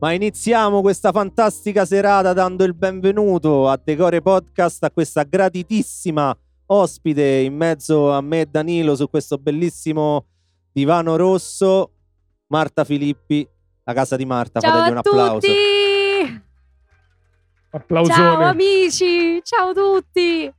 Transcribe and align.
Ma 0.00 0.12
iniziamo 0.12 0.80
questa 0.80 1.10
fantastica 1.10 1.84
serata 1.84 2.32
dando 2.32 2.62
il 2.64 2.74
benvenuto 2.74 3.68
a 3.68 3.80
Decore 3.82 4.22
Podcast 4.22 4.84
a 4.84 4.90
questa 4.92 5.24
gratitissima 5.24 6.36
ospite 6.66 7.24
in 7.38 7.56
mezzo 7.56 8.12
a 8.12 8.20
me 8.20 8.42
e 8.42 8.46
Danilo 8.46 8.94
su 8.94 9.08
questo 9.10 9.38
bellissimo 9.38 10.26
divano 10.72 11.16
rosso, 11.16 11.92
Marta 12.48 12.84
Filippi, 12.84 13.46
la 13.84 13.92
casa 13.92 14.14
di 14.14 14.24
Marta, 14.24 14.60
Ciao 14.60 14.70
fategli 14.70 14.90
un 14.90 14.96
a 14.96 15.00
applauso. 15.00 15.34
tutti! 15.40 16.42
Applausone. 17.70 18.14
Ciao 18.16 18.42
amici! 18.42 19.40
Ciao 19.42 19.68
a 19.70 19.72
tutti! 19.74 20.52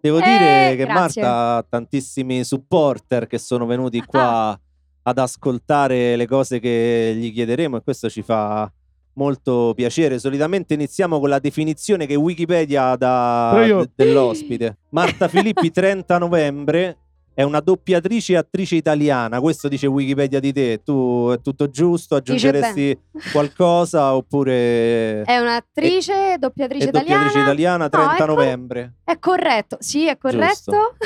Devo 0.00 0.18
Eh, 0.18 0.22
dire 0.22 0.76
che 0.76 0.84
grazie. 0.84 1.22
Marta 1.22 1.56
ha 1.56 1.66
tantissimi 1.66 2.44
supporter 2.44 3.26
che 3.26 3.38
sono 3.38 3.64
venuti 3.64 3.98
Ah. 3.98 4.04
qua 4.06 4.60
ad 5.08 5.18
ascoltare 5.18 6.16
le 6.16 6.26
cose 6.26 6.60
che 6.60 7.14
gli 7.16 7.32
chiederemo 7.32 7.76
e 7.78 7.82
questo 7.82 8.08
ci 8.10 8.22
fa 8.22 8.70
molto 9.14 9.72
piacere. 9.74 10.18
Solitamente 10.18 10.74
iniziamo 10.74 11.18
con 11.18 11.28
la 11.28 11.38
definizione 11.38 12.06
che 12.06 12.14
Wikipedia 12.14 12.94
dà 12.96 13.64
io- 13.66 13.80
de- 13.84 13.90
dell'ospite. 14.04 14.76
Marta 14.90 15.26
Filippi 15.28 15.70
30 15.72 16.18
novembre 16.18 16.96
è 17.38 17.44
una 17.44 17.60
doppiatrice 17.60 18.32
e 18.32 18.36
attrice 18.36 18.74
italiana, 18.74 19.38
questo 19.38 19.68
dice 19.68 19.86
Wikipedia 19.86 20.40
di 20.40 20.52
te. 20.52 20.80
Tu 20.84 21.30
è 21.32 21.40
tutto 21.40 21.70
giusto? 21.70 22.16
Aggiungeresti 22.16 22.98
qualcosa 23.30 24.16
oppure 24.16 25.22
È 25.22 25.38
un'attrice, 25.38 26.34
doppiatrice 26.36 26.88
è 26.88 26.90
doppiatrice 26.90 27.28
italiana. 27.28 27.42
italiana 27.42 27.84
No, 27.84 27.88
30 27.90 28.12
è 28.12 28.16
cor- 28.16 28.26
novembre. 28.26 28.94
È 29.04 29.18
corretto, 29.20 29.76
sì, 29.78 30.08
è 30.08 30.18
corretto. 30.18 30.96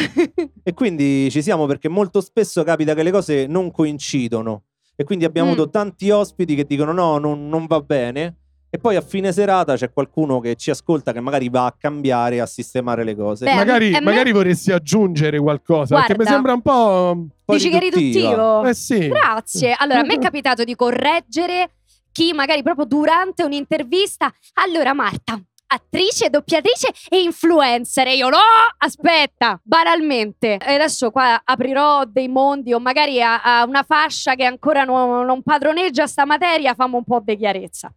E 0.63 0.73
quindi 0.73 1.31
ci 1.31 1.43
siamo 1.43 1.67
perché 1.67 1.91
molto 1.91 2.23
spesso 2.23 2.63
capita 2.65 2.95
che 2.95 3.03
le 3.03 3.11
cose 3.11 3.47
non 3.47 3.71
coincidono. 3.71 4.63
E 4.97 5.05
quindi 5.05 5.27
abbiamo 5.27 5.51
Mm. 5.51 5.53
avuto 5.53 5.69
tanti 5.69 6.09
ospiti 6.09 6.55
che 6.55 6.65
dicono 6.65 6.93
no, 6.93 7.19
non, 7.19 7.47
non 7.47 7.67
va 7.67 7.81
bene. 7.83 8.37
E 8.75 8.79
poi 8.79 8.97
a 8.97 9.03
fine 9.03 9.33
serata 9.33 9.77
c'è 9.77 9.93
qualcuno 9.93 10.41
che 10.41 10.55
ci 10.57 10.71
ascolta 10.71 11.13
che 11.13 11.21
magari 11.21 11.51
va 11.51 11.67
a 11.67 11.77
cambiare, 11.79 12.41
a 12.41 12.47
sistemare 12.47 13.05
le 13.05 13.15
cose. 13.15 13.45
Beh, 13.45 13.55
magari, 13.55 13.89
a 13.89 13.99
me- 13.99 14.01
magari 14.01 14.33
vorresti 14.33 14.73
aggiungere 14.73 15.39
qualcosa, 15.39 15.97
perché 15.97 16.13
mi 16.13 16.25
Guarda. 16.25 16.33
sembra 16.33 16.53
un 16.55 16.63
po'... 16.63 17.27
Po' 17.45 17.53
Dici 17.53 17.69
che 17.69 17.77
è 17.77 17.81
riduttivo? 17.81 18.65
Eh 18.65 18.73
sì. 18.73 19.09
Grazie. 19.09 19.77
Allora, 19.79 20.01
a 20.01 20.05
me 20.05 20.15
è 20.15 20.19
capitato 20.19 20.65
di 20.65 20.75
correggere 20.75 21.73
chi 22.13 22.33
magari 22.33 22.63
proprio 22.63 22.87
durante 22.87 23.43
un'intervista. 23.43 24.33
Allora, 24.55 24.95
Marta, 24.95 25.39
attrice, 25.67 26.31
doppiatrice 26.31 26.95
e 27.11 27.21
influencer. 27.21 28.07
E 28.07 28.17
io 28.17 28.31
no, 28.31 28.39
aspetta, 28.79 29.61
banalmente. 29.63 30.57
E 30.57 30.73
adesso 30.73 31.11
qua 31.11 31.43
aprirò 31.45 32.05
dei 32.07 32.29
mondi 32.29 32.73
o 32.73 32.81
magari 32.81 33.21
a, 33.21 33.43
a 33.43 33.65
una 33.65 33.83
fascia 33.83 34.35
che 34.35 34.45
ancora 34.45 34.85
non, 34.85 35.27
non 35.27 35.43
padroneggia 35.43 36.07
sta 36.07 36.25
materia, 36.25 36.73
famo 36.73 36.97
un 36.97 37.05
po' 37.05 37.21
di 37.23 37.37
chiarezza. 37.37 37.93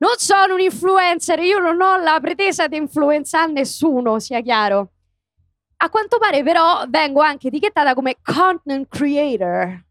Non 0.00 0.12
sono 0.16 0.54
un 0.54 0.60
influencer, 0.60 1.38
io 1.40 1.58
non 1.58 1.80
ho 1.80 1.96
la 1.98 2.18
pretesa 2.20 2.66
di 2.68 2.76
influenzare 2.76 3.52
nessuno, 3.52 4.18
sia 4.18 4.40
chiaro. 4.40 4.92
A 5.82 5.90
quanto 5.90 6.18
pare, 6.18 6.42
però, 6.42 6.84
vengo 6.88 7.20
anche 7.20 7.48
etichettata 7.48 7.92
come 7.94 8.16
content 8.22 8.86
creator. 8.88 9.82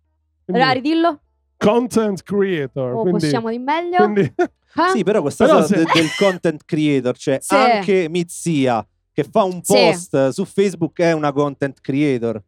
Allora, 0.48 0.72
ridillo? 0.72 1.22
content 1.58 2.24
creator. 2.24 2.94
O 2.94 3.02
quindi, 3.02 3.20
possiamo 3.20 3.50
di 3.50 3.60
meglio? 3.60 3.98
quindi- 4.04 4.34
Ah? 4.76 4.90
Sì, 4.90 5.04
però 5.04 5.22
questa 5.22 5.46
Però 5.46 5.58
cosa 5.58 5.76
se- 5.76 5.84
de- 5.84 5.92
del 5.94 6.08
content 6.16 6.62
creator, 6.64 7.18
cioè 7.18 7.40
Sì. 7.42 7.56
anche 7.56 8.08
Mizia 8.08 8.88
che 9.12 9.24
fa 9.24 9.44
un 9.44 9.64
Sì. 9.64 9.74
post 9.74 10.28
su 10.30 10.46
Facebook 10.46 11.00
è 11.02 11.12
una 11.12 11.32
content 11.34 11.82
creator. 11.82 12.40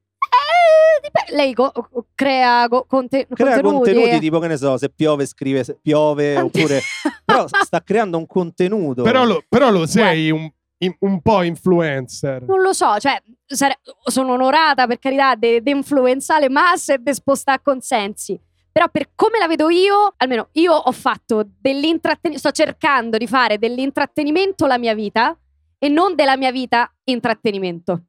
Lei 1.32 1.54
co- 1.54 1.72
crea 2.16 2.68
co- 2.68 2.86
conte- 2.88 3.28
Crea 3.28 3.62
contenuti. 3.62 3.92
contenuti 3.94 4.20
tipo 4.20 4.40
che 4.40 4.48
ne 4.48 4.58
so, 4.58 4.78
se 4.78 4.90
piove 4.90 5.26
scrive 5.26 5.64
se 5.64 5.78
piove 5.82 6.38
oppure 6.38 6.80
però 7.26 7.46
sta 7.48 7.82
creando 7.84 8.18
un 8.18 8.26
contenuto. 8.28 9.04
però, 9.04 9.24
lo, 9.26 9.44
però 9.48 9.70
lo 9.72 9.86
sei 9.86 10.30
un, 10.32 10.50
in- 10.80 10.96
un 11.00 11.22
po' 11.22 11.42
influencer. 11.44 12.44
Non 12.44 12.62
lo 12.62 12.74
so, 12.74 12.98
cioè, 13.00 13.22
sare- 13.46 13.80
sono 14.04 14.34
onorata 14.34 14.88
per 14.88 15.00
carità 15.00 15.36
di 15.36 15.62
influenzare 15.66 16.42
le 16.42 16.50
masse 16.50 16.94
e 16.96 16.98
di 17.02 17.14
spostare 17.14 17.62
consensi. 17.64 18.40
Però 18.74 18.88
per 18.90 19.10
come 19.16 19.38
la 19.38 19.48
vedo 19.48 19.70
io, 19.70 20.14
almeno 20.18 20.48
io 20.54 20.74
ho 20.74 20.92
fatto 20.94 21.46
dell'intrattenimento, 21.60 22.50
sto 22.50 22.52
cercando 22.64 23.18
di 23.18 23.28
fare 23.28 23.58
dell'intrattenimento 23.58 24.66
la 24.66 24.78
mia 24.78 24.94
vita 24.94 25.38
e 25.78 25.90
non 25.90 26.16
della 26.16 26.38
mia 26.38 26.52
vita 26.52 26.90
intrattenimento. 27.04 28.02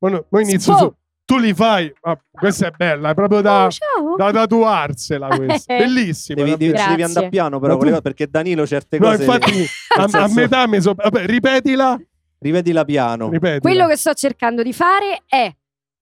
Ma 0.00 0.10
no- 0.10 0.26
mo 0.28 0.40
inizio 0.40 0.74
Spo- 0.74 0.78
su- 0.78 0.94
Tu 1.28 1.36
li 1.36 1.52
fai... 1.52 1.92
ah, 2.02 2.18
questa 2.32 2.68
è 2.68 2.70
bella, 2.74 3.10
è 3.10 3.14
proprio 3.14 3.42
da, 3.42 3.68
Oh, 4.00 4.16
da 4.16 4.32
tatuarsela 4.32 5.28
questa. 5.36 5.76
Bellissima. 5.76 6.42
devi, 6.42 6.56
devi, 6.56 6.72
devi 6.72 7.02
andare 7.02 7.28
piano 7.28 7.58
però 7.60 7.78
le 7.78 7.92
tu- 7.96 8.00
perché 8.00 8.28
Danilo 8.28 8.66
certe 8.66 8.98
No, 8.98 9.08
cose 9.10 9.24
infatti, 9.24 9.50
a, 9.94 10.00
nel 10.00 10.04
a 10.04 10.08
senso- 10.08 10.34
metà 10.40 10.66
mi 10.66 10.80
so... 10.80 10.94
Vabbè, 10.94 11.26
ripetila. 11.26 12.00
rivedila 12.38 12.84
piano. 12.86 13.28
ripetila. 13.28 13.60
Quello 13.60 13.86
che 13.88 13.96
sto 13.98 14.14
cercando 14.14 14.62
di 14.62 14.72
fare 14.72 15.22
è 15.26 15.54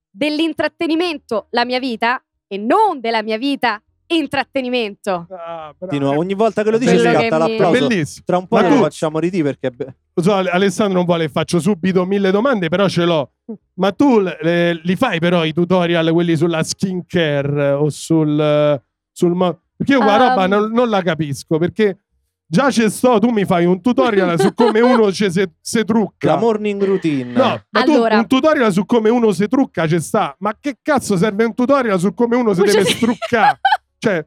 dell'intrattenimento 0.09 1.47
la 1.51 1.65
mia 1.65 1.79
vita 1.79 2.23
e 2.47 2.59
non 2.59 3.01
della 3.01 3.23
mia 3.23 3.37
vita 3.39 3.81
intrattenimento. 4.09 5.27
Ah. 5.31 5.75
Di 5.89 5.99
nuovo, 5.99 6.21
ogni 6.21 6.35
volta 6.35 6.63
che 6.63 6.71
lo 6.71 6.79
dici 6.79 6.95
Quello 6.95 7.19
scatta 7.19 7.39
l'applauso. 7.39 7.79
bellissimo. 7.87 8.25
Tra 8.25 8.37
un 8.39 8.47
po' 8.47 8.57
Ma 8.57 8.69
lo 8.69 8.75
tu- 8.77 8.81
facciamo 8.83 9.19
ridire 9.19 9.55
perché 9.57 9.97
so, 10.15 10.33
Ale- 10.35 10.51
Alessandro 10.51 10.97
non 10.99 11.05
vuole, 11.05 11.29
faccio 11.29 11.59
subito 11.59 12.05
mille 12.07 12.31
domande, 12.31 12.69
però 12.69 12.89
ce 12.89 13.05
l'ho. 13.05 13.31
Ma 13.75 13.93
tu 13.93 14.21
eh, 14.43 14.81
li 14.83 14.97
fai 14.97 15.19
però 15.21 15.45
i 15.45 15.53
tutorial, 15.53 16.11
quelli 16.13 16.37
sulla 16.37 16.63
skincare 16.63 17.71
o 17.71 17.89
sul... 17.91 18.39
eh, 18.41 18.83
sul 19.13 19.35
mo- 19.35 19.61
perché 19.77 19.93
io 19.93 20.01
qua 20.01 20.15
Um. 20.17 20.29
roba 20.29 20.47
non, 20.47 20.71
non 20.73 20.89
la 20.89 21.03
capisco, 21.03 21.59
perché 21.59 21.99
già 22.47 22.71
ci 22.71 22.89
sto, 22.91 23.19
tu 23.19 23.29
mi 23.31 23.45
fai 23.45 23.65
un 23.67 23.81
tutorial 23.81 24.39
su 24.41 24.55
come 24.55 24.81
uno 24.81 25.11
se, 25.13 25.31
se 25.61 25.85
trucca. 25.85 26.29
la 26.35 26.37
morning 26.37 26.83
routine. 26.83 27.33
No, 27.33 27.63
ma 27.71 27.81
Allora. 27.83 28.11
tu 28.15 28.17
un 28.19 28.27
tutorial 28.27 28.73
su 28.73 28.85
come 28.87 29.11
uno 29.11 29.33
si 29.33 29.47
trucca 29.49 29.87
ci 29.87 30.01
sta. 30.01 30.35
Ma 30.41 30.57
che 30.59 30.77
cazzo 30.83 31.17
serve 31.17 31.45
un 31.45 31.55
tutorial 31.55 31.99
su 32.01 32.15
come 32.15 32.37
uno 32.37 32.55
si 32.55 32.63
deve 32.63 32.85
struccare? 32.85 33.59
cioè, 33.99 34.27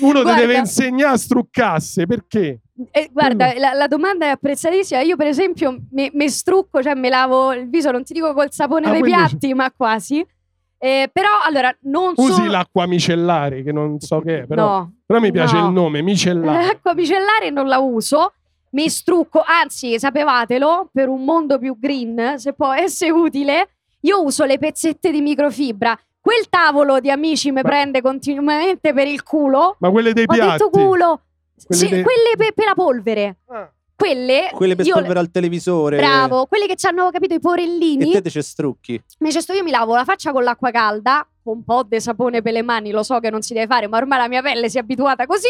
uno 0.00 0.22
Guarda. 0.22 0.40
deve 0.40 0.56
insegnare 0.56 1.14
a 1.14 1.16
struccarsi, 1.18 2.06
perché? 2.06 2.60
Eh, 2.90 3.10
guarda, 3.12 3.52
la, 3.58 3.72
la 3.74 3.86
domanda 3.86 4.26
è 4.26 4.30
apprezzatissima. 4.30 5.00
Io, 5.02 5.16
per 5.16 5.26
esempio, 5.26 5.78
mi, 5.90 6.28
strucco, 6.28 6.82
cioè 6.82 6.94
mi 6.94 7.08
lavo 7.08 7.52
il 7.52 7.68
viso, 7.68 7.90
non 7.90 8.02
ti 8.02 8.12
dico 8.12 8.32
col 8.32 8.50
sapone 8.52 8.86
Ah, 8.88 8.90
dei 8.90 9.02
piatti, 9.02 9.52
ma 9.54 9.70
quasi. 9.70 10.24
Eh, 10.78 11.08
però, 11.12 11.28
allora, 11.46 11.72
non 11.82 12.14
Usi 12.16 12.32
solo... 12.32 12.50
l'acqua 12.50 12.86
micellare, 12.86 13.62
che 13.62 13.70
non 13.70 14.00
so 14.00 14.20
che 14.20 14.40
è, 14.40 14.46
però... 14.46 14.78
No, 14.78 14.92
Però 15.06 15.20
mi 15.20 15.30
piace 15.30 15.56
No. 15.56 15.66
il 15.66 15.72
nome, 15.72 16.02
micellare. 16.02 16.64
l'acqua 16.66 16.94
micellare 16.94 17.50
non 17.50 17.68
la 17.68 17.78
uso. 17.78 18.32
Mi 18.70 18.88
strucco, 18.88 19.42
anzi, 19.46 19.98
sapevatelo, 19.98 20.88
per 20.92 21.08
un 21.08 21.22
mondo 21.24 21.58
più 21.58 21.78
green, 21.78 22.34
se 22.38 22.54
può 22.54 22.72
essere 22.72 23.10
utile, 23.10 23.68
io 24.00 24.24
uso 24.24 24.44
le 24.44 24.58
pezzette 24.58 25.10
di 25.12 25.20
microfibra. 25.20 25.96
Quel 26.22 26.48
tavolo 26.48 27.00
di 27.00 27.10
amici 27.10 27.50
mi 27.50 27.62
prende 27.62 28.00
continuamente 28.00 28.92
per 28.92 29.08
il 29.08 29.24
culo. 29.24 29.74
Ma 29.80 29.90
quelle 29.90 30.12
dei 30.12 30.22
Ho 30.26 30.32
piatti. 30.32 30.50
detto 30.52 30.70
culo. 30.70 31.20
Quelle 31.66 31.88
dei- 31.88 32.02
quelle 32.04 32.36
per, 32.36 32.52
per 32.54 32.64
la 32.66 32.74
polvere. 32.74 33.36
Ah, 33.48 33.68
Quelle, 33.96 34.50
Quelle 34.52 34.74
per 34.76 34.84
io- 34.86 34.92
spolverare 34.94 35.18
al 35.20 35.30
televisore. 35.32 35.96
Bravo, 35.96 36.46
quelli 36.46 36.66
che 36.66 36.76
hanno 36.86 37.10
capito 37.10 37.34
i 37.34 37.38
E 37.38 37.40
porellini. 37.40 38.10
te 38.12 38.20
te 38.22 38.30
ci 38.30 38.40
strucchi. 38.42 39.00
Invece 39.18 39.40
sto 39.40 39.52
io 39.52 39.62
mi 39.64 39.70
lavo 39.72 39.94
la 39.96 40.04
faccia 40.04 40.30
con 40.32 40.42
l'acqua 40.44 40.70
calda, 40.70 41.26
con 41.42 41.56
un 41.58 41.64
po' 41.64 41.82
di 41.84 42.00
sapone 42.00 42.40
per 42.40 42.52
le 42.52 42.62
mani, 42.62 42.90
lo 42.92 43.02
so 43.02 43.18
che 43.20 43.30
non 43.30 43.42
si 43.42 43.52
deve 43.54 43.66
fare, 43.66 43.88
ma 43.88 43.96
ormai 43.98 44.18
la 44.18 44.28
mia 44.28 44.42
pelle 44.42 44.68
si 44.70 44.76
è 44.76 44.80
abituata 44.80 45.26
così. 45.26 45.48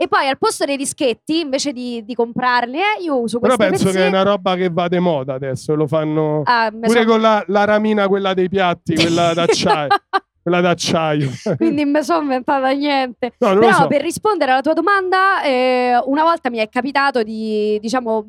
E 0.00 0.08
poi 0.08 0.28
al 0.28 0.38
posto 0.38 0.64
dei 0.64 0.78
dischetti, 0.78 1.40
invece 1.40 1.72
di, 1.74 2.02
di 2.06 2.14
comprarli, 2.14 2.78
eh, 2.78 3.02
io 3.02 3.20
uso 3.20 3.38
Però 3.38 3.54
queste 3.56 3.70
penso 3.70 3.84
che 3.90 3.90
è 3.90 4.08
pezzette. 4.08 4.16
una 4.16 4.22
roba 4.22 4.54
che 4.54 4.70
va 4.70 4.88
de 4.88 4.98
moda 4.98 5.34
adesso. 5.34 5.74
Lo 5.74 5.86
fanno 5.86 6.40
Ah, 6.46 6.70
pure 6.70 7.02
so- 7.02 7.06
con 7.06 7.20
la, 7.20 7.44
la 7.48 7.64
ramina, 7.64 8.08
quella 8.08 8.32
dei 8.32 8.48
piatti, 8.48 8.94
quella 8.94 9.34
d'acciaio. 9.34 9.88
quella 10.42 10.62
d'acciaio. 10.62 11.28
Quindi 11.58 11.84
mi 11.84 12.02
sono 12.02 12.22
inventata 12.22 12.70
niente. 12.70 13.34
No, 13.40 13.58
Però 13.58 13.72
so. 13.74 13.86
per 13.88 14.00
rispondere 14.00 14.52
alla 14.52 14.62
tua 14.62 14.72
domanda, 14.72 15.42
eh, 15.42 16.00
una 16.06 16.22
volta 16.22 16.48
mi 16.48 16.56
è 16.58 16.68
capitato 16.70 17.22
di, 17.22 17.78
diciamo, 17.78 18.24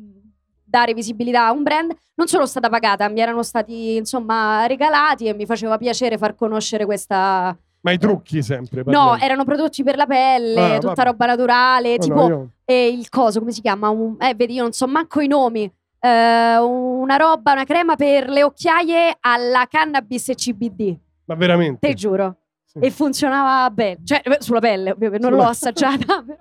dare 0.62 0.92
visibilità 0.92 1.46
a 1.46 1.52
un 1.52 1.62
brand. 1.62 1.90
Non 2.16 2.26
sono 2.28 2.44
stata 2.44 2.68
pagata, 2.68 3.08
mi 3.08 3.20
erano 3.20 3.42
stati, 3.42 3.96
insomma, 3.96 4.66
regalati 4.66 5.24
e 5.26 5.32
mi 5.32 5.46
faceva 5.46 5.78
piacere 5.78 6.18
far 6.18 6.34
conoscere 6.34 6.84
questa... 6.84 7.56
Ma 7.82 7.90
i 7.92 7.98
trucchi 7.98 8.42
sempre. 8.42 8.82
No, 8.86 8.92
parliamo. 8.92 9.18
erano 9.18 9.44
prodotti 9.44 9.82
per 9.82 9.96
la 9.96 10.06
pelle, 10.06 10.60
Ah, 10.74 10.78
tutta 10.78 10.92
vabbè. 10.94 11.04
roba 11.04 11.26
naturale, 11.26 11.90
No, 11.92 11.98
tipo 11.98 12.14
no, 12.14 12.28
io- 12.28 12.48
eh, 12.64 12.86
il 12.88 13.08
coso, 13.08 13.40
come 13.40 13.50
si 13.52 13.60
chiama? 13.60 13.88
Un- 13.88 14.16
eh, 14.20 14.34
vedi, 14.34 14.54
io 14.54 14.62
non 14.62 14.72
so 14.72 14.86
manco 14.86 15.20
i 15.20 15.26
nomi. 15.26 15.64
Eh, 16.04 16.56
una 16.58 17.16
roba, 17.16 17.52
una 17.52 17.64
crema 17.64 17.94
per 17.96 18.28
le 18.28 18.42
occhiaie 18.44 19.16
alla 19.20 19.66
cannabis 19.68 20.28
e 20.30 20.34
CBD, 20.34 20.96
Ma 21.26 21.34
veramente. 21.34 21.86
te 21.88 21.94
giuro. 21.94 22.36
Sì. 22.64 22.78
E 22.78 22.90
funzionava 22.90 23.68
bene, 23.70 23.98
cioè 24.04 24.20
eh, 24.24 24.36
sulla 24.40 24.60
pelle, 24.60 24.90
ovviamente, 24.92 25.28
non 25.28 25.36
l'ho 25.38 25.44
assaggiata, 25.46 26.22
però. 26.26 26.38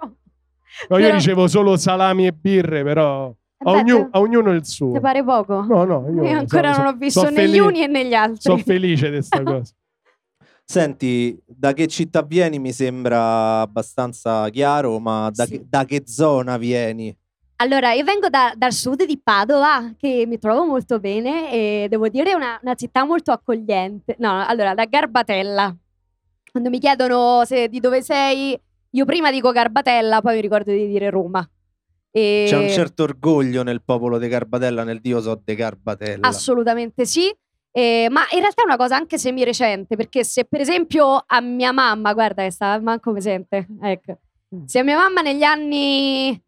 No, 0.90 0.98
io 0.98 1.04
però- 1.06 1.16
dicevo 1.18 1.48
solo 1.48 1.76
salami 1.76 2.28
e 2.28 2.32
birre, 2.34 2.84
però 2.84 3.26
a, 3.28 3.34
Vabbè, 3.64 3.80
ognuno, 3.80 4.08
a 4.12 4.20
ognuno 4.20 4.52
il 4.52 4.66
suo. 4.66 4.94
Ti 4.94 5.00
pare 5.00 5.24
poco? 5.24 5.62
No, 5.62 5.84
no, 5.86 6.06
io, 6.10 6.24
Io 6.24 6.38
ancora 6.38 6.72
so- 6.74 6.82
non 6.84 6.94
ho 6.94 6.98
visto 6.98 7.20
so 7.20 7.30
né 7.30 7.48
gli 7.50 7.60
uni 7.60 7.84
e 7.84 7.88
né 7.88 8.06
gli 8.06 8.14
altri. 8.14 8.38
Sono 8.42 8.58
felice 8.58 9.08
di 9.10 9.16
questa 9.18 9.42
cosa. 9.44 9.74
Senti, 10.72 11.38
da 11.46 11.74
che 11.74 11.86
città 11.88 12.22
vieni 12.22 12.58
mi 12.58 12.72
sembra 12.72 13.60
abbastanza 13.60 14.48
chiaro, 14.48 15.00
ma 15.00 15.30
da, 15.30 15.44
Sì. 15.44 15.52
che, 15.58 15.66
da 15.68 15.84
che 15.84 16.04
zona 16.06 16.56
vieni? 16.58 17.14
Allora, 17.58 17.92
io 17.92 18.06
vengo 18.06 18.30
da- 18.30 18.54
dal 18.56 18.72
sud 18.72 19.04
di 19.06 19.20
Padova, 19.22 19.94
che 19.98 20.24
mi 20.26 20.40
trovo 20.40 20.66
molto 20.66 21.02
bene 21.02 21.52
e 21.52 21.88
devo 21.90 22.08
dire 22.08 22.32
è 22.32 22.34
una, 22.36 22.58
una 22.62 22.74
città 22.76 23.04
molto 23.04 23.34
accogliente. 23.34 24.16
No, 24.20 24.46
allora, 24.48 24.74
da 24.74 24.86
Garbatella. 24.86 25.76
Quando 26.50 26.70
mi 26.70 26.80
chiedono 26.80 27.44
se- 27.44 27.68
di 27.68 27.82
dove 27.82 28.02
sei, 28.02 28.58
io 28.92 29.06
prima 29.06 29.30
dico 29.30 29.52
Garbatella, 29.52 30.22
poi 30.22 30.36
mi 30.36 30.42
ricordo 30.42 30.72
di 30.72 30.88
dire 30.88 31.10
Roma. 31.10 31.46
E- 32.12 32.46
C'è 32.48 32.58
un 32.58 32.70
certo 32.70 33.04
orgoglio 33.04 33.62
nel 33.64 33.82
popolo 33.84 34.18
di 34.18 34.30
Garbatella, 34.30 34.86
nel 34.86 35.02
Dio 35.02 35.20
so 35.20 35.38
de 35.44 35.54
Garbatella. 35.54 36.26
Assolutamente 36.26 37.06
sì. 37.06 37.30
Eh, 37.74 38.08
ma 38.12 38.22
in 38.32 38.40
realtà 38.40 38.62
è 38.64 38.66
una 38.66 38.76
cosa 38.76 38.96
anche 38.98 39.18
semi-recente, 39.18 39.96
perché 39.96 40.24
se 40.24 40.46
per 40.46 40.60
esempio 40.60 41.24
a 41.26 41.40
mia 41.42 41.72
mamma, 41.72 42.14
guarda 42.14 42.44
che 42.44 42.52
sta 42.52 42.80
manco 42.82 43.12
mi 43.12 43.22
sente, 43.22 43.66
ecco. 43.82 44.18
Mm. 44.56 44.66
Se 44.66 44.80
a 44.80 44.84
mia 44.84 44.98
mamma 44.98 45.22
negli 45.22 45.44
anni... 45.44 46.42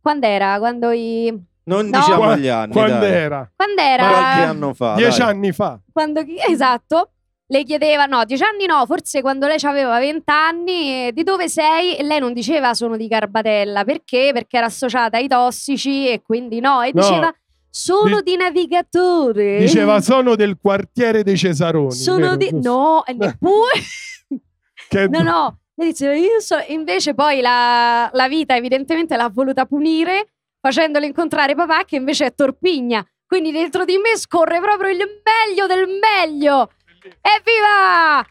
Quando 0.00 0.26
era? 0.26 0.58
Quando 0.58 0.90
i... 0.90 1.32
non 1.64 1.86
No. 1.88 1.98
diciamo 1.98 2.22
Qua- 2.22 2.36
gli 2.36 2.48
anni, 2.48 2.72
Quando 2.72 2.98
dai. 2.98 3.12
era? 3.12 3.50
Quando 3.54 3.80
era... 3.80 4.06
Qualche 4.08 4.42
anno 4.42 4.74
fa. 4.74 4.94
Dieci 4.96 5.18
dai. 5.20 5.28
anni 5.28 5.52
fa. 5.52 5.78
quando 5.92 6.22
esatto, 6.48 7.10
le 7.46 7.62
chiedeva, 7.62 8.06
no, 8.06 8.24
dieci 8.24 8.42
anni 8.42 8.66
no, 8.66 8.84
forse 8.86 9.20
quando 9.22 9.46
lei 9.46 9.58
aveva 9.62 9.98
vent'anni, 10.00 11.06
eh, 11.06 11.12
di 11.12 11.22
dove 11.22 11.48
sei? 11.48 11.96
E 11.96 12.02
lei 12.02 12.18
non 12.18 12.32
diceva 12.32 12.74
sono 12.74 12.96
di 12.96 13.06
Garbatella, 13.06 13.84
perché? 13.84 14.30
Perché 14.32 14.56
era 14.56 14.66
associata 14.66 15.16
ai 15.18 15.28
tossici 15.28 16.08
e 16.08 16.20
quindi 16.20 16.58
no, 16.60 16.82
e 16.82 16.90
No. 16.92 17.00
diceva 17.00 17.32
sono 17.76 18.20
Di- 18.20 18.30
di 18.30 18.36
navigatore. 18.36 19.58
Diceva 19.58 20.00
sono 20.00 20.36
del 20.36 20.58
quartiere 20.60 21.24
dei 21.24 21.36
Cesaroni. 21.36 21.90
sono 21.90 22.20
vero? 22.20 22.36
di... 22.36 22.48
Giusto? 22.50 22.68
No, 22.70 23.04
e 23.04 23.12
neppure... 23.14 23.72
Che- 24.88 25.08
no, 25.08 25.22
no, 25.22 25.58
lei 25.74 25.88
diceva 25.88 26.14
io 26.14 26.38
so... 26.38 26.56
Invece 26.68 27.14
poi 27.14 27.40
la, 27.40 28.08
la 28.12 28.28
vita 28.28 28.54
evidentemente 28.54 29.16
l'ha 29.16 29.28
voluta 29.28 29.64
punire 29.66 30.28
facendole 30.60 31.06
incontrare 31.06 31.56
papà 31.56 31.84
che 31.84 31.96
invece 31.96 32.26
è 32.26 32.34
Torpigna. 32.34 33.04
Quindi 33.26 33.50
dentro 33.50 33.84
di 33.84 33.96
me 33.98 34.16
scorre 34.16 34.60
proprio 34.60 34.90
il 34.90 34.98
meglio 34.98 35.66
del 35.66 35.88
meglio. 35.88 36.70
Evviva! 37.20 38.24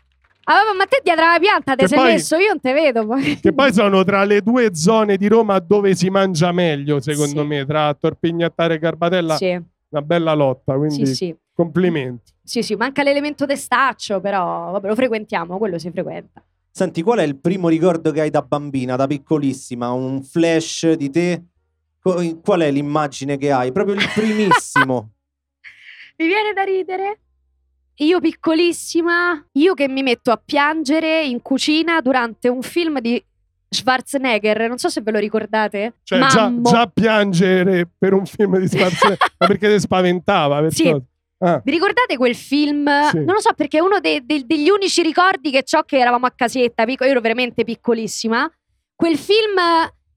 Ah, 0.46 0.64
vabbè, 0.64 0.76
ma 0.78 0.86
te 0.86 1.00
dietro 1.04 1.26
la 1.26 1.40
pianta 1.40 1.76
te 1.76 1.84
Che 1.84 1.88
sei 1.88 1.98
poi- 1.98 2.12
messo, 2.14 2.36
io 2.38 2.48
non 2.50 2.60
te 2.60 2.74
vedo. 2.74 3.06
poi. 3.06 3.40
Che 3.40 3.54
poi 3.54 3.72
sono 3.74 4.04
tra 4.04 4.24
le 4.26 4.42
due 4.42 4.76
zone 4.76 5.16
di 5.18 5.28
Roma 5.28 5.60
dove 5.60 5.96
si 5.96 6.10
mangia 6.10 6.52
meglio, 6.52 7.00
secondo 7.00 7.42
Sì. 7.42 7.48
me, 7.48 7.66
tra 7.66 7.94
Torpignattare 7.94 8.76
e 8.76 8.80
Garbatella. 8.80 9.36
Sì, 9.38 9.52
Una 9.52 10.02
bella 10.02 10.34
lotta, 10.34 10.76
quindi 10.76 11.06
sì, 11.06 11.16
sì, 11.16 11.36
complimenti. 11.54 12.34
sì, 12.44 12.62
sì, 12.64 12.76
manca 12.76 13.04
l'elemento 13.04 13.46
testaccio, 13.46 14.20
però 14.20 14.72
vabbè, 14.72 14.88
lo 14.88 14.96
frequentiamo, 14.96 15.58
quello 15.58 15.78
si 15.78 15.90
frequenta. 15.92 16.44
Senti, 16.72 17.04
qual 17.04 17.20
è 17.20 17.24
il 17.24 17.38
primo 17.38 17.70
ricordo 17.70 18.12
che 18.12 18.22
hai 18.22 18.32
da 18.32 18.42
bambina, 18.42 18.96
da 18.96 19.06
piccolissima? 19.08 19.92
Un 19.92 20.24
flash 20.24 20.92
di 20.94 21.10
te? 21.12 21.44
Qual 22.02 22.60
è 22.62 22.72
l'immagine 22.72 23.38
che 23.38 23.52
hai? 23.52 23.72
Proprio 23.72 23.96
il 23.96 24.10
primissimo. 24.14 25.12
Mi 26.18 26.26
viene 26.26 26.52
da 26.54 26.64
ridere. 26.64 27.20
Io 27.98 28.20
piccolissima, 28.20 29.46
io 29.54 29.74
che 29.74 29.88
mi 29.88 30.02
metto 30.04 30.32
a 30.32 30.42
piangere 30.44 31.24
in 31.26 31.42
cucina 31.42 32.02
durante 32.02 32.48
un 32.50 32.62
film 32.62 33.00
di 33.00 33.24
Schwarzenegger, 33.70 34.68
non 34.68 34.78
so 34.78 34.90
se 34.90 35.02
ve 35.02 35.12
lo 35.12 35.20
ricordate. 35.20 35.96
Cioè, 36.04 36.20
già, 36.28 36.52
già 36.62 36.88
piangere 36.88 37.90
per 37.98 38.14
un 38.14 38.26
film 38.26 38.58
di 38.60 38.68
Schwarzenegger, 38.68 39.18
ma 39.38 39.48
perché 39.48 39.72
ti 39.74 39.80
spaventava? 39.80 40.60
perciò- 40.62 40.96
Sì. 40.96 41.02
Ah, 41.46 41.62
Vi 41.62 41.72
ricordate 41.72 42.16
quel 42.16 42.36
film? 42.36 42.88
Sì. 43.10 43.18
Non 43.18 43.34
lo 43.36 43.42
so 43.42 43.52
perché 43.54 43.78
è 43.78 43.82
uno 43.82 44.00
dei- 44.00 44.26
dei- 44.26 44.46
degli 44.46 44.70
unici 44.70 45.02
ricordi 45.02 45.52
che 45.52 45.64
ho 45.78 45.84
che 45.84 45.98
eravamo 45.98 46.26
a 46.26 46.32
casetta, 46.32 46.84
io 46.84 46.96
ero 47.00 47.20
veramente 47.20 47.64
piccolissima. 47.66 48.50
Quel 48.96 49.18
film 49.18 49.60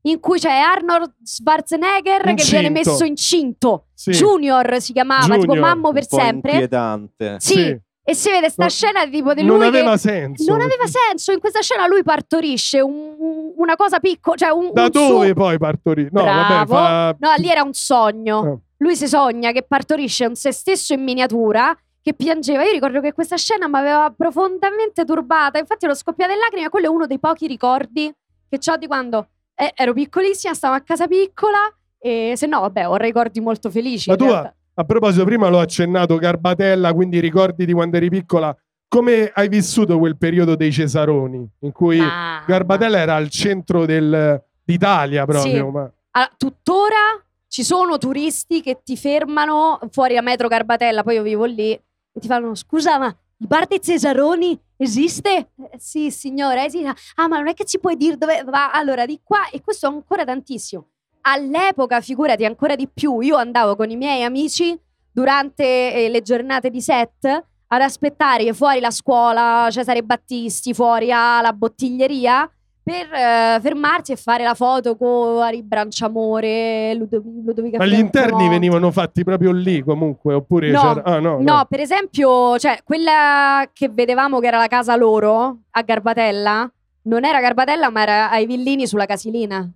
in 0.03 0.21
cui 0.21 0.39
c'è 0.39 0.53
Arnold 0.57 1.15
Schwarzenegger 1.25 2.23
che 2.23 2.35
viene 2.35 2.69
Incinto. 2.69 2.91
messo 2.91 3.05
incinto. 3.05 3.86
Sì. 3.97 4.11
Junior 4.11 4.77
si 4.81 4.93
chiamava, 4.93 5.23
tipo 5.35 5.55
Junior. 5.55 5.59
Mammo 5.61 5.93
per 5.93 6.07
sempre. 6.07 6.51
inquietante. 6.53 7.37
Sì. 7.41 7.55
Sì. 7.55 7.81
E 8.09 8.15
si 8.15 8.31
vede 8.31 8.49
sta 8.51 8.63
No, 8.65 8.69
scena 8.69 9.05
tipo 9.09 9.35
di 9.35 9.41
lui 9.43 9.51
Non 9.51 9.61
che- 9.63 9.67
aveva 9.67 9.97
senso. 9.97 10.45
Non 10.53 10.61
aveva 10.61 10.85
senso, 10.87 11.33
in 11.33 11.41
questa 11.41 11.61
scena 11.61 11.89
lui 11.89 12.05
partorisce 12.05 12.81
un- 12.81 13.17
un- 13.19 13.53
una 13.57 13.75
cosa 13.75 13.99
piccola, 13.99 14.37
cioè 14.37 14.51
un, 14.51 14.71
Da 14.73 14.85
un 14.85 14.91
dove 14.91 15.27
suo- 15.27 15.35
poi 15.35 15.59
partorì? 15.59 16.05
No, 16.13 16.23
Bravo. 16.23 16.73
vabbè, 16.75 17.17
fa... 17.17 17.17
No, 17.19 17.35
lì 17.39 17.49
era 17.49 17.63
un 17.63 17.73
sogno. 17.73 18.39
Ah. 18.39 18.59
Lui 18.79 18.95
si 18.95 19.09
sogna 19.09 19.51
che 19.53 19.63
partorisce 19.63 20.27
un 20.27 20.37
se 20.37 20.53
stesso 20.53 20.93
in 20.93 21.03
miniatura 21.03 21.77
che 22.01 22.15
piangeva. 22.15 22.63
Io 22.63 22.71
ricordo 22.71 23.01
che 23.01 23.13
questa 23.13 23.37
scena 23.37 23.67
mi 23.67 23.79
aveva 23.79 24.13
profondamente 24.17 25.05
turbata. 25.05 25.59
Infatti 25.59 25.87
ero 25.87 25.95
scoppiata 25.95 26.33
in 26.33 26.39
lacrime. 26.39 26.69
Quello 26.69 26.87
è 26.87 26.89
uno 26.91 27.07
dei 27.07 27.19
pochi 27.19 27.49
ricordi 27.49 28.13
che 28.49 28.71
ho 28.71 28.77
di 28.77 28.87
quando 28.87 29.29
eh, 29.57 29.73
ero 29.75 29.93
piccolissima, 29.95 30.55
stavo 30.55 30.75
a 30.77 30.81
casa 30.81 31.09
piccola. 31.09 31.59
E 32.07 32.35
se 32.37 32.47
no, 32.47 32.61
vabbè, 32.61 32.89
ho 32.89 32.95
ricordi 32.97 33.41
molto 33.41 33.69
felici. 33.69 34.09
Ma 34.11 34.17
tu 34.17 34.27
realtà. 34.27 34.55
A 34.75 34.85
proposito, 34.85 35.25
prima 35.25 35.49
l'ho 35.49 35.59
accennato, 35.59 36.17
Garbatella, 36.19 36.93
quindi 36.93 37.19
ricordi 37.19 37.65
di 37.67 37.73
quando 37.73 37.97
eri 37.97 38.09
piccola. 38.11 38.55
Come 38.87 39.33
hai 39.35 39.49
vissuto 39.49 39.99
quel 39.99 40.17
periodo 40.17 40.55
dei 40.55 40.71
Cesaroni, 40.71 41.45
in 41.61 41.73
cui 41.73 41.97
Mamma. 41.99 42.45
Garbatella 42.47 42.99
era 42.99 43.17
al 43.17 43.29
centro 43.29 43.85
del- 43.87 44.41
d'Italia 44.63 45.25
proprio? 45.25 45.53
Sì. 45.53 45.61
Ma... 45.63 45.91
Allora, 46.13 46.33
tuttora 46.37 47.25
ci 47.49 47.65
sono 47.65 47.99
turisti 47.99 48.61
che 48.63 48.81
ti 48.85 48.97
fermano 48.97 49.81
fuori 49.91 50.17
a 50.17 50.23
metro 50.23 50.47
Garbatella, 50.47 51.03
poi 51.03 51.15
io 51.17 51.23
vivo 51.23 51.45
lì, 51.45 51.73
e 51.73 52.21
ti 52.21 52.29
fanno: 52.29 52.55
Scusa, 52.55 52.99
ma 52.99 53.07
il 53.07 53.47
bar 53.49 53.67
dei 53.67 53.81
Cesaroni 53.83 54.57
esiste? 54.77 55.49
"Eh, 55.57 55.71
sì, 55.79 56.13
signora, 56.13 56.65
esiste. 56.65 56.95
Ah, 57.17 57.27
ma 57.27 57.39
non 57.39 57.49
è 57.49 57.55
che 57.55 57.65
ci 57.65 57.81
puoi 57.81 57.97
dire 57.97 58.17
dove 58.17 58.45
va? 58.45 58.71
Allora, 58.71 59.05
di 59.07 59.19
qua, 59.25 59.49
e 59.51 59.61
questo 59.61 59.89
ancora 59.89 60.25
tantissimo. 60.25 60.91
All'epoca, 61.29 62.01
figurati 62.01 62.45
ancora 62.45 62.77
di 62.77 62.89
più, 62.93 63.19
io 63.21 63.37
andavo 63.37 63.75
con 63.75 63.91
i 63.91 63.97
miei 63.97 64.23
amici 64.23 64.79
durante 65.11 65.65
eh, 65.93 66.09
le 66.09 66.23
giornate 66.23 66.71
di 66.71 66.81
set 66.81 67.25
ad 67.69 67.81
aspettare 67.81 68.53
fuori 68.53 68.79
la 68.79 68.93
scuola 68.93 69.67
Cesare 69.71 70.05
Battisti, 70.05 70.73
fuori 70.73 71.11
alla 71.11 71.53
bottiglieria 71.53 72.49
per 72.81 73.13
eh, 73.13 73.59
fermarsi 73.61 74.13
e 74.13 74.17
fare 74.17 74.45
la 74.45 74.55
foto 74.55 74.97
con 74.97 75.43
Ari 75.43 75.65
Branciamore, 75.65 76.95
Ludo- 76.95 77.21
Ludovica 77.45 77.79
Ma 77.79 77.87
gli 77.87 77.95
interni 77.99 78.49
venivano 78.49 78.93
fatti 78.93 79.25
proprio 79.25 79.51
lì 79.51 79.83
comunque, 79.83 80.33
oppure 80.35 80.71
No. 80.71 81.03
Ah, 81.03 81.19
no, 81.19 81.39
No, 81.41 81.57
no. 81.57 81.67
per 81.69 81.81
esempio, 81.81 82.57
cioè, 82.61 82.79
quella 82.85 83.69
che 83.73 83.89
vedevamo 83.89 84.39
che 84.39 84.47
era 84.47 84.59
la 84.59 84.69
casa 84.69 84.95
loro 84.95 85.63
a 85.71 85.83
Garbatella, 85.83 86.71
non 87.03 87.25
era 87.25 87.41
Garbatella, 87.41 87.91
ma 87.91 88.03
era 88.03 88.31
ai 88.31 88.47
Villini 88.47 88.87
sulla 88.87 89.07
Casilina. 89.07 89.69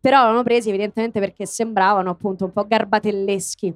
Però 0.00 0.24
l'hanno 0.24 0.42
presi 0.42 0.68
evidentemente 0.70 1.20
perché 1.20 1.44
sembravano 1.46 2.10
appunto 2.10 2.44
un 2.44 2.52
po' 2.52 2.66
garbatelleschi. 2.66 3.74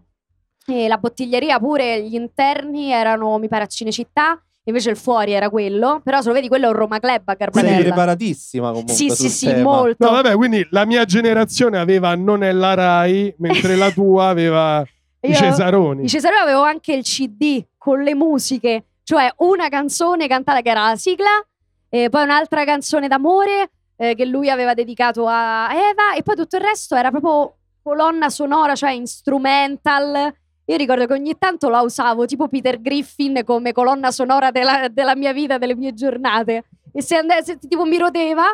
E 0.66 0.88
la 0.88 0.97
bottiglieria 0.97 1.59
pure, 1.59 2.02
gli 2.02 2.14
interni 2.14 2.90
erano, 2.90 3.38
mi 3.38 3.49
pare, 3.49 3.64
a 3.64 3.66
Cinecittà, 3.66 4.43
invece 4.64 4.88
il 4.88 4.97
fuori 4.97 5.33
era 5.33 5.50
quello. 5.50 6.00
Però 6.02 6.23
se 6.23 6.28
lo 6.28 6.35
vedi, 6.35 6.49
quello 6.49 6.64
è 6.64 6.69
un 6.69 6.75
Roma 6.75 6.99
Club 6.99 7.21
a 7.25 7.37
Sei 7.37 7.37
Garbatella. 7.37 7.78
preparatissima 7.81 8.69
comunque 8.71 8.95
Sì, 8.95 9.11
sì, 9.11 9.28
sì, 9.28 9.47
tema. 9.47 9.62
molto. 9.62 10.07
No, 10.07 10.12
vabbè, 10.12 10.35
quindi 10.35 10.66
la 10.71 10.87
mia 10.87 11.04
generazione 11.04 11.78
aveva 11.78 12.14
Non 12.14 12.43
è 12.43 12.52
la 12.52 12.73
Rai, 12.73 13.35
mentre 13.38 13.76
la 13.76 13.90
tua 13.90 14.28
aveva 14.28 14.83
i 15.21 15.35
Cesaroni. 15.35 16.02
Di 16.02 16.09
Cesare 16.09 16.37
avevo 16.37 16.62
anche 16.62 16.95
il 16.95 17.02
CD 17.02 17.62
con 17.76 18.02
le 18.02 18.14
musiche, 18.14 18.85
cioè 19.02 19.31
una 19.38 19.69
canzone 19.69 20.26
cantata 20.26 20.62
che 20.62 20.71
era 20.71 20.88
la 20.88 20.97
sigla, 20.97 21.45
e 21.90 22.09
poi 22.09 22.23
un'altra 22.25 22.64
canzone 22.64 23.09
d'amore 23.09 23.71
eh, 23.97 24.15
che 24.15 24.25
lui 24.25 24.51
aveva 24.51 24.75
dedicato 24.75 25.27
a 25.27 25.69
Eva, 25.73 26.15
e 26.17 26.23
poi 26.23 26.35
tutto 26.37 26.57
il 26.57 26.63
resto 26.63 26.95
era 26.97 27.11
proprio 27.11 27.57
colonna 27.83 28.29
sonora, 28.31 28.75
cioè 28.75 28.91
instrumental. 28.93 30.35
Io 30.67 30.77
ricordo 30.77 31.07
che 31.07 31.13
ogni 31.13 31.37
tanto 31.39 31.69
la 31.69 31.81
usavo 31.83 32.25
tipo 32.25 32.49
Peter 32.49 32.81
Griffin 32.81 33.43
come 33.45 33.73
colonna 33.73 34.11
sonora 34.11 34.51
della, 34.51 34.89
della 34.91 35.15
mia 35.15 35.33
vita, 35.33 35.59
delle 35.59 35.75
mie 35.77 35.93
giornate. 35.93 36.65
E 36.93 37.03
se, 37.03 37.17
and- 37.17 37.31
se 37.43 37.59
tipo 37.59 37.85
mi 37.85 37.99
rodeva, 37.99 38.45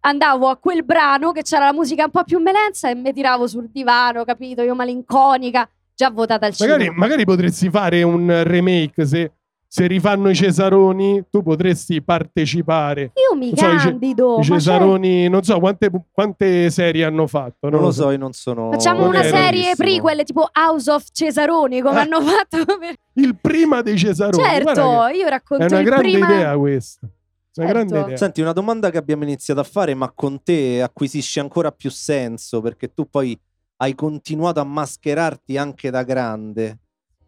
andavo 0.00 0.48
a 0.48 0.56
quel 0.56 0.84
brano 0.84 1.32
che 1.32 1.42
c'era 1.42 1.64
la 1.66 1.72
musica 1.72 2.04
un 2.04 2.10
po' 2.10 2.22
più 2.22 2.38
melenza 2.38 2.88
e 2.88 2.94
mi 2.94 3.12
tiravo 3.12 3.48
sul 3.48 3.68
divano, 3.72 4.24
capito? 4.24 4.62
Io 4.62 4.76
malinconica, 4.76 5.68
già 5.94 6.10
votata 6.10 6.46
al 6.46 6.54
Magari, 6.56 6.82
cinema. 6.84 6.98
magari 6.98 7.24
potresti 7.24 7.68
fare 7.70 8.02
un 8.04 8.42
remake 8.44 9.04
se, 9.04 9.32
se 9.70 9.86
rifanno 9.86 10.30
i 10.30 10.34
Cesaroni, 10.34 11.24
tu 11.30 11.42
potresti 11.42 12.00
partecipare. 12.02 13.12
Io 13.30 13.36
mi 13.36 13.48
Non 13.50 13.56
so, 13.56 13.66
i 13.68 13.78
ce- 13.78 13.88
candido. 13.88 14.38
I 14.38 14.42
Cesaroni, 14.42 15.28
non 15.28 15.42
so 15.42 15.58
quante, 15.60 15.90
quante 16.10 16.70
serie 16.70 17.04
hanno 17.04 17.26
fatto. 17.26 17.68
Non 17.68 17.80
lo 17.82 17.90
so, 17.90 18.10
io 18.10 18.16
non 18.16 18.32
sono. 18.32 18.70
facciamo 18.70 19.06
una 19.06 19.18
Ok, 19.20 19.26
serie 19.26 19.76
prequel 19.76 20.24
tipo 20.24 20.48
House 20.52 20.90
of 20.90 21.04
Cesaroni 21.12 21.82
come 21.82 21.98
Eh. 21.98 22.00
hanno 22.00 22.20
fatto 22.22 22.64
per... 22.78 22.94
Il 23.14 23.36
prima 23.38 23.82
dei 23.82 23.98
Cesaroni. 23.98 24.42
Certo, 24.42 25.06
io 25.14 25.28
racconto 25.28 25.64
è 25.64 25.66
una 25.68 25.78
il 25.80 25.84
grande 25.84 26.08
prima 26.10 26.26
idea 26.26 26.56
questa. 26.56 27.00
Una 27.06 27.66
Certo. 27.66 27.72
grande 27.72 28.00
idea. 28.06 28.16
Senti, 28.16 28.40
una 28.40 28.52
domanda 28.52 28.90
che 28.90 28.98
abbiamo 28.98 29.24
iniziato 29.24 29.60
a 29.60 29.64
fare, 29.64 29.92
ma 29.94 30.10
con 30.14 30.42
te 30.42 30.80
acquisisce 30.80 31.40
ancora 31.40 31.72
più 31.72 31.90
senso 31.90 32.60
perché 32.62 32.94
tu 32.94 33.08
poi 33.10 33.38
hai 33.80 33.94
continuato 33.94 34.60
a 34.60 34.64
mascherarti 34.64 35.56
anche 35.58 35.90
da 35.90 36.02
grande. 36.04 36.78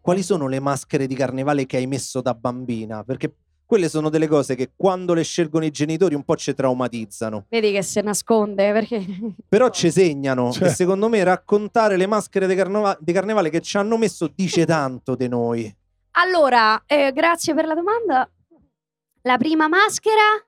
Quali 0.01 0.23
sono 0.23 0.47
le 0.47 0.59
maschere 0.59 1.05
di 1.05 1.13
carnevale 1.15 1.65
che 1.67 1.77
hai 1.77 1.85
messo 1.85 2.21
da 2.21 2.33
bambina? 2.33 3.03
Perché 3.03 3.35
quelle 3.71 3.87
sono 3.87 4.09
delle 4.09 4.27
cose 4.27 4.55
che 4.55 4.71
quando 4.75 5.13
le 5.13 5.23
scelgono 5.23 5.63
i 5.63 5.71
genitori 5.71 6.15
un 6.15 6.23
po' 6.23 6.35
ci 6.35 6.53
traumatizzano. 6.53 7.45
Vedi 7.47 7.71
che 7.71 7.83
se 7.83 8.01
nasconde 8.01 8.73
perché... 8.73 9.05
Però 9.47 9.69
ci 9.69 9.91
segnano 9.91 10.51
Cioè. 10.51 10.67
e 10.67 10.71
secondo 10.71 11.07
me 11.07 11.23
raccontare 11.23 11.95
le 11.95 12.07
maschere 12.07 12.47
di, 12.47 12.55
carnava- 12.55 12.97
di 12.99 13.13
carnevale 13.13 13.49
che 13.49 13.61
ci 13.61 13.77
hanno 13.77 13.97
messo 13.97 14.27
dice 14.33 14.65
tanto 14.65 15.15
di 15.15 15.27
noi. 15.29 15.73
Allora, 16.15 16.83
eh, 16.85 17.11
grazie 17.13 17.53
per 17.53 17.65
la 17.65 17.75
domanda. 17.75 18.29
La 19.21 19.37
prima 19.37 19.67
maschera 19.67 20.45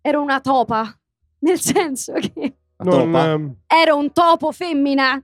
era 0.00 0.18
una 0.20 0.40
topa, 0.40 0.96
nel 1.40 1.60
senso 1.60 2.12
che 2.14 2.54
Non, 2.78 3.14
ehm, 3.14 3.56
era 3.66 3.94
un 3.94 4.12
topo 4.12 4.52
femmina. 4.52 5.22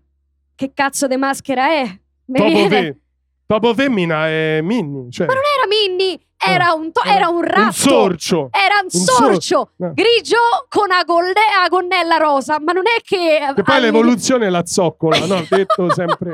Che 0.55 0.73
cazzo 0.75 1.07
di 1.07 1.17
maschera 1.17 1.69
è? 1.69 2.00
Mi 2.26 2.38
topo, 2.38 2.50
viene- 2.50 3.00
topo 3.47 3.75
femmina 3.75 4.26
è 4.29 4.61
Minnie. 4.62 5.11
Cioè, 5.11 5.26
Ma 5.26 5.33
non 5.35 5.43
era 5.57 5.67
Minnie, 5.69 6.19
era 6.38 6.73
un, 6.73 6.93
to- 6.93 7.03
Era 7.05 7.29
un 7.29 7.43
ratto. 7.43 7.62
un 7.67 7.73
sorcio. 7.73 8.49
Era 8.53 8.81
un 8.83 8.88
Un 8.93 9.00
sor- 9.00 9.17
sorcio 9.33 9.71
no. 9.76 9.93
grigio 9.95 10.37
con 10.69 10.85
una, 10.85 11.03
golle- 11.05 11.33
gonnella 11.71 12.17
rosa, 12.17 12.59
ma 12.61 12.73
non 12.73 12.85
è 12.87 13.00
che... 13.03 13.38
Che 13.55 13.62
poi 13.62 13.81
l'evoluzione 13.81 14.47
è 14.47 14.50
la 14.50 14.65
zoccola, 14.67 15.25
no? 15.26 15.37
Ho 15.37 15.47
detto 15.49 15.93
sempre. 15.93 16.33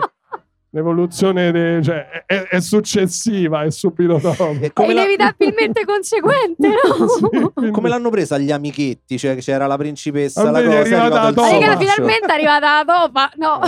L'evoluzione 0.74 1.52
de- 1.52 1.82
cioè, 1.82 2.24
è, 2.24 2.34
è 2.48 2.60
successiva, 2.60 3.62
è 3.62 3.70
subito 3.70 4.16
dopo. 4.16 4.48
E 4.58 4.66
È 4.66 4.72
come, 4.72 4.94
la- 4.94 5.02
inevitabilmente 5.02 5.84
conseguente, 5.86 6.66
no? 6.68 7.08
Sì, 7.08 7.50
quindi- 7.52 7.70
come 7.72 7.88
l'hanno 7.90 8.08
presa 8.08 8.38
gli 8.38 8.50
amichetti? 8.50 9.18
Cioè, 9.18 9.36
c'era 9.36 9.66
la 9.66 9.76
principessa, 9.76 10.40
Ah, 10.40 10.50
la 10.50 10.60
vedi, 10.60 10.74
è 10.74 10.78
cosa, 10.82 10.94
è 10.94 10.98
arrivata 10.98 11.22
la 11.22 11.32
topa. 11.32 11.76
Finalmente 11.78 12.26
è 12.26 12.32
arrivata 12.32 12.82
la 12.82 12.84
topa. 12.94 13.30
No. 13.36 13.60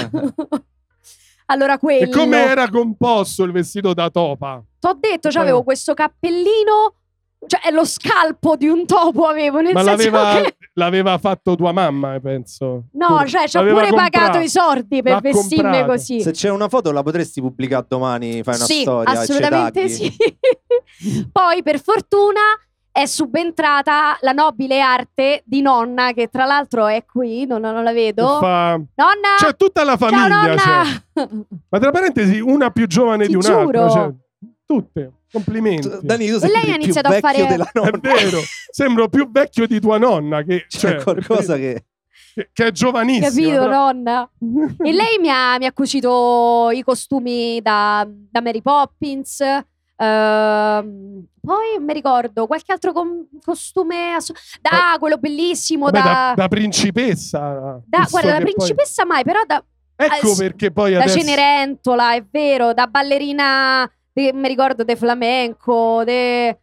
Allora, 1.46 1.78
quello. 1.78 2.04
E 2.04 2.08
come 2.08 2.38
era 2.44 2.68
composto 2.68 3.42
il 3.44 3.52
vestito 3.52 3.92
da 3.94 4.10
topa? 4.10 4.62
T'ho 4.78 4.96
detto, 4.98 5.28
Poi- 5.30 5.40
avevo 5.40 5.62
questo 5.62 5.94
cappellino, 5.94 6.94
cioè 7.46 7.60
è 7.60 7.70
lo 7.70 7.84
scalpo 7.84 8.56
di 8.56 8.66
un 8.68 8.86
topo 8.86 9.24
avevo, 9.26 9.60
nel 9.60 9.72
Ma 9.74 9.82
senso 9.82 10.10
l'aveva, 10.10 10.40
che... 10.42 10.56
l'aveva 10.74 11.18
fatto 11.18 11.54
tua 11.56 11.72
mamma, 11.72 12.14
eh, 12.14 12.20
penso. 12.20 12.84
No, 12.92 13.06
Pure- 13.08 13.28
cioè 13.28 13.48
ci 13.48 13.56
ho 13.58 13.62
pure 13.62 13.90
pagato 13.90 14.20
comprato. 14.20 14.38
i 14.38 14.48
soldi 14.48 15.02
per 15.02 15.12
L'ha 15.12 15.20
vestirmi 15.20 15.62
comprato. 15.64 15.86
così. 15.92 16.20
Se 16.20 16.30
c'è 16.32 16.50
una 16.50 16.68
foto 16.68 16.90
la 16.92 17.02
potresti 17.02 17.40
pubblicare 17.40 17.84
domani, 17.88 18.42
fai 18.42 18.56
una 18.56 18.64
sì, 18.64 18.80
storia 18.80 19.20
assolutamente 19.20 19.88
sì. 19.88 20.14
Poi, 21.32 21.62
per 21.62 21.80
fortuna, 21.80 22.40
è 22.96 23.06
subentrata 23.06 24.16
la 24.20 24.30
nobile 24.30 24.80
arte 24.80 25.42
di 25.44 25.60
nonna, 25.62 26.12
che 26.12 26.28
tra 26.28 26.44
l'altro 26.44 26.86
è 26.86 27.04
qui, 27.04 27.44
non, 27.44 27.60
non 27.60 27.82
la 27.82 27.92
vedo. 27.92 28.38
fa- 28.38 28.76
Nonna! 28.76 29.34
C'è 29.36 29.56
tutta 29.56 29.82
la 29.82 29.96
ciao 29.96 30.08
famiglia. 30.08 30.28
nonna! 30.28 30.54
c'è. 31.12 31.28
Ma 31.70 31.78
tra 31.80 31.90
parentesi, 31.90 32.38
una 32.38 32.70
più 32.70 32.86
giovane 32.86 33.24
Ti 33.24 33.30
di 33.30 33.34
un'altra. 33.34 33.62
giuro. 33.88 33.90
cioè, 33.90 34.10
tutte. 34.64 35.12
Complimenti. 35.32 35.88
Tu- 35.88 35.98
Dani, 36.02 36.28
tu 36.30 36.38
sei 36.38 36.50
lei 36.50 36.60
ha 36.60 36.64
più 36.66 36.74
iniziato 36.74 37.08
a 37.08 37.10
vecchio 37.10 37.28
fare- 37.28 37.46
della 37.48 37.64
È 37.64 37.70
nonna. 37.74 37.98
vero, 38.00 38.38
sembro 38.70 39.08
più 39.08 39.28
vecchio 39.28 39.66
di 39.66 39.80
tua 39.80 39.98
nonna, 39.98 40.42
che, 40.42 40.66
C'è 40.68 40.78
cioè, 40.92 41.02
qualcosa 41.02 41.56
che... 41.56 41.86
che, 42.32 42.50
che 42.52 42.66
è 42.66 42.70
giovanissima. 42.70 43.26
Capito, 43.26 43.58
però- 43.58 43.90
nonna? 43.90 44.30
E 44.84 44.92
lei 44.92 45.18
mi 45.20 45.30
ha, 45.30 45.58
mi 45.58 45.66
ha 45.66 45.72
cucito 45.72 46.68
i 46.72 46.82
costumi 46.84 47.60
da, 47.60 48.06
da 48.08 48.40
Mary 48.40 48.62
Poppins. 48.62 49.42
Ehm, 49.96 51.24
poi 51.40 51.78
mi 51.80 51.92
ricordo 51.92 52.46
qualche 52.46 52.72
altro 52.72 52.92
com- 52.92 53.26
costume. 53.44 54.14
ass- 54.14 54.32
da 54.60 54.96
quello 54.98 55.16
bellissimo. 55.18 55.84
Vabbè, 55.86 55.98
da, 56.02 56.12
da, 56.12 56.32
da 56.36 56.48
principessa. 56.48 57.80
da- 57.86 58.06
guarda, 58.10 58.30
da 58.30 58.36
che 58.38 58.42
poi- 58.44 58.52
principessa 58.54 59.04
mai, 59.04 59.22
però 59.24 59.40
da, 59.46 59.62
Ecco 59.96 60.28
sì, 60.34 60.42
perché 60.42 60.72
poi 60.72 60.92
da 60.94 61.02
adesso... 61.02 61.18
Cenerentola, 61.20 62.14
è 62.14 62.24
vero. 62.30 62.72
Da 62.74 62.86
ballerina. 62.88 63.88
de- 64.12 64.32
mi 64.32 64.48
ricordo 64.48 64.82
de 64.84 64.96
flamenco. 64.96 66.02
De, 66.04 66.58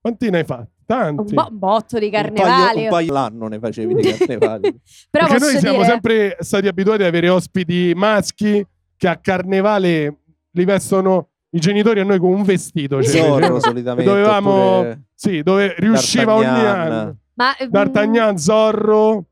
Quanti 0.00 0.28
ne 0.30 0.38
hai 0.38 0.44
fatti? 0.44 0.72
un, 0.86 0.96
Tanti. 1.16 1.32
bo- 1.32 1.48
un 1.50 1.58
botto 1.58 1.98
di 1.98 2.04
Un 2.06 2.10
paio, 2.10 2.24
carnevali. 2.34 2.82
un 2.82 2.88
paio 2.90 3.12
l'anno 3.14 3.48
ne 3.48 3.58
facevi 3.58 3.94
di 3.94 4.02
carnevali. 4.12 4.80
Però 5.10 5.26
Perché 5.26 5.42
noi 5.42 5.58
siamo 5.58 5.78
dire, 5.78 5.88
sempre 5.88 6.36
stati 6.40 6.66
abituati 6.66 7.00
ad 7.02 7.08
avere 7.08 7.30
ospiti 7.30 7.94
maschi 7.96 8.62
che 8.98 9.08
a 9.08 9.16
carnevale 9.16 10.18
li 10.50 10.64
vestono 10.66 11.30
i 11.54 11.60
genitori 11.60 12.00
a 12.00 12.04
noi 12.04 12.18
con 12.18 12.32
un 12.32 12.42
vestito. 12.42 13.02
Cioè, 13.02 13.22
Zorro 13.22 13.56
eh, 13.56 13.60
solitamente. 13.60 14.10
dovevamo, 14.10 14.86
sì, 15.14 15.42
dove 15.42 15.74
riusciva 15.78 16.34
ogni 16.34 16.44
anno. 16.46 17.16
ma, 17.34 17.54
mm, 17.62 17.66
D'Artagnan, 17.68 18.36
Zorro, 18.38 19.24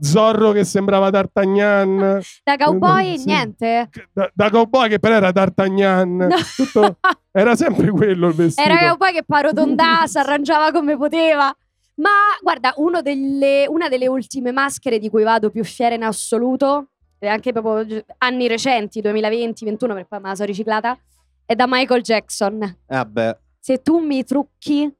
Zorro 0.00 0.52
che 0.52 0.64
sembrava 0.64 1.08
D'Artagnan, 1.10 2.20
da 2.44 2.56
cowboy, 2.56 3.18
Sì. 3.18 3.26
niente. 3.26 3.88
da, 4.12 4.30
da 4.34 4.50
cowboy 4.50 4.88
che 4.88 4.98
però 4.98 5.14
era 5.16 5.30
D'Artagnan. 5.32 6.16
No. 6.16 6.28
Tutto- 6.56 6.96
era 7.32 7.54
sempre 7.56 7.90
quello 7.90 8.28
il 8.28 8.34
vestito. 8.34 8.68
Era 8.68 8.88
cowboy 8.88 9.12
che 9.12 9.22
poi 9.24 9.38
arrotondava, 9.38 10.06
si 10.06 10.18
arrangiava 10.18 10.70
come 10.70 10.96
poteva. 10.96 11.54
Ma 11.96 12.10
guarda, 12.42 12.72
uno 12.76 13.00
delle- 13.00 13.66
una 13.68 13.88
delle 13.88 14.06
ultime 14.06 14.52
maschere 14.52 14.98
di 14.98 15.08
cui 15.08 15.22
vado 15.22 15.50
più 15.50 15.64
fiera 15.64 15.94
in 15.94 16.02
assoluto, 16.04 16.88
anche 17.20 17.52
proprio 17.52 17.84
gi- 17.86 18.04
anni 18.18 18.48
recenti, 18.48 19.00
2020-21, 19.00 19.94
perché 19.94 20.06
poi 20.08 20.20
me 20.20 20.28
la 20.28 20.34
sono 20.34 20.46
riciclata, 20.46 20.96
è 21.46 21.54
da 21.54 21.66
Michael 21.66 22.02
Jackson. 22.02 22.62
Eh, 22.62 22.76
Vabbè, 22.88 23.38
Se 23.58 23.80
tu 23.80 23.98
mi 24.00 24.22
trucchi 24.24 24.92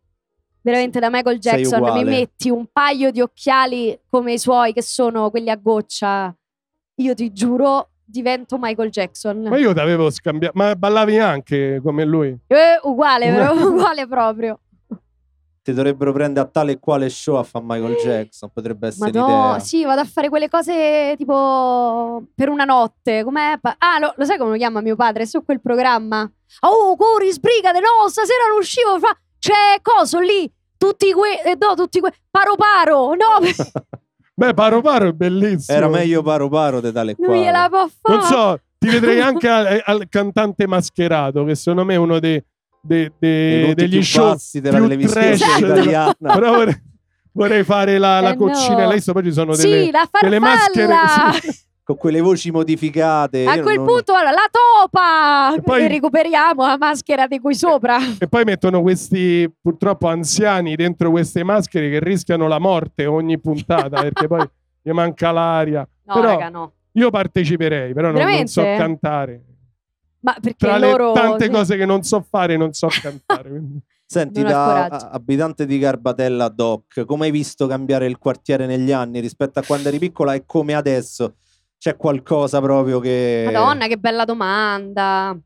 veramente 0.63 0.99
da 0.99 1.11
Michael 1.11 1.39
Jackson, 1.39 1.83
mi 1.93 2.05
metti 2.05 2.49
un 2.49 2.67
paio 2.73 3.11
di 3.11 3.21
occhiali 3.21 3.99
come 4.09 4.33
i 4.35 4.39
suoi, 4.39 4.73
che 4.73 4.83
sono 4.83 5.31
quelli 5.31 5.51
a 5.51 5.57
goccia, 5.57 6.35
io 6.95 7.15
ti 7.15 7.33
giuro, 7.33 7.91
divento 8.05 8.57
Michael 8.59 8.91
Jackson. 8.91 9.43
Ma 9.43 9.59
io 9.59 9.73
t'avevo 9.73 10.11
scambiato. 10.11 10.57
Ma 10.57 10.75
ballavi 10.75 11.19
anche 11.19 11.81
come 11.83 12.05
lui? 12.05 12.37
Eh, 12.47 12.81
uguale, 12.83 13.31
però, 13.35 13.53
uguale 13.53 14.07
proprio. 14.07 14.61
Ti 15.67 15.73
dovrebbero 15.73 16.13
prendere 16.13 16.47
a 16.47 16.49
tale 16.49 16.73
e 16.73 16.79
quale 16.79 17.09
show 17.09 17.35
a 17.35 17.43
fa 17.43 17.59
Michael 17.61 17.97
Jackson. 17.97 18.49
Potrebbe 18.53 18.87
essere 18.87 19.11
Ma 19.11 19.19
no, 19.19 19.27
un'idea. 19.27 19.59
sì, 19.59 19.85
vado 19.85 20.01
a 20.01 20.05
fare 20.05 20.29
quelle 20.29 20.49
cose 20.49 21.15
tipo 21.19 22.23
per 22.37 22.51
una 22.51 22.63
notte. 22.63 23.25
Com'è? 23.25 23.59
Ah, 23.79 23.99
lo, 23.99 24.15
lo 24.17 24.25
sai 24.25 24.39
come 24.39 24.53
lo 24.53 24.57
chiama 24.57 24.81
mio 24.81 24.95
padre? 24.95 25.25
È 25.25 25.27
su 25.27 25.45
quel 25.45 25.61
programma. 25.61 26.31
Oh, 26.61 26.95
corri, 26.95 27.33
sbrigate, 27.33 27.81
no, 27.81 28.09
stasera 28.09 28.47
non 28.49 28.59
uscivo. 28.59 28.97
Fa... 29.01 29.19
C'è 29.41 29.81
coso 29.83 30.21
lì, 30.21 30.49
tutti 30.77 31.13
que... 31.13 31.43
eh, 31.45 31.57
no, 31.59 31.75
tutti 31.75 31.99
que... 31.99 32.13
Paro 32.31 32.55
paro, 32.55 33.15
no, 33.15 33.41
Beh, 34.39 34.55
Paro 34.55 34.83
Paro 34.83 35.09
è 35.09 35.13
bellissimo. 35.13 35.77
Era 35.77 35.89
meglio 35.89 36.23
paro 36.23 36.49
paro 36.49 36.81
di 36.81 36.93
tale 36.93 37.13
e 37.13 37.17
non 37.19 37.35
gliela 37.35 37.69
quale. 37.69 37.69
può 37.71 37.89
fare. 38.03 38.19
Non 38.19 38.27
so, 38.29 38.61
ti 38.79 38.89
vedrei 38.89 39.19
anche 39.21 39.49
al, 39.49 39.83
al 39.85 40.07
cantante 40.09 40.69
mascherato, 40.69 41.43
che 41.43 41.57
secondo 41.57 41.85
me 41.85 41.95
è 41.95 41.97
uno 41.97 42.21
dei, 42.21 42.41
I 42.89 43.11
punti 43.19 43.75
degli 43.75 44.03
show. 44.03 44.31
bassi 44.31 44.61
della 44.61 44.79
più 44.79 44.89
televisione 44.89 45.35
italiana. 45.59 46.15
Però 46.19 46.55
vorrei, 46.55 46.83
vorrei 47.33 47.65
fare 47.65 47.99
la, 47.99 48.21
la 48.21 48.33
Eh, 48.33 48.37
coccinella. 48.37 48.85
no. 48.85 48.91
Visto 48.93 49.13
poi 49.13 49.23
ci 49.25 49.33
sono 49.33 49.55
delle, 49.57 49.85
Sì, 49.85 49.91
la 49.91 50.09
delle 50.21 50.39
maschere. 50.39 50.95
sì. 51.41 51.65
Con 51.87 51.97
quelle 51.99 52.21
voci 52.21 52.51
modificate. 52.51 53.45
A 53.47 53.61
quel 53.61 53.77
non- 53.77 53.87
punto, 53.87 54.13
allora, 54.13 54.33
la 54.33 54.49
topa! 54.51 55.55
E 55.55 55.61
poi- 55.63 55.85
E 55.85 55.89
recuperiamo 55.89 56.67
la 56.67 56.77
maschera 56.77 57.29
di 57.29 57.39
qui 57.39 57.55
sopra. 57.55 57.97
E 58.19 58.27
poi 58.27 58.43
mettono 58.43 58.83
questi 58.83 59.49
purtroppo 59.63 60.09
anziani 60.09 60.75
dentro 60.75 61.11
queste 61.13 61.45
maschere 61.45 61.89
che 61.89 62.01
rischiano 62.01 62.49
la 62.49 62.59
morte 62.59 63.07
ogni 63.07 63.39
puntata 63.39 64.01
perché 64.01 64.27
poi 64.27 64.45
gli 64.83 64.91
manca 64.91 65.31
l'aria. 65.31 65.87
No, 66.07 66.15
Però 66.15 66.27
raga, 66.29 66.49
no. 66.51 66.73
io 66.93 67.11
parteciperei, 67.11 67.93
però 67.93 68.11
non, 68.13 68.21
non 68.23 68.47
so 68.49 68.63
cantare. 68.63 69.43
Ma 70.27 70.35
perché 70.41 70.67
Tra 70.67 70.77
le 70.77 70.91
loro... 70.91 71.13
tante 71.13 71.49
cose 71.49 71.77
che 71.77 71.87
non 71.87 72.03
so 72.03 72.21
fare, 72.21 72.57
non 72.57 72.73
so 72.73 72.89
cantare. 72.89 73.49
quindi- 73.49 73.81
Senti, 74.05 74.41
Non 74.41 74.51
da 74.51 74.85
abitante 75.13 75.67
di 75.67 75.79
Garbatella, 75.79 76.49
Doc, 76.49 77.05
come 77.05 77.27
hai 77.27 77.31
visto 77.33 77.67
cambiare 77.69 78.07
il 78.07 78.19
quartiere 78.19 78.67
negli 78.67 78.91
anni 78.91 79.21
rispetto 79.21 79.61
a 79.61 79.63
quando 79.65 79.87
eri 79.89 79.99
piccola 80.01 80.35
e 80.35 80.45
come 80.45 80.75
adesso? 80.75 81.37
C'è 81.79 81.97
qualcosa 81.97 82.61
proprio 82.61 82.99
che... 82.99 83.49
Madonna, 83.53 83.87
che 83.87 83.99
bella 83.99 84.25
domanda. 84.25 85.37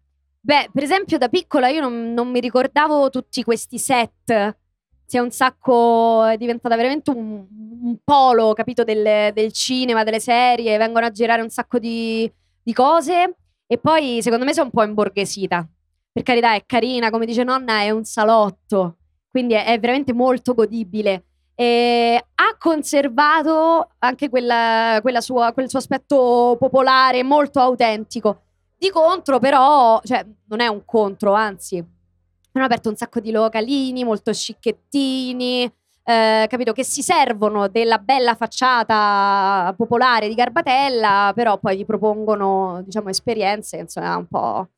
Beh, 0.40 0.70
per 0.72 0.82
esempio, 0.82 1.18
da 1.18 1.28
piccola 1.28 1.68
io 1.68 1.80
non, 1.80 2.12
non 2.14 2.28
mi 2.30 2.40
ricordavo 2.40 3.10
tutti 3.10 3.42
questi 3.42 3.78
set. 3.78 4.56
Si 5.04 5.16
è 5.16 5.20
un 5.20 5.30
sacco, 5.30 6.24
è 6.24 6.36
diventata 6.38 6.76
veramente 6.76 7.10
un, 7.10 7.46
un 7.82 7.96
polo, 8.04 8.52
capito, 8.54 8.84
del, 8.84 9.32
del 9.32 9.52
cinema, 9.52 10.04
delle 10.04 10.20
serie, 10.20 10.78
vengono 10.78 11.04
a 11.06 11.10
girare 11.10 11.42
un 11.42 11.50
sacco 11.50 11.78
di, 11.78 12.30
di 12.62 12.72
cose 12.74 13.36
e 13.72 13.78
poi 13.78 14.18
secondo 14.20 14.44
me 14.44 14.50
è 14.50 14.60
un 14.60 14.70
po' 14.70 14.82
imborghesita. 14.82 15.64
Per 16.10 16.24
carità, 16.24 16.54
è 16.54 16.64
carina, 16.66 17.08
come 17.08 17.24
dice 17.24 17.44
nonna, 17.44 17.82
è 17.82 17.90
un 17.90 18.02
salotto, 18.02 18.96
quindi 19.30 19.54
è, 19.54 19.64
è 19.64 19.78
veramente 19.78 20.12
molto 20.12 20.54
godibile. 20.54 21.26
E 21.54 22.16
ha 22.34 22.56
conservato 22.58 23.90
anche 23.98 24.28
quella, 24.28 24.98
quella 25.00 25.20
sua- 25.20 25.52
quel 25.52 25.68
suo 25.68 25.78
aspetto 25.78 26.56
popolare, 26.58 27.22
molto 27.22 27.60
autentico. 27.60 28.42
Di 28.76 28.90
contro, 28.90 29.38
però, 29.38 30.00
cioè, 30.02 30.26
non 30.48 30.58
è 30.58 30.66
un 30.66 30.84
contro, 30.84 31.34
anzi, 31.34 31.76
hanno 31.76 32.64
aperto 32.64 32.88
un 32.88 32.96
sacco 32.96 33.20
di 33.20 33.30
localini 33.30 34.02
molto 34.02 34.32
scicchettini, 34.32 35.72
eh, 36.04 36.46
capito, 36.48 36.72
che 36.72 36.84
si 36.84 37.02
servono 37.02 37.68
della 37.68 37.98
bella 37.98 38.34
facciata 38.34 39.72
popolare 39.76 40.28
di 40.28 40.34
Garbatella, 40.34 41.32
però 41.34 41.58
poi 41.58 41.76
ti 41.76 41.84
propongono, 41.84 42.82
diciamo, 42.84 43.08
esperienze, 43.08 43.76
insomma, 43.78 44.16
un 44.16 44.26
po', 44.26 44.68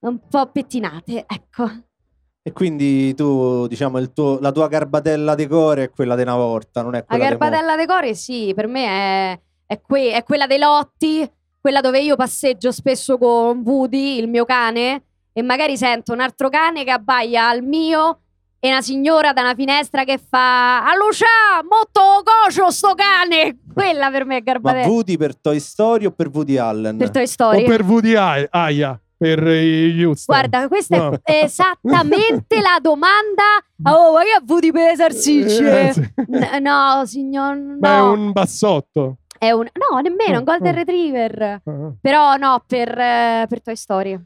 un 0.00 0.18
po' 0.28 0.46
pettinate, 0.46 1.24
ecco. 1.28 1.70
E 2.44 2.52
quindi 2.52 3.14
tu, 3.14 3.68
diciamo, 3.68 3.98
il 3.98 4.12
tuo- 4.12 4.40
la 4.40 4.50
tua 4.50 4.66
garbatella 4.66 5.36
decore 5.36 5.84
è 5.84 5.90
quella 5.90 6.16
di 6.16 6.22
una 6.22 6.34
volta, 6.34 6.82
non 6.82 6.94
è 6.96 6.98
La 6.98 7.04
quella 7.04 7.24
mo. 7.24 7.30
garbatella 7.30 7.76
dei 7.76 7.86
cori, 7.86 8.14
sì, 8.16 8.52
per 8.54 8.66
me 8.66 8.84
è, 8.86 9.40
è 9.66 9.80
que- 9.80 10.12
è 10.12 10.24
quella 10.24 10.48
dei 10.48 10.58
lotti, 10.58 11.30
quella 11.60 11.80
dove 11.80 12.00
io 12.00 12.16
passeggio 12.16 12.72
spesso 12.72 13.16
con 13.16 13.62
Woody, 13.64 14.18
il 14.18 14.28
mio 14.28 14.44
cane, 14.44 15.04
e 15.32 15.42
magari 15.42 15.76
sento 15.76 16.12
un 16.12 16.18
altro 16.20 16.48
cane 16.48 16.82
che 16.82 16.90
abbaia 16.90 17.48
al 17.48 17.62
mio 17.62 18.18
e 18.64 18.68
una 18.68 18.80
signora 18.80 19.32
da 19.32 19.40
una 19.40 19.54
finestra 19.56 20.04
che 20.04 20.18
fa 20.18 20.84
a 20.84 20.94
Lucia, 20.94 21.26
molto 21.68 22.22
cocio 22.22 22.70
sto 22.70 22.94
cane! 22.94 23.58
Quella 23.74 24.08
per 24.12 24.24
me 24.24 24.36
è 24.36 24.38
Ma 24.38 24.44
garbatella. 24.52 24.86
Woody 24.86 25.16
per 25.16 25.36
Toy 25.36 25.58
Story 25.58 26.04
o 26.06 26.12
per 26.12 26.28
Woody 26.32 26.56
Allen? 26.58 26.96
per 26.96 27.10
Toy 27.10 27.22
O 27.22 27.26
Story. 27.26 27.64
per 27.64 27.82
Woody 27.82 28.14
A- 28.14 28.46
Aya, 28.50 29.00
per 29.16 29.42
i 29.48 30.04
Houston. 30.04 30.36
Guarda, 30.36 30.68
questa 30.68 30.96
No. 30.96 31.18
è 31.24 31.40
esattamente 31.42 32.60
la 32.60 32.78
domanda. 32.80 33.42
Oh, 33.84 34.12
ma 34.12 34.20
che 34.20 34.40
Woody 34.46 34.70
per 34.70 34.90
le 34.90 34.96
salsicce? 34.96 35.88
Eh, 35.88 35.92
sì. 35.92 36.12
N- 36.28 36.58
no, 36.62 37.02
signor, 37.04 37.56
no. 37.56 37.76
Ma 37.80 37.96
è 37.96 38.00
un 38.00 38.30
bassotto. 38.30 39.16
È 39.36 39.50
un- 39.50 39.66
No, 39.72 39.98
nemmeno, 39.98 40.38
un 40.38 40.44
No, 40.44 40.44
Golden 40.44 40.70
no. 40.72 40.78
Retriever. 40.78 41.42
Ah. 41.42 41.60
Però 42.00 42.36
no, 42.36 42.62
per, 42.64 42.96
eh, 42.96 43.46
per 43.48 43.60
Toy 43.60 43.74
Story. 43.74 44.16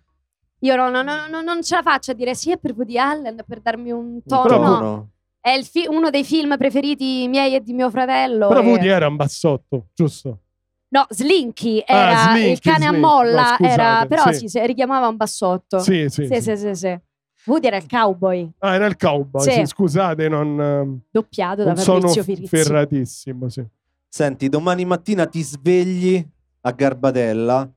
Io 0.61 0.77
no- 0.77 0.89
no- 0.91 1.03
no- 1.03 1.27
no- 1.29 1.43
non 1.43 1.63
ce 1.63 1.75
la 1.77 1.83
faccio 1.83 2.13
a 2.13 2.15
dire 2.15 2.35
sì, 2.35 2.51
è 2.51 2.57
per 2.59 2.73
Woody 2.75 2.99
Allen, 2.99 3.43
per 3.47 3.61
darmi 3.61 3.91
un 3.91 4.23
tono. 4.25 4.43
Però 4.43 4.59
no. 4.61 4.79
no. 4.81 5.09
È 5.41 5.51
il 5.51 5.65
fi- 5.65 5.87
uno 5.89 6.11
dei 6.11 6.25
film 6.25 6.57
preferiti 6.57 7.29
miei 7.29 7.55
e 7.55 7.61
di 7.63 7.73
mio 7.73 7.91
fratello. 7.91 8.49
Però 8.49 8.61
e- 8.63 8.67
Woody 8.67 8.89
era 8.89 9.07
un 9.07 9.17
bassotto, 9.17 9.89
giusto? 9.95 10.41
No, 10.89 11.05
Slinky 11.11 11.83
Ah, 11.87 11.95
era 11.95 12.17
Slinky, 12.31 12.51
il 12.53 12.61
cane 12.61 12.77
Slinky. 12.87 12.97
a 12.97 13.01
molla, 13.01 13.43
No, 13.43 13.57
scusate, 13.57 13.73
era, 13.73 14.07
però 14.07 14.33
sì. 14.33 14.49
si 14.49 14.67
richiamava 14.67 15.09
un 15.09 15.17
bassotto. 15.17 15.79
Sì, 15.81 16.07
sì. 16.09 16.27
sì, 16.27 16.35
sì. 16.35 16.41
sì, 16.43 16.57
sì, 16.57 16.75
sì. 16.75 17.01
Woody 17.47 17.67
era 17.69 17.77
il 17.77 17.87
cowboy, 17.89 18.51
Ah, 18.59 18.75
era 18.75 18.87
il 18.87 18.97
cowboy. 18.97 19.43
Sì. 19.43 19.53
sì, 19.53 19.67
scusate, 19.67 20.29
non, 20.29 20.61
ehm, 20.61 20.99
doppiato 21.11 21.63
da 21.63 21.75
non 21.75 21.77
sono 21.77 21.99
Fabrizio 22.09 22.23
Firizzi. 22.25 22.47
ferratissimo. 22.57 23.49
Sì. 23.49 23.65
Senti, 24.09 24.49
domani 24.49 24.85
mattina 24.85 25.27
ti 25.27 25.43
svegli 25.43 26.25
a 26.63 26.71
Garbatella, 26.73 27.71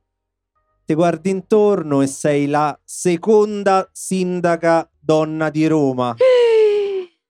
ti 0.90 0.96
guardi 0.96 1.30
intorno 1.30 2.02
e 2.02 2.08
sei 2.08 2.48
la 2.48 2.76
seconda 2.84 3.88
sindaca 3.92 4.90
donna 4.98 5.48
di 5.48 5.68
Roma. 5.68 6.16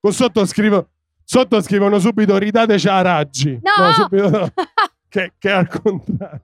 Con 0.01 0.15
sotto, 0.15 0.47
scrivo, 0.47 0.89
sotto 1.23 1.61
scrivono 1.61 1.99
subito 1.99 2.39
ridateci 2.39 2.89
a 2.89 3.03
Raggi. 3.03 3.61
No! 3.63 3.93
subito, 3.93 4.51
che, 5.11 5.35
che 5.39 5.51
è 5.51 5.53
al 5.53 5.69
contrario. 5.69 6.43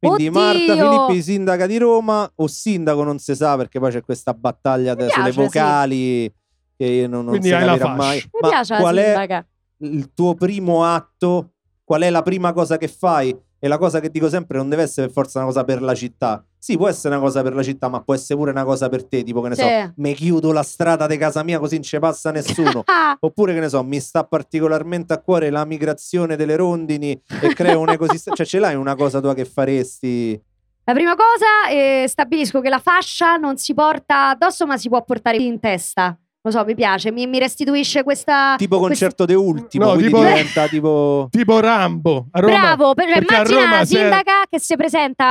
Quindi 0.00 0.26
Oddio! 0.26 0.40
Marta 0.40 0.74
Filippi, 0.74 1.22
sindaca 1.22 1.66
di 1.68 1.78
Roma, 1.78 2.28
o 2.34 2.46
sindaco 2.48 3.04
non 3.04 3.20
si 3.20 3.36
sa 3.36 3.56
perché 3.56 3.78
poi 3.78 3.92
c'è 3.92 4.02
questa 4.02 4.34
battaglia 4.34 4.96
Mi 4.96 5.02
sulle 5.08 5.30
piace, 5.30 5.40
vocali 5.40 6.34
che 6.76 6.84
io 6.86 7.06
non, 7.06 7.20
non 7.20 7.28
Quindi 7.28 7.48
si 7.48 7.54
hai 7.54 7.64
la 7.64 7.76
capirà 7.78 7.86
fascia. 7.94 8.02
mai. 8.02 8.16
Mi 8.16 8.38
Ma 8.40 8.48
piace 8.48 8.72
la 8.74 8.80
qual 8.80 8.96
è 8.96 9.04
sindaca. 9.04 9.46
il 9.76 10.12
tuo 10.12 10.34
primo 10.34 10.84
atto? 10.84 11.52
Qual 11.84 12.02
è 12.02 12.10
la 12.10 12.22
prima 12.22 12.52
cosa 12.52 12.76
che 12.78 12.88
fai? 12.88 13.46
E 13.60 13.66
la 13.68 13.76
cosa 13.78 13.98
che 14.00 14.08
dico 14.10 14.28
sempre 14.28 14.56
non 14.58 14.68
deve 14.68 14.82
essere 14.82 15.06
per 15.06 15.14
forza 15.14 15.38
una 15.38 15.48
cosa 15.48 15.64
per 15.64 15.82
la 15.82 15.94
città. 15.94 16.44
Sì, 16.56 16.76
può 16.76 16.88
essere 16.88 17.14
una 17.14 17.22
cosa 17.24 17.42
per 17.42 17.54
la 17.54 17.62
città, 17.62 17.88
ma 17.88 18.00
può 18.02 18.14
essere 18.14 18.38
pure 18.38 18.50
una 18.52 18.64
cosa 18.64 18.88
per 18.88 19.04
te, 19.04 19.22
tipo 19.24 19.40
che 19.40 19.48
ne 19.48 19.54
Sì. 19.56 19.62
so, 19.62 19.92
mi 19.96 20.14
chiudo 20.14 20.52
la 20.52 20.62
strada 20.62 21.06
di 21.06 21.16
casa 21.16 21.42
mia 21.42 21.58
così 21.58 21.74
non 21.74 21.82
ci 21.84 21.98
passa 21.98 22.30
nessuno. 22.30 22.84
Oppure 23.20 23.54
che 23.54 23.60
ne 23.60 23.68
so, 23.68 23.82
mi 23.82 23.98
sta 24.00 24.24
particolarmente 24.24 25.12
a 25.12 25.18
cuore 25.18 25.50
la 25.50 25.64
migrazione 25.64 26.36
delle 26.36 26.56
rondini 26.56 27.20
e 27.42 27.48
creo 27.54 27.80
un 27.80 27.88
ecosistema. 27.90 28.36
cioè, 28.36 28.46
ce 28.46 28.58
l'hai 28.60 28.74
una 28.76 28.94
cosa 28.94 29.20
tua 29.20 29.34
che 29.34 29.44
faresti? 29.44 30.40
La 30.84 30.94
prima 30.94 31.14
cosa, 31.16 31.68
eh, 31.70 32.06
stabilisco 32.08 32.60
che 32.60 32.68
la 32.68 32.78
fascia 32.78 33.36
non 33.36 33.56
si 33.58 33.74
porta 33.74 34.30
addosso, 34.30 34.66
ma 34.66 34.76
si 34.78 34.88
può 34.88 35.02
portare 35.04 35.36
in 35.36 35.60
testa. 35.60 36.16
Lo 36.40 36.50
so, 36.52 36.64
mi 36.64 36.74
piace, 36.74 37.10
mi, 37.10 37.26
mi 37.26 37.38
restituisce 37.38 38.02
questa. 38.04 38.54
Tipo 38.56 38.78
concerto 38.78 39.24
de 39.24 39.34
ultimo, 39.34 39.86
No, 39.86 39.96
tipo- 39.96 40.18
diventa 40.20 40.66
tipo. 40.68 41.28
Tipo 41.32 41.60
Rambo. 41.60 42.28
A 42.30 42.40
Roma, 42.40 42.58
Bravo, 42.60 42.94
per, 42.94 43.06
perché 43.12 43.34
a 43.34 43.38
immagina 43.38 43.60
Roma 43.60 43.84
sindaca 43.84 44.32
che 44.48 44.60
si 44.60 44.76
presenta 44.76 45.24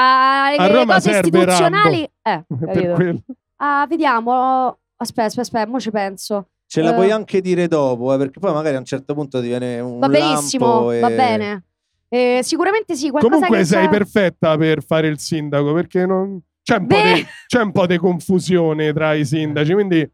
alle 0.45 0.57
A 0.57 0.67
Roma 0.67 0.93
cose 0.95 1.11
serve 1.13 1.37
istituzionali. 1.39 2.09
Eh, 2.21 2.43
per. 2.97 3.15
Ah, 3.57 3.85
vediamo. 3.87 4.77
Aspetta, 4.97 5.25
aspetta, 5.27 5.41
aspetta, 5.41 5.67
mo 5.67 5.79
ci 5.79 5.91
penso. 5.91 6.49
Ce 6.67 6.81
la 6.81 6.91
Eh. 6.91 6.93
puoi 6.95 7.11
anche 7.11 7.39
dire 7.39 7.67
dopo, 7.67 8.13
eh, 8.13 8.17
perché 8.17 8.39
poi 8.39 8.51
magari 8.53 8.75
a 8.75 8.79
un 8.79 8.85
certo 8.85 9.13
punto 9.13 9.39
ti 9.39 9.47
viene 9.47 9.79
un 9.79 9.99
Va 9.99 10.09
benissimo, 10.09 10.65
lampo 10.65 10.91
e- 10.91 10.99
va 10.99 11.09
bene. 11.09 11.63
Eh, 12.09 12.39
sicuramente 12.43 12.95
sì, 12.95 13.09
qualcosa 13.09 13.35
Comunque 13.35 13.63
sei 13.65 13.83
c'ha- 13.85 13.89
perfetta 13.89 14.57
per 14.57 14.83
fare 14.83 15.07
il 15.07 15.19
sindaco 15.19 15.73
perché 15.73 16.05
non... 16.05 16.39
c'è, 16.63 16.77
un 16.77 16.85
Beh. 16.87 17.25
c'è 17.47 17.61
un 17.61 17.71
po' 17.71 17.85
di 17.85 17.97
confusione 17.97 18.91
tra 18.93 19.13
i 19.13 19.25
sindaci, 19.25 19.73
quindi 19.73 20.09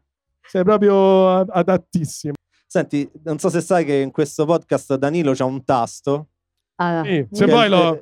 sei 0.48 0.62
proprio 0.64 1.38
adattissimo. 1.40 2.34
Senti, 2.66 3.08
non 3.24 3.38
so 3.38 3.48
se 3.50 3.60
sai 3.60 3.84
che 3.84 3.94
in 3.96 4.10
questo 4.10 4.44
podcast 4.44 4.96
Danilo 4.96 5.32
c'ha 5.32 5.44
un 5.44 5.64
tasto. 5.64 6.28
Ah. 6.76 7.02
Sì, 7.04 7.26
se 7.30 7.44
che 7.44 7.50
poi 7.50 7.62
è 7.62 7.64
il- 7.66 7.70
lo... 7.70 8.00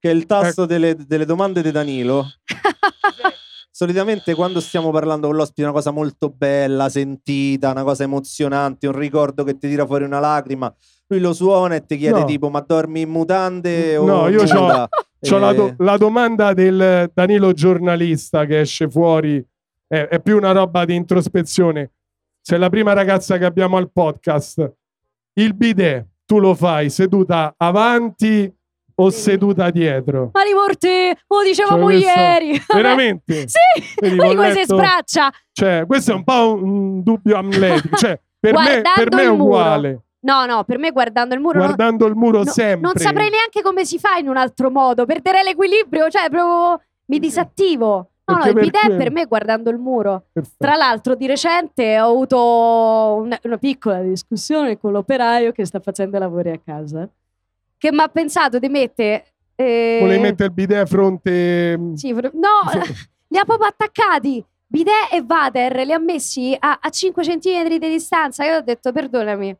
Che 0.00 0.10
è 0.10 0.12
il 0.14 0.26
tasto 0.26 0.64
delle, 0.64 0.94
delle 0.94 1.24
domande 1.24 1.60
di 1.60 1.70
Danilo. 1.72 2.24
Solitamente 3.70 4.34
quando 4.34 4.60
stiamo 4.60 4.90
parlando 4.90 5.28
con 5.28 5.36
l'ospite 5.36 5.62
è 5.62 5.64
una 5.64 5.72
cosa 5.72 5.90
molto 5.92 6.30
bella, 6.30 6.88
sentita, 6.88 7.70
una 7.70 7.84
cosa 7.84 8.02
emozionante, 8.02 8.86
un 8.88 8.96
ricordo 8.96 9.44
che 9.44 9.56
ti 9.56 9.68
tira 9.68 9.86
fuori 9.86 10.04
una 10.04 10.18
lacrima. 10.18 10.72
Lui 11.08 11.20
lo 11.20 11.32
suona 11.32 11.76
e 11.76 11.86
ti 11.86 11.96
chiede 11.96 12.20
No. 12.20 12.24
tipo 12.26 12.48
ma 12.50 12.60
dormi 12.60 13.02
in 13.02 13.08
mutande 13.10 13.96
o 13.96 14.04
No, 14.04 14.28
io 14.28 14.42
c'ho- 14.44 14.60
nuda? 14.60 14.88
C'ho 15.20 15.38
la, 15.38 15.50
Eh, 15.50 15.54
do- 15.54 15.74
la 15.78 15.96
domanda 15.96 16.52
del 16.54 17.10
Danilo 17.14 17.52
giornalista 17.52 18.46
che 18.46 18.60
esce 18.60 18.88
fuori, 18.90 19.44
è, 19.88 20.06
è 20.08 20.20
più 20.20 20.36
una 20.36 20.52
roba 20.52 20.84
di 20.84 20.94
introspezione. 20.94 21.90
Sei 22.40 22.58
la 22.58 22.68
prima 22.70 22.92
ragazza 22.92 23.36
che 23.38 23.44
abbiamo 23.44 23.76
al 23.76 23.90
podcast. 23.90 24.72
Il 25.34 25.54
bidet, 25.54 26.06
tu 26.24 26.38
lo 26.38 26.54
fai 26.54 26.88
seduta 26.90 27.54
avanti 27.56 28.52
o 29.00 29.10
seduta 29.10 29.70
dietro? 29.70 30.30
Mali 30.32 30.52
morte, 30.54 31.16
lo 31.26 31.42
dicevamo 31.42 31.90
Cioè, 31.90 32.00
questo- 32.02 32.20
ieri. 32.20 32.60
Veramente? 32.74 33.44
sì, 33.48 33.94
Vedi, 34.00 34.16
come 34.16 34.52
si 34.52 34.64
sbraccia. 34.64 35.32
Cioè, 35.52 35.84
questo 35.86 36.12
è 36.12 36.14
un 36.14 36.24
po' 36.24 36.54
un, 36.54 36.62
un 36.68 37.02
dubbio 37.02 37.36
amletico. 37.36 37.96
Cioè, 37.96 38.20
per 38.40 38.54
me, 38.54 38.82
per 38.94 39.12
me 39.14 39.22
è 39.22 39.24
il 39.24 39.30
muro. 39.32 39.42
uguale. 39.44 40.02
No, 40.20 40.46
no, 40.46 40.64
per 40.64 40.78
me 40.78 40.90
guardando 40.90 41.34
il 41.34 41.40
muro 41.40 41.58
no- 41.60 41.64
Guardando 41.64 42.06
il 42.06 42.14
muro 42.16 42.38
no- 42.42 42.50
sempre. 42.50 42.80
non 42.80 42.96
saprei 42.96 43.30
neanche 43.30 43.62
come 43.62 43.84
si 43.84 43.98
fa 44.00 44.16
in 44.16 44.28
un 44.28 44.36
altro 44.36 44.68
modo. 44.70 45.06
Perderei 45.06 45.44
l'equilibrio, 45.44 46.08
cioè 46.08 46.28
proprio 46.28 46.82
mi 47.06 47.18
disattivo. 47.20 48.10
No, 48.32 48.38
no, 48.38 48.44
il 48.46 48.52
per 48.54 48.62
bidet 48.64 48.80
quello- 48.82 48.96
per 48.98 49.10
me 49.10 49.24
guardando 49.26 49.70
il 49.70 49.78
muro. 49.78 50.24
Perfetto. 50.32 50.56
Tra 50.58 50.74
l'altro, 50.76 51.14
di 51.14 51.26
recente 51.26 52.00
ho 52.00 52.10
avuto 52.10 52.36
una, 53.22 53.38
una 53.42 53.58
piccola 53.58 54.00
discussione 54.02 54.78
con 54.78 54.92
l'operaio 54.92 55.52
che 55.52 55.64
sta 55.64 55.80
facendo 55.80 56.16
i 56.16 56.20
lavori 56.20 56.50
a 56.50 56.60
casa, 56.64 57.08
che 57.76 57.92
mi 57.92 58.00
ha 58.00 58.08
pensato 58.08 58.58
di 58.58 58.68
mettere. 58.68 59.24
eh, 59.54 59.98
Volevi 60.00 60.20
mettere 60.22 60.48
il 60.48 60.54
bidet 60.54 60.82
a 60.82 60.86
fronte... 60.86 61.78
sì, 61.94 62.12
fr- 62.14 62.32
no, 62.34 62.70
li 63.28 63.38
ha 63.38 63.44
proprio 63.44 63.68
attaccati. 63.68 64.44
Bidet 64.70 65.12
e 65.12 65.24
water 65.26 65.76
li 65.86 65.92
ha 65.92 65.98
messi 65.98 66.54
a, 66.58 66.78
a 66.82 66.90
5 66.90 67.22
cm 67.22 67.68
di 67.68 67.78
distanza. 67.78 68.44
Io 68.44 68.56
ho 68.56 68.60
detto, 68.60 68.92
perdonami, 68.92 69.56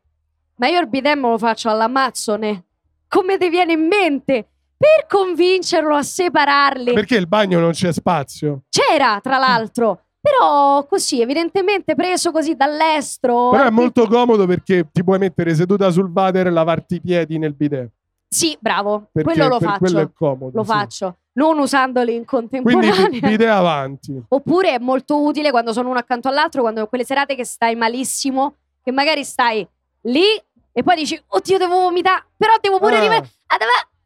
ma 0.57 0.67
io 0.67 0.79
il 0.79 0.87
bidet 0.87 1.15
me 1.17 1.29
lo 1.29 1.37
faccio 1.39 1.69
all'Amazzone. 1.69 2.65
Come 3.07 3.37
ti 3.39 3.49
viene 3.49 3.73
in 3.73 3.87
mente? 3.87 4.47
Per 4.81 5.07
convincerlo 5.09 5.93
a 5.93 6.01
separarli. 6.03 6.93
Perché 6.93 7.17
il 7.17 7.27
bagno 7.27 7.59
non 7.59 7.71
c'è 7.71 7.91
spazio? 7.91 8.61
C'era, 8.69 9.19
tra 9.21 9.37
l'altro. 9.37 10.03
Però 10.21 10.85
così, 10.85 11.19
evidentemente 11.21 11.95
preso 11.95 12.31
così 12.31 12.55
dall'estero. 12.55 13.49
Però 13.49 13.63
è 13.65 13.69
molto 13.69 14.07
comodo 14.07 14.45
perché 14.45 14.87
ti 14.89 15.03
puoi 15.03 15.17
mettere 15.19 15.53
seduta 15.53 15.89
sul 15.91 16.09
water 16.13 16.47
e 16.47 16.49
lavarti 16.49 16.95
i 16.95 17.01
piedi 17.01 17.37
nel 17.37 17.53
bidet. 17.53 17.89
Sì, 18.29 18.55
bravo. 18.59 19.09
Perché 19.11 19.33
quello 19.33 19.47
lo 19.49 19.57
per 19.57 19.67
faccio. 19.67 19.79
quello 19.79 19.99
è 19.99 20.09
comodo. 20.13 20.51
lo 20.57 20.63
sì. 20.63 20.69
faccio. 20.69 21.17
Non 21.33 21.57
usandoli 21.59 22.15
in 22.15 22.25
Quindi 22.25 22.49
contemporanea. 22.61 23.09
bi- 23.09 23.19
bidet 23.19 23.49
avanti. 23.49 24.21
Oppure 24.29 24.75
è 24.75 24.79
molto 24.79 25.21
utile 25.23 25.51
quando 25.51 25.73
sono 25.73 25.89
uno 25.89 25.99
accanto 25.99 26.29
all'altro, 26.29 26.61
quando 26.61 26.87
quelle 26.87 27.03
serate 27.05 27.35
che 27.35 27.43
stai 27.43 27.75
malissimo, 27.75 28.55
che 28.81 28.91
magari 28.91 29.23
stai 29.25 29.67
lì 30.03 30.23
e 30.71 30.83
poi 30.83 30.95
dici, 30.95 31.21
oddio, 31.27 31.57
devo 31.57 31.79
vomitare, 31.81 32.25
però 32.37 32.53
devo 32.61 32.77
pure 32.79 32.97
Ah, 32.97 33.01
rimanere. 33.01 33.29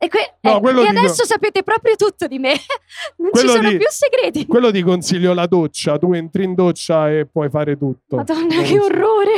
E, 0.04 0.10
que- 0.10 0.34
No, 0.42 0.62
eh, 0.62 0.70
e 0.70 0.74
dico- 0.74 0.90
adesso 1.00 1.26
sapete 1.26 1.64
proprio 1.64 1.96
tutto 1.96 2.28
di 2.28 2.38
me. 2.40 2.54
non 3.18 3.30
ci 3.34 3.48
sono 3.48 3.70
di- 3.70 3.78
più 3.78 3.88
segreti. 3.90 4.46
Quello 4.46 4.70
ti 4.72 4.82
consiglio 4.82 5.34
la 5.34 5.46
doccia. 5.46 5.98
Tu 5.98 6.12
entri 6.14 6.44
in 6.44 6.56
doccia 6.56 7.10
e 7.10 7.26
puoi 7.26 7.50
fare 7.50 7.78
tutto. 7.78 8.18
Madonna, 8.18 8.56
Non 8.56 8.64
che 8.64 8.76
so. 8.78 8.84
orrore. 8.84 9.32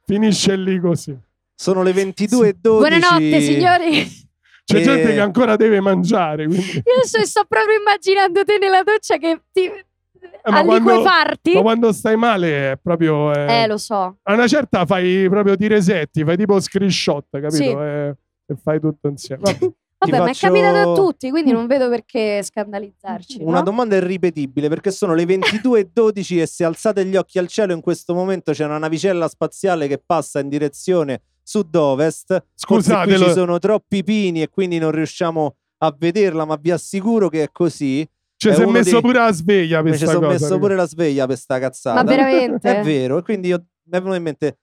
Finisce 0.05 0.57
lì 0.57 0.79
così. 0.81 1.17
Sono 1.55 1.83
le 1.83 1.93
22 1.93 2.49
e 2.49 2.57
12. 2.61 2.89
Buonanotte, 2.99 3.41
signori. 3.41 4.21
C'è 4.65 4.77
Eh. 4.79 4.83
gente 4.83 5.13
che 5.13 5.21
ancora 5.21 5.57
deve 5.57 5.81
mangiare. 5.81 6.47
Quindi... 6.47 6.73
Io 6.75 7.05
sto, 7.05 7.25
sto 7.25 7.45
proprio 7.49 7.77
immaginando 7.79 8.45
te 8.45 8.59
nella 8.59 8.83
doccia 8.83 9.17
che 9.17 9.41
ti 9.53 9.65
Eh, 9.65 10.51
ma 10.51 10.59
a 10.61 10.65
quando-. 10.65 11.03
Ma 11.03 11.61
quando 11.61 11.93
stai 11.93 12.17
male 12.17 12.73
è 12.73 12.79
proprio... 12.81 13.33
eh, 13.35 13.63
Eh, 13.63 13.67
lo 13.67 13.77
so. 13.79 14.19
A 14.23 14.33
una 14.35 14.47
certa 14.47 14.87
fai 14.87 15.27
proprio 15.29 15.57
ti 15.57 15.67
resetti, 15.67 16.25
fai 16.25 16.37
tipo 16.37 16.61
screenshot, 16.61 17.25
capito? 17.31 17.55
Sì. 17.55 17.65
E, 17.71 18.17
e 18.53 18.57
fai 18.57 18.81
tutto 18.81 19.09
insieme. 19.09 19.43
Vabbè. 19.43 19.73
Vabbè, 20.03 20.19
ma 20.19 20.25
è 20.25 20.27
faccio 20.29 20.49
capitato 20.49 20.91
a 20.91 20.95
tutti, 20.97 21.31
quindi 21.31 21.53
non 21.53 21.69
vedo 21.69 21.89
perché 21.89 22.43
scandalizzarci. 22.43 23.39
Una 23.41 23.59
no? 23.59 23.63
domanda 23.63 23.95
irripetibile 23.95 24.69
perché 24.69 24.91
sono 24.91 25.15
le 25.15 25.23
22.12 25.23 26.41
e 26.41 26.47
se 26.47 26.65
alzate 26.65 27.05
gli 27.05 27.15
occhi 27.15 27.39
al 27.39 27.47
cielo 27.47 27.73
in 27.73 27.81
questo 27.81 28.13
momento 28.13 28.51
c'è 28.51 28.65
una 28.65 28.79
navicella 28.79 29.29
spaziale 29.29 29.87
che 29.87 30.03
passa 30.05 30.41
in 30.41 30.49
direzione 30.49 31.23
sud-ovest. 31.45 32.45
Scusatelo. 32.55 33.27
ci 33.27 33.31
sono 33.31 33.59
troppi 33.61 34.03
pini 34.03 34.43
e 34.43 34.49
quindi 34.49 34.79
non 34.79 34.91
riusciamo 34.91 35.55
a 35.79 35.95
vederla, 35.97 36.45
ma 36.45 36.57
vi 36.61 36.73
assicuro 36.73 37.29
che 37.29 37.45
è 37.45 37.49
così. 37.53 38.05
Ci 38.37 38.49
È 38.49 38.55
si 38.55 38.63
è 38.63 38.67
messo 38.67 38.91
dei- 38.91 39.01
pure 39.03 39.19
la 39.21 39.33
sveglia 39.33 39.83
per 39.83 39.93
Mi 39.93 39.99
ci 39.99 40.03
sta 40.05 40.15
sono 40.15 40.27
cosa. 40.27 40.39
messo 40.45 40.59
pure 40.59 40.75
la 40.75 40.87
sveglia 40.87 41.27
per 41.27 41.37
sta 41.37 41.61
cazzata. 41.61 42.03
Ma 42.03 42.09
veramente? 42.09 42.81
È 42.81 42.83
vero, 42.83 43.19
e 43.19 43.23
quindi 43.23 43.49
io 43.49 43.65
mi 43.85 43.97
è 43.97 44.01
venuto 44.01 44.17
in 44.17 44.23
mente. 44.25 44.59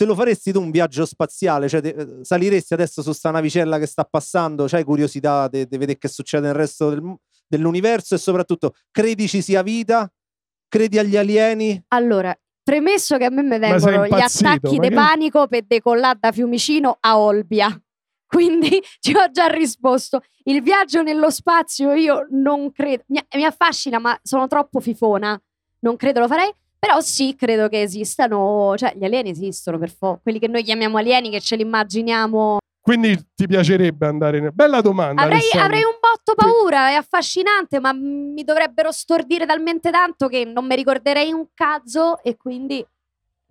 Te 0.00 0.06
lo 0.06 0.14
faresti 0.14 0.50
tu 0.50 0.62
un 0.62 0.70
viaggio 0.70 1.04
spaziale? 1.04 1.68
Cioè, 1.68 1.82
te- 1.82 2.20
saliresti 2.22 2.72
adesso 2.72 3.02
su 3.02 3.12
sta 3.12 3.30
navicella 3.30 3.78
che 3.78 3.84
sta 3.84 4.02
passando? 4.02 4.64
C'hai 4.66 4.82
curiosità 4.82 5.46
di 5.46 5.66
vedere 5.68 5.98
che 5.98 6.08
succede 6.08 6.46
nel 6.46 6.54
resto 6.54 6.88
del 6.88 7.16
dell'universo? 7.46 8.14
E 8.14 8.18
soprattutto, 8.18 8.72
credi 8.90 9.28
ci 9.28 9.42
sia 9.42 9.60
vita? 9.60 10.10
Credi 10.68 10.98
agli 10.98 11.18
alieni? 11.18 11.84
Allora, 11.88 12.34
premesso 12.62 13.18
che 13.18 13.26
a 13.26 13.28
me 13.28 13.42
mi 13.42 13.58
vengono 13.58 14.06
gli 14.06 14.12
attacchi 14.14 14.78
di 14.78 14.88
che- 14.88 14.94
panico 14.94 15.46
per 15.48 15.64
decollare 15.66 16.18
da 16.18 16.32
Fiumicino 16.32 16.96
a 16.98 17.18
Olbia. 17.18 17.68
Quindi 18.24 18.80
ci 19.00 19.14
ho 19.14 19.30
già 19.30 19.48
risposto. 19.48 20.22
Il 20.44 20.62
viaggio 20.62 21.02
nello 21.02 21.28
spazio 21.28 21.92
io 21.92 22.26
non 22.30 22.72
credo, 22.72 23.02
mi, 23.08 23.20
mi 23.34 23.44
affascina, 23.44 23.98
ma 23.98 24.18
sono 24.22 24.46
troppo 24.46 24.80
fifona. 24.80 25.38
Non 25.80 25.96
credo 25.96 26.20
lo 26.20 26.26
farei. 26.26 26.50
Però 26.80 26.98
sì, 27.00 27.36
credo 27.36 27.68
che 27.68 27.82
esistano, 27.82 28.74
cioè 28.76 28.94
gli 28.96 29.04
alieni 29.04 29.28
esistono 29.28 29.78
per 29.78 29.90
forza, 29.90 30.20
quelli 30.22 30.38
che 30.38 30.48
noi 30.48 30.62
chiamiamo 30.62 30.96
alieni, 30.96 31.28
che 31.28 31.40
ce 31.40 31.56
li 31.56 31.62
immaginiamo. 31.62 32.56
Quindi 32.80 33.16
ti 33.34 33.46
piacerebbe 33.46 34.06
andare 34.06 34.38
in... 34.38 34.50
Bella 34.54 34.80
domanda. 34.80 35.20
Avrei, 35.20 35.42
avrei 35.52 35.82
un 35.82 35.98
botto 36.00 36.34
paura, 36.34 36.88
è 36.88 36.94
affascinante, 36.94 37.78
ma 37.80 37.92
mi 37.92 38.42
dovrebbero 38.44 38.90
stordire 38.90 39.44
talmente 39.44 39.90
tanto 39.90 40.26
che 40.28 40.46
non 40.46 40.66
mi 40.66 40.74
ricorderei 40.74 41.30
un 41.32 41.48
cazzo 41.52 42.22
e 42.22 42.36
quindi... 42.36 42.84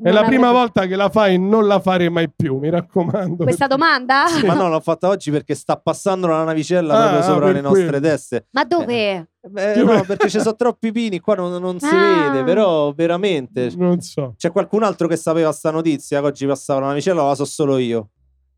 È 0.01 0.11
la 0.11 0.23
prima 0.23 0.51
volta 0.53 0.85
che 0.85 0.95
la 0.95 1.09
fai, 1.09 1.37
non 1.37 1.67
la 1.67 1.79
fare 1.81 2.07
mai 2.09 2.31
più, 2.33 2.57
mi 2.57 2.69
raccomando. 2.69 3.43
Questa 3.43 3.67
domanda? 3.67 4.23
Ma 4.45 4.53
no, 4.53 4.69
l'ho 4.69 4.79
fatta 4.79 5.09
oggi 5.09 5.29
perché 5.29 5.55
sta 5.55 5.75
passando 5.75 6.27
la 6.27 6.43
navicella 6.45 6.93
Ah, 6.93 7.01
proprio 7.09 7.21
sopra 7.23 7.51
le 7.51 7.59
nostre 7.61 7.85
quello. 7.87 7.99
teste. 7.99 8.47
Ma 8.51 8.63
dove? 8.63 9.11
Eh, 9.55 9.83
no, 9.83 10.03
perché 10.07 10.29
ci 10.29 10.39
sono 10.39 10.55
troppi 10.55 10.93
pini, 10.93 11.19
qua 11.19 11.35
non, 11.35 11.61
non 11.61 11.79
si 11.79 11.85
Ah. 11.93 12.29
vede, 12.31 12.43
però 12.45 12.93
veramente. 12.93 13.69
Non 13.75 13.99
so. 13.99 14.35
C'è 14.37 14.51
qualcun 14.51 14.83
altro 14.83 15.07
che 15.09 15.17
sapeva 15.17 15.51
sta 15.51 15.69
notizia 15.69 16.21
che 16.21 16.27
oggi 16.27 16.45
passava 16.45 16.79
la 16.79 16.87
navicella 16.87 17.21
o 17.21 17.27
la 17.27 17.35
so 17.35 17.43
solo 17.43 17.77
io? 17.77 18.09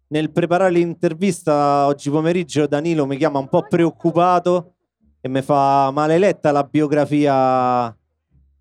Nel 0.09 0.31
preparare 0.31 0.71
l'intervista 0.71 1.87
oggi 1.87 2.09
pomeriggio 2.11 2.67
Danilo 2.67 3.07
mi 3.07 3.17
chiama 3.17 3.39
un 3.39 3.47
po' 3.47 3.65
preoccupato 3.67 4.73
e 5.19 5.27
mi 5.29 5.41
fa 5.41 5.89
ma 5.91 6.05
l'hai 6.05 6.19
letta 6.19 6.51
la 6.51 6.63
biografia 6.63 7.95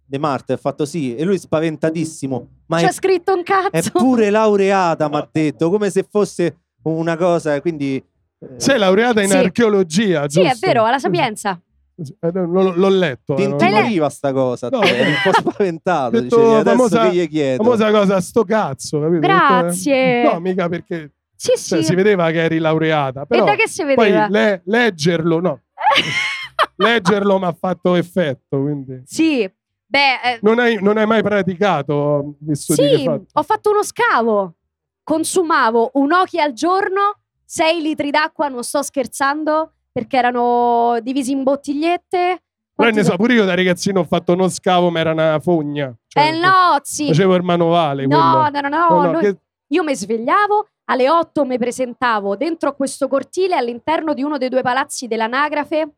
di 0.07 0.19
Marta? 0.19 0.53
E 0.53 0.57
ho 0.57 0.59
fatto 0.59 0.87
sì 0.87 1.15
e 1.15 1.25
lui 1.25 1.37
spaventatissimo 1.39 2.49
ma 2.71 2.79
C'è 2.79 2.89
è, 2.89 2.93
scritto 2.93 3.35
un 3.35 3.43
cazzo. 3.43 3.69
è 3.71 3.83
pure 3.91 4.31
laureata 4.31 5.09
mi 5.09 5.17
ha 5.17 5.29
detto 5.31 5.69
come 5.71 5.91
se 5.91 6.07
fosse 6.09 6.59
una 6.83 7.17
cosa 7.17 7.61
quindi 7.61 7.97
eh, 7.97 8.49
Sei 8.57 8.79
laureata 8.79 9.21
in 9.21 9.29
Sì. 9.29 9.37
archeologia, 9.37 10.29
Sì, 10.29 10.41
è 10.41 10.49
giusto? 10.51 10.67
vero, 10.67 10.85
alla 10.85 10.99
Sapienza. 10.99 11.61
Eh, 11.97 12.31
no, 12.33 12.47
L'ho, 12.47 12.73
l'ho 12.75 12.89
letto. 12.89 13.35
ti 13.35 13.43
eh, 13.43 13.47
intimoriva 13.47 14.09
sta 14.09 14.33
cosa 14.33 14.69
No, 14.71 14.81
eri 14.81 15.11
un 15.11 15.17
po' 15.23 15.33
spaventato 15.35 16.19
Detto 16.19 16.37
dicevi 16.37 16.55
adesso 16.55 16.77
famosa- 16.77 17.11
che 17.11 17.17
gli 17.17 17.29
chiedo 17.29 17.63
famosa 17.63 17.91
cosa, 17.91 18.21
sto 18.23 18.45
cazzo, 18.45 19.01
capito? 19.01 19.21
Grazie. 19.21 20.23
No, 20.23 20.41
mica 20.41 20.69
perché 20.71 21.11
Sì, 21.37 21.49
cioè, 21.57 21.81
sì. 21.81 21.85
si 21.85 21.95
vedeva 21.95 22.31
che 22.31 22.43
eri 22.45 22.57
laureata. 22.59 23.23
e 23.23 23.27
Però 23.27 23.45
da 23.45 23.55
che 23.57 23.69
si 23.69 23.83
poi 23.83 23.95
vedeva? 23.97 24.29
le- 24.29 24.63
leggerlo, 24.65 25.41
no. 25.41 25.61
leggerlo 26.77 27.39
mi 27.39 27.45
ha 27.47 27.53
fatto 27.59 27.95
effetto, 27.95 28.61
quindi... 28.61 29.03
Sì, 29.05 29.51
beh, 29.91 30.21
eh, 30.23 30.39
Non 30.43 30.59
hai, 30.61 30.79
non 30.81 30.97
hai 30.97 31.07
mai 31.07 31.23
praticato 31.23 32.35
che 32.45 32.51
hai 32.51 32.57
sì, 32.57 33.05
fatto? 33.05 33.25
ho 33.33 33.43
fatto 33.43 33.71
uno 33.71 33.83
scavo. 33.83 34.55
Consumavo 35.03 35.91
un 35.95 36.13
occhio 36.13 36.41
al 36.43 36.53
giorno, 36.53 37.17
6 37.45 37.81
litri 37.83 38.11
d'acqua, 38.11 38.49
non 38.49 38.63
sto 38.63 38.83
scherzando, 38.83 39.73
perché 39.93 40.17
erano 40.17 40.99
divisi 41.03 41.33
in 41.33 41.43
bottigliette. 41.43 42.43
Però 42.75 42.91
ne 42.91 43.03
so, 43.05 43.17
pure 43.17 43.35
io 43.35 43.45
da 43.45 43.55
ragazzino 43.55 44.01
ho 44.01 44.05
fatto 44.05 44.33
uno 44.33 44.49
scavo, 44.49 44.89
ma 44.91 45.01
era 45.01 45.11
una 45.13 45.39
fogna. 45.41 45.93
Cioè, 46.07 46.29
Eh 46.29 46.39
no, 46.39 46.79
sì. 46.83 47.09
Facevo 47.09 47.35
il 47.35 47.43
manovale. 47.43 48.07
No, 48.07 48.49
quello. 48.51 48.61
no, 48.61 48.69
no, 48.69 48.69
no, 48.69 48.89
No, 48.89 49.03
no, 49.05 49.11
noi- 49.13 49.21
che- 49.23 49.39
Io 49.73 49.83
mi 49.85 49.95
svegliavo, 49.95 50.67
alle 50.87 51.11
8 51.11 51.45
mi 51.45 51.59
presentavo 51.59 52.37
dentro 52.37 52.75
questo 52.75 53.07
cortile 53.09 53.55
all'interno 53.57 54.15
di 54.15 54.23
uno 54.23 54.37
dei 54.39 54.49
due 54.49 54.63
palazzi 54.63 55.07
dell'anagrafe 55.07 55.89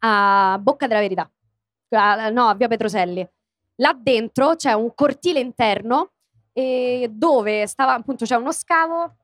a 0.00 0.58
Bocca 0.60 0.86
della 0.86 1.00
Verità, 1.00 1.30
no, 1.88 2.48
a 2.48 2.54
Via 2.54 2.68
Petroselli. 2.68 3.28
Là 3.76 3.96
dentro 3.98 4.54
c'è 4.56 4.72
un 4.72 4.94
cortile 4.94 5.40
interno 5.40 6.12
eh, 6.52 7.08
dove 7.10 7.66
stava 7.66 7.94
appunto 7.94 8.24
c'è 8.24 8.36
uno 8.36 8.52
scavo 8.52 9.14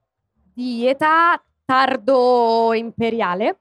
di 0.52 0.86
età 0.86 1.42
tardo 1.64 2.72
imperiale. 2.74 3.60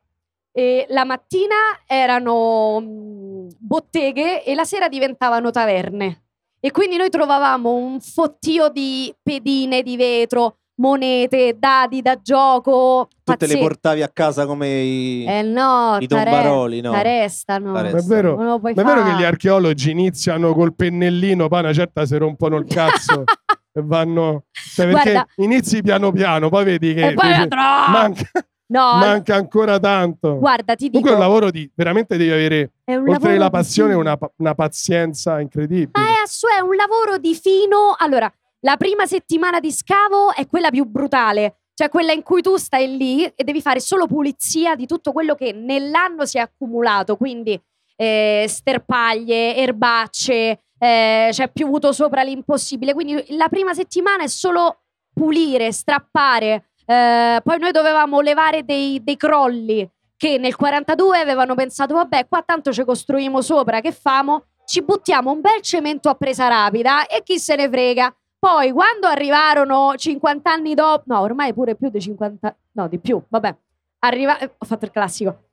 E 0.54 0.86
la 0.90 1.06
mattina 1.06 1.56
erano 1.88 2.82
mh, 2.82 3.48
botteghe 3.58 4.44
e 4.44 4.54
la 4.54 4.66
sera 4.66 4.90
diventavano 4.90 5.50
taverne. 5.50 6.26
E 6.60 6.72
quindi 6.72 6.98
noi 6.98 7.10
trovavamo 7.10 7.74
un 7.74 8.02
fottio 8.02 8.68
di 8.70 9.16
pedine 9.24 9.82
di 9.82 9.96
vetro, 9.96 10.58
monete, 10.76 11.56
dadi 11.58 12.02
da 12.02 12.20
gioco. 12.22 13.08
tutte 13.24 13.46
le 13.46 13.54
pazzesco. 13.54 13.60
portavi 13.60 14.02
a 14.02 14.10
casa 14.10 14.46
come 14.46 14.68
i, 14.70 15.26
Eh 15.26 15.42
no, 15.42 15.98
i 16.00 16.08
tombaroli 16.08 16.82
no. 16.82 16.92
T'arrestano. 16.92 17.72
Ma 17.72 17.88
è 17.88 18.02
vero, 18.02 18.36
Non 18.36 18.46
lo 18.46 18.60
puoi 18.60 18.74
ma 18.74 18.82
è 18.82 18.86
vero 18.86 19.04
che 19.04 19.14
gli 19.16 19.24
archeologi 19.24 19.92
iniziano 19.92 20.54
col 20.54 20.74
pennellino, 20.76 21.48
poi 21.48 21.60
una 21.60 21.74
certa 21.74 22.06
si 22.06 22.18
rompono 22.18 22.58
il 22.58 22.66
cazzo 22.66 23.24
e 23.74 23.82
vanno... 23.84 24.46
Cioè, 24.52 24.88
perché 24.92 25.12
Guarda- 25.12 25.28
inizi 25.38 25.82
piano 25.82 26.12
piano, 26.12 26.50
poi 26.50 26.64
vedi 26.64 26.94
che 26.94 27.10
E 27.10 27.14
poi 27.14 27.28
dici, 27.28 27.48
manca, 27.50 28.30
No, 28.72 28.96
manca 28.96 29.36
ancora 29.36 29.80
tanto. 29.80 30.38
guarda, 30.40 30.76
ti 30.76 30.86
dico, 30.90 31.00
Comunque 31.00 31.12
è 31.12 31.14
un 31.16 31.20
lavoro 31.20 31.52
di... 31.52 31.70
Veramente 31.76 32.16
devi 32.16 32.32
avere, 32.32 32.72
oltre 32.86 33.38
la 33.38 33.50
passione, 33.50 33.94
una, 33.94 34.18
una 34.38 34.56
pazienza 34.56 35.42
incredibile. 35.42 35.92
Ma 35.92 36.06
è, 36.06 36.58
è 36.58 36.62
un 36.62 36.76
lavoro 36.76 37.18
di 37.18 37.36
fino. 37.36 37.96
Allora, 37.98 38.32
la 38.62 38.78
prima 38.78 39.06
settimana 39.06 39.60
di 39.60 39.72
scavo 39.72 40.34
è 40.34 40.48
quella 40.48 40.70
più 40.70 40.86
brutale, 40.86 41.62
cioè 41.74 41.90
quella 41.90 42.12
in 42.12 42.24
cui 42.24 42.42
tu 42.42 42.58
stai 42.58 42.96
lì 42.96 43.24
e 43.24 43.44
devi 43.44 43.62
fare 43.62 43.80
solo 43.80 44.08
pulizia 44.08 44.76
di 44.76 44.86
tutto 44.86 45.12
quello 45.12 45.36
che 45.36 45.52
nell'anno 45.52 46.26
si 46.26 46.38
è 46.38 46.42
accumulato, 46.42 47.18
quindi 47.18 47.60
eh, 47.96 48.46
sterpaglie, 48.48 49.56
erbacce, 49.56 50.60
eh, 50.78 51.30
c'è 51.30 51.52
piovuto 51.52 51.92
sopra 51.92 52.24
l'impossibile. 52.24 52.94
Quindi 52.94 53.24
la 53.36 53.48
prima 53.50 53.74
settimana 53.74 54.24
è 54.24 54.28
solo 54.28 54.82
pulire, 55.14 55.72
strappare. 55.72 56.70
Eh, 56.86 57.40
poi 57.44 57.60
noi 57.60 57.72
dovevamo 57.72 58.22
levare 58.22 58.66
dei, 58.66 59.04
dei 59.04 59.18
crolli 59.18 59.88
che 60.18 60.38
nel 60.38 60.56
42 60.56 61.20
avevano 61.20 61.56
pensato, 61.56 61.94
vabbè, 61.94 62.28
qua 62.28 62.44
tanto 62.44 62.72
ci 62.72 62.84
costruiamo 62.84 63.42
sopra, 63.42 63.82
che 63.82 63.92
famo? 63.92 64.46
Ci 64.66 64.84
buttiamo 64.84 65.32
un 65.32 65.42
bel 65.42 65.62
cemento 65.62 66.10
a 66.10 66.16
presa 66.16 66.48
rapida 66.48 67.08
e 67.08 67.24
chi 67.24 67.40
se 67.40 67.56
ne 67.56 67.68
frega. 67.68 68.16
Poi 68.42 68.72
quando 68.72 69.06
arrivarono 69.06 69.94
50 69.96 70.52
anni 70.52 70.74
dopo, 70.74 71.04
no, 71.06 71.20
ormai 71.20 71.54
pure 71.54 71.76
più 71.76 71.90
di 71.90 72.02
50, 72.02 72.56
no, 72.72 72.88
di 72.88 72.98
più, 72.98 73.22
vabbè, 73.28 73.56
arriva, 74.00 74.40
eh, 74.40 74.50
ho 74.58 74.66
fatto 74.66 74.86
il 74.86 74.90
classico. 74.90 75.50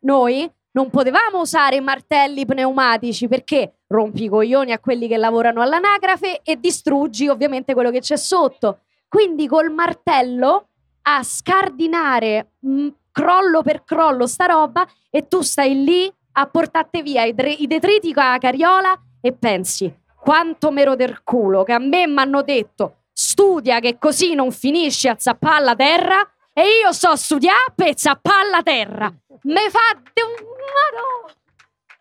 Noi 0.00 0.50
non 0.72 0.90
potevamo 0.90 1.38
usare 1.38 1.80
martelli 1.80 2.44
pneumatici 2.44 3.28
perché 3.28 3.82
rompi 3.86 4.24
i 4.24 4.28
coglioni 4.28 4.72
a 4.72 4.80
quelli 4.80 5.06
che 5.06 5.18
lavorano 5.18 5.62
all'anagrafe 5.62 6.40
e 6.42 6.58
distruggi 6.58 7.28
ovviamente 7.28 7.74
quello 7.74 7.92
che 7.92 8.00
c'è 8.00 8.16
sotto. 8.16 8.80
Quindi 9.06 9.46
col 9.46 9.70
martello 9.70 10.66
a 11.02 11.22
scardinare 11.22 12.54
mh, 12.58 12.88
crollo 13.12 13.62
per 13.62 13.84
crollo 13.84 14.26
sta 14.26 14.46
roba 14.46 14.84
e 15.10 15.28
tu 15.28 15.42
stai 15.42 15.84
lì 15.84 16.12
a 16.32 16.46
portarti 16.46 17.02
via 17.02 17.22
i, 17.22 17.34
detriti 17.34 18.12
con 18.12 18.24
la 18.24 18.38
carriola 18.38 19.00
e 19.20 19.32
pensi 19.32 20.01
quanto 20.22 20.70
mero 20.70 20.94
del 20.94 21.22
culo 21.24 21.64
che 21.64 21.72
a 21.72 21.78
me 21.80 22.06
mi 22.06 22.18
hanno 22.20 22.42
detto 22.42 22.98
studia 23.12 23.80
che 23.80 23.98
così 23.98 24.34
non 24.34 24.52
finisci 24.52 25.08
a 25.08 25.16
zappare 25.18 25.64
la 25.64 25.74
terra 25.74 26.20
e 26.52 26.62
io 26.80 26.92
so 26.92 27.16
studiare 27.16 27.72
per 27.74 27.98
zappare 27.98 28.48
la 28.48 28.62
terra. 28.62 29.12
Me 29.42 29.68
fa 29.70 30.00
de 30.12 30.22
un... 30.22 31.30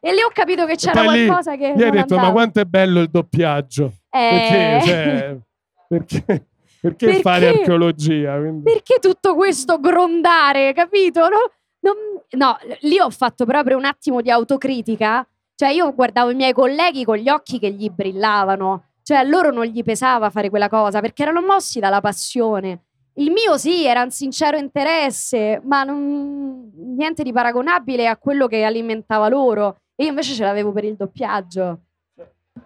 E 0.03 0.13
lì 0.13 0.21
ho 0.21 0.29
capito 0.33 0.65
che 0.65 0.75
c'era 0.75 1.01
lì- 1.01 1.25
qualcosa 1.25 1.55
che 1.55 1.73
Gli 1.75 1.83
hai 1.83 1.91
detto, 1.91 2.15
ma 2.15 2.21
andava. 2.21 2.31
quanto 2.31 2.59
è 2.59 2.65
bello 2.65 3.01
il 3.01 3.09
doppiaggio? 3.09 3.91
Perché, 4.09 4.75
Eh, 4.77 4.81
cioè, 4.85 5.37
perché, 5.87 6.23
perché 6.81 7.05
Perché? 7.05 7.21
fare 7.21 7.47
archeologia? 7.47 8.37
Quindi- 8.37 8.63
perché 8.71 8.97
tutto 8.99 9.35
questo 9.35 9.79
grondare, 9.79 10.73
capito? 10.73 11.21
No, 11.29 11.37
non- 11.81 12.21
no, 12.31 12.57
lì 12.81 12.99
ho 12.99 13.09
fatto 13.09 13.45
proprio 13.45 13.77
un 13.77 13.85
attimo 13.85 14.21
di 14.21 14.29
autocritica. 14.31 15.25
Cioè, 15.61 15.69
io 15.69 15.93
guardavo 15.93 16.31
i 16.31 16.33
miei 16.33 16.53
colleghi 16.53 17.05
con 17.05 17.17
gli 17.17 17.29
occhi 17.29 17.59
che 17.59 17.69
gli 17.69 17.87
brillavano. 17.87 18.93
Cioè, 19.03 19.17
a 19.17 19.21
loro 19.21 19.51
non 19.51 19.65
gli 19.65 19.83
pesava 19.83 20.31
fare 20.31 20.49
quella 20.49 20.67
cosa 20.67 21.01
perché 21.01 21.21
erano 21.21 21.39
mossi 21.43 21.79
dalla 21.79 22.01
passione. 22.01 22.85
Il 23.17 23.29
mio 23.29 23.59
sì, 23.59 23.85
era 23.85 24.01
un 24.01 24.09
sincero 24.09 24.57
interesse, 24.57 25.61
ma 25.63 25.83
non- 25.83 26.71
niente 26.73 27.21
di 27.21 27.31
paragonabile 27.31 28.07
a 28.07 28.17
quello 28.17 28.47
che 28.47 28.63
alimentava 28.63 29.29
loro. 29.29 29.81
E 29.95 30.05
io 30.05 30.09
invece 30.09 30.33
ce 30.33 30.45
l'avevo 30.45 30.71
per 30.71 30.85
il 30.85 30.95
doppiaggio. 30.95 31.81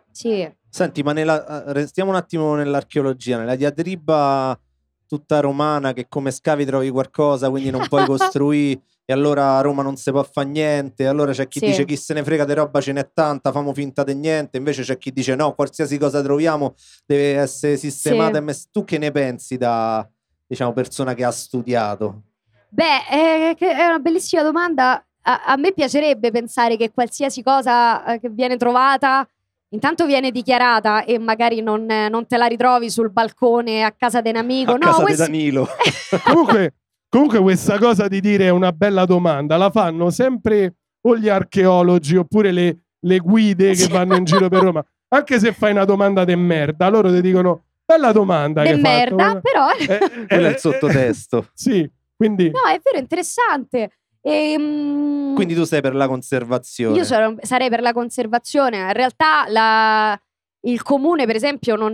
Sì. 0.09 0.49
Senti, 0.69 1.03
ma 1.03 1.11
nella, 1.11 1.65
eh, 1.65 1.73
restiamo 1.73 2.11
un 2.11 2.15
attimo 2.15 2.55
nell'archeologia, 2.55 3.37
nella 3.37 3.57
diatriba 3.57 4.57
tutta 5.07 5.39
romana 5.39 5.93
che 5.93 6.07
come 6.07 6.31
scavi 6.31 6.65
trovi 6.65 6.89
qualcosa, 6.89 7.49
quindi 7.49 7.69
non 7.69 7.87
puoi 7.87 8.05
costruire 8.07 8.81
e 9.07 9.13
allora 9.13 9.57
a 9.57 9.61
Roma 9.61 9.83
non 9.83 9.97
si 9.97 10.09
può 10.09 10.23
fare 10.23 10.47
niente, 10.47 11.05
allora 11.05 11.31
c'è 11.31 11.47
chi 11.47 11.59
Sì. 11.59 11.65
dice 11.67 11.85
chi 11.85 11.95
se 11.95 12.13
ne 12.15 12.23
frega 12.23 12.43
di 12.43 12.53
roba 12.53 12.81
ce 12.81 12.91
n'è 12.91 13.09
tanta, 13.13 13.51
famo 13.51 13.71
finta 13.73 14.03
di 14.03 14.15
niente, 14.15 14.57
invece 14.57 14.81
c'è 14.81 14.97
chi 14.97 15.11
dice 15.11 15.35
no, 15.35 15.53
qualsiasi 15.53 15.97
cosa 15.99 16.21
troviamo 16.23 16.73
deve 17.05 17.35
essere 17.39 17.77
sistemata. 17.77 18.41
Sì. 18.51 18.65
Tu 18.71 18.83
che 18.83 18.97
ne 18.97 19.11
pensi 19.11 19.57
da, 19.57 20.07
diciamo, 20.47 20.73
persona 20.73 21.13
che 21.13 21.23
ha 21.23 21.29
studiato? 21.31 22.23
Beh, 22.69 23.07
eh, 23.11 23.55
è 23.55 23.85
una 23.85 23.99
bellissima 23.99 24.41
domanda. 24.41 25.05
A, 25.27 25.43
a 25.45 25.55
me 25.55 25.71
piacerebbe 25.71 26.31
pensare 26.31 26.75
che 26.75 26.91
qualsiasi 26.91 27.41
cosa 27.43 28.05
eh, 28.05 28.19
che 28.19 28.29
viene 28.29 28.57
trovata, 28.57 29.27
intanto 29.75 30.05
viene 30.07 30.31
dichiarata 30.31 31.03
e 31.03 31.19
magari 31.19 31.61
non, 31.61 31.89
eh, 31.89 32.09
non 32.09 32.25
te 32.25 32.37
la 32.37 32.47
ritrovi 32.47 32.89
sul 32.89 33.11
balcone 33.11 33.83
a 33.83 33.91
casa 33.91 34.21
di 34.21 34.29
un 34.29 34.37
amico. 34.37 34.71
a 34.71 34.73
no, 34.77 34.79
casa 34.79 34.97
di 34.99 35.03
questo- 35.03 35.23
Danilo. 35.25 35.67
comunque, 36.25 36.73
comunque 37.09 37.39
questa 37.39 37.77
cosa 37.77 38.07
di 38.07 38.19
dire 38.19 38.45
è 38.45 38.49
una 38.49 38.71
bella 38.71 39.05
domanda 39.05 39.57
la 39.57 39.69
fanno 39.69 40.09
sempre 40.09 40.73
o 41.01 41.15
gli 41.15 41.29
archeologi 41.29 42.15
oppure 42.15 42.51
le, 42.51 42.77
le 42.99 43.17
guide 43.19 43.73
che 43.75 43.87
vanno 43.87 44.15
in 44.15 44.23
giro 44.23 44.49
per 44.49 44.63
Roma. 44.63 44.83
Anche 45.09 45.37
se 45.39 45.53
fai 45.53 45.71
una 45.71 45.85
domanda 45.85 46.23
de 46.25 46.35
merda, 46.35 46.89
loro 46.89 47.11
ti 47.13 47.21
dicono 47.21 47.65
bella 47.85 48.11
domanda 48.11 48.63
De 48.63 48.69
hai 48.69 48.79
fatto." 48.79 48.89
merda, 49.15 49.39
però 49.39 49.67
Eh, 49.77 50.25
Quello 50.27 50.45
è 50.45 50.47
eh, 50.47 50.49
il 50.49 50.57
sottotesto. 50.57 51.47
Sì, 51.53 51.87
quindi 52.15 52.49
no, 52.49 52.61
è 52.67 52.79
vero, 52.83 52.97
interessante. 52.97 53.91
Ehm, 54.27 55.35
Quindi 55.35 55.53
tu 55.53 55.63
sei 55.65 55.81
per 55.81 55.93
la 55.93 56.07
conservazione. 56.07 56.97
Io 56.97 57.03
sarò- 57.03 57.35
sarei 57.41 57.69
per 57.69 57.81
la 57.81 57.93
conservazione. 57.93 58.77
In 58.77 58.93
realtà 58.93 59.45
la- 59.49 60.19
il 60.61 60.81
comune, 60.81 61.25
per 61.27 61.35
esempio, 61.35 61.75
non. 61.75 61.91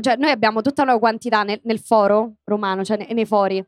Cioè, 0.00 0.16
noi 0.16 0.30
abbiamo 0.30 0.60
tutta 0.62 0.82
una 0.82 0.96
quantità 0.98 1.42
nel, 1.42 1.60
nel 1.64 1.80
foro 1.80 2.34
romano, 2.44 2.84
cioè 2.84 2.98
ne- 2.98 3.08
nei 3.12 3.26
fori, 3.26 3.64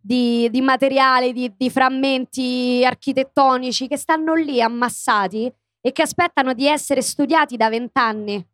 di, 0.00 0.48
di 0.50 0.60
materiali, 0.60 1.32
di, 1.32 1.52
di 1.56 1.70
frammenti 1.70 2.82
architettonici 2.84 3.88
che 3.88 3.96
stanno 3.96 4.34
lì 4.34 4.60
ammassati 4.62 5.52
e 5.80 5.90
che 5.92 6.02
aspettano 6.02 6.52
di 6.54 6.66
essere 6.68 7.02
studiati 7.02 7.56
da 7.56 7.68
vent'anni. 7.68 8.46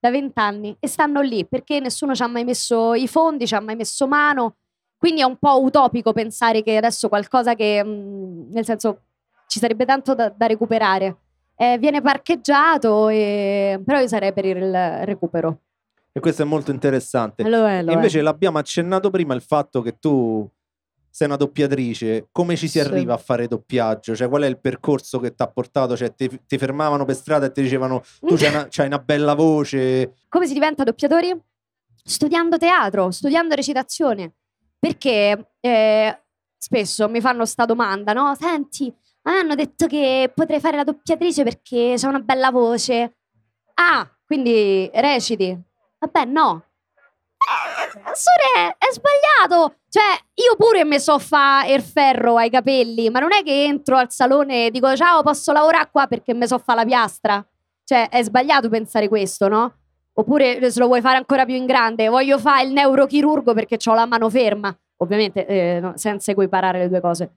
Da 0.00 0.10
vent'anni 0.10 0.76
e 0.80 0.88
stanno 0.88 1.20
lì 1.20 1.46
perché 1.46 1.78
nessuno 1.78 2.12
ci 2.16 2.22
ha 2.24 2.26
mai 2.26 2.42
messo 2.42 2.94
i 2.94 3.06
fondi, 3.06 3.46
ci 3.46 3.54
ha 3.54 3.60
mai 3.60 3.76
messo 3.76 4.08
mano. 4.08 4.56
Quindi 5.02 5.20
è 5.20 5.24
un 5.24 5.36
po' 5.36 5.60
utopico 5.60 6.12
pensare 6.12 6.62
che 6.62 6.76
adesso 6.76 7.08
qualcosa 7.08 7.56
che, 7.56 7.82
mh, 7.82 8.50
nel 8.52 8.64
senso, 8.64 9.00
ci 9.48 9.58
sarebbe 9.58 9.84
tanto 9.84 10.14
da, 10.14 10.28
da 10.28 10.46
recuperare. 10.46 11.16
Eh, 11.56 11.76
viene 11.76 12.00
parcheggiato, 12.00 13.08
e... 13.08 13.80
però 13.84 13.98
io 13.98 14.06
sarei 14.06 14.32
per 14.32 14.44
il 14.44 15.04
recupero. 15.04 15.58
E 16.12 16.20
questo 16.20 16.42
è 16.42 16.44
molto 16.44 16.70
interessante. 16.70 17.42
Lo 17.48 17.66
è, 17.66 17.82
lo 17.82 17.90
E 17.90 17.92
è. 17.94 17.96
invece 17.96 18.20
l'abbiamo 18.22 18.58
accennato 18.58 19.10
prima 19.10 19.34
il 19.34 19.42
fatto 19.42 19.82
che 19.82 19.98
tu 19.98 20.48
sei 21.10 21.26
una 21.26 21.36
doppiatrice. 21.36 22.28
Come 22.30 22.54
ci 22.54 22.68
si 22.68 22.78
Sì. 22.78 22.86
arriva 22.86 23.14
a 23.14 23.18
fare 23.18 23.48
doppiaggio? 23.48 24.14
Cioè, 24.14 24.28
qual 24.28 24.42
è 24.42 24.46
il 24.46 24.60
percorso 24.60 25.18
che 25.18 25.34
ti 25.34 25.42
ha 25.42 25.48
portato? 25.48 25.96
Cioè, 25.96 26.14
ti, 26.14 26.42
ti 26.46 26.58
fermavano 26.58 27.04
per 27.04 27.16
strada 27.16 27.46
e 27.46 27.50
ti 27.50 27.60
dicevano 27.62 28.02
tu 28.20 28.36
c'hai 28.36 28.50
una, 28.50 28.66
c'hai 28.70 28.86
una 28.86 29.00
bella 29.00 29.34
voce. 29.34 30.12
Come 30.28 30.46
si 30.46 30.52
diventa 30.52 30.84
doppiatori? 30.84 31.36
Studiando 32.04 32.56
teatro, 32.56 33.10
studiando 33.10 33.56
recitazione. 33.56 34.34
Perché 34.82 35.52
eh, 35.60 36.22
spesso 36.58 37.08
mi 37.08 37.20
fanno 37.20 37.44
sta 37.44 37.64
domanda, 37.66 38.12
no? 38.12 38.34
Senti, 38.34 38.92
hanno 39.22 39.54
detto 39.54 39.86
che 39.86 40.28
potrei 40.34 40.58
fare 40.58 40.74
la 40.74 40.82
doppiatrice 40.82 41.44
perché 41.44 41.94
ho 42.02 42.08
una 42.08 42.18
bella 42.18 42.50
voce. 42.50 43.18
Ah, 43.74 44.04
quindi 44.26 44.90
reciti. 44.92 45.56
Vabbè, 46.00 46.24
no. 46.24 46.64
Eh, 47.14 48.12
Sore, 48.12 48.74
è 48.76 48.90
sbagliato. 48.90 49.76
Cioè, 49.88 50.18
io 50.34 50.56
pure 50.56 50.84
mi 50.84 50.98
so 50.98 51.20
fa 51.20 51.64
il 51.64 51.80
ferro 51.80 52.36
ai 52.36 52.50
capelli, 52.50 53.08
ma 53.08 53.20
non 53.20 53.32
è 53.32 53.44
che 53.44 53.62
entro 53.62 53.96
al 53.96 54.10
salone 54.10 54.66
e 54.66 54.70
dico 54.72 54.96
ciao, 54.96 55.22
posso 55.22 55.52
lavorare 55.52 55.90
qua 55.92 56.08
perché 56.08 56.34
mi 56.34 56.48
so 56.48 56.58
fa 56.58 56.74
la 56.74 56.84
piastra. 56.84 57.46
Cioè, 57.84 58.08
è 58.08 58.20
sbagliato 58.24 58.68
pensare 58.68 59.06
questo, 59.06 59.46
no? 59.46 59.76
Oppure 60.14 60.70
se 60.70 60.78
lo 60.78 60.86
vuoi 60.86 61.00
fare 61.00 61.16
ancora 61.16 61.44
più 61.44 61.54
in 61.54 61.66
grande, 61.66 62.08
voglio 62.08 62.38
fare 62.38 62.66
il 62.66 62.72
neurochirurgo 62.72 63.54
perché 63.54 63.78
ho 63.84 63.94
la 63.94 64.06
mano 64.06 64.28
ferma. 64.28 64.76
Ovviamente, 64.98 65.46
eh, 65.46 65.92
senza 65.94 66.30
equiparare 66.30 66.78
le 66.78 66.88
due 66.88 67.00
cose. 67.00 67.30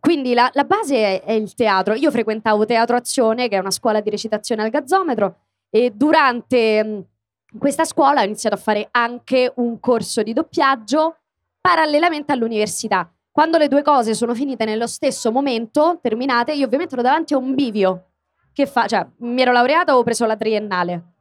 Quindi 0.00 0.32
la, 0.32 0.50
la 0.52 0.64
base 0.64 0.96
è, 0.96 1.22
è 1.22 1.32
il 1.32 1.54
teatro. 1.54 1.94
Io 1.94 2.10
frequentavo 2.10 2.64
Teatro 2.66 2.96
Azione, 2.96 3.48
che 3.48 3.56
è 3.56 3.58
una 3.58 3.70
scuola 3.70 4.00
di 4.00 4.10
recitazione 4.10 4.62
al 4.62 4.70
gazzometro, 4.70 5.36
e 5.70 5.92
durante 5.94 6.84
mh, 6.84 7.58
questa 7.58 7.84
scuola 7.84 8.20
ho 8.20 8.24
iniziato 8.24 8.54
a 8.54 8.58
fare 8.58 8.88
anche 8.90 9.52
un 9.56 9.80
corso 9.80 10.22
di 10.22 10.32
doppiaggio 10.32 11.16
parallelamente 11.60 12.32
all'università. 12.32 13.10
Quando 13.30 13.58
le 13.58 13.68
due 13.68 13.82
cose 13.82 14.14
sono 14.14 14.34
finite 14.34 14.64
nello 14.64 14.86
stesso 14.86 15.32
momento, 15.32 15.98
terminate, 16.00 16.52
io 16.52 16.66
ovviamente 16.66 16.94
ero 16.94 17.02
davanti 17.02 17.34
a 17.34 17.38
un 17.38 17.54
bivio. 17.54 18.10
Che 18.52 18.66
fa? 18.66 18.86
Cioè, 18.86 19.06
mi 19.18 19.42
ero 19.42 19.52
laureata, 19.52 19.90
avevo 19.90 20.04
preso 20.04 20.24
la 20.26 20.36
triennale. 20.36 21.13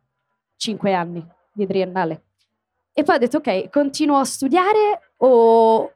Cinque 0.64 0.94
anni 0.94 1.22
di 1.52 1.68
triennale. 1.68 2.24
E 2.94 3.04
poi 3.04 3.16
ho 3.16 3.18
detto, 3.18 3.38
ok, 3.40 3.70
continuo 3.70 4.18
a 4.18 4.24
studiare 4.24 5.12
o, 5.18 5.94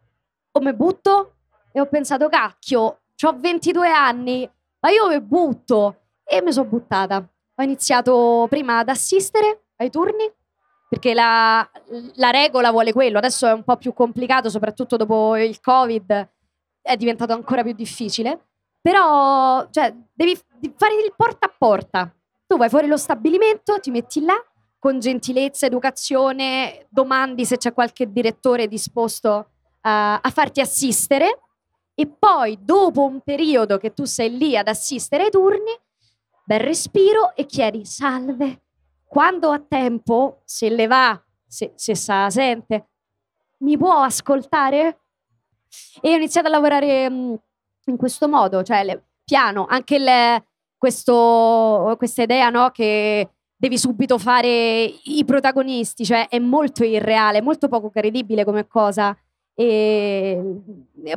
o 0.51 0.59
mi 0.59 0.73
butto? 0.73 1.35
E 1.71 1.79
ho 1.79 1.85
pensato, 1.85 2.27
cacchio, 2.27 2.99
ho 3.17 3.39
22 3.39 3.89
anni, 3.89 4.49
ma 4.81 4.89
io 4.89 5.07
mi 5.07 5.21
butto. 5.21 6.01
E 6.21 6.41
mi 6.41 6.51
sono 6.51 6.67
buttata. 6.67 7.25
Ho 7.55 7.63
iniziato 7.63 8.45
prima 8.49 8.79
ad 8.79 8.89
assistere 8.89 9.67
ai 9.77 9.89
turni, 9.89 10.29
perché 10.89 11.13
la, 11.13 11.65
la 12.15 12.31
regola 12.31 12.69
vuole 12.69 12.91
quello. 12.91 13.19
Adesso 13.19 13.47
è 13.47 13.53
un 13.53 13.63
po' 13.63 13.77
più 13.77 13.93
complicato, 13.93 14.49
soprattutto 14.49 14.97
dopo 14.97 15.37
il 15.37 15.61
Covid, 15.61 16.29
è 16.81 16.97
diventato 16.97 17.31
ancora 17.31 17.63
più 17.63 17.71
difficile. 17.71 18.47
Però, 18.81 19.65
cioè, 19.69 19.95
devi 20.11 20.37
fare 20.75 20.95
il 20.95 21.13
porta 21.15 21.45
a 21.45 21.55
porta. 21.57 22.13
Tu 22.45 22.57
vai 22.57 22.67
fuori 22.67 22.87
lo 22.87 22.97
stabilimento, 22.97 23.79
ti 23.79 23.91
metti 23.91 24.19
là, 24.25 24.35
con 24.87 24.99
gentilezza, 24.99 25.65
educazione, 25.65 26.85
domandi 26.87 27.43
se 27.43 27.57
c'è 27.57 27.73
qualche 27.73 28.09
direttore 28.09 28.69
disposto 28.69 29.49
a, 29.81 30.17
a 30.21 30.29
farti 30.29 30.61
assistere 30.61 31.41
e 31.93 32.07
poi 32.07 32.57
dopo 32.61 33.03
un 33.03 33.19
periodo 33.19 33.79
che 33.79 33.93
tu 33.93 34.05
sei 34.05 34.37
lì 34.37 34.55
ad 34.55 34.69
assistere 34.69 35.25
ai 35.25 35.29
turni, 35.29 35.77
bel 36.45 36.61
respiro 36.61 37.35
e 37.35 37.45
chiedi 37.45 37.83
salve, 37.83 38.61
quando 39.05 39.51
ha 39.51 39.59
tempo, 39.59 40.41
se 40.45 40.69
le 40.69 40.87
va, 40.87 41.21
se, 41.45 41.73
se 41.75 41.93
sa 41.93 42.29
sente, 42.29 42.87
mi 43.57 43.77
può 43.77 44.03
ascoltare? 44.03 44.99
E 45.99 46.13
ho 46.13 46.15
iniziato 46.15 46.47
a 46.47 46.51
lavorare 46.51 47.09
mm, 47.09 47.33
in 47.87 47.97
questo 47.97 48.29
modo, 48.29 48.63
cioè 48.63 48.85
le- 48.85 49.03
piano, 49.25 49.65
anche 49.67 49.95
il- 49.95 50.43
questo- 50.77 51.93
questa 51.97 52.21
idea 52.21 52.49
no, 52.49 52.69
che 52.69 53.31
devi 53.57 53.77
subito 53.77 54.17
fare 54.19 54.83
i 55.03 55.23
protagonisti, 55.25 56.05
cioè 56.05 56.27
è 56.29 56.39
molto 56.39 56.83
irreale, 56.83 57.41
molto 57.41 57.67
poco 57.67 57.89
credibile 57.89 58.45
come 58.45 58.67
cosa. 58.67 59.17
E 59.55 60.61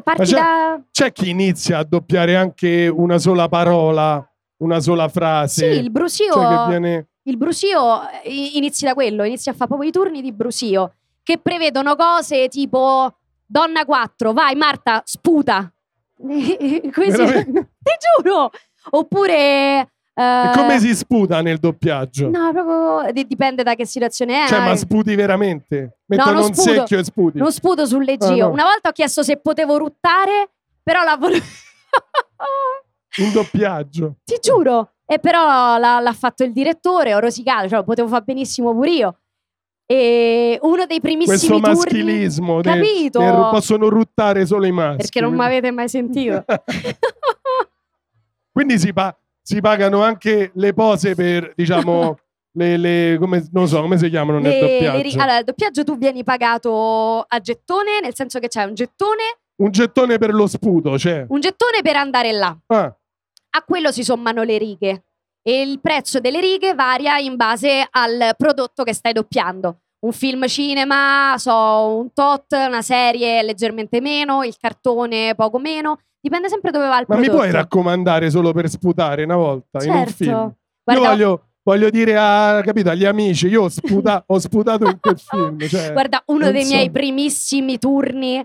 parti 0.02 0.20
Ma 0.20 0.26
c'è- 0.26 0.34
da... 0.34 0.82
c'è 0.90 1.12
chi 1.12 1.28
inizia 1.28 1.78
a 1.78 1.84
doppiare 1.84 2.36
anche 2.36 2.88
una 2.88 3.18
sola 3.18 3.48
parola, 3.48 4.26
una 4.58 4.80
sola 4.80 5.08
frase. 5.08 5.72
Sì, 5.74 5.78
il 5.78 5.90
brusio... 5.90 6.32
Cioè 6.32 6.68
viene... 6.68 7.08
il 7.24 7.36
brusio 7.36 8.00
eh, 8.22 8.52
inizi 8.54 8.86
da 8.86 8.94
quello, 8.94 9.24
inizi 9.24 9.50
a 9.50 9.52
fare 9.52 9.68
proprio 9.68 9.90
i 9.90 9.92
turni 9.92 10.22
di 10.22 10.32
brusio 10.32 10.94
che 11.22 11.38
prevedono 11.38 11.94
cose 11.96 12.48
tipo 12.48 13.14
donna 13.46 13.84
4, 13.84 14.32
vai 14.32 14.54
Marta, 14.56 15.02
sputa. 15.04 15.70
Così, 16.16 17.24
ti 17.44 17.92
giuro. 18.22 18.50
Oppure 18.92 19.92
E 20.12 20.50
come 20.54 20.78
si 20.80 20.94
sputa 20.94 21.40
nel 21.40 21.58
doppiaggio? 21.58 22.28
No, 22.28 22.52
proprio 22.52 23.10
di- 23.12 23.26
dipende 23.26 23.62
da 23.62 23.74
che 23.74 23.86
situazione 23.86 24.44
è. 24.44 24.48
Cioè, 24.48 24.58
no? 24.58 24.64
ma 24.66 24.76
sputi 24.76 25.14
veramente? 25.14 26.00
Mettono 26.06 26.32
non 26.32 26.42
un 26.48 26.54
sputo. 26.54 26.72
secchio 26.74 26.98
e 26.98 27.04
sputi. 27.04 27.38
Non 27.38 27.52
sputo 27.52 27.86
sul 27.86 28.04
leggio. 28.04 28.26
Ah, 28.26 28.34
no. 28.36 28.50
Una 28.50 28.64
volta 28.64 28.90
ho 28.90 28.92
chiesto 28.92 29.22
se 29.22 29.38
potevo 29.38 29.78
ruttare, 29.78 30.50
però 30.82 31.02
la 31.04 31.16
volevo 31.16 31.44
In 33.18 33.32
doppiaggio. 33.32 34.16
Ti 34.24 34.38
giuro. 34.40 34.92
E 35.06 35.18
però 35.18 35.78
l'ha, 35.78 35.98
l'ha 36.00 36.12
fatto 36.12 36.44
il 36.44 36.52
direttore, 36.52 37.14
ho 37.14 37.18
rosicato, 37.18 37.68
cioè 37.68 37.78
lo 37.78 37.84
potevo 37.84 38.06
fare 38.08 38.22
benissimo 38.24 38.72
pure 38.72 38.90
io. 38.90 39.18
E 39.86 40.56
uno 40.62 40.86
dei 40.86 41.00
Questo 41.00 41.02
primissimi 41.26 41.60
maschilismo. 41.60 42.60
turni, 42.60 42.78
de- 42.78 42.86
capito? 42.86 43.18
del- 43.18 43.48
possono 43.50 43.88
ruttare 43.88 44.46
solo 44.46 44.66
i 44.66 44.70
maschi. 44.70 44.98
Perché 44.98 45.20
non 45.20 45.34
mi 45.34 45.44
avete 45.44 45.72
mai 45.72 45.88
sentito. 45.88 46.44
Quindi 48.52 48.78
si, 48.78 48.92
pa- 48.92 49.16
si 49.54 49.60
pagano 49.60 50.02
anche 50.02 50.50
le 50.54 50.72
pose 50.74 51.14
per, 51.14 51.52
diciamo, 51.56 52.18
le, 52.58 52.76
le- 52.76 53.16
come, 53.18 53.46
non 53.52 53.66
so, 53.68 53.80
come 53.80 53.98
si 53.98 54.08
chiamano 54.08 54.38
nel 54.38 54.52
Le- 54.52 54.60
doppiaggio? 54.60 55.16
le 55.16 55.22
allora, 55.22 55.38
il 55.38 55.44
doppiaggio 55.44 55.84
tu 55.84 55.96
vieni 55.98 56.22
pagato 56.24 57.24
a 57.26 57.38
gettone, 57.40 58.00
nel 58.00 58.14
senso 58.14 58.38
che 58.38 58.48
c'è 58.48 58.64
un 58.64 58.74
gettone, 58.74 59.22
Un 59.60 59.70
gettone 59.70 60.18
per 60.18 60.32
lo 60.32 60.46
sputo, 60.46 60.98
cioè. 60.98 61.26
un 61.28 61.40
gettone 61.40 61.82
per 61.82 61.96
andare 61.96 62.32
là. 62.32 62.56
Ah, 62.68 62.94
A 63.52 63.62
quello 63.64 63.90
si 63.92 64.02
sommano 64.04 64.42
le 64.42 64.56
righe 64.58 65.04
e 65.42 65.62
il 65.62 65.80
prezzo 65.80 66.20
delle 66.20 66.40
righe 66.40 66.74
varia 66.74 67.18
in 67.18 67.34
base 67.36 67.86
al 67.90 68.34
prodotto 68.36 68.84
che 68.84 68.92
stai 68.94 69.12
doppiando. 69.12 69.80
Un 70.00 70.12
film 70.12 70.46
cinema, 70.46 71.34
so, 71.36 71.52
un 71.98 72.12
tot, 72.14 72.52
una 72.52 72.80
serie 72.82 73.42
leggermente 73.42 74.00
meno, 74.00 74.44
il 74.44 74.56
cartone 74.58 75.34
poco 75.34 75.58
meno, 75.58 75.98
dipende 76.20 76.48
sempre 76.48 76.70
dove 76.70 76.86
va 76.88 76.98
il 76.98 77.06
ma 77.08 77.16
mi 77.16 77.22
prodotto. 77.24 77.42
puoi 77.44 77.52
raccomandare 77.52 78.30
solo 78.30 78.52
per 78.52 78.68
sputare 78.68 79.24
una 79.24 79.36
volta 79.36 79.82
in 79.84 79.90
un 79.90 79.96
Certo. 79.96 80.12
film? 80.14 80.54
Guarda, 80.84 81.02
Io 81.02 81.08
voglio, 81.08 81.44
voglio 81.62 81.90
dire 81.90 82.16
a, 82.16 82.60
capito, 82.62 82.90
agli 82.90 83.04
amici, 83.04 83.46
io 83.48 83.62
ho, 83.64 83.68
sputa- 83.70 84.22
ho 84.26 84.38
sputato 84.38 84.86
in 84.86 84.98
quel 85.00 85.18
film. 85.18 85.58
Cioè, 85.66 85.92
Guarda, 85.92 86.22
uno 86.26 86.50
dei 86.50 86.64
so. 86.64 86.74
miei 86.74 86.90
primissimi 86.90 87.78
turni, 87.78 88.44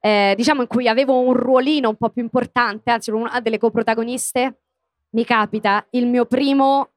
eh, 0.00 0.34
diciamo 0.36 0.62
in 0.62 0.66
cui 0.66 0.88
avevo 0.88 1.20
un 1.20 1.34
ruolino 1.34 1.88
un 1.90 1.96
po' 1.96 2.08
più 2.10 2.22
importante, 2.22 2.90
anzi 2.90 3.10
una 3.10 3.40
delle 3.40 3.58
coprotagoniste, 3.58 4.60
mi 5.10 5.24
capita 5.24 5.84
il 5.90 6.06
mio 6.06 6.24
primo, 6.26 6.88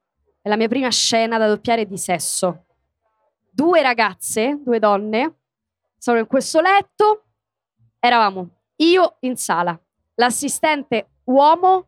la 0.44 0.56
mia 0.56 0.68
prima 0.68 0.90
scena 0.90 1.38
da 1.38 1.48
doppiare 1.48 1.86
di 1.86 1.98
sesso. 1.98 2.66
Due 3.50 3.82
ragazze, 3.82 4.60
due 4.64 4.80
donne, 4.80 5.34
sono 5.98 6.18
in 6.20 6.28
questo 6.28 6.60
letto, 6.62 7.24
eravamo 8.00 8.50
io 8.78 9.16
in 9.22 9.36
sala, 9.38 9.80
l'assistente 10.16 11.10
uomo, 11.26 11.88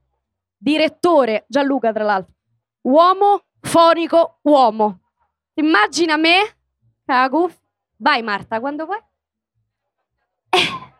direttore 0.57 1.45
Gianluca 1.47 1.91
tra 1.91 2.03
l'altro, 2.03 2.33
uomo, 2.81 3.45
fonico, 3.61 4.39
uomo. 4.43 4.99
Immagina 5.55 6.17
me, 6.17 6.57
cago, 7.05 7.49
vai 7.97 8.21
Marta, 8.21 8.59
quando 8.59 8.85
vuoi. 8.85 8.99
Eh. 10.49 10.93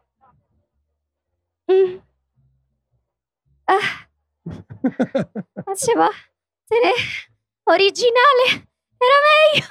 Mm. 1.72 1.98
Ah, 3.68 4.08
può 4.44 6.10
tenere 6.68 6.96
originale, 7.64 8.68
era 8.98 9.18
meglio. 9.26 9.68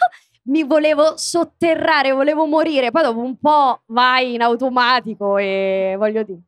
Mi 0.46 0.62
volevo 0.64 1.16
sotterrare, 1.16 2.12
volevo 2.12 2.46
morire. 2.46 2.90
Poi 2.90 3.02
dopo 3.02 3.20
un 3.20 3.38
po' 3.38 3.82
vai 3.86 4.34
in 4.34 4.42
automatico 4.42 5.38
e 5.38 5.94
voglio 5.96 6.22
dire, 6.22 6.40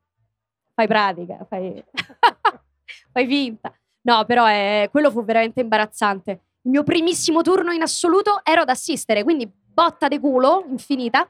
fai 0.76 0.86
pratica, 0.86 1.44
fai, 1.48 1.82
fai 3.12 3.26
finta. 3.26 3.74
No, 4.02 4.24
però 4.26 4.48
eh, 4.48 4.88
quello 4.90 5.10
fu 5.10 5.24
veramente 5.24 5.62
imbarazzante. 5.62 6.30
Il 6.62 6.70
mio 6.70 6.82
primissimo 6.82 7.40
turno 7.40 7.72
in 7.72 7.80
assoluto 7.82 8.40
ero 8.44 8.60
ad 8.60 8.68
assistere, 8.68 9.24
quindi 9.24 9.50
botta 9.50 10.06
de 10.06 10.20
culo 10.20 10.64
infinita. 10.68 11.28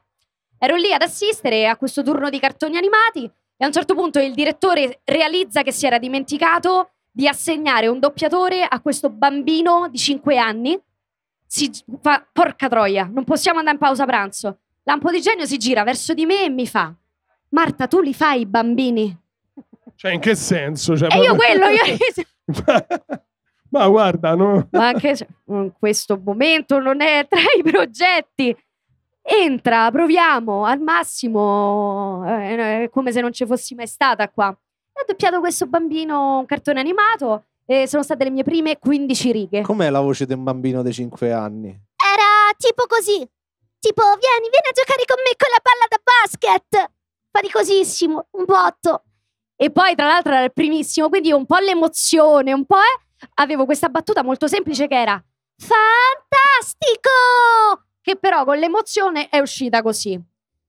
Ero 0.59 0.75
lì 0.75 0.93
ad 0.93 1.03
assistere 1.03 1.69
a 1.69 1.77
questo 1.77 2.03
turno 2.03 2.29
di 2.29 2.41
cartoni 2.41 2.77
animati 2.77 3.25
e 3.25 3.65
a 3.65 3.67
un 3.67 3.73
certo 3.73 3.95
punto 3.95 4.19
il 4.19 4.35
direttore 4.35 5.01
realizza 5.05 5.63
che 5.63 5.73
si 5.73 5.87
era 5.87 5.99
dimenticato 5.99 6.91
di 7.11 7.29
assegnare 7.29 7.87
un 7.87 8.01
doppiatore 8.01 8.65
a 8.65 8.81
questo 8.81 9.09
bambino 9.09 9.89
di 9.89 9.99
5 9.99 10.37
anni. 10.37 10.79
Si 11.47 11.71
fa, 12.01 12.27
porca 12.31 12.69
troia, 12.69 13.09
non 13.11 13.25
possiamo 13.25 13.59
andare 13.59 13.77
in 13.77 13.83
pausa 13.83 14.05
pranzo. 14.05 14.59
Lampo 14.83 15.11
di 15.11 15.21
genio 15.21 15.47
si 15.47 15.57
gira 15.57 15.85
verso 15.85 16.15
di 16.15 16.27
me 16.27 16.45
e 16.45 16.51
mi 16.51 16.67
fa: 16.67 16.93
Marta, 17.51 17.87
tu 17.87 18.01
li 18.01 18.13
fai 18.13 18.41
i 18.41 18.47
bambini? 18.47 19.25
Cioè, 19.97 20.13
in 20.13 20.21
che 20.21 20.35
senso? 20.35 20.97
Cioè, 20.97 21.13
E 21.13 21.19
io 21.19 21.35
proprio- 21.35 21.59
quello, 21.59 21.67
io... 21.69 22.25
Ma 23.71 23.89
guarda, 23.89 24.35
no. 24.35 24.69
ma 24.71 24.89
anche 24.89 25.17
in 25.49 25.73
questo 25.79 26.21
momento 26.23 26.79
non 26.79 27.01
è 27.01 27.27
tra 27.29 27.41
i 27.59 27.63
progetti. 27.63 28.57
Entra, 29.29 29.91
proviamo, 29.91 30.65
al 30.65 30.79
massimo, 30.81 32.23
eh, 32.27 32.85
è 32.85 32.91
come 32.91 33.11
se 33.11 33.21
non 33.21 33.33
ci 33.33 33.45
fossi 33.45 33.75
mai 33.75 33.89
stata 33.89 34.29
qua. 34.31 34.49
E 34.51 35.01
ho 35.01 35.05
doppiato 35.05 35.41
questo 35.41 35.67
bambino 35.67 36.39
un 36.39 36.47
cartone 36.47 36.79
animato 36.79 37.47
e 37.67 37.89
sono 37.89 38.05
state 38.05 38.23
le 38.23 38.31
mie 38.31 38.45
prime 38.45 38.79
15 38.79 39.33
righe. 39.33 39.63
Com'è 39.63 39.91
la 39.91 40.01
voce 40.01 40.27
di 40.27 40.33
un 40.33 40.45
bambino 40.45 40.83
di 40.83 40.93
5 40.93 41.33
anni? 41.33 41.69
Era 41.69 42.55
tipo 42.57 42.85
così. 42.87 43.19
Tipo, 43.81 44.03
vieni, 44.03 44.49
vieni 44.49 44.69
a 44.71 44.73
giocare 44.73 45.03
con 45.05 45.17
me 45.25 45.35
con 45.37 45.49
la 45.51 45.61
palla 45.61 45.87
da 45.89 46.01
basket. 46.03 46.93
Faticosissimo, 47.33 48.27
un 48.31 48.45
botto. 48.45 49.03
E 49.57 49.71
poi, 49.71 49.95
tra 49.95 50.07
l'altro, 50.07 50.33
era 50.33 50.45
il 50.45 50.53
primissimo, 50.53 51.09
quindi 51.09 51.33
un 51.33 51.47
po' 51.47 51.57
l'emozione, 51.57 52.53
un 52.53 52.67
po' 52.67 52.77
eh, 52.77 53.01
avevo 53.35 53.65
questa 53.65 53.89
battuta 53.89 54.23
molto 54.23 54.47
semplice 54.47 54.87
che 54.87 55.01
era 55.01 55.23
fantastico! 55.57 57.11
Che 58.03 58.17
però 58.17 58.45
con 58.45 58.59
l'emozione 58.59 59.31
è 59.31 59.39
uscita 59.39 59.81
così. 59.83 60.23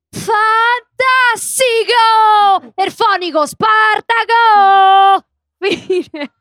Fantastico! 0.09 0.41
Erfonico 2.75 3.45
Spartaco! 3.45 5.25
Fine. 5.59 6.31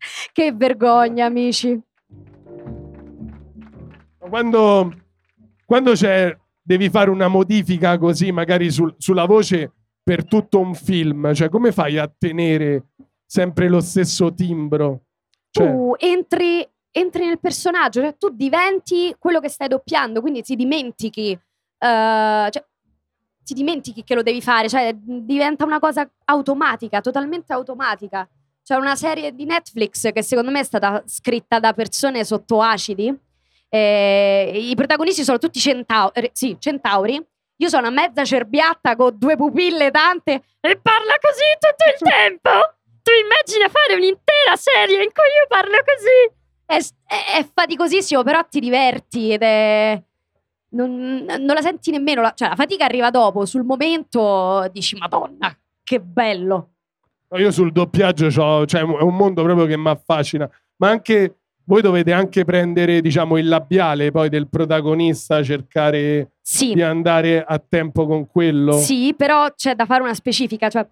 Che 0.32 0.52
vergogna, 0.52 1.26
amici. 1.26 1.78
Quando, 4.18 4.90
quando 5.66 5.92
devi 6.62 6.88
fare 6.88 7.10
una 7.10 7.28
modifica 7.28 7.98
così, 7.98 8.32
magari 8.32 8.70
sul- 8.70 8.94
sulla 8.96 9.26
voce 9.26 9.72
per 10.02 10.24
tutto 10.26 10.58
un 10.58 10.74
film, 10.74 11.32
cioè 11.34 11.48
come 11.48 11.72
fai 11.72 11.98
a 11.98 12.10
tenere 12.16 12.86
sempre 13.24 13.68
lo 13.68 13.80
stesso 13.80 14.32
timbro? 14.34 15.02
Cioè, 15.50 15.66
tu 15.66 15.94
entri, 15.98 16.66
entri 16.90 17.26
nel 17.26 17.40
personaggio, 17.40 18.00
cioè 18.00 18.16
tu 18.16 18.30
diventi 18.30 19.14
quello 19.18 19.40
che 19.40 19.48
stai 19.48 19.68
doppiando, 19.68 20.20
quindi 20.20 20.42
ti 20.42 20.56
dimentichi, 20.56 21.30
eh, 21.30 21.38
cioè, 22.50 22.64
ti 23.44 23.54
dimentichi 23.54 24.04
che 24.04 24.14
lo 24.14 24.22
devi 24.22 24.40
fare, 24.40 24.68
cioè 24.68 24.94
diventa 24.94 25.64
una 25.64 25.78
cosa 25.78 26.08
automatica, 26.24 27.00
totalmente 27.00 27.52
automatica. 27.52 28.28
C'è 28.62 28.76
una 28.76 28.94
serie 28.94 29.34
di 29.34 29.44
Netflix 29.44 30.12
che 30.12 30.22
secondo 30.22 30.52
me 30.52 30.60
è 30.60 30.64
stata 30.64 31.02
scritta 31.06 31.58
da 31.58 31.72
persone 31.72 32.24
sotto 32.24 32.60
acidi. 32.62 33.12
eh, 33.68 34.52
I 34.54 34.74
protagonisti 34.76 35.24
sono 35.24 35.38
tutti 35.38 35.58
centauri, 35.58 36.30
sì, 36.32 36.56
centauri. 36.60 37.20
Io 37.60 37.68
sono 37.68 37.88
una 37.88 38.00
mezza 38.02 38.24
cerbiatta 38.24 38.96
con 38.96 39.16
due 39.18 39.36
pupille 39.36 39.90
tante 39.90 40.32
e 40.60 40.78
parla 40.80 41.14
così 41.20 41.44
tutto 41.58 41.84
il 41.92 42.10
tempo. 42.10 42.50
Tu 43.02 43.10
immagina 43.22 43.68
fare 43.68 43.94
un'intera 43.94 44.56
serie 44.56 45.02
in 45.02 45.10
cui 45.12 45.28
io 45.38 45.46
parlo 45.48 45.76
così. 45.84 46.38
È, 46.64 46.76
è- 47.06 47.38
è 47.40 47.48
faticosissimo, 47.52 48.22
però 48.22 48.42
ti 48.48 48.60
diverti 48.60 49.32
ed 49.32 49.42
è. 49.42 50.02
Non, 50.72 51.24
non 51.24 51.54
la 51.54 51.60
senti 51.60 51.90
nemmeno. 51.90 52.22
la- 52.22 52.32
cioè, 52.34 52.48
la 52.48 52.54
fatica 52.54 52.84
arriva 52.84 53.10
dopo. 53.10 53.44
Sul 53.44 53.64
momento 53.64 54.66
dici, 54.72 54.96
Madonna, 54.96 55.54
che 55.82 56.00
bello. 56.00 56.70
io 57.36 57.50
sul 57.50 57.72
doppiaggio 57.72 58.28
c'ho, 58.28 58.64
cioè, 58.66 58.80
è 58.80 58.84
un 58.84 59.16
mondo 59.16 59.42
proprio 59.42 59.66
che 59.66 59.76
mi 59.76 59.88
affascina, 59.88 60.48
ma 60.76 60.88
anche 60.88 61.40
voi 61.64 61.82
dovete 61.82 62.12
anche 62.12 62.44
prendere, 62.44 63.00
diciamo, 63.00 63.36
il 63.38 63.46
labiale 63.48 64.10
poi 64.10 64.28
del 64.28 64.48
protagonista, 64.48 65.42
cercare 65.42 66.32
Sì. 66.50 66.74
di 66.74 66.82
andare 66.82 67.44
a 67.44 67.58
tempo 67.60 68.06
con 68.06 68.26
quello. 68.26 68.72
Sì, 68.72 69.14
però 69.16 69.52
c'è 69.54 69.76
da 69.76 69.86
fare 69.86 70.02
una 70.02 70.14
specifica. 70.14 70.68
Cioè, 70.68 70.84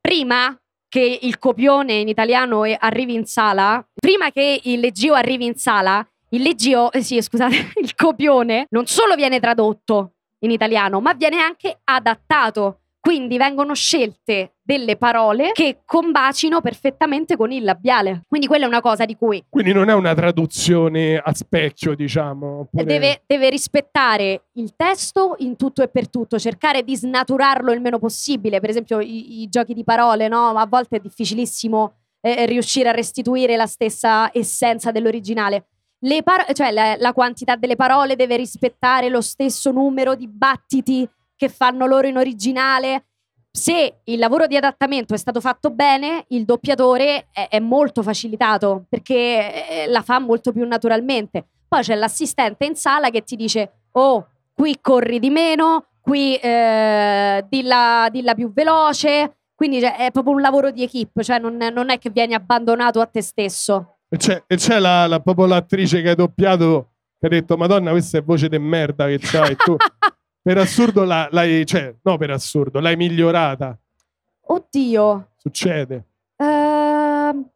prima 0.00 0.56
che 0.88 1.18
il 1.22 1.38
copione 1.40 1.94
in 1.94 2.06
italiano 2.06 2.62
arrivi 2.62 3.14
in 3.14 3.24
sala, 3.24 3.84
prima 3.92 4.30
che 4.30 4.60
il 4.62 4.78
leggio 4.78 5.14
arrivi 5.14 5.46
in 5.46 5.56
sala, 5.56 6.06
il 6.28 6.42
leggio, 6.42 6.92
eh 6.92 7.02
sì, 7.02 7.20
scusate, 7.20 7.72
il 7.82 7.94
copione 7.96 8.66
non 8.70 8.86
solo 8.86 9.16
viene 9.16 9.40
tradotto 9.40 10.12
in 10.44 10.52
italiano, 10.52 11.00
ma 11.00 11.12
viene 11.14 11.40
anche 11.40 11.80
adattato. 11.82 12.82
Quindi 13.04 13.36
vengono 13.36 13.74
scelte 13.74 14.54
delle 14.62 14.96
parole 14.96 15.50
che 15.52 15.80
combacino 15.84 16.62
perfettamente 16.62 17.36
con 17.36 17.52
il 17.52 17.62
labiale. 17.62 18.22
Quindi 18.26 18.46
quella 18.46 18.64
è 18.64 18.66
una 18.66 18.80
cosa 18.80 19.04
di 19.04 19.14
cui 19.14 19.44
Quindi 19.50 19.74
non 19.74 19.90
è 19.90 19.92
una 19.92 20.14
traduzione 20.14 21.18
a 21.18 21.34
specchio, 21.34 21.94
diciamo. 21.94 22.60
oppure- 22.60 22.84
deve, 22.84 23.22
deve 23.26 23.50
rispettare 23.50 24.44
il 24.54 24.72
testo 24.74 25.34
in 25.40 25.56
tutto 25.56 25.82
e 25.82 25.88
per 25.88 26.08
tutto, 26.08 26.38
cercare 26.38 26.82
di 26.82 26.96
snaturarlo 26.96 27.72
il 27.72 27.82
meno 27.82 27.98
possibile. 27.98 28.58
Per 28.58 28.70
esempio, 28.70 29.00
i, 29.00 29.42
i 29.42 29.48
giochi 29.50 29.74
di 29.74 29.84
parole, 29.84 30.26
no? 30.28 30.56
A 30.56 30.66
volte 30.66 30.96
è 30.96 31.00
difficilissimo 31.00 31.92
eh, 32.22 32.46
riuscire 32.46 32.88
a 32.88 32.92
restituire 32.92 33.54
la 33.54 33.66
stessa 33.66 34.30
essenza 34.32 34.90
dell'originale. 34.90 35.66
Le 35.98 36.22
par- 36.22 36.50
cioè, 36.54 36.70
la, 36.70 36.96
la 36.96 37.12
quantità 37.12 37.56
delle 37.56 37.76
parole 37.76 38.16
deve 38.16 38.36
rispettare 38.36 39.10
lo 39.10 39.20
stesso 39.20 39.72
numero 39.72 40.14
di 40.14 40.26
battiti 40.26 41.06
che 41.44 41.48
fanno 41.48 41.86
loro 41.86 42.06
in 42.06 42.16
originale. 42.16 43.06
Se 43.50 44.00
il 44.02 44.18
lavoro 44.18 44.46
di 44.46 44.56
adattamento 44.56 45.14
è 45.14 45.16
stato 45.18 45.40
fatto 45.40 45.70
bene, 45.70 46.24
il 46.28 46.44
doppiatore 46.44 47.28
è, 47.30 47.48
è 47.48 47.60
molto 47.60 48.02
facilitato 48.02 48.86
perché 48.88 49.84
eh, 49.84 49.86
la 49.88 50.02
fa 50.02 50.18
molto 50.18 50.52
più 50.52 50.66
naturalmente. 50.66 51.46
Poi 51.68 51.82
c'è 51.82 51.94
l'assistente 51.94 52.64
in 52.64 52.74
sala 52.74 53.10
che 53.10 53.22
ti 53.22 53.36
dice: 53.36 53.84
Oh, 53.92 54.26
qui 54.52 54.78
corri 54.80 55.20
di 55.20 55.30
meno, 55.30 55.86
qui 56.00 56.34
eh, 56.36 57.44
dilla, 57.48 58.08
dilla 58.10 58.34
più 58.34 58.52
veloce. 58.52 59.36
Quindi 59.54 59.80
cioè, 59.80 59.96
è 59.96 60.10
proprio 60.10 60.34
un 60.34 60.40
lavoro 60.40 60.72
di 60.72 60.82
equip, 60.82 61.22
cioè 61.22 61.38
non, 61.38 61.56
non 61.56 61.90
è 61.90 61.98
che 61.98 62.10
vieni 62.10 62.34
abbandonato 62.34 63.00
a 63.00 63.06
te 63.06 63.22
stesso. 63.22 63.98
E 64.08 64.16
c'è, 64.16 64.42
e 64.46 64.56
c'è 64.56 64.80
la, 64.80 65.06
la, 65.06 65.20
proprio 65.20 65.46
l'attrice 65.46 66.02
che 66.02 66.10
hai 66.10 66.16
doppiato 66.16 66.90
che 67.18 67.26
ha 67.26 67.28
detto 67.28 67.56
Madonna 67.56 67.90
questa 67.90 68.18
è 68.18 68.22
voce 68.22 68.48
de 68.48 68.58
merda 68.58 69.06
che 69.06 69.18
c'hai 69.18 69.56
tu 69.56 69.76
per 70.44 70.58
assurdo 70.58 71.04
la- 71.04 71.26
l'hai 71.30 71.64
cioè 71.64 71.94
no 72.02 72.18
per 72.18 72.30
assurdo 72.30 72.78
l'hai 72.78 72.96
migliorata 72.96 73.76
Oddio. 74.46 75.28
succede 75.38 76.04
Ehm, 76.36 77.48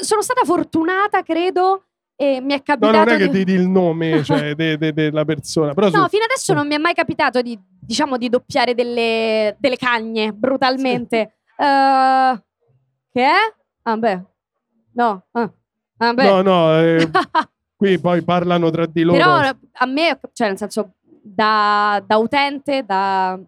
sono 0.00 0.20
stata 0.20 0.44
fortunata, 0.44 1.22
credo, 1.22 1.84
e 2.14 2.38
mi 2.42 2.52
è 2.52 2.56
no 2.56 2.62
capitato 2.62 2.96
non 2.96 3.08
è 3.08 3.16
che 3.16 3.28
di... 3.30 3.44
ti 3.44 3.52
il 3.52 3.66
nome 3.66 4.22
cioè, 4.22 4.54
de- 4.54 4.76
de- 4.76 4.92
della 4.92 5.24
persona 5.24 5.72
però 5.72 5.88
No, 5.90 6.02
su- 6.02 6.08
fino 6.10 6.24
adesso 6.24 6.42
sì. 6.44 6.52
non 6.52 6.66
mi 6.66 6.74
è 6.74 6.78
mai 6.78 6.92
capitato 6.94 7.40
di, 7.40 7.58
diciamo, 7.80 8.16
di 8.18 8.28
doppiare 8.28 8.74
delle, 8.74 9.56
delle 9.58 9.76
cagne 9.76 10.32
brutalmente. 10.32 11.16
Eh, 11.56 12.42
che 13.12 13.24
è? 13.24 13.34
Ah, 13.82 13.96
beh. 13.96 14.20
No. 14.92 15.24
Ah, 15.32 15.50
ah, 15.98 16.12
beh. 16.14 16.24
no 16.30 16.42
no 16.42 16.78
eh, 16.78 17.10
qui 17.74 17.98
poi 17.98 18.22
parlano 18.22 18.68
tra 18.70 18.84
di 18.86 19.02
loro 19.02 19.16
Però 19.18 19.50
a 19.72 19.86
me, 19.86 20.20
cioè, 20.34 20.48
nel 20.48 20.58
senso, 20.58 20.92
da, 21.22 22.02
da 22.06 22.16
utente, 22.16 22.84
da 22.84 23.38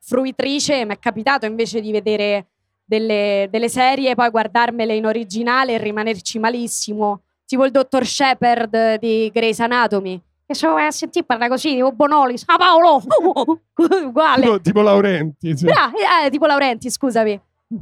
fruitrice, 0.00 0.84
mi 0.84 0.94
è 0.94 0.98
capitato 0.98 1.46
invece 1.46 1.80
di 1.80 1.92
vedere 1.92 2.46
delle, 2.84 3.48
delle 3.50 3.68
serie 3.68 4.10
e 4.10 4.14
poi 4.14 4.30
guardarmele 4.30 4.94
in 4.94 5.06
originale 5.06 5.74
e 5.74 5.78
rimanerci 5.78 6.38
malissimo. 6.38 7.22
Tipo 7.46 7.64
il 7.64 7.70
dottor 7.70 8.04
Shepard 8.04 8.98
di 8.98 9.30
Grey's 9.32 9.60
Anatomy. 9.60 10.20
Che 10.46 10.54
se 10.54 10.66
vai 10.66 10.86
a 10.86 10.90
sentire 10.90 11.24
parla 11.24 11.48
così, 11.48 11.74
tipo 11.74 11.92
Bonolis. 11.92 12.44
Ah 12.46 12.56
Paolo! 12.56 13.02
Uguale. 14.06 14.42
tipo, 14.42 14.60
tipo 14.60 14.80
Laurenti 14.80 15.56
sì. 15.56 15.64
Bra- 15.64 15.92
eh, 16.24 16.30
tipo 16.30 16.46
Laurenti, 16.46 16.90
scusami. 16.90 17.40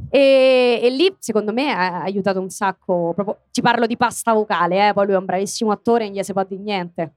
E, 0.09 0.79
e 0.81 0.89
lì, 0.89 1.13
secondo 1.19 1.51
me, 1.51 1.71
ha 1.71 2.01
aiutato 2.03 2.39
un 2.39 2.49
sacco. 2.49 3.11
Proprio, 3.13 3.37
ti 3.51 3.61
parlo 3.61 3.85
di 3.87 3.97
pasta 3.97 4.33
vocale, 4.33 4.89
eh, 4.89 4.93
poi 4.93 5.05
lui 5.05 5.15
è 5.15 5.17
un 5.17 5.25
bravissimo 5.25 5.71
attore 5.71 6.05
e 6.05 6.09
non 6.09 6.17
gli 6.17 6.23
si 6.23 6.33
può 6.33 6.43
dire 6.43 6.61
niente. 6.61 7.13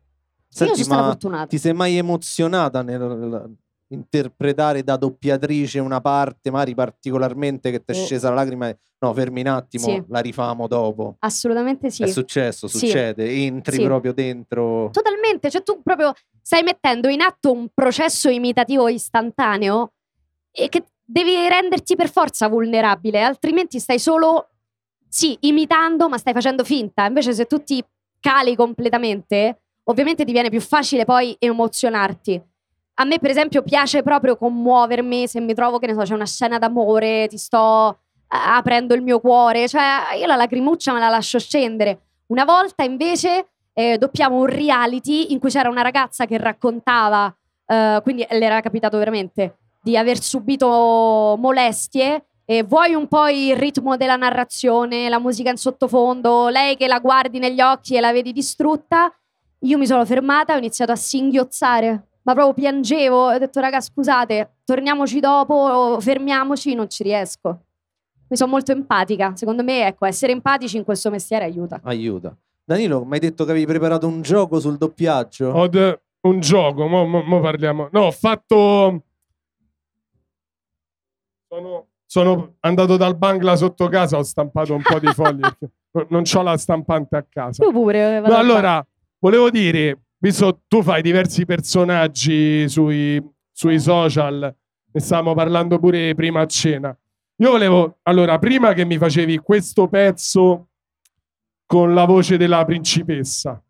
Io 0.54 0.66
Senti, 0.66 0.82
sono 0.82 0.84
stata 0.84 1.00
ma 1.02 1.08
fortunata. 1.08 1.46
ti 1.46 1.58
sei 1.58 1.74
mai 1.74 1.96
emozionata 1.96 2.82
nel 2.82 3.56
interpretare 3.88 4.82
da 4.82 4.96
doppiatrice 4.96 5.78
una 5.78 6.00
parte, 6.00 6.50
magari 6.50 6.74
particolarmente 6.74 7.70
che 7.70 7.84
ti 7.84 7.92
è 7.92 7.96
Oh. 8.00 8.04
scesa 8.04 8.28
la 8.28 8.36
lacrima 8.36 8.68
e 8.68 8.78
no, 9.00 9.12
fermi 9.12 9.40
un 9.42 9.46
attimo, 9.48 9.84
Sì. 9.86 10.02
la 10.08 10.20
rifamo 10.20 10.66
dopo. 10.66 11.16
Assolutamente 11.20 11.90
sì. 11.90 12.02
È 12.02 12.06
successo, 12.06 12.66
Sì. 12.66 12.78
succede, 12.78 13.28
entri 13.30 13.76
Sì. 13.76 13.82
proprio 13.84 14.12
dentro. 14.12 14.90
Totalmente, 14.90 15.50
cioè 15.50 15.62
tu 15.62 15.80
proprio 15.82 16.12
stai 16.40 16.62
mettendo 16.62 17.08
in 17.08 17.20
atto 17.20 17.52
un 17.52 17.68
processo 17.72 18.28
imitativo 18.30 18.88
istantaneo 18.88 19.92
e 20.50 20.68
che 20.68 20.84
devi 21.04 21.34
renderti 21.48 21.94
per 21.94 22.10
forza 22.10 22.48
vulnerabile, 22.48 23.20
altrimenti 23.22 23.78
stai 23.78 23.98
solo, 23.98 24.48
sì, 25.08 25.36
imitando, 25.40 26.08
ma 26.08 26.16
stai 26.18 26.32
facendo 26.32 26.64
finta. 26.64 27.06
Invece 27.06 27.32
se 27.34 27.44
tu 27.46 27.62
ti 27.62 27.84
cali 28.18 28.56
completamente, 28.56 29.63
ovviamente 29.84 30.24
ti 30.24 30.32
viene 30.32 30.50
più 30.50 30.60
facile 30.60 31.04
poi 31.04 31.36
emozionarti. 31.38 32.40
A 32.96 33.04
me, 33.04 33.18
per 33.18 33.30
esempio, 33.30 33.62
piace 33.62 34.02
proprio 34.02 34.36
commuovermi 34.36 35.26
se 35.26 35.40
mi 35.40 35.54
trovo, 35.54 35.78
che 35.78 35.86
ne 35.86 35.94
so, 35.94 36.02
c'è 36.02 36.14
una 36.14 36.26
scena 36.26 36.58
d'amore, 36.58 37.26
ti 37.28 37.38
sto 37.38 37.98
eh, 38.30 38.36
aprendo 38.36 38.94
il 38.94 39.02
mio 39.02 39.18
cuore, 39.18 39.66
cioè 39.68 40.14
io 40.18 40.26
la 40.26 40.36
lacrimuccia 40.36 40.92
me 40.92 41.00
la 41.00 41.08
lascio 41.08 41.38
scendere. 41.38 42.02
Una 42.26 42.44
volta 42.44 42.84
invece 42.84 43.48
eh, 43.72 43.98
doppiamo 43.98 44.36
un 44.36 44.46
reality 44.46 45.32
in 45.32 45.40
cui 45.40 45.50
c'era 45.50 45.68
una 45.68 45.82
ragazza 45.82 46.24
che 46.26 46.38
raccontava, 46.38 47.34
eh, 47.66 48.00
quindi 48.02 48.24
le 48.28 48.44
era 48.44 48.60
capitato 48.60 48.96
veramente, 48.96 49.56
di 49.82 49.96
aver 49.96 50.20
subito 50.20 51.36
molestie. 51.38 52.26
E 52.46 52.62
vuoi 52.62 52.92
un 52.92 53.08
po' 53.08 53.26
il 53.28 53.56
ritmo 53.56 53.96
della 53.96 54.16
narrazione, 54.16 55.08
la 55.08 55.18
musica 55.18 55.48
in 55.48 55.56
sottofondo, 55.56 56.48
lei 56.48 56.76
che 56.76 56.86
la 56.86 56.98
guardi 56.98 57.38
negli 57.38 57.62
occhi 57.62 57.96
e 57.96 58.00
la 58.00 58.12
vedi 58.12 58.32
distrutta. 58.32 59.10
Io 59.64 59.78
mi 59.78 59.86
sono 59.86 60.04
fermata 60.04 60.52
e 60.52 60.56
ho 60.56 60.58
iniziato 60.58 60.92
a 60.92 60.96
singhiozzare, 60.96 62.08
ma 62.22 62.34
proprio 62.34 62.52
piangevo. 62.52 63.30
E 63.30 63.36
ho 63.36 63.38
detto, 63.38 63.60
raga, 63.60 63.80
scusate, 63.80 64.56
torniamoci 64.64 65.20
dopo, 65.20 65.98
fermiamoci, 66.00 66.74
non 66.74 66.88
ci 66.90 67.02
riesco. 67.02 67.60
Mi 68.28 68.36
sono 68.36 68.50
molto 68.50 68.72
empatica. 68.72 69.32
Secondo 69.34 69.62
me, 69.62 69.86
ecco, 69.86 70.04
essere 70.04 70.32
empatici 70.32 70.76
in 70.76 70.84
questo 70.84 71.08
mestiere 71.08 71.44
aiuta. 71.44 71.80
Aiuta. 71.82 72.36
Danilo, 72.62 73.04
mi 73.04 73.14
hai 73.14 73.20
detto 73.20 73.44
che 73.44 73.50
avevi 73.52 73.66
preparato 73.66 74.06
un 74.06 74.20
gioco 74.20 74.60
sul 74.60 74.76
doppiaggio? 74.76 75.48
Ho 75.48 75.66
de- 75.68 76.00
un 76.22 76.40
gioco, 76.40 76.86
mo, 76.86 77.06
mo- 77.06 77.22
mo 77.22 77.40
parliamo. 77.40 77.88
No, 77.92 78.02
ho 78.04 78.10
fatto. 78.10 79.02
Sono, 81.48 81.86
sono 82.04 82.54
andato 82.60 82.96
dal 82.96 83.16
Bangla 83.16 83.56
sotto 83.56 83.88
casa, 83.88 84.18
ho 84.18 84.22
stampato 84.22 84.74
un 84.74 84.82
po' 84.82 84.98
di 84.98 85.06
fogli 85.12 85.40
perché 85.90 86.06
non 86.08 86.22
ho 86.30 86.42
la 86.42 86.56
stampante 86.56 87.16
a 87.16 87.24
casa. 87.28 87.64
Tu 87.64 87.70
pure. 87.70 88.20
vado 88.20 88.34
No, 88.34 88.40
allora, 88.40 88.86
volevo 89.24 89.48
dire, 89.48 90.02
visto 90.18 90.64
tu 90.68 90.82
fai 90.82 91.00
diversi 91.00 91.46
personaggi 91.46 92.68
sui, 92.68 93.22
sui 93.50 93.80
social, 93.80 94.54
ne 94.92 95.00
stavamo 95.00 95.34
parlando 95.34 95.78
pure 95.78 96.14
prima 96.14 96.42
a 96.42 96.46
cena. 96.46 96.96
Io 97.36 97.50
volevo, 97.50 97.98
allora, 98.02 98.38
prima 98.38 98.74
che 98.74 98.84
mi 98.84 98.98
facevi 98.98 99.38
questo 99.38 99.88
pezzo 99.88 100.68
con 101.64 101.94
la 101.94 102.04
voce 102.04 102.36
della 102.36 102.66
principessa, 102.66 103.60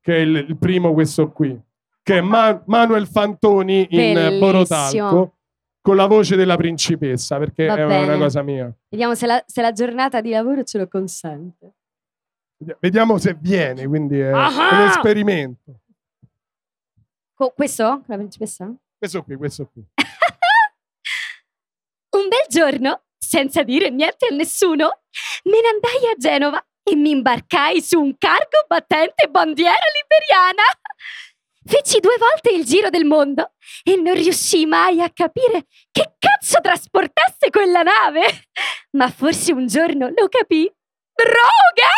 che 0.00 0.16
è 0.16 0.18
il, 0.18 0.44
il 0.48 0.56
primo 0.58 0.92
questo 0.92 1.30
qui, 1.30 1.56
che 2.02 2.18
è 2.18 2.20
Ma- 2.20 2.60
Manuel 2.66 3.06
Fantoni 3.06 3.86
in 3.90 4.12
Bellissimo. 4.12 4.38
Borotalco, 4.38 5.34
con 5.80 5.94
la 5.94 6.06
voce 6.06 6.34
della 6.34 6.56
principessa, 6.56 7.38
perché 7.38 7.66
Va 7.66 7.76
è 7.76 7.84
una, 7.84 8.00
una 8.00 8.18
cosa 8.18 8.42
mia. 8.42 8.74
Vediamo 8.88 9.14
se 9.14 9.26
la, 9.26 9.40
se 9.46 9.62
la 9.62 9.70
giornata 9.70 10.20
di 10.20 10.30
lavoro 10.30 10.64
ce 10.64 10.78
lo 10.78 10.88
consente. 10.88 11.75
Vediamo 12.80 13.18
se 13.18 13.36
viene, 13.38 13.86
quindi 13.86 14.18
è 14.18 14.30
Ah! 14.30 14.48
un 14.80 14.86
esperimento. 14.88 15.80
Co- 17.34 17.50
questo? 17.50 17.84
Con 17.84 18.04
la 18.06 18.16
principessa? 18.16 18.72
Questo 18.96 19.22
qui, 19.22 19.36
questo 19.36 19.68
qui. 19.70 19.84
Un 22.16 22.28
bel 22.28 22.46
giorno, 22.48 23.02
senza 23.18 23.62
dire 23.62 23.90
niente 23.90 24.26
a 24.30 24.34
nessuno, 24.34 25.02
me 25.44 25.60
ne 25.60 25.68
andai 25.68 26.10
a 26.10 26.14
Genova 26.16 26.64
e 26.82 26.96
mi 26.96 27.10
imbarcai 27.10 27.82
su 27.82 28.00
un 28.00 28.16
cargo 28.16 28.64
battente 28.66 29.28
bandiera 29.28 29.76
liberiana. 30.00 30.62
Feci 31.66 31.98
due 32.00 32.16
volte 32.16 32.50
il 32.52 32.64
giro 32.64 32.88
del 32.90 33.04
mondo 33.04 33.52
e 33.82 33.96
non 33.96 34.14
riuscii 34.14 34.66
mai 34.66 35.02
a 35.02 35.10
capire 35.10 35.66
che 35.90 36.14
cazzo 36.18 36.60
trasportasse 36.60 37.50
quella 37.50 37.82
nave. 37.82 38.22
Ma 38.92 39.10
forse 39.10 39.52
un 39.52 39.66
giorno 39.66 40.08
lo 40.08 40.28
capì. 40.28 40.72
Droga! 41.12 41.90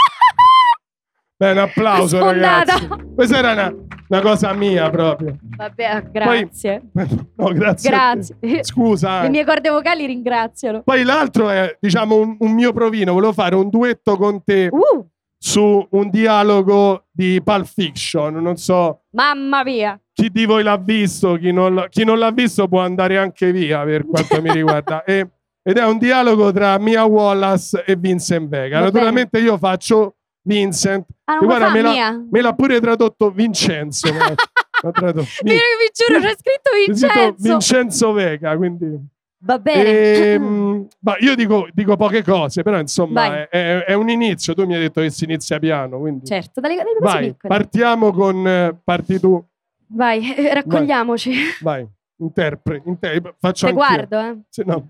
Beh, 1.39 1.53
un 1.53 1.59
applauso, 1.59 2.17
Sfondata. 2.19 2.73
ragazzi. 2.79 2.89
Questa 3.15 3.39
era 3.39 3.53
una, 3.53 3.75
una 4.09 4.21
cosa 4.21 4.53
mia 4.55 4.91
proprio. 4.91 5.37
Vabbè, 5.57 6.09
grazie. 6.11 6.83
No, 7.39 7.53
grazie. 7.53 7.89
grazie. 7.91 8.37
Scusa. 8.65 9.21
Le 9.21 9.27
eh. 9.27 9.31
mie 9.31 9.45
corde 9.45 9.71
vocali 9.71 10.05
ringraziano. 10.07 10.83
Poi 10.83 11.05
l'altro 11.05 11.49
è, 11.49 11.77
diciamo, 11.81 12.17
un, 12.17 12.37
un 12.41 12.53
mio 12.53 12.73
provino. 12.73 13.13
Volevo 13.13 13.33
fare 13.33 13.55
un 13.55 13.69
duetto 13.69 14.17
con 14.17 14.43
te 14.43 14.69
Uh, 14.73 15.07
su 15.39 15.87
un 15.91 16.11
dialogo 16.11 17.05
di 17.13 17.41
Pulp 17.45 17.67
Fiction. 17.67 18.35
Non 18.35 18.57
so 18.57 19.03
mamma 19.11 19.63
mia. 19.63 19.97
chi 20.13 20.31
di 20.31 20.45
voi 20.47 20.65
l'ha 20.65 20.77
visto, 20.77 21.35
chi 21.37 21.53
non, 21.53 21.77
l'ha- 21.77 21.89
chi 21.89 22.05
non 22.05 22.19
l'ha 22.19 22.33
visto 22.33 22.67
può 22.67 22.81
andare 22.81 23.17
anche 23.19 23.53
via 23.53 23.85
per 23.85 24.05
quanto 24.07 24.43
mi 24.43 24.51
riguarda. 24.51 25.05
E- 25.07 25.29
ed 25.63 25.77
è 25.77 25.85
un 25.85 25.99
dialogo 25.99 26.51
tra 26.51 26.79
Mia 26.79 27.05
Wallace 27.05 27.85
e 27.85 27.95
Vincent 27.95 28.49
Vega. 28.49 28.79
Va 28.79 28.87
Naturalmente 28.87 29.39
io 29.39 29.59
faccio 29.59 30.15
Vincent, 30.43 31.07
Ah, 31.25 31.39
E 31.43 31.45
guarda, 31.45 31.71
me 31.71 31.83
la- 31.83 32.19
me 32.31 32.41
l'ha 32.41 32.55
pure 32.55 32.81
tradotto 32.81 33.31
Vincenzo. 33.31 34.11
me 34.13 34.19
l'ha- 34.19 34.35
tradotto. 34.93 35.29
Io 35.45 35.53
vi 35.53 35.91
giuro, 35.93 36.21
c'è 36.21 36.37
scritto 36.39 36.71
Vincenzo. 36.87 37.35
Vincenzo 37.39 38.13
Vega, 38.13 38.57
quindi... 38.57 38.99
Va 39.41 39.59
bene. 39.59 40.33
Ehm, 40.33 40.89
ma 41.01 41.17
io 41.19 41.35
dico, 41.37 41.69
dico 41.73 41.97
poche 41.97 42.23
cose, 42.25 42.63
però 42.63 42.79
insomma 42.81 43.29
Vai. 43.29 43.39
è, 43.43 43.49
è- 43.49 43.85
è 43.85 43.93
un 43.93 44.09
inizio. 44.09 44.55
Tu 44.55 44.65
mi 44.67 44.75
hai 44.75 44.81
detto 44.81 45.01
che 45.03 45.11
si 45.11 45.25
inizia 45.25 45.59
piano, 45.59 45.99
quindi 45.99 46.25
certo, 46.27 46.61
dalle, 46.61 46.77
dalle 46.77 46.95
cose 46.99 47.13
vai, 47.15 47.27
piccole. 47.33 47.55
partiamo 47.57 48.13
con 48.13 48.81
parti 48.83 49.21
tu, 49.21 49.45
Vai, 49.91 50.35
eh, 50.35 50.55
raccogliamoci. 50.55 51.33
vai, 51.61 51.87
interpreti, 52.17 52.89
inter- 52.89 53.35
faccio 53.39 53.67
Te 53.67 53.73
anch'io. 53.73 53.87
guardo, 53.87 54.19
eh. 54.19 54.39
Sì, 54.49 54.63
no. 54.65 54.89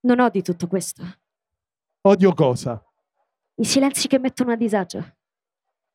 Non 0.00 0.20
odi 0.20 0.42
tutto 0.42 0.66
questo. 0.66 1.02
Odio 2.02 2.32
cosa? 2.34 2.82
I 3.56 3.64
silenzi 3.64 4.08
che 4.08 4.18
mettono 4.18 4.52
a 4.52 4.56
disagio. 4.56 5.16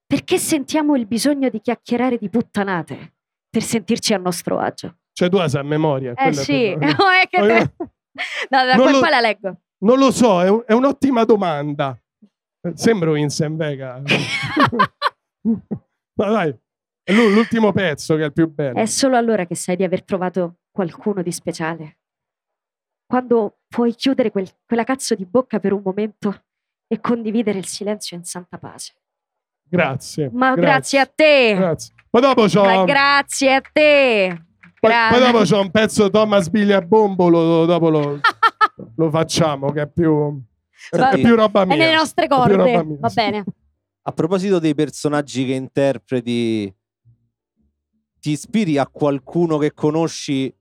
Perché 0.05 0.37
sentiamo 0.37 0.95
il 0.95 1.05
bisogno 1.05 1.49
di 1.49 1.59
chiacchierare 1.61 2.17
di 2.17 2.29
puttanate 2.29 3.13
per 3.49 3.61
sentirci 3.61 4.13
a 4.13 4.17
nostro 4.17 4.57
agio? 4.59 4.97
Cioè 5.11 5.29
tu 5.29 5.37
la 5.37 5.47
sai 5.49 5.61
a 5.61 5.65
memoria. 5.65 6.13
Eh 6.13 6.33
sì, 6.33 6.75
proprio- 6.77 6.95
no, 7.05 7.09
è 7.11 7.27
che 7.27 7.41
te... 7.41 7.73
No, 8.49 8.65
da 8.65 8.75
qua 8.75 8.91
lo- 8.91 8.99
poi 8.99 9.09
la 9.09 9.19
leggo. 9.21 9.61
Non 9.83 9.97
lo 9.99 10.11
so, 10.11 10.41
è, 10.41 10.49
un- 10.49 10.63
è 10.65 10.73
un'ottima 10.73 11.23
domanda. 11.25 11.97
Eh, 12.61 12.71
Sembro 12.75 13.13
Vincent 13.13 13.55
Vega. 13.55 14.01
Ma 16.19 16.27
dai, 16.29 16.53
è 17.03 17.13
l'ultimo 17.13 17.71
pezzo 17.71 18.15
che 18.15 18.23
è 18.23 18.25
il 18.25 18.33
più 18.33 18.49
bello. 18.51 18.77
È 18.79 18.85
solo 18.85 19.15
allora 19.15 19.45
che 19.45 19.55
sai 19.55 19.75
di 19.75 19.83
aver 19.83 20.03
trovato 20.03 20.59
qualcuno 20.71 21.21
di 21.21 21.31
speciale. 21.31 21.99
Quando 23.05 23.59
puoi 23.67 23.93
chiudere 23.95 24.31
quel- 24.31 24.49
quella 24.65 24.83
cazzo 24.83 25.15
di 25.15 25.25
bocca 25.25 25.59
per 25.59 25.71
un 25.73 25.81
momento 25.83 26.45
e 26.91 26.99
condividere 26.99 27.59
il 27.59 27.67
silenzio 27.67 28.17
in 28.17 28.23
santa 28.23 28.57
pace. 28.57 28.93
Grazie. 29.63 30.31
Ma 30.33 30.55
grazie, 30.55 30.99
a 30.99 31.05
te. 31.05 31.53
Grazie. 31.55 31.93
Poi 32.09 32.21
dopo 32.21 32.45
c'ho, 32.47 32.63
Ma 32.63 32.83
grazie 32.85 33.53
a 33.53 33.61
te. 33.61 34.45
poi, 34.79 34.89
Grazie. 34.89 35.19
poi 35.21 35.31
dopo 35.31 35.43
c'ho 35.45 35.61
un 35.61 35.69
pezzo 35.69 36.09
Thomas 36.09 36.49
Billy 36.49 36.71
a 36.71 36.81
Bombolo, 36.81 37.65
dopo 37.67 37.89
lo, 37.91 38.19
lo 38.95 39.09
facciamo, 39.11 39.71
che 39.71 39.83
è 39.83 39.87
più, 39.87 40.41
è, 40.89 40.97
Va- 40.97 41.11
è 41.11 41.19
più 41.21 41.35
roba 41.35 41.61
È 41.61 41.65
mia. 41.65 41.75
nelle 41.75 41.95
nostre 41.95 42.25
È 42.25 42.27
più 42.27 42.35
roba 42.37 42.55
corde. 42.55 42.83
mia, 42.83 42.97
Va 42.99 43.09
sì. 43.09 43.15
bene. 43.15 43.43
A 44.01 44.11
proposito 44.11 44.57
dei 44.57 44.73
personaggi 44.73 45.45
che 45.45 45.53
interpreti, 45.53 46.73
ti 48.19 48.31
ispiri 48.31 48.79
a 48.79 48.87
qualcuno 48.87 49.59
che 49.59 49.73
conosci 49.73 50.51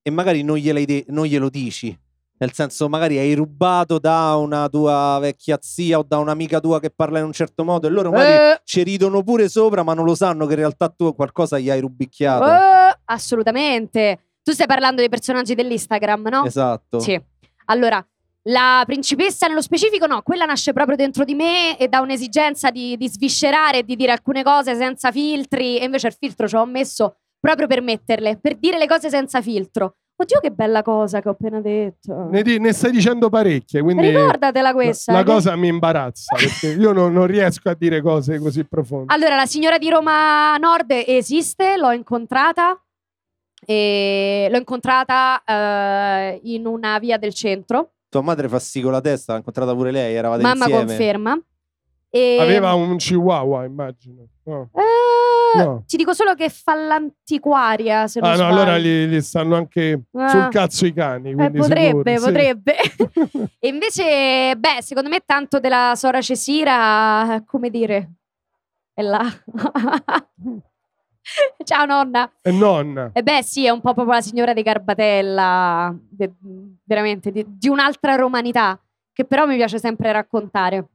e 0.00 0.10
magari 0.10 0.42
non, 0.42 0.58
de- 0.62 1.04
non 1.08 1.26
glielo 1.26 1.50
dici. 1.50 1.94
Nel 2.38 2.52
senso, 2.52 2.88
magari 2.88 3.18
hai 3.18 3.34
rubato 3.34 3.98
da 4.00 4.34
una 4.34 4.68
tua 4.68 5.18
vecchia 5.20 5.58
zia 5.60 5.98
o 5.98 6.02
da 6.02 6.18
un'amica 6.18 6.58
tua 6.58 6.80
che 6.80 6.90
parla 6.90 7.20
in 7.20 7.26
un 7.26 7.32
certo 7.32 7.62
modo 7.62 7.86
e 7.86 7.90
loro 7.90 8.10
magari 8.10 8.32
Eh, 8.54 8.60
ci 8.64 8.82
ridono 8.82 9.22
pure 9.22 9.48
sopra, 9.48 9.84
ma 9.84 9.94
non 9.94 10.04
lo 10.04 10.16
sanno 10.16 10.46
che 10.46 10.54
in 10.54 10.58
realtà 10.58 10.88
tu 10.88 11.14
qualcosa 11.14 11.58
gli 11.60 11.70
hai 11.70 11.80
rubicchiato. 11.80 12.44
eh, 12.44 12.98
assolutamente. 13.04 14.18
Tu 14.42 14.52
stai 14.52 14.66
parlando 14.66 14.96
dei 15.00 15.08
personaggi 15.08 15.54
dell'Instagram, 15.54 16.26
no? 16.28 16.44
Esatto. 16.44 16.98
Sì. 16.98 17.20
Allora, 17.66 18.04
la 18.46 18.82
principessa 18.84 19.46
nello 19.46 19.62
specifico 19.62 20.06
no, 20.06 20.22
quella 20.22 20.44
nasce 20.44 20.72
proprio 20.72 20.96
dentro 20.96 21.24
di 21.24 21.34
me 21.34 21.78
e 21.78 21.86
da 21.86 22.00
un'esigenza 22.00 22.72
di, 22.72 22.96
di 22.96 23.08
sviscerare 23.08 23.78
e 23.78 23.82
di 23.84 23.94
dire 23.94 24.10
alcune 24.10 24.42
cose 24.42 24.74
senza 24.74 25.12
filtri 25.12 25.78
e 25.78 25.84
invece 25.84 26.08
il 26.08 26.16
filtro 26.18 26.48
ce 26.48 26.56
l'ho 26.56 26.66
messo 26.66 27.18
proprio 27.38 27.68
per 27.68 27.82
metterle, 27.82 28.36
per 28.38 28.56
dire 28.56 28.78
le 28.78 28.88
cose 28.88 29.10
senza 29.10 29.40
filtro. 29.40 29.94
Oddio 30.22 30.38
che 30.40 30.50
bella 30.50 30.82
cosa 30.82 31.20
che 31.20 31.28
ho 31.28 31.32
appena 31.32 31.60
detto. 31.60 32.28
Ne, 32.30 32.42
di- 32.42 32.58
ne 32.60 32.72
stai 32.72 32.92
dicendo 32.92 33.28
parecchie, 33.28 33.82
quindi 33.82 34.08
Ricordatela 34.08 34.72
questa. 34.72 35.12
la 35.12 35.22
che- 35.24 35.32
cosa 35.32 35.56
mi 35.56 35.66
imbarazza, 35.68 36.36
perché 36.36 36.68
io 36.80 36.92
non, 36.92 37.12
non 37.12 37.26
riesco 37.26 37.68
a 37.68 37.74
dire 37.74 38.00
cose 38.00 38.38
così 38.38 38.64
profonde. 38.64 39.12
Allora, 39.12 39.34
la 39.34 39.46
signora 39.46 39.78
di 39.78 39.90
Roma 39.90 40.56
Nord 40.58 40.90
esiste, 41.06 41.76
l'ho 41.76 41.90
incontrata. 41.92 42.80
E 43.64 44.48
l'ho 44.50 44.56
incontrata 44.58 45.42
eh, 45.44 46.40
in 46.44 46.66
una 46.66 46.98
via 46.98 47.16
del 47.16 47.32
centro. 47.32 47.92
Tua 48.08 48.20
madre 48.20 48.48
fa 48.48 48.58
sì 48.58 48.80
con 48.80 48.90
la 48.92 49.00
testa, 49.00 49.32
l'ha 49.32 49.38
incontrata 49.38 49.72
pure 49.74 49.90
lei, 49.92 50.14
eravate 50.16 50.42
Mamma 50.42 50.64
insieme. 50.64 50.84
conferma. 50.86 51.40
E, 52.10 52.38
Aveva 52.40 52.74
un 52.74 52.96
chihuahua, 52.96 53.64
immagino. 53.64 54.26
No. 54.44 54.68
Eh, 54.74 54.80
No. 55.56 55.82
Ti 55.86 55.96
dico 55.96 56.12
solo 56.14 56.34
che 56.34 56.48
fa 56.48 56.74
l'antiquaria. 56.74 58.06
Se 58.06 58.20
non 58.20 58.28
Ah 58.30 58.32
no, 58.32 58.38
sbaglio. 58.38 58.54
allora 58.54 58.78
gli, 58.78 59.06
gli 59.06 59.20
stanno 59.20 59.56
anche 59.56 60.02
Ah. 60.12 60.28
sul 60.28 60.48
cazzo 60.48 60.86
i 60.86 60.92
cani. 60.92 61.30
Eh, 61.30 61.50
potrebbe, 61.50 62.16
sicuro, 62.16 62.18
sì. 62.18 62.24
potrebbe. 62.24 62.76
e 63.58 63.68
invece, 63.68 64.54
beh, 64.56 64.78
secondo 64.82 65.08
me 65.08 65.20
tanto 65.24 65.58
della 65.60 65.92
Sora 65.96 66.20
Cesira, 66.20 67.42
come 67.46 67.70
dire, 67.70 68.10
è 68.94 69.02
là. 69.02 69.20
Ciao 71.64 71.84
nonna. 71.86 72.30
E 72.42 72.50
nonna. 72.50 73.10
E 73.12 73.22
beh, 73.22 73.42
sì, 73.42 73.64
è 73.64 73.70
un 73.70 73.80
po' 73.80 73.94
proprio 73.94 74.14
la 74.16 74.20
signora 74.20 74.52
di 74.52 74.62
Garbatella, 74.62 75.94
de- 76.10 76.32
veramente 76.84 77.30
di, 77.30 77.44
di 77.46 77.68
un'altra 77.68 78.16
romanità, 78.16 78.78
che 79.12 79.24
però 79.24 79.46
mi 79.46 79.54
piace 79.56 79.78
sempre 79.78 80.10
raccontare. 80.12 80.86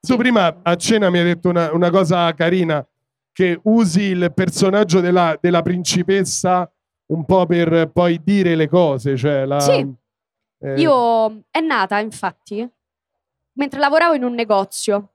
Tu 0.00 0.16
prima 0.16 0.60
a 0.62 0.76
cena 0.76 1.08
mi 1.10 1.18
hai 1.18 1.24
detto 1.24 1.48
una, 1.50 1.72
una 1.72 1.90
cosa 1.90 2.32
carina, 2.34 2.86
che 3.34 3.58
usi 3.64 4.02
il 4.02 4.32
personaggio 4.32 5.00
della, 5.00 5.36
della 5.40 5.60
principessa 5.60 6.70
un 7.06 7.24
po' 7.24 7.44
per 7.46 7.90
poi 7.92 8.20
dire 8.22 8.54
le 8.54 8.68
cose. 8.68 9.16
Cioè 9.16 9.44
la, 9.44 9.58
Sì. 9.60 9.92
eh, 10.60 10.80
Io 10.80 11.42
è 11.50 11.60
nata, 11.60 11.98
infatti, 11.98 12.66
mentre 13.54 13.80
lavoravo 13.80 14.14
in 14.14 14.22
un 14.22 14.34
negozio 14.34 15.14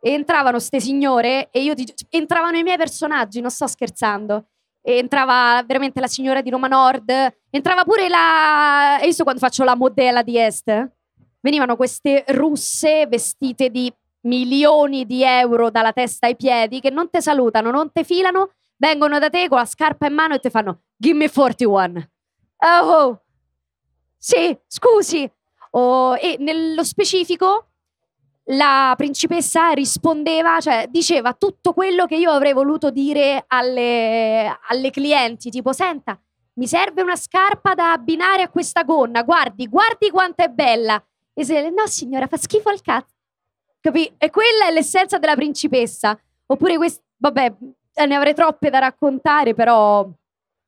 e 0.00 0.12
entravano 0.12 0.60
ste 0.60 0.78
signore 0.80 1.48
e 1.50 1.62
io 1.62 1.74
ti, 1.74 1.92
entravano 2.10 2.56
i 2.56 2.62
miei 2.62 2.76
personaggi, 2.76 3.40
non 3.40 3.50
sto 3.50 3.66
scherzando. 3.66 4.46
E 4.80 4.98
entrava 4.98 5.60
veramente 5.66 5.98
la 5.98 6.06
signora 6.06 6.40
di 6.40 6.50
Roma 6.50 6.68
Nord, 6.68 7.10
entrava 7.50 7.82
pure 7.82 8.08
la. 8.08 8.94
Hai 8.94 9.06
visto 9.06 9.24
quando 9.24 9.40
faccio 9.40 9.64
la 9.64 9.74
modella 9.74 10.22
di 10.22 10.38
Est? 10.38 10.92
Venivano 11.40 11.74
queste 11.74 12.24
russe 12.28 13.08
vestite 13.08 13.68
di 13.70 13.92
milioni 14.26 15.06
di 15.06 15.22
euro 15.22 15.70
dalla 15.70 15.92
testa 15.92 16.26
ai 16.26 16.36
piedi 16.36 16.80
che 16.80 16.90
non 16.90 17.10
te 17.10 17.20
salutano, 17.20 17.70
non 17.70 17.90
te 17.92 18.04
filano, 18.04 18.50
vengono 18.76 19.18
da 19.18 19.30
te 19.30 19.48
con 19.48 19.58
la 19.58 19.64
scarpa 19.64 20.06
in 20.06 20.14
mano 20.14 20.34
e 20.34 20.38
ti 20.38 20.50
fanno 20.50 20.82
Give 20.96 21.16
me 21.16 21.30
41. 21.30 22.08
Oh, 22.58 23.20
sì, 24.16 24.56
scusi. 24.66 25.30
Oh, 25.70 26.16
e 26.16 26.36
nello 26.38 26.84
specifico 26.84 27.68
la 28.50 28.94
principessa 28.96 29.70
rispondeva, 29.70 30.60
cioè 30.60 30.86
diceva 30.88 31.32
tutto 31.34 31.72
quello 31.72 32.06
che 32.06 32.16
io 32.16 32.30
avrei 32.30 32.52
voluto 32.52 32.90
dire 32.90 33.44
alle, 33.48 34.58
alle 34.68 34.90
clienti, 34.90 35.50
tipo 35.50 35.72
senta, 35.72 36.18
mi 36.54 36.66
serve 36.66 37.02
una 37.02 37.16
scarpa 37.16 37.74
da 37.74 37.92
abbinare 37.92 38.42
a 38.42 38.48
questa 38.48 38.84
gonna, 38.84 39.22
guardi, 39.22 39.66
guardi 39.66 40.10
quanto 40.10 40.42
è 40.42 40.48
bella. 40.48 41.02
E 41.34 41.44
se 41.44 41.68
no 41.70 41.86
signora, 41.86 42.26
fa 42.26 42.36
schifo 42.36 42.70
al 42.70 42.80
cazzo. 42.80 43.15
Capì? 43.86 44.12
E 44.18 44.30
quella 44.30 44.66
è 44.68 44.72
l'essenza 44.72 45.16
della 45.16 45.36
principessa. 45.36 46.18
Oppure 46.46 46.76
questi, 46.76 47.00
vabbè, 47.18 47.54
eh, 47.94 48.06
ne 48.06 48.14
avrei 48.16 48.34
troppe 48.34 48.68
da 48.68 48.80
raccontare, 48.80 49.54
però 49.54 50.10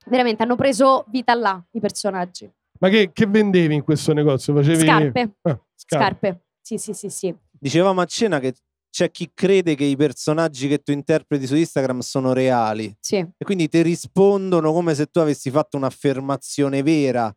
veramente 0.07 0.45
hanno 0.45 0.55
preso 0.55 1.05
vita 1.09 1.35
là 1.35 1.61
i 1.73 1.81
personaggi. 1.81 2.49
Ma 2.79 2.89
che, 2.89 3.11
che 3.13 3.27
vendevi 3.27 3.75
in 3.75 3.83
questo 3.83 4.13
negozio? 4.13 4.55
Facevi... 4.55 4.85
Scarpe. 4.85 5.31
Ah, 5.43 5.61
Scarpe. 5.75 6.43
Sì, 6.61 6.79
sì, 6.79 6.93
sì, 6.93 7.09
sì. 7.09 7.35
Dicevamo 7.51 8.01
a 8.01 8.05
cena 8.05 8.39
che 8.39 8.55
c'è 8.89 9.11
chi 9.11 9.33
crede 9.35 9.75
che 9.75 9.83
i 9.83 9.97
personaggi 9.97 10.69
che 10.69 10.79
tu 10.79 10.93
interpreti 10.93 11.49
su 11.49 11.57
Instagram 11.57 11.99
sono 11.99 12.33
reali 12.33 12.97
Sì. 13.01 13.17
e 13.17 13.45
quindi 13.45 13.69
ti 13.69 13.83
rispondono 13.83 14.73
come 14.73 14.95
se 14.95 15.07
tu 15.07 15.19
avessi 15.19 15.51
fatto 15.51 15.77
un'affermazione 15.77 16.85
vera 16.85 17.35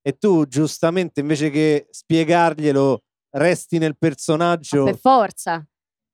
e 0.00 0.16
tu 0.16 0.46
giustamente 0.46 1.18
invece 1.20 1.50
che 1.50 1.88
spiegarglielo 1.90 3.02
resti 3.34 3.78
nel 3.78 3.96
personaggio. 3.96 4.84
Per 4.84 4.96
forza. 4.98 5.64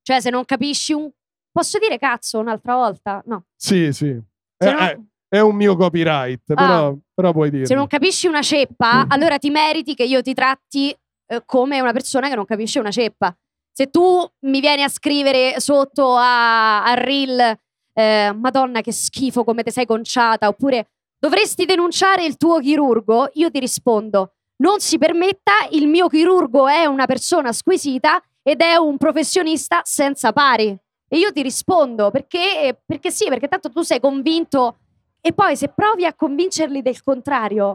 Cioè, 0.03 0.21
se 0.21 0.31
non 0.31 0.45
capisci 0.45 0.93
un. 0.93 1.11
Posso 1.53 1.79
dire 1.79 1.99
cazzo 1.99 2.39
un'altra 2.39 2.75
volta? 2.75 3.23
No. 3.27 3.45
Sì, 3.57 3.93
sì. 3.93 4.07
Eh, 4.09 4.25
non- 4.73 4.83
eh, 4.83 5.01
è 5.29 5.41
un 5.41 5.55
mio 5.57 5.77
copyright, 5.77 6.43
però, 6.55 6.95
però 7.15 7.33
puoi 7.33 7.51
dire. 7.51 7.67
Se 7.67 7.75
non 7.75 7.87
capisci 7.87 8.27
una 8.27 8.43
ceppa, 8.43 9.05
Mm. 9.05 9.11
allora 9.11 9.39
ti 9.39 9.51
meriti 9.51 9.95
che 9.95 10.05
io 10.05 10.23
ti 10.23 10.35
tratti 10.35 10.95
eh, 11.27 11.43
come 11.47 11.81
una 11.81 11.93
persona 11.93 12.29
che 12.29 12.35
non 12.35 12.45
capisce 12.45 12.79
una 12.81 12.91
ceppa. 12.91 13.37
Se 13.73 13.89
tu 13.91 14.29
mi 14.47 14.61
vieni 14.61 14.83
a 14.83 14.89
scrivere 14.89 15.61
sotto 15.61 16.17
a, 16.17 16.83
a 16.85 16.95
Reel, 16.95 17.57
eh, 17.93 18.33
Madonna, 18.35 18.81
che 18.81 18.93
schifo 18.93 19.45
come 19.45 19.63
ti 19.63 19.71
sei 19.71 19.87
conciata, 19.87 20.49
oppure 20.49 20.89
dovresti 21.19 21.65
denunciare 21.67 22.25
il 22.25 22.37
tuo 22.37 22.59
chirurgo, 22.59 23.31
io 23.35 23.51
ti 23.51 23.61
rispondo: 23.61 24.35
non 24.61 24.81
si 24.81 24.99
permetta, 24.99 25.53
il 25.71 25.87
mio 25.87 26.09
chirurgo 26.09 26.69
è 26.69 26.85
una 26.87 27.07
persona 27.07 27.53
squisita 27.53 28.23
ed 28.43 28.61
è 28.61 28.77
un 28.77 28.97
professionista 28.97 29.81
senza 29.85 30.33
pari. 30.33 30.77
E 31.13 31.19
io 31.19 31.33
ti 31.33 31.43
rispondo 31.43 32.11
perché, 32.11 32.81
perché 32.85 33.11
sì, 33.11 33.29
perché 33.29 33.49
tanto 33.49 33.71
tu 33.71 33.83
sei 33.83 34.01
convinto 34.01 34.77
e 35.21 35.33
poi 35.33 35.57
se 35.57 35.69
provi 35.69 36.07
a 36.07 36.15
convincerli 36.15 36.83
del 36.83 37.03
contrario, 37.03 37.67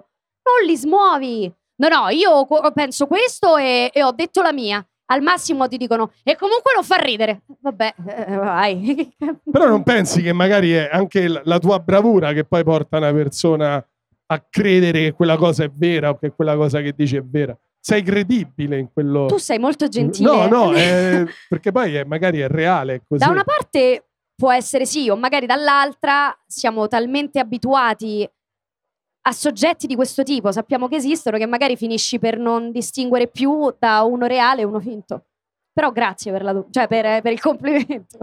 non 0.43 0.65
li 0.65 0.77
smuovi. 0.77 1.51
No, 1.77 1.87
no, 1.89 2.09
io 2.09 2.47
penso 2.73 3.07
questo 3.07 3.57
e, 3.57 3.89
e 3.93 4.03
ho 4.03 4.11
detto 4.11 4.41
la 4.41 4.53
mia. 4.53 4.85
Al 5.07 5.21
massimo 5.21 5.67
ti 5.67 5.77
dicono, 5.77 6.13
e 6.23 6.35
comunque 6.35 6.71
non 6.73 6.83
fa 6.83 6.95
ridere. 6.95 7.41
Vabbè, 7.59 7.93
eh, 8.07 8.35
vai. 8.37 9.15
Però 9.51 9.67
non 9.67 9.83
pensi 9.83 10.21
che 10.23 10.33
magari 10.33 10.71
è 10.71 10.89
anche 10.91 11.27
la 11.27 11.59
tua 11.59 11.77
bravura 11.79 12.33
che 12.33 12.43
poi 12.43 12.63
porta 12.63 12.97
una 12.97 13.13
persona 13.13 13.85
a 14.27 14.39
credere 14.49 14.99
che 15.03 15.11
quella 15.13 15.37
cosa 15.37 15.63
è 15.63 15.69
vera 15.69 16.09
o 16.09 16.17
che 16.17 16.31
quella 16.31 16.55
cosa 16.55 16.81
che 16.81 16.93
dice 16.95 17.17
è 17.17 17.23
vera. 17.23 17.57
Sei 17.79 18.01
credibile 18.01 18.79
in 18.79 18.91
quello. 18.91 19.27
Tu 19.27 19.37
sei 19.37 19.59
molto 19.59 19.87
gentile. 19.87 20.31
No, 20.31 20.47
no, 20.47 20.73
è- 20.73 21.23
perché 21.47 21.71
poi 21.71 21.95
è- 21.95 22.03
magari 22.03 22.39
è 22.39 22.47
reale. 22.47 23.03
Così. 23.07 23.23
Da 23.23 23.31
una 23.31 23.43
parte 23.43 24.05
può 24.35 24.51
essere 24.51 24.85
sì, 24.85 25.09
o 25.09 25.15
magari 25.15 25.45
dall'altra 25.45 26.35
siamo 26.47 26.87
talmente 26.87 27.39
abituati 27.39 28.27
a 29.27 29.31
soggetti 29.31 29.87
di 29.87 29.95
questo 29.95 30.23
tipo, 30.23 30.51
sappiamo 30.51 30.87
che 30.87 30.97
esistono, 30.97 31.37
che 31.37 31.47
magari 31.47 31.75
finisci 31.77 32.19
per 32.19 32.37
non 32.37 32.71
distinguere 32.71 33.27
più 33.27 33.73
da 33.79 34.03
uno 34.03 34.27
reale 34.27 34.61
e 34.61 34.65
uno 34.65 34.79
finto. 34.79 35.25
Però 35.73 35.91
grazie 35.91 36.31
per, 36.31 36.43
la 36.43 36.65
cioè 36.69 36.87
per, 36.87 37.21
per 37.21 37.31
il 37.31 37.41
complimento. 37.41 38.17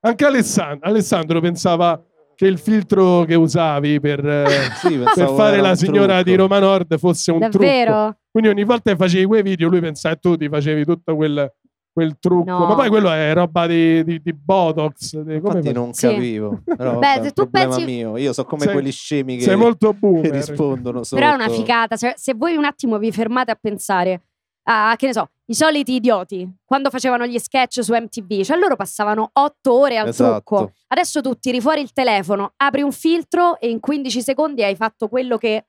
Anche 0.00 0.24
Alessandro, 0.24 0.88
Alessandro 0.88 1.40
pensava 1.40 2.00
che 2.36 2.46
il 2.46 2.58
filtro 2.58 3.24
che 3.24 3.34
usavi 3.34 3.98
per, 3.98 4.24
eh, 4.24 4.46
Sì, 4.78 4.98
per 4.98 5.28
fare 5.34 5.60
la 5.60 5.74
signora 5.74 6.14
trucco. 6.16 6.22
di 6.30 6.34
Roma 6.36 6.58
Nord 6.58 6.98
fosse 6.98 7.32
un 7.32 7.40
trucco. 7.40 7.58
Davvero? 7.58 8.16
Quindi 8.30 8.50
ogni 8.50 8.64
volta 8.64 8.90
che 8.90 8.96
facevi 8.96 9.24
quei 9.24 9.42
video 9.42 9.68
lui 9.68 9.80
pensava 9.80 10.14
e 10.14 10.18
tu 10.18 10.36
ti 10.36 10.46
facevi 10.48 10.84
tutto 10.84 11.16
quel, 11.16 11.50
quel 11.90 12.16
trucco. 12.20 12.50
No. 12.50 12.66
Ma 12.66 12.74
poi 12.74 12.88
quello 12.90 13.10
è 13.10 13.32
roba 13.32 13.66
di, 13.66 14.04
di- 14.04 14.20
di 14.22 14.32
Botox. 14.34 15.16
di- 15.16 15.40
come 15.40 15.58
Infatti 15.60 15.66
fa- 15.68 15.72
non 15.72 15.92
Sì. 15.94 16.06
capivo. 16.08 16.60
Però, 16.62 16.98
Beh, 16.98 17.06
vabbè, 17.06 17.22
se 17.24 17.30
tu 17.32 17.48
pensi- 17.48 17.84
mio. 17.86 18.18
Io 18.18 18.32
so 18.34 18.44
come 18.44 18.64
Sei- 18.64 18.72
quelli 18.74 18.92
scemi 18.92 19.36
che, 19.38 19.42
Sei 19.44 19.56
molto 19.56 19.96
che 20.22 20.30
rispondono 20.30 21.02
sotto. 21.02 21.20
Però 21.20 21.32
è 21.32 21.34
una 21.34 21.48
figata. 21.48 21.96
Se, 21.96 22.12
se 22.16 22.34
voi 22.34 22.54
un 22.56 22.64
attimo 22.66 22.98
vi 22.98 23.10
fermate 23.12 23.50
a 23.50 23.58
pensare 23.58 24.20
a, 24.68 24.94
che 24.96 25.06
ne 25.06 25.12
so, 25.12 25.30
i 25.46 25.54
soliti 25.54 25.94
idioti, 25.94 26.48
quando 26.64 26.90
facevano 26.90 27.24
gli 27.26 27.38
sketch 27.38 27.82
su 27.84 27.92
MTV, 27.94 28.42
cioè 28.42 28.56
loro 28.58 28.74
passavano 28.76 29.30
otto 29.34 29.72
ore 29.78 29.96
al 29.96 30.08
Esatto. 30.08 30.56
trucco. 30.56 30.72
Adesso 30.88 31.20
tu 31.20 31.34
tiri 31.38 31.60
fuori 31.60 31.80
il 31.80 31.92
telefono, 31.92 32.52
apri 32.56 32.82
un 32.82 32.92
filtro 32.92 33.58
e 33.60 33.68
in 33.68 33.78
15 33.80 34.22
secondi 34.22 34.64
hai 34.64 34.74
fatto 34.74 35.08
quello 35.08 35.36
che, 35.38 35.66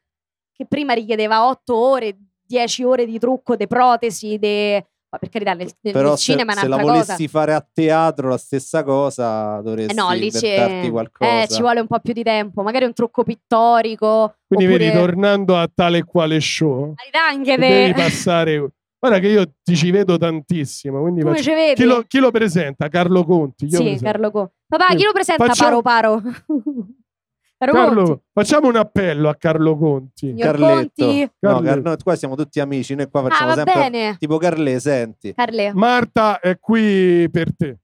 che 0.51 0.65
prima 0.65 0.93
richiedeva 0.93 1.47
otto 1.47 1.75
ore, 1.75 2.17
10 2.47 2.83
ore 2.83 3.05
di 3.05 3.19
trucco, 3.19 3.55
de 3.55 3.67
protesi, 3.67 4.39
de... 4.39 4.83
ma 5.09 5.17
per 5.19 5.29
carità, 5.29 5.53
nel, 5.53 5.69
nel- 5.81 5.93
Però 5.93 6.09
nel 6.09 6.17
se, 6.17 6.31
cinema 6.31 6.53
è 6.53 6.55
se 6.55 6.61
la 6.67 6.75
un'altra 6.75 6.93
cosa. 6.95 7.03
volessi 7.13 7.27
fare 7.27 7.53
a 7.53 7.67
teatro 7.71 8.29
la 8.29 8.37
stessa 8.37 8.83
cosa, 8.83 9.61
dovresti 9.61 9.91
Eh 9.91 9.95
no, 9.95 10.11
lì 10.13 10.25
inventarti 10.25 10.89
qualcosa. 10.89 11.41
eh, 11.43 11.47
ci 11.49 11.61
vuole 11.61 11.81
un 11.81 11.87
po' 11.87 11.99
più 11.99 12.13
di 12.13 12.23
tempo, 12.23 12.63
magari 12.63 12.85
un 12.85 12.93
trucco 12.93 13.23
pittorico. 13.23 14.37
Quindi 14.47 14.65
oppure... 14.65 14.85
vedi, 14.85 14.97
tornando 14.97 15.55
a 15.55 15.69
tale 15.71 15.99
e 15.99 16.03
quale 16.03 16.39
show, 16.41 16.95
devi 17.57 17.93
passare... 17.93 18.71
Guarda 18.99 19.19
che 19.19 19.27
io 19.27 19.45
ti 19.63 19.75
ci 19.75 19.91
vedo 19.91 20.17
tantissimo, 20.17 21.01
quindi 21.01 21.21
Come 21.21 21.35
faccio- 21.35 21.49
ci 21.49 21.55
vedi? 21.55 21.73
chi, 21.75 21.83
lo, 21.83 22.03
chi 22.07 22.17
lo 22.19 22.31
presenta? 22.31 22.87
Carlo 22.89 23.23
Conti. 23.25 23.69
Sì? 23.69 23.99
Carlo 24.01 24.31
Co. 24.31 24.51
Papà, 24.67 24.95
chi 24.95 25.03
lo 25.03 25.11
presenta 25.11 25.45
Facciamo- 25.45 25.81
Paro 25.81 26.21
Paro? 27.57 27.73
Carlo, 27.73 28.03
Conti. 28.03 28.21
facciamo 28.33 28.67
un 28.67 28.75
appello 28.75 29.29
a 29.29 29.35
Carlo 29.35 29.77
Conti. 29.77 30.27
Signor 30.27 30.45
Carletto. 30.57 31.05
Conti. 31.05 31.31
No. 31.39 31.59
Car- 31.61 31.81
noi 31.81 31.97
qua 32.03 32.15
siamo 32.15 32.35
tutti 32.35 32.59
amici, 32.59 32.93
noi 32.95 33.09
qua 33.09 33.21
Ah, 33.21 33.29
facciamo 33.29 33.49
va 33.49 33.55
sempre 33.55 33.73
bene. 33.89 34.15
tipo 34.19 34.37
Carle, 34.37 34.79
senti. 34.79 35.33
Carle. 35.33 35.73
Marta 35.73 36.39
è 36.39 36.57
qui 36.59 37.27
per 37.31 37.55
te. 37.55 37.77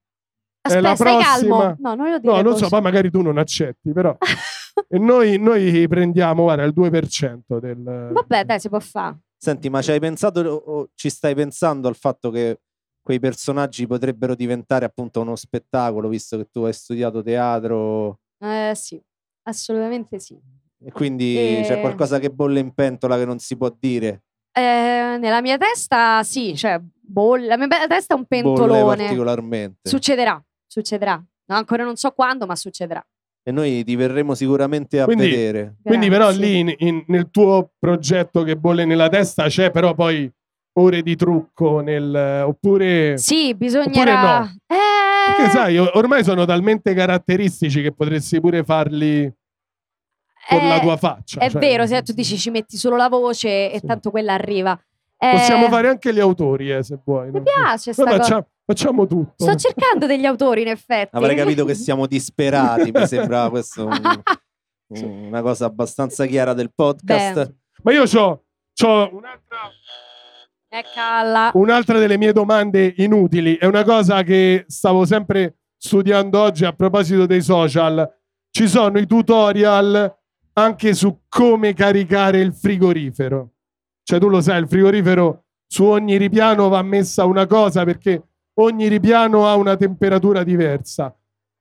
Aspetta, 0.61 0.95
stai 0.95 1.15
prossima- 1.15 1.57
calmo. 1.59 1.75
No, 1.79 1.95
non 1.95 2.09
lo 2.11 2.19
dire 2.19 2.33
No, 2.33 2.41
non 2.41 2.51
così. 2.53 2.63
so, 2.63 2.69
poi 2.69 2.81
magari 2.81 3.09
tu 3.11 3.21
non 3.21 3.37
accetti, 3.37 3.91
però. 3.91 4.15
e 4.89 4.97
noi, 4.99 5.37
noi 5.39 5.87
prendiamo, 5.87 6.43
guarda, 6.43 6.63
il 6.63 6.73
2% 6.75 7.59
del... 7.59 8.09
Vabbè, 8.13 8.45
dai, 8.45 8.59
si 8.59 8.69
può 8.69 8.79
fare. 8.79 9.17
Senti, 9.43 9.69
ma 9.69 9.81
ci 9.81 9.91
hai 9.91 9.99
pensato 9.99 10.39
o 10.39 10.89
ci 10.95 11.09
stai 11.09 11.35
pensando 11.35 11.89
al 11.89 11.97
fatto 11.97 12.31
che 12.31 12.61
quei 13.01 13.19
personaggi 13.19 13.85
potrebbero 13.85 14.35
diventare 14.35 14.85
appunto 14.85 15.19
uno 15.19 15.35
spettacolo, 15.35 16.07
visto 16.07 16.37
che 16.37 16.47
tu 16.49 16.61
hai 16.61 16.71
studiato 16.71 17.21
teatro 17.21 18.19
Eh, 18.39 18.71
sì, 18.73 19.01
assolutamente 19.41 20.17
sì. 20.21 20.39
e 20.85 20.91
quindi 20.93 21.59
Eh. 21.59 21.63
c'è 21.65 21.81
qualcosa 21.81 22.19
che 22.19 22.29
bolle 22.29 22.61
in 22.61 22.73
pentola 22.73 23.17
che 23.17 23.25
non 23.25 23.37
si 23.39 23.57
può 23.57 23.69
dire. 23.77 24.23
Eh, 24.53 25.17
nella 25.19 25.41
mia 25.41 25.57
testa, 25.57 26.23
sì, 26.23 26.55
cioè, 26.55 26.79
bolle. 26.81 27.45
La 27.47 27.57
mia 27.57 27.67
testa 27.87 28.13
è 28.13 28.17
un 28.17 28.25
Bolle 28.29 28.41
pentolone. 28.43 28.95
particolarmente. 28.95 29.89
Succederà, 29.89 30.41
succederà. 30.65 31.15
No, 31.47 31.55
ancora 31.57 31.83
non 31.83 31.97
so 31.97 32.11
quando, 32.11 32.45
ma 32.45 32.55
succederà. 32.55 33.05
E 33.45 33.51
noi 33.51 33.83
ti 33.83 33.95
verremo 33.95 34.33
sicuramente 34.35 34.99
a 35.01 35.05
Quindi- 35.05 35.29
vedere. 35.29 35.75
Quindi 35.83 36.07
però 36.09 36.31
lì 36.31 36.59
in- 36.59 36.73
in- 36.77 37.03
nel 37.07 37.29
tuo 37.29 37.71
progetto 37.77 38.43
che 38.43 38.55
bolle 38.55 38.85
nella 38.85 39.09
testa 39.09 39.47
c'è 39.47 39.69
però 39.69 39.93
poi 39.93 40.31
ore 40.75 41.01
di 41.03 41.15
trucco 41.15 41.81
nel... 41.81 42.43
oppure... 42.47 43.17
Sì, 43.17 43.53
bisognerà. 43.53 44.39
no? 44.39 44.45
Eh, 44.67 45.35
Perché 45.35 45.51
sai, 45.51 45.77
ormai 45.77 46.23
sono 46.23 46.45
talmente 46.45 46.93
caratteristici 46.93 47.81
che 47.81 47.91
potresti 47.91 48.39
pure 48.39 48.63
farli 48.63 49.31
con 50.49 50.59
eh, 50.59 50.67
la 50.67 50.79
tua 50.79 50.97
faccia. 50.97 51.39
È 51.39 51.49
cioè- 51.49 51.61
vero, 51.61 51.85
se 51.85 52.01
tu 52.01 52.11
dici 52.13 52.37
ci 52.37 52.49
metti 52.49 52.75
solo 52.77 52.95
la 52.95 53.07
voce 53.09 53.71
e 53.71 53.79
Sì. 53.79 53.85
tanto 53.85 54.09
quella 54.09 54.33
arriva. 54.33 54.77
Eh, 55.23 55.31
Possiamo 55.37 55.69
fare 55.69 55.87
anche 55.87 56.13
gli 56.13 56.19
autori, 56.19 56.71
eh, 56.71 56.83
se 56.83 56.99
vuoi. 57.03 57.31
Mi 57.31 57.41
piace 57.41 57.93
sta 57.93 58.03
cosa. 58.03 58.17
facciamo, 58.17 58.47
facciamo 58.65 59.07
tutto. 59.07 59.33
Sto 59.37 59.55
cercando 59.55 60.05
degli 60.05 60.25
autori, 60.25 60.61
in 60.63 60.67
effetti. 60.67 61.15
Avrei 61.15 61.35
capito 61.35 61.63
che 61.65 61.75
siamo 61.75 62.07
disperati, 62.07 62.91
mi 62.91 63.07
sembra 63.07 63.47
questo 63.51 63.85
un- 63.85 64.21
una 65.27 65.41
cosa 65.41 65.65
abbastanza 65.65 66.25
chiara 66.25 66.53
del 66.53 66.71
podcast. 66.73 67.33
Beh. 67.47 67.53
Ma 67.83 67.91
io 67.93 68.03
ho 68.03 68.43
un'altra, 69.11 69.57
un'altra 71.53 71.99
delle 71.99 72.17
mie 72.17 72.33
domande 72.33 72.93
inutili. 72.97 73.55
È 73.55 73.65
una 73.65 73.83
cosa 73.83 74.23
che 74.23 74.65
stavo 74.67 75.05
sempre 75.05 75.57
studiando 75.77 76.39
oggi 76.39 76.65
a 76.65 76.73
proposito 76.73 77.25
dei 77.25 77.41
social. 77.41 78.07
Ci 78.51 78.67
sono 78.67 78.99
i 78.99 79.07
tutorial 79.07 80.15
anche 80.53 80.93
su 80.93 81.21
come 81.27 81.73
caricare 81.73 82.39
il 82.39 82.53
frigorifero. 82.53 83.52
Cioè, 84.03 84.19
tu 84.19 84.27
lo 84.29 84.41
sai, 84.41 84.59
il 84.61 84.67
frigorifero 84.67 85.43
su 85.67 85.83
ogni 85.85 86.17
ripiano 86.17 86.67
va 86.69 86.81
messa 86.81 87.25
una 87.25 87.45
cosa 87.47 87.83
perché 87.83 88.21
ogni 88.55 88.87
ripiano 88.87 89.47
ha 89.47 89.55
una 89.55 89.75
temperatura 89.75 90.43
diversa. 90.43 91.15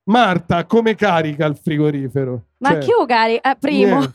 Marta, 0.05 0.67
come 0.67 0.95
carica 0.97 1.47
il 1.47 1.57
frigorifero? 1.57 2.47
Ma 2.59 2.71
Cioè, 2.73 2.79
chi 2.81 2.91
lo 2.91 3.07
carica? 3.07 3.51
Eh, 3.53 3.57
primo. 3.57 4.01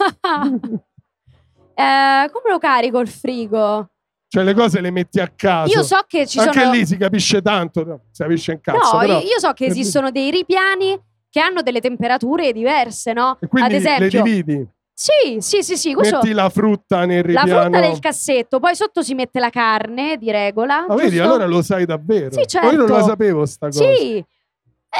Eh, 1.79 2.29
come 2.31 2.49
lo 2.49 2.57
carico 2.57 2.99
il 2.99 3.07
frigo? 3.07 3.87
Cioè, 4.27 4.43
le 4.43 4.55
cose 4.55 4.81
le 4.81 4.89
metti 4.89 5.19
a 5.19 5.27
caso. 5.33 5.71
Io 5.71 5.83
so 5.83 5.99
che 6.07 6.25
ci 6.25 6.39
Anche 6.39 6.59
sono. 6.61 6.71
lì 6.71 6.85
si 6.87 6.97
capisce 6.97 7.39
tanto, 7.41 7.85
no? 7.85 8.01
si 8.09 8.23
capisce 8.23 8.51
in 8.53 8.61
cazzo. 8.61 8.93
no, 8.93 8.99
però- 8.99 9.19
io 9.19 9.37
so 9.37 9.53
che 9.53 9.65
esistono 9.65 10.09
dei 10.09 10.31
ripiani 10.31 10.99
che 11.29 11.39
hanno 11.39 11.61
delle 11.61 11.79
temperature 11.79 12.51
diverse, 12.51 13.13
no? 13.13 13.37
Quindi 13.47 13.75
Ad 13.75 13.75
esempio, 13.75 14.23
le 14.23 14.23
dividi. 14.31 14.67
Sì, 14.99 15.37
sì, 15.41 15.61
sì, 15.61 15.77
sì. 15.77 15.93
Questo... 15.93 16.15
Metti 16.15 16.33
la 16.33 16.49
frutta 16.49 17.05
nel 17.05 17.31
La 17.31 17.41
ripiano. 17.43 17.61
frutta 17.61 17.79
nel 17.81 17.99
cassetto, 17.99 18.59
poi 18.59 18.75
sotto 18.75 19.03
si 19.03 19.13
mette 19.13 19.39
la 19.39 19.51
carne 19.51 20.17
di 20.17 20.31
regola. 20.31 20.85
Ma 20.87 20.95
vedi, 20.95 21.17
giusto? 21.17 21.23
allora 21.23 21.45
lo 21.45 21.61
sai 21.61 21.85
davvero. 21.85 22.31
Sì, 22.31 22.57
Ma 22.57 22.71
io 22.71 22.77
non 22.77 22.87
la 22.87 22.93
certo. 22.95 23.07
sapevo 23.09 23.45
sta 23.45 23.67
cosa. 23.67 23.93
Sì. 23.93 24.25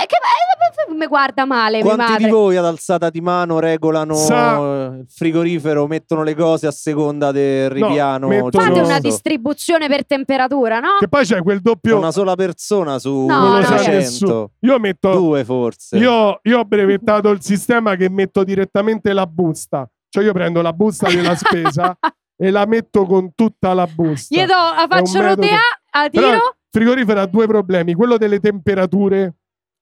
Eh, 0.02 0.06
che 0.06 0.16
eh, 0.16 0.94
mi 0.94 1.08
guarda 1.08 1.46
male, 1.46 1.82
mia 1.82 1.94
Quanti 1.96 2.12
madre. 2.12 2.26
di 2.26 2.30
voi 2.32 2.56
ad 2.58 2.66
alzata 2.66 3.10
di 3.10 3.20
mano 3.22 3.60
regolano 3.60 4.14
Sa- 4.16 4.58
eh, 4.58 5.00
il 5.00 5.06
frigorifero, 5.10 5.88
mettono 5.88 6.24
le 6.24 6.36
cose 6.36 6.68
a 6.68 6.72
seconda 6.72 7.32
del 7.32 7.68
No, 7.76 7.88
ripiano? 7.88 8.28
mettono- 8.28 8.52
Fate 8.64 8.68
giusto? 8.74 8.86
una 8.86 9.00
distribuzione 9.00 9.88
per 9.88 10.06
temperatura, 10.06 10.80
no? 10.80 10.98
Che 11.00 11.08
poi 11.08 11.26
c'è 11.26 11.42
quel 11.42 11.62
doppio. 11.62 11.98
Una 11.98 12.12
sola 12.12 12.36
persona 12.36 13.00
su 13.00 13.26
No, 13.26 13.40
non 13.40 13.52
lo 13.54 13.58
no, 13.60 13.64
sa 13.66 13.78
100. 13.80 13.92
nessuno. 13.92 14.52
Io 14.62 14.80
metto. 14.80 15.12
Due 15.14 15.44
forse. 15.46 15.98
Io, 15.98 16.40
io 16.44 16.60
ho 16.60 16.64
brevettato 16.66 17.30
il 17.30 17.42
sistema 17.42 17.96
che 17.96 18.10
metto 18.10 18.44
direttamente 18.44 19.14
la 19.14 19.26
busta. 19.26 19.90
Cioè, 20.10 20.24
io 20.24 20.32
prendo 20.34 20.62
la 20.62 20.74
busta 20.74 21.10
della 21.10 21.36
spesa 21.36 21.98
e 22.38 22.52
la 22.52 22.66
metto 22.66 23.06
con 23.06 23.34
tutta 23.36 23.74
la 23.74 23.88
busta. 23.88 24.36
Gli 24.36 24.40
do, 24.46 24.54
la 24.54 24.86
faccio 24.88 25.18
un 25.18 25.24
metodo. 25.24 25.42
rodea 25.42 25.60
a 25.92 26.10
Però 26.10 26.28
tiro. 26.30 26.56
frigorifero 26.70 27.20
ha 27.22 27.26
due 27.26 27.48
problemi: 27.48 27.94
quello 27.94 28.18
delle 28.18 28.40
temperature, 28.40 29.34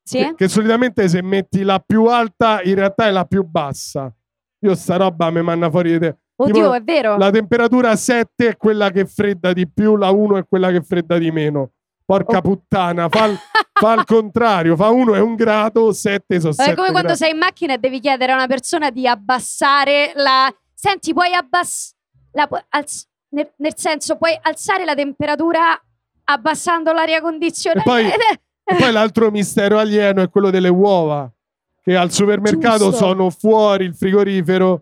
Sì. 0.07 0.17
che, 0.19 0.33
che 0.35 0.47
solitamente 0.47 1.07
se 1.09 1.21
metti 1.23 1.63
la 1.63 1.79
più 1.79 2.05
alta, 2.05 2.61
in 2.61 2.75
realtà 2.75 3.07
è 3.07 3.11
la 3.11 3.25
più 3.25 3.43
bassa. 3.43 4.13
Io 4.59 4.75
sta 4.75 4.97
roba 4.97 5.29
mi 5.31 5.41
manna 5.41 5.69
fuori 5.69 5.93
di 5.93 5.99
te. 5.99 6.17
Oddio, 6.37 6.53
tipo, 6.53 6.73
è 6.73 6.81
vero. 6.83 7.17
La 7.17 7.31
temperatura 7.31 7.95
7 7.95 8.49
è 8.49 8.57
quella 8.57 8.91
che 8.91 9.05
fredda 9.05 9.51
di 9.53 9.67
più, 9.69 9.95
la 9.95 10.11
1 10.11 10.37
è 10.37 10.45
quella 10.47 10.69
che 10.69 10.81
fredda 10.81 11.17
di 11.17 11.31
meno. 11.31 11.71
Porca 12.05 12.37
Oh. 12.37 12.41
puttana, 12.41 13.09
fa 13.09 13.25
il, 13.25 13.37
fa 13.73 13.93
il 13.93 14.03
contrario, 14.05 14.75
fa 14.75 14.89
1 14.89 15.15
è 15.15 15.19
un 15.19 15.33
grado, 15.35 15.91
7 15.91 16.39
sono 16.39 16.51
È 16.51 16.55
7 16.55 16.75
come 16.75 16.89
quando 16.91 17.07
gradi. 17.07 17.17
sei 17.23 17.31
in 17.31 17.37
macchina 17.39 17.73
e 17.73 17.77
devi 17.79 17.99
chiedere 17.99 18.31
a 18.31 18.35
una 18.35 18.47
persona 18.47 18.91
di 18.91 19.07
abbassare 19.07 20.11
la. 20.15 20.53
Senti, 20.73 21.13
puoi 21.13 21.33
abbassare. 21.33 21.95
nel, 23.29 23.51
nel 23.57 23.73
senso, 23.75 24.17
puoi 24.17 24.37
alzare 24.39 24.85
la 24.85 24.93
temperatura 24.93 25.79
abbassando 26.25 26.91
l'aria 26.91 27.21
condizionata. 27.21 27.81
E 27.97 28.03
poi- 28.03 28.11
E 28.67 28.75
poi 28.75 28.91
l'altro 28.91 29.29
mistero 29.31 29.77
alieno 29.77 30.21
è 30.23 30.29
quello 30.29 30.49
delle 30.49 30.69
uova, 30.69 31.31
che 31.81 31.95
al 31.95 32.11
supermercato 32.11 32.85
Giusto. 32.89 33.05
sono 33.05 33.29
fuori 33.29 33.85
il 33.85 33.93
frigorifero 33.95 34.81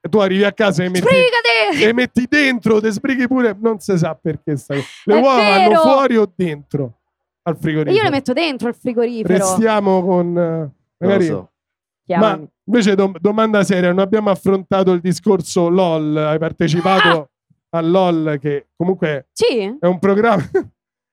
e 0.00 0.08
tu 0.08 0.18
arrivi 0.18 0.44
a 0.44 0.52
casa 0.52 0.84
e 0.84 0.88
metti, 0.88 1.00
Sbrigati! 1.06 1.82
e 1.82 1.92
metti 1.92 2.26
dentro, 2.28 2.80
te 2.80 2.90
sbrighi 2.90 3.26
pure, 3.26 3.56
non 3.58 3.80
si 3.80 3.96
sa 3.98 4.14
perché 4.14 4.56
sta. 4.56 4.74
Le 4.74 4.82
È 5.04 5.20
uova 5.20 5.36
vanno 5.42 5.80
fuori 5.80 6.16
o 6.16 6.30
dentro 6.34 6.98
al 7.42 7.56
frigorifero. 7.58 7.96
Io 7.96 8.02
le 8.04 8.10
metto 8.10 8.32
dentro 8.32 8.68
il 8.68 8.74
frigorifero. 8.74 9.36
Restiamo 9.36 10.04
con... 10.04 10.26
eh, 10.28 10.30
Non 10.32 10.70
lo 10.98 11.06
magari... 11.06 11.24
so. 11.26 11.48
Ma 12.06 12.38
invece 12.66 12.94
dom- 12.94 13.18
domanda 13.18 13.64
seria, 13.64 13.88
non 13.88 13.98
abbiamo 13.98 14.30
affrontato 14.30 14.92
il 14.92 15.00
discorso 15.00 15.68
LOL, 15.70 16.14
hai 16.16 16.38
partecipato 16.38 17.30
a 17.70 17.80
LOL 17.80 18.36
che 18.40 18.66
comunque 18.76 19.28
Sì? 19.32 19.74
è 19.80 19.86
un 19.86 19.98
programma, 19.98 20.46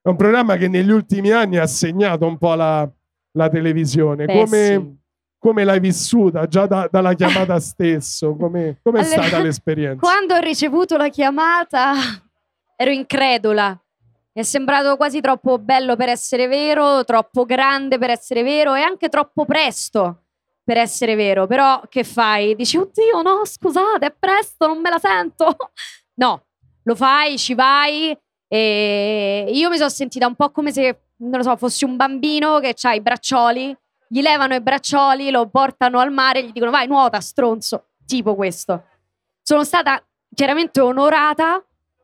è 0.03 0.09
un 0.09 0.15
programma 0.15 0.57
che 0.57 0.67
negli 0.67 0.89
ultimi 0.89 1.31
anni 1.31 1.57
ha 1.57 1.67
segnato 1.67 2.25
un 2.25 2.37
po' 2.37 2.55
la, 2.55 2.89
la 3.33 3.49
televisione. 3.49 4.25
Beh, 4.25 4.33
come, 4.33 4.65
sì. 4.65 4.97
come 5.37 5.63
l'hai 5.63 5.79
vissuta 5.79 6.47
già 6.47 6.65
da- 6.65 6.89
dalla 6.91 7.13
chiamata 7.15 7.59
stesso? 7.59 8.35
Come 8.35 8.79
come 8.81 9.01
è 9.01 9.03
Allora, 9.03 9.27
stata 9.27 9.41
l'esperienza? 9.43 9.99
Quando 9.99 10.33
ho 10.33 10.39
ricevuto 10.39 10.97
la 10.97 11.09
chiamata 11.09 11.93
ero 12.75 12.91
incredula. 12.91 13.79
Mi 14.33 14.41
è 14.41 14.45
sembrato 14.45 14.95
quasi 14.95 15.19
troppo 15.19 15.59
bello 15.59 15.97
per 15.97 16.07
essere 16.07 16.47
vero, 16.47 17.03
troppo 17.03 17.45
grande 17.45 17.97
per 17.97 18.09
essere 18.11 18.43
vero 18.43 18.73
e 18.75 18.81
anche 18.81 19.09
troppo 19.09 19.45
presto 19.45 20.23
per 20.63 20.77
essere 20.77 21.15
vero. 21.15 21.47
Però 21.47 21.81
che 21.89 22.05
fai? 22.05 22.55
Dici, 22.55 22.77
oddio, 22.77 23.21
no, 23.21 23.41
scusate, 23.43 24.05
è 24.05 24.15
presto, 24.17 24.67
non 24.67 24.79
me 24.79 24.89
la 24.89 24.99
sento. 24.99 25.55
No, 26.13 26.43
lo 26.83 26.93
fai, 26.93 27.37
ci 27.37 27.55
vai 27.55 28.15
e 28.53 29.49
io 29.49 29.69
mi 29.69 29.77
sono 29.77 29.87
sentita 29.87 30.27
un 30.27 30.35
po' 30.35 30.51
come 30.51 30.73
se, 30.73 31.03
non 31.19 31.37
lo 31.37 31.43
so, 31.43 31.55
fossi 31.55 31.85
un 31.85 31.95
bambino 31.95 32.59
che 32.59 32.75
ha 32.81 32.93
i 32.93 32.99
braccioli, 32.99 33.73
gli 34.09 34.21
levano 34.21 34.53
i 34.55 34.59
braccioli, 34.59 35.31
lo 35.31 35.47
portano 35.47 35.99
al 35.99 36.11
mare 36.11 36.39
e 36.39 36.43
gli 36.43 36.51
dicono 36.51 36.69
vai, 36.69 36.85
nuota, 36.85 37.21
stronzo, 37.21 37.91
tipo 38.05 38.35
questo. 38.35 38.83
Sono 39.41 39.63
stata 39.63 40.03
chiaramente 40.35 40.81
onorata 40.81 41.63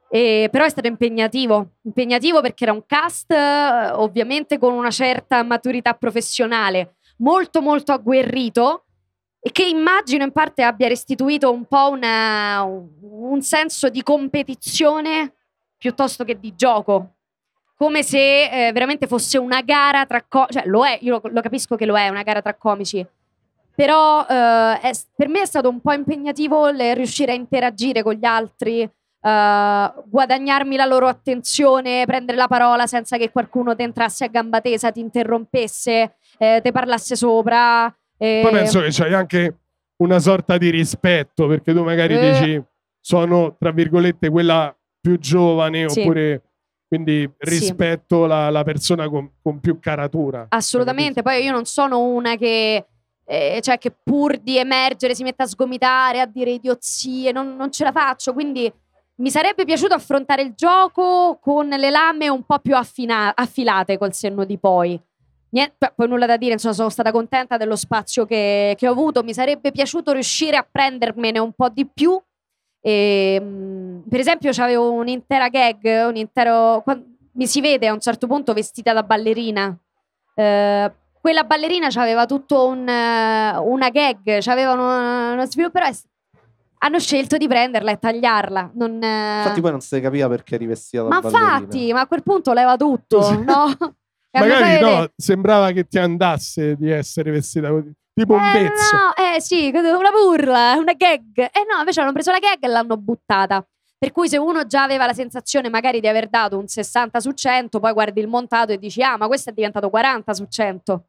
E, 0.09 0.47
però 0.49 0.63
è 0.63 0.69
stato 0.69 0.87
impegnativo, 0.87 1.71
impegnativo 1.81 2.39
perché 2.39 2.63
era 2.63 2.71
un 2.71 2.85
cast 2.85 3.29
eh, 3.29 3.89
ovviamente 3.91 4.57
con 4.57 4.71
una 4.71 4.89
certa 4.89 5.43
maturità 5.43 5.95
professionale, 5.95 6.95
molto 7.17 7.61
molto 7.61 7.91
agguerrito 7.91 8.85
e 9.37 9.51
che 9.51 9.65
immagino 9.65 10.23
in 10.23 10.31
parte 10.31 10.63
abbia 10.63 10.87
restituito 10.87 11.51
un 11.51 11.65
po' 11.65 11.89
una- 11.89 12.63
un 12.63 13.41
senso 13.41 13.89
di 13.89 14.01
competizione 14.01 15.33
piuttosto 15.77 16.23
che 16.23 16.39
di 16.39 16.53
gioco. 16.55 17.13
Come 17.77 18.01
se 18.03 18.67
eh, 18.67 18.71
veramente 18.71 19.05
fosse 19.05 19.37
una 19.37 19.61
gara 19.61 20.05
tra 20.05 20.23
comici, 20.27 20.53
cioè 20.53 20.65
lo 20.65 20.83
è, 20.85 20.97
io 21.01 21.19
lo, 21.23 21.29
lo 21.31 21.41
capisco 21.41 21.75
che 21.75 21.85
lo 21.85 21.95
è, 21.97 22.09
una 22.09 22.23
gara 22.23 22.41
tra 22.41 22.55
comici, 22.55 23.05
però 23.75 24.25
eh, 24.27 24.79
è- 24.79 24.91
per 25.15 25.27
me 25.27 25.41
è 25.41 25.45
stato 25.45 25.69
un 25.69 25.79
po' 25.79 25.93
impegnativo 25.93 26.69
riuscire 26.69 27.33
a 27.33 27.35
interagire 27.35 28.01
con 28.01 28.13
gli 28.15 28.25
altri, 28.25 28.81
eh, 28.81 29.93
guadagnarmi 30.05 30.75
la 30.75 30.85
loro 30.85 31.07
attenzione, 31.07 32.03
prendere 32.07 32.35
la 32.37 32.47
parola 32.47 32.87
senza 32.87 33.17
che 33.17 33.29
qualcuno 33.29 33.75
ti 33.75 33.83
entrasse 33.83 34.25
a 34.25 34.27
gamba 34.29 34.59
tesa, 34.59 34.91
ti 34.91 34.99
interrompesse, 34.99 36.15
eh, 36.39 36.59
ti 36.63 36.71
parlasse 36.71 37.15
sopra. 37.15 37.95
Poi 38.17 38.49
penso 38.51 38.81
che 38.81 38.87
c'hai 38.89 39.13
anche 39.13 39.55
una 39.97 40.17
sorta 40.17 40.57
di 40.57 40.71
rispetto, 40.71 41.45
perché 41.45 41.73
tu 41.73 41.83
magari 41.83 42.15
Eh. 42.15 42.31
dici 42.31 42.63
sono, 42.99 43.55
tra 43.59 43.71
virgolette, 43.71 44.29
quella 44.29 44.75
più 45.07 45.17
giovane, 45.19 45.87
Sì. 45.89 46.01
oppure 46.01 46.41
quindi 46.87 47.21
Sì. 47.39 47.49
rispetto 47.49 48.25
la, 48.25 48.49
la 48.49 48.63
persona 48.63 49.07
con, 49.09 49.29
con 49.41 49.59
più 49.59 49.79
caratura. 49.79 50.47
Assolutamente, 50.49 51.21
poi 51.21 51.43
io 51.43 51.51
non 51.51 51.65
sono 51.65 52.01
una 52.01 52.35
che, 52.35 52.85
eh, 53.25 53.59
cioè, 53.61 53.77
che 53.77 53.91
pur 53.91 54.37
di 54.37 54.57
emergere 54.57 55.15
si 55.15 55.23
mette 55.23 55.43
a 55.43 55.47
sgomitare, 55.47 56.19
a 56.19 56.25
dire 56.25 56.51
idiozie, 56.51 57.31
non, 57.31 57.55
non 57.55 57.71
ce 57.71 57.83
la 57.83 57.91
faccio, 57.91 58.33
quindi 58.33 58.71
mi 59.19 59.29
sarebbe 59.29 59.65
piaciuto 59.65 59.93
affrontare 59.93 60.43
il 60.43 60.53
gioco 60.55 61.39
con 61.41 61.67
le 61.67 61.89
lame 61.89 62.29
un 62.29 62.43
po' 62.43 62.59
più 62.59 62.75
affina- 62.75 63.33
affilate 63.35 63.97
col 63.97 64.13
senno 64.13 64.43
di 64.45 64.57
poi. 64.57 64.99
Niente, 65.49 65.91
poi 65.95 66.07
nulla 66.07 66.25
da 66.25 66.37
dire, 66.37 66.53
insomma, 66.53 66.73
sono 66.73 66.89
stata 66.89 67.11
contenta 67.11 67.57
dello 67.57 67.75
spazio 67.77 68.25
che, 68.25 68.75
che 68.77 68.87
ho 68.87 68.91
avuto, 68.91 69.23
mi 69.23 69.33
sarebbe 69.33 69.71
piaciuto 69.71 70.11
riuscire 70.11 70.55
a 70.57 70.67
prendermene 70.69 71.39
un 71.39 71.53
po' 71.53 71.69
di 71.69 71.85
più. 71.85 72.21
E, 72.81 73.39
mm, 73.41 73.99
per 74.09 74.19
esempio, 74.19 74.51
c'avevo 74.51 74.91
un'intera 74.93 75.49
gag, 75.49 76.07
un 76.07 76.15
intero... 76.15 76.83
mi 77.33 77.47
si 77.47 77.61
vede 77.61 77.87
a 77.87 77.93
un 77.93 77.99
certo 77.99 78.27
punto 78.27 78.53
vestita 78.53 78.93
da 78.93 79.03
ballerina. 79.03 79.75
Eh, 80.35 80.91
quella 81.19 81.43
ballerina 81.43 81.87
aveva 81.95 82.25
tutto 82.25 82.67
un, 82.67 82.79
una 82.87 83.89
gag, 83.89 84.39
c'aveva 84.39 84.73
uno, 84.73 85.33
uno 85.33 85.45
sviluppo, 85.45 85.79
però 85.79 85.87
è- 85.87 85.95
hanno 86.79 86.99
scelto 86.99 87.37
di 87.37 87.47
prenderla 87.47 87.91
e 87.91 87.97
tagliarla. 87.99 88.71
Non, 88.75 88.93
Infatti 88.93 89.61
poi 89.61 89.71
non 89.71 89.81
si 89.81 89.99
capiva 89.99 90.27
perché 90.29 90.55
eri 90.55 90.67
vestita 90.67 91.03
da 91.03 91.09
ma 91.09 91.19
ballerina. 91.19 91.57
infatti, 91.57 91.93
ma 91.93 92.01
a 92.01 92.07
quel 92.07 92.23
punto 92.23 92.53
leva 92.53 92.77
tutto, 92.77 93.41
no? 93.43 93.65
Magari 94.31 94.79
no, 94.79 95.07
sembrava 95.15 95.71
che 95.71 95.85
ti 95.87 95.97
andasse 95.97 96.75
di 96.75 96.91
essere 96.91 97.31
vestita 97.31 97.69
così, 97.69 97.91
tipo 98.17 98.33
un 98.33 98.41
Eh, 98.43 98.51
vezzo. 98.63 98.95
no, 98.95 99.13
eh 99.35 99.39
sì, 99.39 99.69
una 99.73 100.09
burla, 100.11 100.75
una 100.77 100.93
gag. 100.93 101.37
Eh 101.37 101.65
no, 101.71 101.77
invece 101.79 102.01
hanno 102.01 102.11
preso 102.13 102.31
la 102.31 102.39
gag 102.39 102.57
e 102.59 102.67
l'hanno 102.67 102.97
buttata. 102.97 103.63
Per 103.99 104.11
cui 104.11 104.27
se 104.29 104.37
uno 104.37 104.65
già 104.65 104.83
aveva 104.83 105.05
la 105.05 105.13
sensazione 105.13 105.69
magari 105.69 105.99
di 105.99 106.07
aver 106.07 106.27
dato 106.29 106.57
un 106.57 106.67
60 106.67 107.19
su 107.19 107.31
100, 107.31 107.79
poi 107.79 107.93
guardi 107.93 108.19
il 108.19 108.27
montato 108.27 108.71
e 108.71 108.77
dici 108.77 109.01
ah 109.01 109.17
ma 109.17 109.27
questo 109.27 109.49
è 109.51 109.53
diventato 109.53 109.89
40 109.89 110.33
su 110.33 110.45
100. 110.49 111.03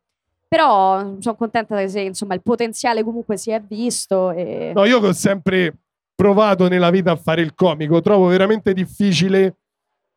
Però 0.49 1.17
sono 1.19 1.35
contenta 1.37 1.77
che 1.77 1.89
se, 1.89 2.01
insomma, 2.01 2.35
il 2.35 2.43
potenziale 2.43 3.03
comunque 3.05 3.37
si 3.37 3.51
è 3.51 3.61
visto. 3.61 4.31
E... 4.31 4.73
No, 4.75 4.85
io 4.87 5.01
che 5.01 5.09
ho 5.09 5.13
sempre 5.13 5.75
provato 6.15 6.69
nella 6.69 6.91
vita 6.91 7.11
a 7.13 7.17
fare 7.17 7.43
il 7.43 7.55
comico, 7.55 8.01
trovo 8.01 8.27
veramente 8.27 8.73
difficile 8.73 9.57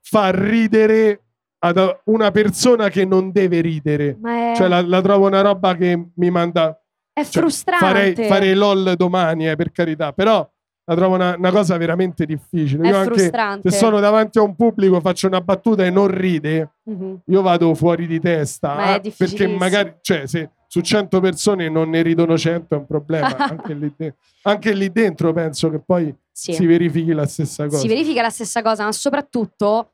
far 0.02 0.34
ridere 0.36 1.22
ad 1.64 2.00
una 2.06 2.32
persona 2.32 2.89
che 2.89 3.06
non 3.06 3.32
deve 3.32 3.60
ridere. 3.62 4.18
È, 4.24 4.54
Cioè, 4.56 4.68
la, 4.70 4.82
la 4.82 5.02
trovo 5.02 5.28
una 5.28 5.42
roba 5.42 5.76
che 5.76 6.08
mi 6.16 6.30
manda. 6.32 6.81
È 7.14 7.24
cioè, 7.24 7.41
frustrante. 7.41 7.86
farei, 7.86 8.28
farei 8.28 8.53
LOL 8.53 8.95
domani, 8.95 9.49
eh, 9.49 9.55
per 9.55 9.72
carità, 9.72 10.14
però 10.14 10.47
la 10.86 10.95
trovo 10.95 11.16
una, 11.16 11.36
una 11.38 11.51
cosa 11.51 11.78
veramente 11.78 12.26
difficile. 12.26 12.84
È 12.84 12.89
io 12.89 12.97
anche 12.97 13.14
frustrante. 13.14 13.70
se 13.70 13.78
sono 13.78 13.99
davanti 13.99 14.39
a 14.39 14.41
un 14.41 14.55
pubblico, 14.55 14.99
faccio 14.99 15.28
una 15.28 15.41
battuta 15.41 15.86
e 15.86 15.89
non 15.89 16.07
ride, 16.07 16.72
Mhm. 16.86 17.22
io 17.26 17.41
vado 17.41 17.74
fuori 17.76 18.07
di 18.07 18.20
testa. 18.20 18.74
Ma 18.76 18.84
è 19.01 19.07
ah, 19.07 19.12
perché 19.16 19.47
magari, 19.47 19.95
cioè, 20.01 20.26
se 20.26 20.49
su 20.68 20.82
100 20.82 21.20
persone 21.20 21.70
non 21.70 21.89
ne 21.89 22.01
ridono 22.01 22.38
100 22.38 22.76
è 22.76 22.78
un 22.78 22.86
problema. 22.86 23.28
anche, 23.38 23.74
lì 23.74 23.93
de- 23.95 24.16
anche 24.43 24.74
lì 24.74 24.91
dentro 24.91 25.32
penso 25.34 25.70
che 25.70 25.80
poi 25.80 26.14
Sì. 26.32 26.53
si 26.53 26.66
verifichi 26.66 27.12
la 27.14 27.28
stessa 27.28 27.66
cosa. 27.66 27.78
si 27.78 27.88
verifica 27.88 28.22
la 28.22 28.30
stessa 28.30 28.62
cosa, 28.62 28.84
ma 28.86 28.91
soprattutto 28.91 29.91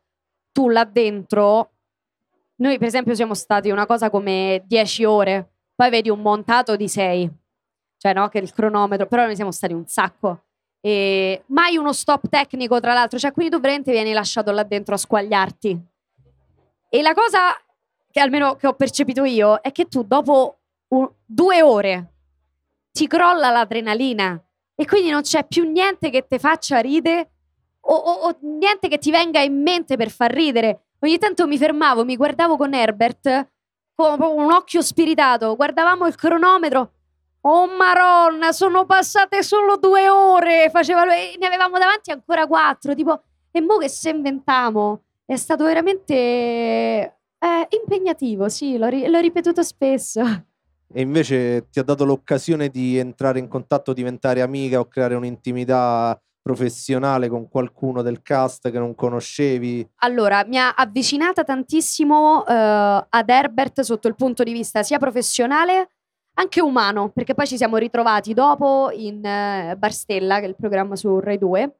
tu 0.51 0.69
là 0.69 0.85
dentro, 0.85 1.71
noi 2.57 2.77
per 2.77 2.87
esempio 2.87 3.13
siamo 3.13 3.33
stati 3.33 3.69
una 3.69 3.85
cosa 3.85 4.09
come 4.09 4.63
10 4.65 5.03
ore, 5.03 5.49
poi 5.77 5.91
vedi 5.91 6.09
un 6.09 6.21
montato 6.21 6.75
di 6.75 6.87
6, 6.89 7.29
cioè 7.97 8.11
no, 8.13 8.29
che 8.29 8.39
il 8.39 8.51
cronometro, 8.51 9.05
però 9.05 9.25
noi 9.25 9.35
siamo 9.35 9.51
stati 9.51 9.73
un 9.73 9.85
sacco. 9.85 10.45
E 10.81 11.43
mai 11.47 11.77
uno 11.77 11.93
stop 11.93 12.27
tecnico, 12.29 12.79
tra 12.79 12.93
l'altro, 12.93 13.19
cioè 13.19 13.31
quindi 13.31 13.51
tu 13.53 13.59
veramente 13.61 13.91
vieni 13.91 14.11
lasciato 14.11 14.49
là 14.51 14.63
dentro 14.63 14.95
a 14.95 14.97
squagliarti. 14.97 15.79
E 16.89 17.01
la 17.03 17.13
cosa 17.13 17.55
che 18.09 18.19
almeno 18.19 18.55
che 18.55 18.65
ho 18.65 18.73
percepito 18.73 19.23
io 19.23 19.61
è 19.61 19.71
che 19.71 19.85
tu 19.85 20.01
dopo 20.03 20.57
un- 20.89 21.11
due 21.23 21.61
ore 21.61 22.13
ti 22.91 23.05
crolla 23.05 23.51
l'adrenalina 23.51 24.41
e 24.73 24.85
quindi 24.85 25.11
non 25.11 25.21
c'è 25.21 25.45
più 25.45 25.69
niente 25.69 26.09
che 26.09 26.25
ti 26.25 26.39
faccia 26.39 26.79
ridere 26.79 27.29
o, 27.81 27.93
o- 27.93 28.27
o 28.29 28.37
niente 28.41 28.87
che 28.87 28.97
ti 28.97 29.11
venga 29.11 29.41
in 29.41 29.61
mente 29.61 29.95
per 29.95 30.09
far 30.09 30.31
ridere. 30.31 30.85
Ogni 31.01 31.19
tanto 31.19 31.45
mi 31.45 31.59
fermavo, 31.59 32.03
mi 32.03 32.15
guardavo 32.15 32.57
con 32.57 32.73
Herbert 32.73 33.49
con 33.97 34.21
un 34.21 34.51
occhio 34.51 34.83
spiritato, 34.83 35.55
guardavamo 35.55 36.05
il 36.05 36.13
cronometro. 36.13 36.91
Oh 37.41 37.65
maronna, 37.65 38.51
sono 38.51 38.85
passate 38.85 39.41
solo 39.41 39.77
due 39.77 40.07
ore, 40.07 40.69
faceva 40.69 41.03
lui, 41.03 41.35
ne 41.39 41.47
avevamo 41.47 41.79
davanti 41.79 42.11
ancora 42.11 42.45
quattro, 42.45 42.93
tipo, 42.93 43.23
e 43.49 43.59
mo 43.59 43.77
che 43.77 43.89
se 43.89 44.11
inventamo? 44.11 45.01
È 45.25 45.35
stato 45.35 45.63
veramente 45.63 46.13
eh, 46.13 47.67
impegnativo, 47.69 48.49
sì, 48.49 48.77
l'ho, 48.77 48.87
ri- 48.87 49.07
l'ho 49.07 49.19
ripetuto 49.19 49.63
spesso. 49.63 50.21
E 50.93 51.01
invece 51.01 51.67
ti 51.71 51.79
ha 51.79 51.83
dato 51.83 52.05
l'occasione 52.05 52.69
di 52.69 52.99
entrare 52.99 53.39
in 53.39 53.47
contatto, 53.47 53.93
diventare 53.93 54.43
amica 54.43 54.79
o 54.79 54.85
creare 54.85 55.15
un'intimità 55.15 56.21
professionale 56.47 57.27
con 57.27 57.49
qualcuno 57.49 58.01
del 58.01 58.21
cast 58.21 58.71
che 58.71 58.79
non 58.79 58.95
conoscevi. 58.95 59.85
Allora, 59.97 60.45
mi 60.47 60.57
ha 60.57 60.71
avvicinata 60.71 61.43
tantissimo 61.43 62.45
eh, 62.45 62.53
ad 62.53 63.29
Herbert 63.29 63.81
sotto 63.81 64.07
il 64.07 64.15
punto 64.15 64.43
di 64.43 64.53
vista 64.53 64.81
sia 64.81 64.97
professionale 64.97 65.89
anche 66.35 66.61
umano, 66.61 67.09
perché 67.09 67.33
poi 67.33 67.47
ci 67.47 67.57
siamo 67.57 67.75
ritrovati 67.75 68.33
dopo 68.33 68.89
in 68.93 69.25
eh, 69.25 69.75
Barstella, 69.77 70.39
che 70.39 70.45
è 70.45 70.47
il 70.47 70.55
programma 70.55 70.95
su 70.95 71.19
Rai 71.19 71.37
2, 71.37 71.75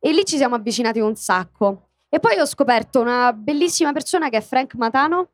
e 0.00 0.12
lì 0.12 0.24
ci 0.24 0.38
siamo 0.38 0.54
avvicinati 0.54 1.00
un 1.00 1.14
sacco. 1.14 1.90
E 2.08 2.18
poi 2.18 2.38
ho 2.38 2.46
scoperto 2.46 3.02
una 3.02 3.34
bellissima 3.34 3.92
persona 3.92 4.30
che 4.30 4.38
è 4.38 4.40
Frank 4.40 4.74
Matano, 4.76 5.32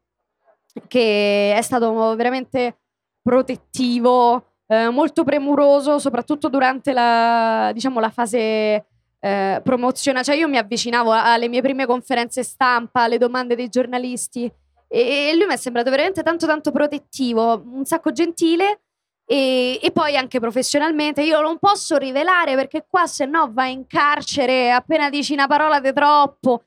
che 0.89 1.55
è 1.55 1.63
stato 1.63 2.17
veramente 2.17 2.79
protettivo, 3.23 4.54
eh, 4.67 4.89
molto 4.89 5.25
premuroso, 5.25 5.99
soprattutto 5.99 6.49
durante 6.49 6.93
la, 6.93 7.71
diciamo, 7.73 8.01
la 8.01 8.11
fase 8.11 8.87
eh, 9.21 9.61
promozionale. 9.63 10.25
Cioè 10.25 10.37
io 10.37 10.49
mi 10.49 10.59
avvicinavo 10.59 11.13
alle 11.13 11.49
mie 11.49 11.63
prime 11.63 11.87
conferenze 11.87 12.43
stampa, 12.43 13.03
alle 13.03 13.19
domande 13.19 13.55
dei 13.57 13.69
giornalisti 13.69 14.51
e, 14.89 15.31
e 15.31 15.37
lui 15.37 15.47
mi 15.47 15.55
è 15.55 15.57
sembrato 15.57 15.91
veramente 15.91 16.23
tanto 16.23 16.47
tanto 16.47 16.71
protettivo, 16.71 17.63
un 17.73 17.85
sacco 17.85 18.13
gentile 18.13 18.81
e, 19.27 19.81
e 19.83 19.91
poi 19.91 20.17
anche 20.17 20.39
professionalmente. 20.39 21.23
Io 21.23 21.41
non 21.41 21.59
posso 21.59 21.97
rivelare 21.97 22.55
perché 22.55 22.87
qua 22.89 23.07
se 23.07 23.25
no 23.25 23.51
vai 23.53 23.73
in 23.73 23.87
carcere 23.87 24.71
appena 24.71 25.11
dici 25.11 25.33
una 25.33 25.47
parola 25.47 25.81
di 25.81 25.93
troppo. 25.93 26.65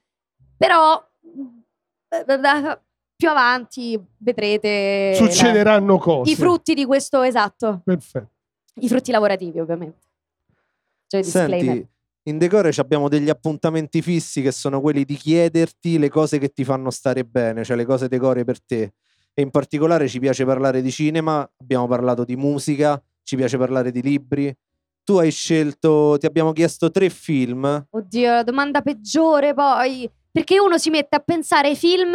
Però 0.58 1.02
da- 2.26 2.82
più 3.18 3.30
avanti 3.30 4.00
vedrete 4.20 5.18
la- 5.20 5.26
Succederanno 5.26 5.98
cose. 5.98 6.32
i 6.32 6.36
frutti 6.36 6.74
di 6.76 6.86
questo 6.86 7.24
esatto, 7.24 7.82
Perfetto. 7.84 8.30
i 8.76 8.88
frutti 8.88 9.12
lavorativi 9.12 9.60
ovviamente. 9.60 10.06
Cioè. 11.08 11.24
Senti, 11.24 11.88
in 12.24 12.38
Decore 12.38 12.72
ci 12.72 12.80
abbiamo 12.80 13.10
degli 13.10 13.30
appuntamenti 13.30 14.02
fissi 14.02 14.42
che 14.42 14.52
sono 14.52 14.82
quelli 14.82 15.04
di 15.04 15.16
chiederti 15.16 15.98
le 15.98 16.10
cose 16.10 16.38
che 16.38 16.50
ti 16.50 16.64
fanno 16.64 16.92
stare 16.92 17.24
bene, 17.24 17.64
cioè 17.64 17.76
le 17.76 17.86
cose 17.86 18.08
decore 18.08 18.44
per 18.44 18.62
te. 18.64 18.94
E 19.34 19.42
in 19.42 19.50
particolare 19.50 20.08
ci 20.08 20.20
piace 20.20 20.46
parlare 20.46 20.82
di 20.82 20.92
cinema, 20.92 21.50
abbiamo 21.58 21.88
parlato 21.88 22.24
di 22.24 22.36
musica, 22.36 23.02
ci 23.24 23.36
piace 23.36 23.58
parlare 23.58 23.92
di 23.92 24.02
libri. 24.02 24.54
Tu 25.04 25.16
hai 25.18 25.32
scelto, 25.32 26.18
ti 26.20 26.26
abbiamo 26.26 26.52
chiesto 26.52 26.92
tre 26.92 27.10
film. 27.10 27.88
Oddio, 27.90 28.32
la 28.32 28.44
domanda 28.44 28.82
peggiore 28.82 29.54
poi. 29.54 30.10
Perché 30.30 30.60
uno 30.60 30.78
si 30.78 30.90
mette 30.90 31.16
a 31.16 31.20
pensare 31.20 31.70
ai 31.70 31.76
film 31.78 32.14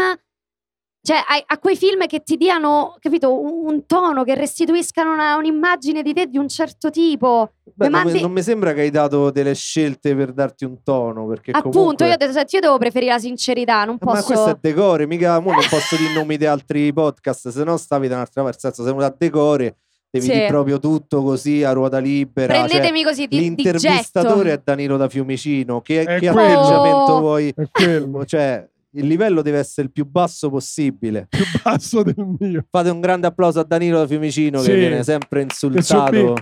Cioè, 1.04 1.16
a, 1.16 1.42
a 1.46 1.58
quei 1.58 1.74
film 1.76 2.06
che 2.06 2.20
ti 2.22 2.36
diano, 2.36 2.94
capito, 3.00 3.36
un, 3.40 3.66
un 3.72 3.86
tono, 3.86 4.22
che 4.22 4.36
restituiscano 4.36 5.12
una- 5.12 5.34
un'immagine 5.34 6.00
di 6.00 6.12
te 6.12 6.26
di 6.28 6.38
un 6.38 6.46
certo 6.48 6.90
tipo. 6.90 7.54
Beh, 7.74 7.88
non, 7.88 8.04
mi, 8.04 8.20
non 8.20 8.30
mi 8.30 8.40
sembra 8.40 8.72
che 8.72 8.82
hai 8.82 8.90
dato 8.90 9.30
delle 9.32 9.54
scelte 9.54 10.14
per 10.14 10.32
darti 10.32 10.64
un 10.64 10.80
tono, 10.84 11.26
perché 11.26 11.50
Appunto, 11.50 11.76
comunque... 11.78 12.06
io 12.06 12.12
ho 12.12 12.16
detto, 12.16 12.32
senti, 12.32 12.54
io 12.54 12.60
devo 12.60 12.78
preferire 12.78 13.10
la 13.12 13.18
sincerità, 13.18 13.84
non 13.84 13.96
Eh, 14.00 14.04
Ma 14.04 14.12
posso... 14.12 14.26
questo 14.26 14.50
è 14.50 14.56
decore, 14.60 15.06
mica 15.08 15.40
mo 15.40 15.50
non 15.50 15.64
posso 15.68 15.96
dire 15.96 16.12
nomi 16.14 16.36
di 16.36 16.46
altri 16.46 16.92
podcast, 16.92 17.48
se 17.48 17.64
no 17.64 17.76
stavi 17.76 18.06
da 18.06 18.14
un'altra 18.14 18.42
parte. 18.44 18.58
Nel 18.62 18.72
senso, 18.72 18.82
sei 18.88 18.92
venuto 18.96 19.12
a 19.12 19.16
decore, 19.18 19.76
devi 20.08 20.24
Sì. 20.26 20.30
dire 20.32 20.46
proprio 20.46 20.78
tutto 20.78 21.22
così 21.24 21.64
a 21.64 21.72
ruota 21.72 21.98
libera. 21.98 22.54
cioè, 22.54 22.64
Prendetemi 22.66 23.02
così 23.02 23.26
di, 23.26 23.38
di 23.38 23.40
l'intervistatore 23.40 24.50
getto. 24.50 24.60
è 24.60 24.62
Danilo 24.62 24.96
da 24.96 25.08
Fiumicino. 25.08 25.80
Che, 25.80 26.04
che 26.04 26.28
atteggiamento 26.28 27.18
vuoi? 27.18 27.52
È 27.56 27.64
quello 27.72 28.24
Cioè, 28.24 28.68
il 28.94 29.06
livello 29.06 29.42
deve 29.42 29.58
essere 29.58 29.86
il 29.86 29.92
più 29.92 30.04
basso 30.06 30.50
possibile. 30.50 31.26
più 31.30 31.44
basso 31.62 32.02
del 32.02 32.36
mio. 32.38 32.64
Fate 32.70 32.90
un 32.90 33.00
grande 33.00 33.26
applauso 33.26 33.60
a 33.60 33.64
Danilo 33.64 33.98
da 33.98 34.06
Fiumicino 34.06 34.60
Sì. 34.60 34.68
che 34.70 34.76
viene 34.76 35.02
sempre 35.02 35.42
insultato. 35.42 36.34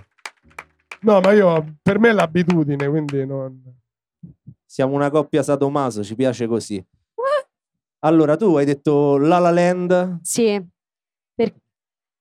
No, 1.02 1.20
ma 1.20 1.32
io 1.32 1.76
per 1.82 1.98
me 1.98 2.10
è 2.10 2.12
l'abitudine, 2.12 2.88
quindi 2.88 3.24
non... 3.24 3.58
Siamo 4.66 4.94
una 4.94 5.10
coppia 5.10 5.42
sadomaso, 5.42 6.04
ci 6.04 6.14
piace 6.14 6.46
così. 6.46 6.84
Allora, 8.00 8.36
tu 8.36 8.54
hai 8.56 8.64
detto 8.64 9.16
La 9.18 9.38
La 9.38 9.50
Land. 9.50 10.20
Sì, 10.22 10.62
Per- 11.34 11.54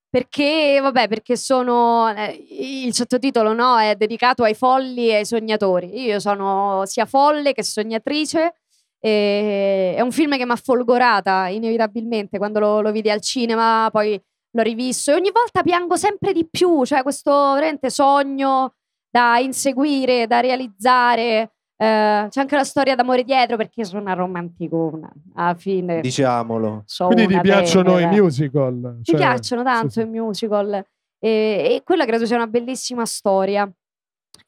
perché, 0.08 0.78
vabbè, 0.82 1.08
perché 1.08 1.36
sono, 1.36 2.12
eh, 2.12 2.46
il 2.86 2.92
sottotitolo 2.92 3.52
no, 3.54 3.78
è 3.78 3.94
dedicato 3.96 4.42
ai 4.42 4.54
folli 4.54 5.08
e 5.08 5.16
ai 5.16 5.24
sognatori. 5.24 6.02
Io 6.02 6.18
sono 6.18 6.82
sia 6.86 7.06
folle 7.06 7.52
che 7.52 7.62
sognatrice. 7.62 8.59
E 9.00 9.94
è 9.96 10.00
un 10.02 10.12
film 10.12 10.36
che 10.36 10.44
mi 10.44 10.52
ha 10.52 10.56
folgorata 10.56 11.48
inevitabilmente 11.48 12.36
quando 12.38 12.60
lo, 12.60 12.80
lo 12.82 12.92
vidi 12.92 13.10
al 13.10 13.20
cinema, 13.22 13.88
poi 13.90 14.20
l'ho 14.52 14.62
rivisto 14.62 15.10
e 15.10 15.14
ogni 15.14 15.30
volta 15.32 15.62
piango 15.62 15.96
sempre 15.96 16.32
di 16.32 16.46
più, 16.48 16.84
cioè 16.84 17.02
questo 17.02 17.30
veramente 17.54 17.88
sogno 17.88 18.74
da 19.10 19.38
inseguire, 19.38 20.26
da 20.26 20.40
realizzare. 20.40 21.52
Eh, 21.80 22.26
c'è 22.28 22.40
anche 22.40 22.56
la 22.56 22.64
storia 22.64 22.94
d'amore 22.94 23.24
dietro 23.24 23.56
perché 23.56 23.84
sono 23.86 24.02
una 24.02 24.12
romanticona 24.12 25.10
alla 25.34 25.54
fine. 25.54 26.00
Diciamolo. 26.00 26.82
so 26.84 27.06
Quindi 27.06 27.26
ti 27.34 27.40
piacciono 27.40 27.92
i 27.92 28.02
tenera. 28.02 28.22
musical? 28.22 28.74
Mi 28.74 29.02
Cioè, 29.04 29.16
piacciono 29.16 29.62
tanto 29.62 29.88
sì, 29.88 30.00
sì. 30.00 30.06
i 30.06 30.10
musical 30.10 30.74
e, 31.18 31.28
e 31.28 31.82
quella 31.82 32.04
credo 32.04 32.26
sia 32.26 32.36
una 32.36 32.46
bellissima 32.46 33.06
storia. 33.06 33.70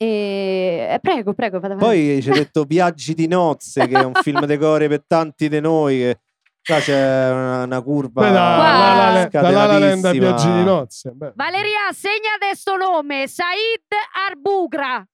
E, 0.03 0.89
e 0.91 0.99
prego, 1.01 1.33
prego, 1.33 1.59
avanti. 1.59 1.77
Poi 1.77 2.19
ci 2.21 2.31
hai 2.31 2.39
detto 2.39 2.65
Viaggi 2.67 3.15
di 3.15 3.29
nozze, 3.29 3.87
che 3.87 4.01
è 4.01 4.05
un 4.05 4.15
film 4.15 4.45
decore 4.47 4.89
per 4.89 5.05
tanti 5.07 5.49
di 5.49 5.61
noi. 5.61 5.99
Che 5.99 6.19
qua 6.65 6.81
c'è 6.81 7.31
una, 7.31 7.63
una 7.63 7.83
curva 7.83 8.23
Beh, 8.23 8.33
da, 8.33 8.57
La 8.57 9.41
La 9.41 9.79
Land- 9.79 10.05
a. 10.05 10.11
Viaggi 10.11 10.51
di 10.51 10.65
nozze. 10.65 11.13
Beh. 11.13 11.33
Valeria, 11.37 11.93
segna 11.93 12.37
questo 12.39 12.77
nome, 12.77 13.29
Said 13.29 13.87
Arbugra. 14.29 15.07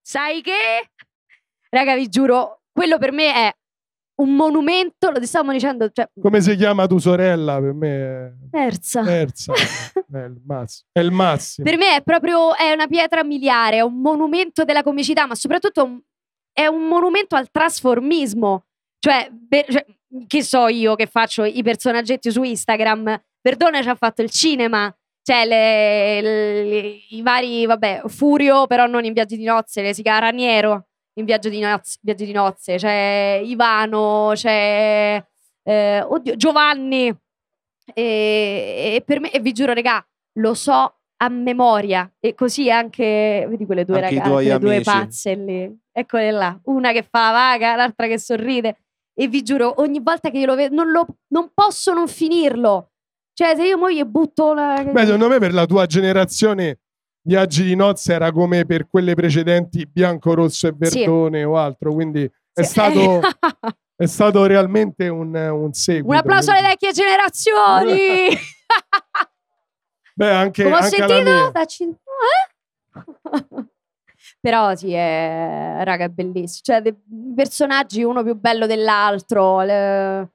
Sai 0.00 0.40
che? 0.40 0.90
Raga, 1.68 1.94
vi 1.94 2.08
giuro, 2.08 2.62
quello 2.72 2.98
per 2.98 3.12
me 3.12 3.34
è 3.34 3.54
un 4.16 4.34
monumento, 4.34 5.10
lo 5.10 5.22
stavamo 5.24 5.52
dicendo, 5.52 5.90
cioè, 5.92 6.08
Come 6.20 6.40
si 6.40 6.56
chiama 6.56 6.86
tua 6.86 6.98
sorella? 7.00 7.60
Per 7.60 7.72
me 7.72 7.88
è 7.88 8.32
terza. 8.50 9.02
terza. 9.02 9.52
è, 10.12 10.16
il 10.18 10.40
massimo. 10.44 10.88
è 10.92 11.00
il 11.00 11.10
massimo. 11.10 11.68
Per 11.68 11.78
me 11.78 11.96
è 11.96 12.02
proprio 12.02 12.54
è 12.54 12.72
una 12.72 12.86
pietra 12.86 13.22
miliare, 13.24 13.76
è 13.76 13.80
un 13.80 14.00
monumento 14.00 14.64
della 14.64 14.82
comicità, 14.82 15.26
ma 15.26 15.34
soprattutto 15.34 16.00
è 16.52 16.66
un 16.66 16.86
monumento 16.88 17.36
al 17.36 17.50
trasformismo. 17.50 18.64
Cioè, 18.98 19.30
per- 19.48 19.66
cioè, 19.70 19.84
che 20.26 20.42
so 20.42 20.68
io 20.68 20.94
che 20.94 21.06
faccio 21.06 21.44
i 21.44 21.62
personaggetti 21.62 22.30
su 22.30 22.42
Instagram, 22.42 23.22
Verdone 23.42 23.82
ci 23.82 23.88
ha 23.90 23.94
fatto 23.94 24.22
il 24.22 24.30
cinema, 24.30 24.92
cioè 25.22 25.44
le- 25.44 26.20
le- 26.22 26.98
i 27.10 27.20
vari, 27.22 27.66
vabbè, 27.66 28.02
Furio, 28.06 28.66
però 28.66 28.86
non 28.86 29.04
in 29.04 29.12
Viaggi 29.12 29.36
di 29.36 29.44
nozze, 29.44 29.82
le 29.82 29.92
si 29.92 30.02
chiama 30.02 30.20
Raniero 30.20 30.86
in 31.18 31.24
Viaggio 31.24 31.48
di 31.48 31.60
nozze, 31.60 31.98
Viaggi 32.00 32.26
di 32.26 32.32
nozze, 32.32 32.76
c'è 32.76 33.40
Ivano, 33.42 34.32
c'è 34.34 35.22
eh, 35.62 36.00
oddio, 36.02 36.36
Giovanni. 36.36 37.14
E, 37.94 38.94
e 38.96 39.02
per 39.04 39.20
me, 39.20 39.30
e 39.30 39.40
vi 39.40 39.52
giuro, 39.52 39.72
regà, 39.72 40.04
lo 40.38 40.54
so 40.54 40.94
a 41.16 41.28
memoria. 41.28 42.10
E 42.20 42.34
così 42.34 42.70
anche, 42.70 43.46
vedi 43.48 43.64
quelle 43.66 43.84
due 43.84 44.02
Anche 44.02 44.18
ragazze, 44.18 44.42
le 44.42 44.58
due 44.58 44.80
pazze 44.80 45.34
lì. 45.34 45.78
Eccole 45.92 46.30
là, 46.30 46.58
una 46.64 46.92
che 46.92 47.02
fa 47.02 47.26
la 47.26 47.32
vaga, 47.32 47.76
l'altra 47.76 48.06
che 48.06 48.18
sorride. 48.18 48.78
E 49.18 49.28
vi 49.28 49.42
giuro, 49.42 49.80
ogni 49.80 50.00
volta 50.00 50.30
che 50.30 50.38
io 50.38 50.46
lo 50.46 50.54
vedo, 50.54 50.74
non, 50.74 50.90
lo- 50.90 51.06
non 51.28 51.50
posso 51.54 51.92
non 51.94 52.06
finirlo. 52.06 52.90
Cioè, 53.32 53.54
se 53.56 53.66
io 53.66 53.78
mo 53.78 53.90
gli 53.90 54.02
butto 54.02 54.50
una... 54.50 54.82
Beh, 54.82 55.04
secondo 55.04 55.28
me 55.28 55.38
per 55.38 55.52
la 55.52 55.66
tua 55.66 55.86
generazione 55.86 56.80
Viaggi 57.26 57.64
di 57.64 57.74
nozze 57.74 58.12
era 58.14 58.30
come 58.30 58.64
per 58.66 58.86
quelle 58.88 59.14
precedenti 59.14 59.84
Bianco, 59.84 60.32
Rosso 60.34 60.68
e 60.68 60.74
Sì. 60.82 60.98
Verdone 61.00 61.42
o 61.42 61.56
altro, 61.56 61.92
quindi 61.92 62.22
è, 62.22 62.62
Sì. 62.62 62.70
stato, 62.70 63.20
è 63.96 64.06
stato 64.06 64.46
realmente 64.46 65.08
un, 65.08 65.34
un 65.34 65.72
seguito. 65.72 66.08
Un 66.08 66.14
applauso 66.14 66.52
alle 66.52 66.60
quindi- 66.60 66.76
vecchie 66.80 67.02
generazioni! 67.02 68.28
Beh, 70.14 70.30
anche, 70.30 70.62
Come 70.62 70.74
ho 70.76 70.78
anche 70.78 70.96
sentito? 70.96 71.22
mia. 71.22 71.50
Da 71.50 71.64
cin- 71.64 71.90
eh? 72.94 73.64
Però 74.40 74.74
sì, 74.76 74.92
è, 74.92 75.80
raga, 75.82 76.04
è 76.04 76.08
bellissimo. 76.08 76.60
Cioè, 76.80 76.94
personaggi 77.34 78.02
uno 78.04 78.22
più 78.22 78.34
bello 78.36 78.66
dell'altro. 78.66 79.62
le- 79.62 80.30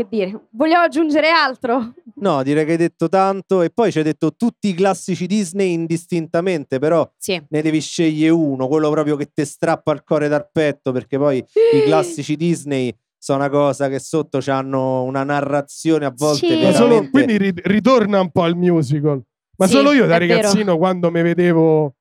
Che 0.00 0.06
dire? 0.08 0.46
Vogliamo 0.50 0.84
aggiungere 0.84 1.28
altro? 1.28 1.92
No, 2.20 2.44
direi 2.44 2.64
che 2.64 2.70
hai 2.70 2.76
detto 2.76 3.08
tanto. 3.08 3.62
E 3.62 3.70
poi 3.70 3.90
ci 3.90 3.98
hai 3.98 4.04
detto 4.04 4.32
tutti 4.36 4.68
i 4.68 4.74
classici 4.74 5.26
Disney 5.26 5.72
indistintamente, 5.72 6.78
però 6.78 7.10
Sì. 7.18 7.42
ne 7.48 7.62
devi 7.62 7.80
scegliere 7.80 8.30
uno, 8.32 8.68
quello 8.68 8.90
proprio 8.90 9.16
che 9.16 9.28
ti 9.34 9.44
strappa 9.44 9.90
il 9.90 10.04
cuore 10.04 10.28
dal 10.28 10.48
petto, 10.52 10.92
perché 10.92 11.18
poi 11.18 11.38
i 11.38 11.82
classici 11.82 12.36
Disney 12.36 12.94
sono 13.18 13.40
una 13.40 13.48
cosa 13.48 13.88
che 13.88 13.98
sotto 13.98 14.38
hanno 14.46 15.02
una 15.02 15.24
narrazione 15.24 16.04
a 16.04 16.12
volte 16.16 16.46
Sì. 16.46 16.62
Ma 16.62 16.70
solo- 16.70 16.88
veramente... 16.90 17.10
quindi 17.10 17.36
ri- 17.38 17.52
ritorna 17.64 18.20
un 18.20 18.30
po' 18.30 18.42
al 18.42 18.54
musical. 18.54 19.20
Ma 19.56 19.66
Sì, 19.66 19.72
solo 19.72 19.90
io 19.90 20.06
da 20.06 20.14
è 20.14 20.18
vero. 20.24 20.34
ragazzino, 20.36 20.78
quando 20.78 21.10
mi 21.10 21.22
vedevo, 21.22 21.96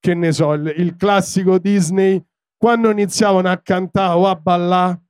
che 0.00 0.14
ne 0.14 0.32
so, 0.32 0.54
il, 0.54 0.72
il 0.78 0.96
classico 0.96 1.58
Disney, 1.58 2.18
quando 2.56 2.88
iniziavano 2.88 3.50
a 3.50 3.58
cantare 3.58 4.18
o 4.18 4.26
a 4.26 4.36
ballare, 4.36 5.00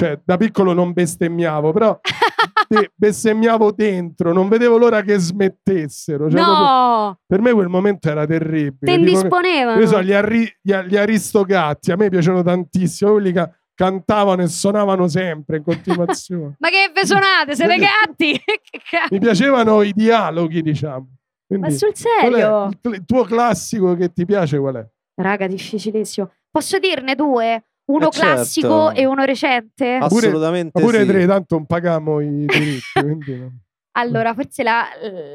cioè 0.00 0.18
da 0.24 0.38
piccolo 0.38 0.72
non 0.72 0.92
bestemmiavo, 0.92 1.72
però 1.72 2.00
de- 2.66 2.90
bestemmiavo 2.94 3.70
dentro, 3.72 4.32
non 4.32 4.48
vedevo 4.48 4.78
l'ora 4.78 5.02
che 5.02 5.18
smettessero. 5.18 6.30
Cioè, 6.30 6.40
no! 6.40 7.18
per 7.26 7.42
me 7.42 7.52
quel 7.52 7.68
momento 7.68 8.08
era 8.08 8.24
terribile. 8.24 8.76
Te 8.80 8.92
indisponevano. 8.92 9.78
Io 9.78 9.86
so, 9.86 10.02
gli, 10.02 10.12
arri- 10.12 10.50
gli, 10.62 10.74
gli 10.74 10.96
aristocatti 10.96 11.92
a 11.92 11.96
me 11.96 12.08
piacciono 12.08 12.42
tantissimo, 12.42 13.12
quelli 13.12 13.32
che 13.32 13.50
cantavano 13.74 14.40
e 14.40 14.48
suonavano 14.48 15.06
sempre 15.06 15.58
in 15.58 15.64
continuazione. 15.64 16.56
Ma 16.60 16.68
che 16.70 16.90
ve 16.94 17.04
suonate? 17.04 17.54
Siete 17.54 17.76
gatti? 17.76 18.40
Mi 19.10 19.18
piacevano 19.18 19.82
i 19.82 19.92
dialoghi, 19.92 20.62
diciamo. 20.62 21.08
Ma 21.48 21.58
Quindi, 21.58 21.76
sul 21.76 21.92
qual 21.92 22.32
è 22.32 22.36
serio? 22.38 22.66
il, 22.70 22.78
cl- 22.80 22.94
il 22.94 23.04
tuo 23.04 23.24
classico 23.24 23.94
che 23.96 24.12
ti 24.14 24.24
piace 24.24 24.58
qual 24.58 24.76
è? 24.76 24.86
Raga, 25.20 25.46
difficilissimo. 25.46 26.30
Posso 26.50 26.78
dirne 26.78 27.14
due? 27.14 27.64
Uno 27.90 28.08
Eh, 28.08 28.10
certo. 28.12 28.32
classico 28.34 28.90
e 28.92 29.04
uno 29.06 29.24
recente? 29.24 29.94
Assolutamente 30.00 30.80
pure 30.80 31.00
sì. 31.00 31.06
tre, 31.06 31.26
tanto 31.26 31.54
non 31.56 31.66
pagamo 31.66 32.20
i 32.20 32.44
diritti. 32.46 33.00
quindi 33.00 33.36
no. 33.38 33.50
Allora, 33.92 34.32
forse 34.34 34.62
la, 34.62 34.84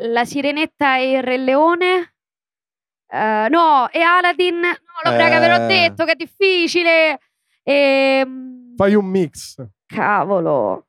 la 0.07 0.23
Sirenetta 0.25 0.97
e 0.97 1.11
il 1.17 1.23
Re 1.23 1.37
Leone? 1.37 2.13
Eh, 3.11 3.47
no, 3.49 3.89
e 3.91 4.01
Aladdin? 4.01 4.59
No, 4.59 5.11
lo- 5.11 5.17
raga, 5.17 5.39
ve 5.39 5.47
l'ho 5.49 5.63
Eh. 5.63 5.67
detto 5.67 6.05
che 6.05 6.11
è 6.11 6.15
difficile. 6.15 7.19
Ehm, 7.63 8.75
Fai 8.77 8.93
un 8.95 9.05
mix. 9.05 9.63
cavolo. 9.85 10.85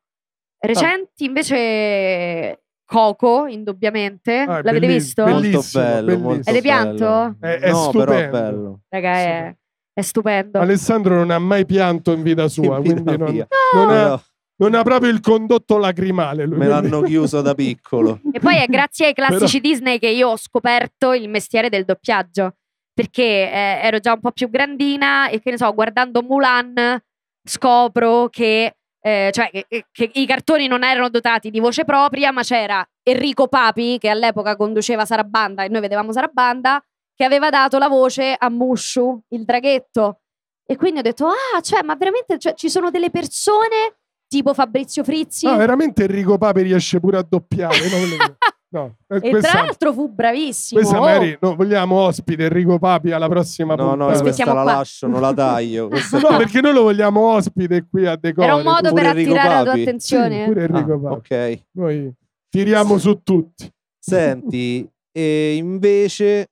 Recenti 0.59 1.25
invece 1.25 2.63
Coco, 2.85 3.47
indubbiamente. 3.47 4.39
Ah, 4.41 4.61
L'avete 4.63 4.87
belliss- 4.87 5.05
visto? 5.07 5.27
Molto 5.27 5.41
Bellissimo, 5.41 5.83
bello, 5.85 6.07
bellissimo. 6.07 6.29
molto 6.29 6.51
Avete 6.51 6.63
pianto? 6.63 7.37
È- 7.41 7.59
è 7.59 7.71
no, 7.71 7.91
però 7.91 8.13
è 8.13 8.23
stupendo. 8.23 8.31
bello. 8.31 8.81
Raga, 8.89 9.11
è, 9.13 9.57
è 9.99 10.03
stupendo. 10.03 10.59
Alessandro 10.61 11.15
non 11.15 11.31
ha 11.31 11.39
mai 11.39 11.65
pianto 11.65 12.13
in 12.13 12.23
vita 12.23 12.49
sua, 12.49 12.77
In 12.77 12.83
vita 12.83 13.03
quindi 13.03 13.17
non, 13.17 13.33
mia. 13.33 13.47
non 13.75 13.89
ha, 13.91 13.95
Però 13.95 14.21
non 14.59 14.75
ha 14.75 14.83
proprio 14.83 15.11
il 15.11 15.21
condotto 15.21 15.79
lacrimale. 15.79 16.45
lui, 16.45 16.59
me 16.59 16.67
l'hanno 16.67 17.01
chiuso 17.03 17.41
da 17.41 17.55
piccolo. 17.55 18.21
E 18.33 18.41
poi 18.41 18.57
è 18.57 18.67
grazie 18.67 19.07
ai 19.07 19.15
classici 19.15 19.59
Disney 19.61 19.99
che 19.99 20.09
io 20.09 20.29
ho 20.29 20.37
scoperto 20.37 21.13
il 21.15 21.29
mestiere 21.31 21.69
del 21.71 21.85
doppiaggio. 21.87 22.57
Perché 22.93 23.23
eh, 23.23 23.81
ero 23.83 23.99
già 23.99 24.13
un 24.13 24.21
po' 24.21 24.33
più 24.33 24.49
grandina 24.51 25.29
e 25.29 25.41
che 25.41 25.51
ne 25.51 25.57
so, 25.59 25.73
guardando 25.75 26.23
Mulan 26.23 26.99
scopro 27.47 28.29
che, 28.29 28.75
eh, 29.01 29.31
cioè, 29.33 29.51
che- 29.51 29.87
che 29.93 30.11
i 30.15 30.27
cartoni 30.27 30.67
non 30.67 30.83
erano 30.83 31.09
dotati 31.11 31.51
di 31.51 31.61
voce 31.61 31.85
propria, 31.85 32.33
ma 32.33 32.43
c'era 32.43 32.87
Enrico 33.03 33.49
Papi, 33.49 33.99
che 33.99 34.09
all'epoca 34.09 34.57
conduceva 34.57 35.05
Sarabanda 35.05 35.63
e 35.65 35.69
noi 35.69 35.81
vedevamo 35.81 36.13
Sarabanda, 36.13 36.83
che 37.17 37.25
aveva 37.25 37.49
dato 37.51 37.79
la 37.79 37.89
voce 37.89 38.37
a 38.39 38.49
Mushu, 38.51 39.21
il 39.31 39.45
draghetto. 39.45 40.21
E 40.69 40.77
quindi 40.77 40.99
ho 40.99 41.03
detto, 41.03 41.27
ah, 41.27 41.61
cioè, 41.63 41.83
ma 41.83 41.95
veramente 41.97 42.39
cioè, 42.39 42.53
ci 42.55 42.69
sono 42.69 42.91
delle 42.91 43.11
persone 43.11 43.97
tipo 44.29 44.53
Fabrizio 44.53 45.03
Frizzi. 45.03 45.47
No, 45.47 45.57
veramente 45.57 46.05
Enrico 46.05 46.37
Papi 46.39 46.63
riesce 46.63 47.01
pure 47.01 47.17
a 47.19 47.27
doppiare. 47.27 47.77
no, 47.89 48.37
no, 48.81 48.97
eh, 49.09 49.17
e 49.29 49.31
questa, 49.31 49.51
tra 49.53 49.63
l'altro 49.63 49.93
fu 49.93 50.09
bravissimo. 50.13 50.81
questa 50.81 50.99
Oh, 51.01 51.05
magari 51.05 51.39
no, 51.41 51.55
vogliamo 51.55 51.95
ospite 52.01 52.45
Enrico 52.47 52.79
Papi 52.79 53.13
alla 53.13 53.29
prossima 53.29 53.77
No, 53.77 53.95
no, 53.95 54.07
puntata. 54.07 54.21
questa 54.23 54.45
la 54.45 54.53
qua. 54.53 54.63
lascio, 54.65 55.07
non 55.07 55.21
la 55.21 55.33
taglio. 55.33 55.89
No, 55.89 56.37
perché 56.37 56.61
noi 56.61 56.73
lo 56.75 56.83
vogliamo 56.83 57.21
ospite 57.21 57.87
qui 57.89 58.05
a 58.05 58.17
Decore. 58.17 58.47
era 58.47 58.57
un 58.57 58.63
modo 58.65 58.89
pure 58.91 59.03
per 59.03 59.11
Enrico 59.13 59.31
attirare 59.31 59.49
la 59.55 59.63
tua 59.63 59.65
Papi. 59.71 59.79
Sì, 59.79 59.87
attenzione. 59.89 60.45
pure 60.47 60.65
Enrico 60.65 60.93
Ah, 60.95 60.99
Papi. 60.99 61.15
ok. 61.35 61.63
Noi 61.73 62.13
tiriamo 62.51 62.99
su 62.99 63.23
tutti. 63.23 63.73
Senti, 63.99 64.89
e 65.13 65.55
invece 65.55 66.49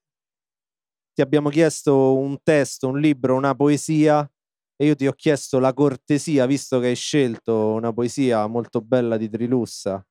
ti 1.15 1.23
abbiamo 1.23 1.49
chiesto 1.49 2.17
un 2.17 2.37
testo, 2.43 2.89
un 2.89 2.99
libro, 3.01 3.37
una 3.37 3.55
poesia 3.55 4.29
e 4.77 4.87
io 4.87 4.97
ti 4.97 5.07
ho 5.07 5.13
chiesto 5.13 5.61
la 5.61 5.73
cortesia, 5.73 6.45
visto 6.47 6.81
che 6.81 6.89
hai 6.89 6.97
scelto 6.97 7.73
una 7.73 7.93
poesia 7.93 8.47
molto 8.49 8.81
bella 8.81 9.17
di 9.17 9.31
Trilussa. 9.31 10.05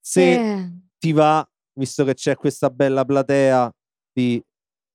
Se 0.00 0.32
Eh, 0.34 0.72
ti 0.98 1.12
va, 1.12 1.46
visto 1.78 2.04
che 2.04 2.14
c'è 2.14 2.34
questa 2.36 2.70
bella 2.70 3.04
platea, 3.04 3.70
di 4.12 4.42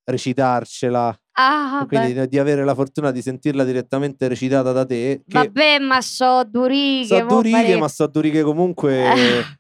recitarcela, 0.09 1.15
Ah, 1.34 1.86
quindi 1.88 2.13
vabbè. 2.13 2.27
di, 2.27 2.39
avere 2.39 2.63
la 2.65 2.73
fortuna 2.73 3.11
di 3.11 3.21
sentirla 3.21 3.63
direttamente 3.63 4.27
recitata 4.27 4.71
da 4.71 4.86
te. 4.86 5.21
Vabbè, 5.25 5.80
ma 5.80 6.01
so 6.01 6.43
durighe. 6.43 7.05
so 7.05 7.25
pare- 7.25 7.77
ma 7.77 7.88
so 7.88 8.07
duriche 8.07 8.41
comunque 8.41 8.91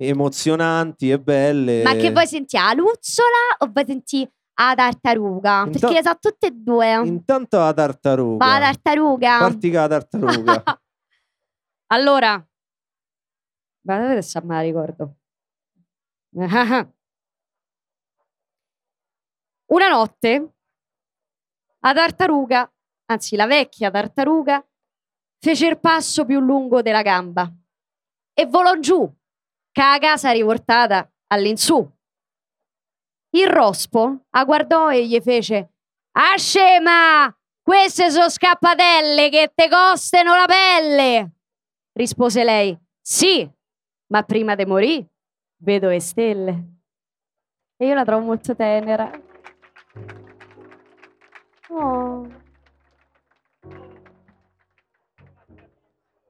emozionanti 0.00 1.10
e 1.10 1.18
belle. 1.18 1.82
Ma 1.82 1.94
che 1.96 2.10
vuoi 2.12 2.26
sentire? 2.26 2.62
La 2.62 2.72
luzzola 2.74 3.56
o 3.58 3.70
vuoi 3.72 3.84
sentire 3.86 4.32
la 4.66 4.74
tartaruga? 4.74 5.64
Inta- 5.66 5.78
Perché 5.78 5.94
le 5.94 6.02
so 6.02 6.18
tutte 6.18 6.46
e 6.46 6.50
due. 6.50 6.92
Intanto 7.06 7.58
la 7.58 7.72
tartaruga. 7.72 8.44
Ma 8.44 8.58
la 8.58 8.66
tartaruga. 8.66 9.38
Parti 9.38 9.70
con 9.70 9.80
la 9.80 9.88
tartaruga. 9.88 10.62
allora, 11.92 12.48
guardate 13.80 14.10
adesso 14.12 14.40
me 14.42 14.54
la 14.54 14.60
ricordo. 14.62 15.16
Una 19.70 19.88
notte 19.88 20.52
la 21.80 21.92
tartaruga, 21.94 22.70
anzi 23.06 23.36
la 23.36 23.46
vecchia 23.46 23.90
tartaruga, 23.90 24.66
fece 25.38 25.66
il 25.68 25.78
passo 25.78 26.24
più 26.24 26.40
lungo 26.40 26.82
della 26.82 27.02
gamba 27.02 27.50
e 28.32 28.46
volò 28.46 28.78
giù, 28.78 29.08
che 29.70 29.80
la 29.80 29.98
casa 30.00 30.32
riportata 30.32 31.10
all'insù. 31.28 31.88
Il 33.30 33.48
rospo 33.48 34.26
la 34.30 34.44
guardò 34.44 34.90
e 34.90 35.06
gli 35.06 35.20
fece 35.20 35.72
Ah 36.12 36.36
scema! 36.36 37.32
Queste 37.62 38.10
sono 38.10 38.30
scappatelle 38.30 39.28
che 39.28 39.52
te 39.54 39.68
costano 39.68 40.34
la 40.34 40.46
pelle! 40.46 41.32
Rispose 41.92 42.44
lei 42.44 42.76
Sì, 43.00 43.48
ma 44.12 44.22
prima 44.22 44.54
di 44.54 44.64
morì 44.64 45.06
vedo 45.58 45.88
le 45.88 46.00
stelle. 46.00 46.64
E 47.76 47.86
io 47.86 47.94
la 47.94 48.04
trovo 48.04 48.24
molto 48.24 48.56
tenera. 48.56 49.10
Oh. 51.68 52.46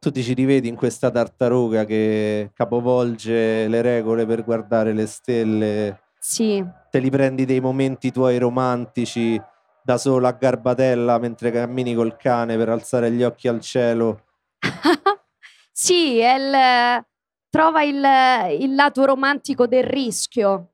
tu 0.09 0.11
ti 0.11 0.23
ci 0.23 0.33
rivedi 0.33 0.69
in 0.69 0.75
questa 0.75 1.11
tartaruga 1.11 1.85
che 1.85 2.51
capovolge 2.55 3.69
le 3.69 3.83
regole 3.83 4.25
per 4.27 4.43
guardare 4.43 4.93
le 4.93 5.07
stelle. 5.07 6.08
Sì, 6.29 6.63
Te 6.91 6.99
li 6.99 7.09
prendi 7.09 7.47
dei 7.47 7.59
momenti 7.59 8.11
tuoi 8.13 8.37
romantici 8.37 9.41
da 9.83 9.97
sola 9.97 10.29
a 10.29 10.33
garbatella 10.33 11.19
mentre 11.19 11.51
cammini 11.51 11.95
col 11.95 12.17
cane 12.19 12.55
per 12.59 12.69
alzare 12.69 13.11
gli 13.11 13.23
occhi 13.23 13.49
al 13.49 13.61
cielo. 13.63 14.25
sì, 15.73 16.19
è 16.19 16.35
il- 16.35 17.05
trova 17.49 17.83
il, 17.83 18.61
il 18.61 18.75
lato 18.75 19.07
romantico 19.07 19.67
del 19.67 19.85
rischio. 19.85 20.73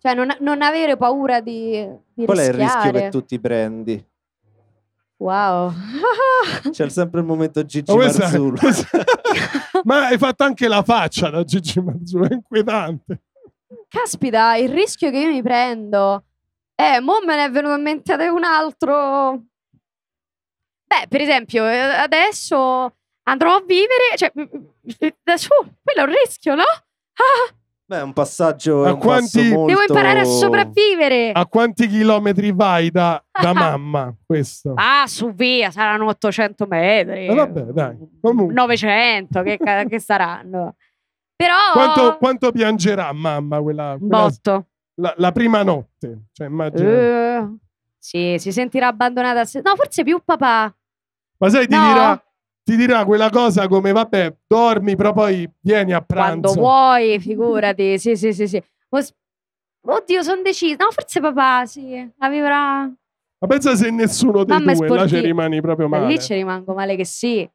Cioè, 0.00 0.12
non, 0.14 0.34
non 0.40 0.60
avere 0.60 0.96
paura 0.96 1.40
di, 1.40 1.88
di 2.12 2.24
Qual 2.24 2.38
è 2.38 2.46
il 2.48 2.52
rischio 2.54 2.64
rischiare. 2.82 3.00
che 3.02 3.08
tu 3.10 3.24
ti 3.24 3.38
prendi? 3.38 4.04
Wow. 5.18 5.72
C'è 6.72 6.88
sempre 6.88 7.20
il 7.20 7.26
momento 7.26 7.64
Gigi 7.64 7.92
questa- 7.92 8.24
Marzullo. 8.24 8.58
Ma 9.84 10.06
hai 10.08 10.18
fatto 10.18 10.42
anche 10.42 10.66
la 10.66 10.82
faccia 10.82 11.30
da 11.30 11.44
Gigi 11.44 11.80
Marzullo, 11.80 12.28
è 12.28 12.34
inquietante. 12.34 13.22
Caspita, 13.94 14.56
il 14.56 14.70
rischio 14.70 15.10
che 15.10 15.18
io 15.18 15.28
mi 15.30 15.40
prendo. 15.40 16.24
Eh, 16.74 16.98
mo 17.00 17.20
me 17.24 17.36
ne 17.36 17.44
è 17.44 17.50
venuto 17.50 17.76
in 17.76 17.82
mente 17.82 18.12
un 18.28 18.42
altro. 18.42 19.42
Beh, 20.84 21.06
per 21.08 21.20
esempio, 21.20 21.64
eh, 21.68 21.78
adesso 21.78 22.92
andrò 23.22 23.54
a 23.54 23.62
vivere. 23.64 24.16
Cioè, 24.16 24.32
adesso, 25.24 25.48
quello 25.80 26.00
è 26.00 26.02
un 26.02 26.14
rischio, 26.24 26.56
no? 26.56 26.62
Ah, 26.64 27.54
Beh, 27.86 27.98
è 27.98 28.02
un 28.02 28.12
passaggio, 28.12 28.84
è 28.84 28.88
A 28.88 28.92
un 28.94 28.98
quanti- 28.98 29.38
passo 29.38 29.54
molto... 29.54 29.66
devo 29.66 29.80
imparare 29.82 30.20
a 30.20 30.24
sopravvivere. 30.24 31.30
A 31.32 31.46
quanti 31.46 31.86
chilometri 31.86 32.50
vai 32.50 32.90
da, 32.90 33.22
da 33.30 33.52
mamma 33.52 34.12
questo? 34.26 34.72
Ah, 34.74 35.06
su 35.06 35.32
via, 35.34 35.70
saranno 35.70 36.06
800 36.06 36.66
metri. 36.66 37.26
Eh, 37.26 37.34
vabbè, 37.34 37.60
dai. 37.60 37.96
Comunque. 38.20 38.54
900, 38.54 39.42
che, 39.42 39.58
che 39.88 40.00
saranno. 40.00 40.74
Però... 41.36 41.54
Quanto, 41.72 42.16
quanto 42.18 42.52
piangerà 42.52 43.12
mamma 43.12 43.60
quella, 43.60 43.96
quella- 43.98 44.22
botto. 44.28 44.66
la, 44.94 45.14
la 45.16 45.32
prima 45.32 45.62
notte? 45.62 46.26
Cioè, 46.32 46.46
immagina. 46.46 46.90
Eh, 46.90 47.48
sì, 47.98 48.36
si 48.38 48.52
sentirà 48.52 48.88
abbandonata. 48.88 49.40
No, 49.62 49.74
forse 49.76 50.02
più 50.04 50.20
papà. 50.24 50.74
Ma 51.38 51.48
sai, 51.48 51.66
ti 51.66 51.74
no. 51.74 51.86
dirà, 51.86 52.24
ti 52.62 52.76
dirà 52.76 53.04
quella 53.04 53.30
cosa 53.30 53.66
come, 53.66 53.92
vabbè, 53.92 54.36
dormi, 54.46 54.94
però 54.94 55.12
poi 55.12 55.50
vieni 55.60 55.92
a 55.92 56.02
Quando 56.02 56.52
pranzo. 56.52 56.60
vuoi, 56.60 57.18
figurati. 57.18 57.98
Sì, 57.98 58.16
sì, 58.16 58.32
sì, 58.32 58.46
sì. 58.46 58.62
Oddio, 59.86 60.22
sono 60.22 60.42
decisa. 60.42 60.76
No, 60.78 60.90
forse 60.90 61.20
papà, 61.20 61.66
sì. 61.66 62.10
La 62.18 62.28
vivrà. 62.28 62.80
Ma 62.84 63.46
pensa 63.46 63.74
se 63.76 63.90
nessuno 63.90 64.44
dei 64.44 64.56
Mamma 64.56 64.72
due, 64.72 64.88
là 64.88 65.06
ci 65.06 65.20
rimani 65.20 65.60
proprio 65.60 65.88
Beh, 65.88 65.98
male. 65.98 66.12
lì 66.12 66.18
ci 66.18 66.32
rimango 66.32 66.72
male 66.72 66.96
che 66.96 67.04
sì. 67.04 67.46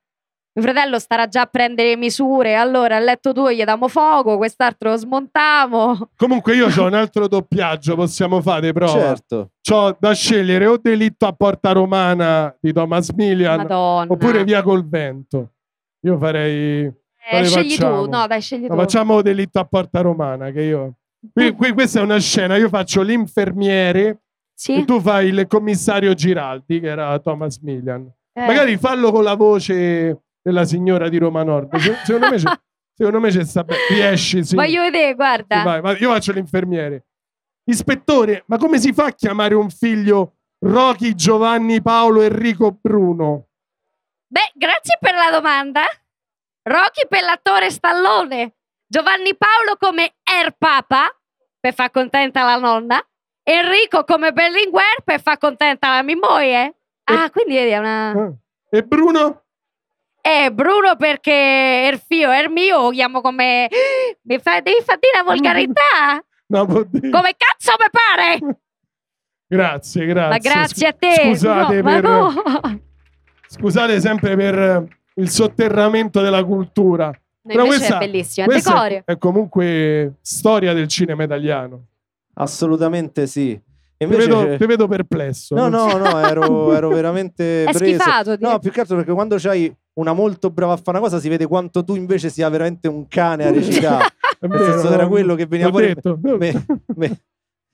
Mio 0.60 0.72
fratello 0.72 0.99
starà 0.99 1.28
già 1.28 1.41
a 1.41 1.45
prendere 1.45 1.95
misure. 1.95 2.55
Allora, 2.55 2.97
al 2.97 3.03
letto 3.05 3.32
tuo 3.32 3.51
gli 3.51 3.64
diamo 3.64 3.88
fuoco, 3.88 4.36
quest'altro 4.38 4.89
lo 4.91 4.97
smontiamo. 4.97 6.10
Comunque 6.18 6.55
io 6.55 6.68
ho 6.68 6.86
un 6.86 6.93
altro 6.95 7.28
doppiaggio, 7.28 7.95
possiamo 7.95 8.41
fare 8.41 8.74
prova. 8.74 8.91
Certo. 8.91 9.51
C'ho 9.62 9.95
da 9.99 10.14
scegliere 10.14 10.66
o 10.66 10.78
Delitto 10.78 11.26
a 11.28 11.32
Porta 11.32 11.72
Romana 11.72 12.53
di 12.60 12.74
Thomas 12.74 13.10
Milian 13.12 13.57
Madonna. 13.57 14.12
oppure 14.12 14.43
Via 14.43 14.62
col 14.62 14.88
Vento. 14.88 15.51
Io 16.01 16.18
farei... 16.18 16.91
Eh, 17.32 17.43
scegli 17.45 17.72
facciamo? 17.76 18.03
tu. 18.03 18.10
No, 18.10 18.28
dai, 18.28 18.41
scegli 18.41 18.64
No, 18.64 18.70
tu. 18.70 18.76
facciamo 18.76 19.22
Delitto 19.22 19.60
a 19.60 19.66
Porta 19.66 20.01
Romana 20.01 20.51
che 20.51 20.62
io... 20.62 20.93
Qui, 21.34 21.51
qui- 21.53 21.74
questa 21.74 21.99
è 21.99 22.03
una 22.03 22.18
scena, 22.20 22.55
io 22.57 22.70
faccio 22.70 23.01
l'infermiere 23.01 24.22
Sì? 24.53 24.76
e 24.82 24.86
tu 24.86 24.99
fai 25.01 25.28
il 25.28 25.45
commissario 25.47 26.14
Giraldi 26.14 26.80
che 26.80 26.88
era 26.88 27.18
Thomas 27.20 27.57
Milian. 27.60 28.10
Eh. 28.34 28.45
Magari 28.45 28.78
fallo 28.78 29.12
con 29.12 29.24
la 29.24 29.36
voce 29.36 30.22
della 30.41 30.65
signora 30.65 31.09
di 31.09 31.17
Roma 31.17 31.43
Nord. 31.43 31.75
Se- 31.77 31.95
Secondo 32.03 32.29
me 32.29 32.37
c'è, 32.37 32.51
secondo 32.93 33.19
me 33.19 33.29
c'è 33.29 33.43
sta 33.43 33.63
bene. 33.63 33.79
Riesci, 33.89 34.43
sì. 34.43 34.55
Voglio 34.55 34.81
vedere, 34.81 35.13
guarda. 35.15 35.57
Sì, 35.57 35.63
vai. 35.81 35.97
Io 36.01 36.11
faccio 36.11 36.31
l'infermiere. 36.31 37.05
Ispettore, 37.69 38.43
ma 38.47 38.57
come 38.57 38.79
si 38.79 38.93
fa 38.93 39.05
a 39.05 39.11
chiamare 39.11 39.53
un 39.53 39.69
figlio 39.69 40.37
Rocky 40.65 41.13
Giovanni 41.13 41.81
Paolo 41.81 42.21
Enrico 42.21 42.71
Bruno? 42.71 43.49
Beh, 44.27 44.51
grazie 44.55 44.97
per 44.99 45.13
la 45.13 45.29
domanda. 45.31 45.83
Rocky 46.63 47.07
per 47.07 47.21
l'attore 47.23 47.69
Stallone. 47.69 48.55
Giovanni 48.87 49.35
Paolo 49.35 49.75
come 49.79 50.15
Air 50.23 50.55
Papa, 50.57 51.07
per 51.59 51.73
far 51.73 51.91
contenta 51.91 52.43
la 52.43 52.57
nonna. 52.57 52.99
Enrico 53.43 54.03
come 54.03 54.31
Berlinguer, 54.31 55.01
per 55.03 55.21
far 55.21 55.37
contenta 55.37 55.89
la 55.89 56.03
mia 56.03 56.17
moglie. 56.17 56.75
Ah, 57.03 57.29
quindi 57.31 57.55
vedi, 57.55 57.71
è 57.71 57.77
una... 57.77 58.11
Ah. 58.11 58.33
E 58.69 58.83
Bruno? 58.83 59.45
Eh, 60.22 60.51
Bruno 60.51 60.95
perché 60.97 61.89
il 61.91 61.99
figlio 62.05 62.30
è 62.30 62.41
il 62.41 62.49
mio, 62.49 62.82
lo 62.82 62.89
chiamo 62.89 63.22
come... 63.22 63.67
Mi 64.24 64.39
fai, 64.39 64.61
devi 64.61 64.82
far 64.84 64.97
dire 64.99 65.13
la 65.17 65.24
volgarità? 65.24 65.82
No. 66.51 66.65
Come 66.65 66.82
cazzo 66.89 67.76
mi 67.78 67.89
pare? 67.91 68.39
Grazie, 69.47 70.05
grazie. 70.07 70.30
Ma 70.30 70.38
grazie 70.38 70.88
a 70.88 70.93
te. 70.93 71.13
Scusate, 71.28 71.76
no, 71.76 71.82
ma 71.84 71.93
per, 71.93 72.03
no. 72.03 72.34
scusate 73.47 73.99
sempre 73.99 74.36
per 74.36 74.88
il 75.15 75.30
sotterramento 75.30 76.22
della 76.22 76.43
cultura. 76.43 77.05
No, 77.07 77.13
Però 77.43 77.63
invece 77.65 77.78
questa- 77.80 77.97
è 77.97 78.05
bellissima. 78.07 78.45
Questa 78.47 78.88
è, 78.88 79.01
è 79.05 79.17
comunque 79.20 80.15
storia 80.22 80.74
del 80.74 80.88
cinema 80.88 81.24
italiano. 81.24 81.86
Assolutamente 82.34 83.28
sì. 83.28 83.51
E 83.51 83.61
Ti 83.97 84.03
invece... 84.05 84.28
vedo, 84.28 84.57
ti 84.57 84.65
vedo 84.65 84.88
perplesso. 84.88 85.53
No, 85.55 85.63
so- 85.89 85.97
no, 85.97 86.09
no, 86.09 86.20
ero, 86.26 86.74
ero 86.74 86.89
veramente 86.89 87.63
È 87.65 87.72
preso. 87.74 87.86
schifato, 87.86 88.36
dire- 88.36 88.49
No, 88.49 88.57
più 88.57 88.72
che 88.72 88.80
altro 88.80 88.95
perché 88.95 89.11
quando 89.11 89.36
c'hai 89.38 89.72
una 90.00 90.14
molto 90.14 90.50
brava 90.50 90.74
a 90.74 90.78
fare 90.78 90.97
una 90.97 91.00
cosa 91.08 91.20
si 91.20 91.28
vede 91.30 91.45
quanto 91.45 91.84
tu 91.84 91.95
invece 91.95 92.30
sia 92.30 92.47
veramente 92.50 92.88
un 92.88 93.08
cane 93.08 93.45
a 93.45 93.52
recitare. 93.52 94.06
Nel 94.41 94.60
senso, 94.60 94.91
era 94.93 95.08
quello 95.08 95.36
che 95.36 95.45
veniva 95.45 95.70
fuori. 95.70 95.88
detto. 95.88 96.18
Me- 96.22 96.66
me- 96.95 97.22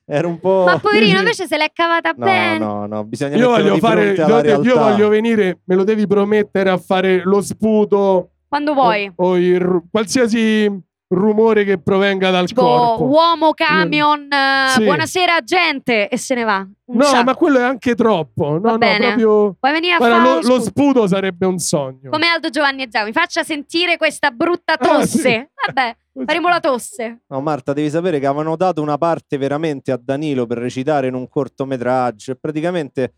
era 0.07 0.27
un 0.27 0.39
po'... 0.39 0.65
Ma 0.65 0.79
poverino, 0.79 1.17
invece 1.19 1.47
se 1.47 1.57
l'è 1.57 1.71
cavata 1.73 2.13
No, 2.15 2.25
bene. 2.25 2.57
no, 2.59 2.85
no, 2.85 3.03
bisogna 3.05 3.37
Io 3.37 3.49
voglio 3.49 3.73
di 3.73 3.79
fare, 3.79 4.13
io, 4.13 4.61
io 4.61 4.77
voglio 4.77 5.07
venire, 5.09 5.61
me 5.65 5.75
lo 5.75 5.83
devi 5.83 6.05
promettere 6.05 6.69
a 6.69 6.77
fare 6.77 7.23
lo 7.23 7.41
sputo 7.41 8.29
Quando 8.47 8.73
vuoi. 8.75 9.11
O, 9.15 9.29
o 9.29 9.37
il 9.37 9.83
qualsiasi 9.89 10.71
rumore 11.07 11.63
che 11.63 11.77
provenga 11.79 12.31
dal 12.31 12.47
tipo 12.47 12.61
corpo. 12.61 13.03
uomo 13.05 13.53
camion, 13.53 14.27
eh, 14.31 14.69
Sì. 14.69 14.83
buonasera 14.83 15.39
gente 15.41 16.09
e 16.09 16.17
se 16.17 16.33
ne 16.35 16.43
va. 16.43 16.57
Un 16.85 16.97
No, 16.97 17.03
sciacquo. 17.03 17.23
ma 17.23 17.35
quello 17.35 17.59
è 17.59 17.63
anche 17.63 17.95
troppo. 17.95 18.49
No, 18.51 18.59
Va 18.59 18.71
no, 18.71 18.77
bene. 18.77 19.05
proprio... 19.05 19.55
Vuoi 19.59 19.71
venire 19.73 19.93
a 19.93 19.97
Guarda, 19.97 20.15
fare 20.23 20.41
lo, 20.41 20.47
lo 20.55 20.59
sputo? 20.61 21.07
sarebbe 21.07 21.45
un 21.45 21.57
sogno. 21.59 22.09
Come 22.09 22.27
Aldo 22.27 22.49
Giovanni 22.49 22.83
e 22.83 22.87
Zao, 22.89 23.05
mi 23.05 23.11
faccia 23.11 23.43
sentire 23.43 23.97
questa 23.97 24.31
brutta 24.31 24.73
Ah, 24.73 24.77
tosse. 24.77 25.19
sì. 25.19 25.47
Vabbè, 25.67 25.95
faremo 26.25 26.49
la 26.49 26.59
tosse. 26.59 27.21
No, 27.27 27.41
Marta, 27.41 27.73
devi 27.73 27.89
sapere 27.89 28.19
che 28.19 28.25
avevano 28.25 28.55
dato 28.55 28.81
una 28.81 28.97
parte 28.97 29.37
veramente 29.37 29.91
a 29.91 29.99
Danilo 30.01 30.45
per 30.47 30.57
recitare 30.57 31.07
in 31.07 31.13
un 31.13 31.27
cortometraggio 31.29 32.31
e 32.31 32.35
praticamente 32.35 33.13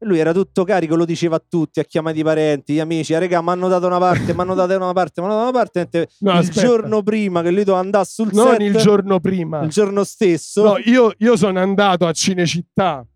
lui 0.00 0.18
era 0.18 0.32
tutto 0.32 0.64
carico, 0.64 0.94
lo 0.94 1.04
diceva 1.04 1.36
a 1.36 1.42
tutti, 1.46 1.80
ha 1.80 1.84
chiamato 1.84 2.18
i 2.18 2.22
parenti, 2.22 2.74
gli 2.74 2.78
amici, 2.80 3.14
ah, 3.14 3.18
regà, 3.18 3.40
mi 3.42 3.48
hanno 3.50 3.68
dato 3.68 3.86
una 3.86 3.98
parte, 3.98 4.32
mi 4.32 4.40
hanno 4.40 4.54
dato 4.54 4.76
una 4.76 4.92
parte, 4.92 5.20
mi 5.20 5.26
hanno 5.26 5.36
dato 5.36 5.48
una 5.48 5.58
parte. 5.58 6.08
No, 6.20 6.32
il 6.32 6.38
aspetta. 6.38 6.60
giorno 6.66 7.02
prima 7.02 7.42
che 7.42 7.50
lui 7.50 7.64
doveva 7.64 7.78
andare 7.80 8.04
sul 8.04 8.28
Non 8.32 8.48
set, 8.50 8.60
il 8.60 8.76
giorno 8.76 9.20
prima. 9.20 9.62
il 9.62 9.70
giorno 9.70 10.04
stesso, 10.04 10.62
No, 10.62 10.78
io, 10.78 11.12
io 11.18 11.36
sono 11.36 11.58
andato 11.60 12.06
a 12.06 12.12
Cinecittà, 12.12 13.06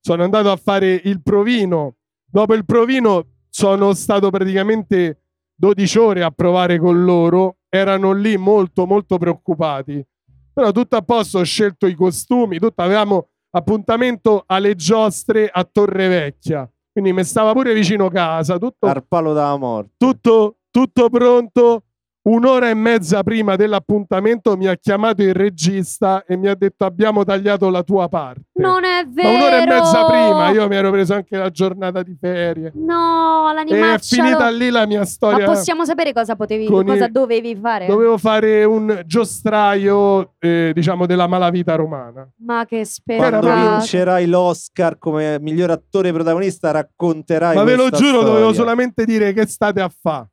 sono 0.00 0.22
andato 0.24 0.50
a 0.50 0.56
fare 0.56 1.00
il 1.04 1.22
provino. 1.22 1.96
Dopo 2.24 2.54
il 2.54 2.64
provino 2.64 3.26
sono 3.48 3.92
stato 3.94 4.30
praticamente 4.30 5.22
12 5.56 5.98
ore 5.98 6.22
a 6.22 6.30
provare 6.30 6.78
con 6.78 7.04
loro. 7.04 7.56
Erano 7.68 8.12
lì 8.12 8.36
molto, 8.36 8.86
molto 8.86 9.18
preoccupati. 9.18 10.04
Però 10.52 10.72
tutto 10.72 10.96
a 10.96 11.02
posto, 11.02 11.38
ho 11.38 11.42
scelto 11.44 11.86
i 11.86 11.94
costumi, 11.94 12.58
tutto, 12.58 12.82
avevamo 12.82 13.28
appuntamento 13.50 14.44
alle 14.46 14.74
giostre 14.74 15.48
a 15.50 15.64
Torre 15.64 16.08
Vecchia. 16.08 16.70
Quindi 16.92 17.12
mi 17.12 17.24
stava 17.24 17.52
pure 17.52 17.72
vicino 17.72 18.08
casa, 18.08 18.58
tutto, 18.58 18.86
al 18.86 19.04
palo 19.06 19.32
della 19.32 19.56
morte. 19.56 19.94
tutto, 19.96 20.56
tutto 20.70 21.08
pronto. 21.08 21.84
Un'ora 22.22 22.68
e 22.68 22.74
mezza 22.74 23.22
prima 23.22 23.56
dell'appuntamento 23.56 24.54
mi 24.54 24.66
ha 24.66 24.74
chiamato 24.76 25.22
il 25.22 25.32
regista 25.32 26.22
e 26.26 26.36
mi 26.36 26.48
ha 26.48 26.54
detto 26.54 26.84
abbiamo 26.84 27.24
tagliato 27.24 27.70
la 27.70 27.82
tua 27.82 28.08
parte. 28.08 28.42
Non 28.60 28.84
è 28.84 29.04
Ma 29.04 29.10
vero. 29.10 29.28
un'ora 29.30 29.62
e 29.62 29.66
mezza 29.66 30.04
prima 30.04 30.50
io 30.50 30.68
mi 30.68 30.76
ero 30.76 30.90
preso 30.90 31.14
anche 31.14 31.38
la 31.38 31.48
giornata 31.48 32.02
di 32.02 32.14
ferie. 32.20 32.72
No, 32.74 33.46
E 33.48 33.50
è 33.52 33.54
l'animaccia. 33.54 34.22
finita 34.22 34.50
lì 34.50 34.68
la 34.68 34.86
mia 34.86 35.06
storia. 35.06 35.46
Ma 35.46 35.52
possiamo 35.54 35.86
sapere 35.86 36.12
cosa 36.12 36.36
potevi, 36.36 36.66
cosa 36.66 37.06
i- 37.06 37.10
dovevi 37.10 37.56
fare? 37.56 37.86
Dovevo 37.86 38.18
fare 38.18 38.64
un 38.64 39.02
giostraio, 39.06 40.34
eh, 40.40 40.72
diciamo, 40.74 41.06
della 41.06 41.26
malavita 41.26 41.74
romana. 41.74 42.28
Ma 42.44 42.66
che 42.66 42.86
Era 43.06 43.38
Quando 43.38 43.70
vincerai 43.78 44.26
l'Oscar 44.26 44.98
come 44.98 45.38
miglior 45.40 45.70
attore 45.70 46.12
protagonista 46.12 46.70
racconterai 46.70 47.56
Ma 47.56 47.62
ve 47.64 47.76
lo 47.76 47.88
giuro, 47.88 48.18
storia. 48.18 48.28
dovevo 48.28 48.52
solamente 48.52 49.06
dire 49.06 49.32
che 49.32 49.46
state 49.46 49.80
a 49.80 49.88
fa. 49.88 50.28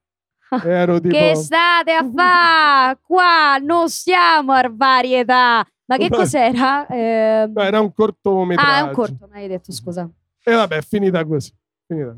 Ero 0.63 0.99
tipo... 0.99 1.15
Che 1.15 1.35
state 1.35 1.91
a 1.91 2.09
fa? 2.15 2.97
Qua 3.01 3.57
non 3.57 3.89
siamo 3.89 4.53
a 4.53 4.69
varietà. 4.71 5.65
Ma 5.85 5.97
che 5.97 6.09
cos'era? 6.09 6.85
Eh, 6.87 7.49
No, 7.53 7.61
era 7.61 7.79
un 7.79 7.93
cortometraggio. 7.93 8.71
Ah, 8.71 8.77
è 8.79 8.81
un 8.81 8.93
corto, 8.93 9.27
mi 9.31 9.39
hai 9.41 9.47
detto, 9.47 9.71
scusa. 9.71 10.09
E 10.43 10.53
vabbè, 10.53 10.77
è 10.77 10.81
finita 10.81 11.25
così. 11.25 11.53
Finita. 11.85 12.15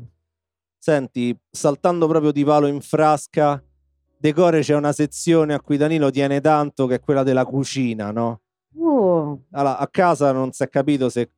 Senti, 0.78 1.36
saltando 1.50 2.06
proprio 2.06 2.32
di 2.32 2.44
palo 2.44 2.66
in 2.66 2.80
frasca, 2.80 3.62
Decore 4.16 4.60
c'è 4.60 4.74
una 4.74 4.92
sezione 4.92 5.54
a 5.54 5.60
cui 5.60 5.76
Danilo 5.76 6.10
tiene 6.10 6.40
tanto, 6.40 6.86
che 6.86 6.96
è 6.96 7.00
quella 7.00 7.22
della 7.22 7.44
cucina, 7.44 8.10
no? 8.10 8.40
Uh, 8.72 9.38
Allora, 9.52 9.78
a 9.78 9.88
casa 9.88 10.32
non 10.32 10.52
si 10.52 10.62
è 10.62 10.68
capito 10.68 11.08
se 11.08 11.30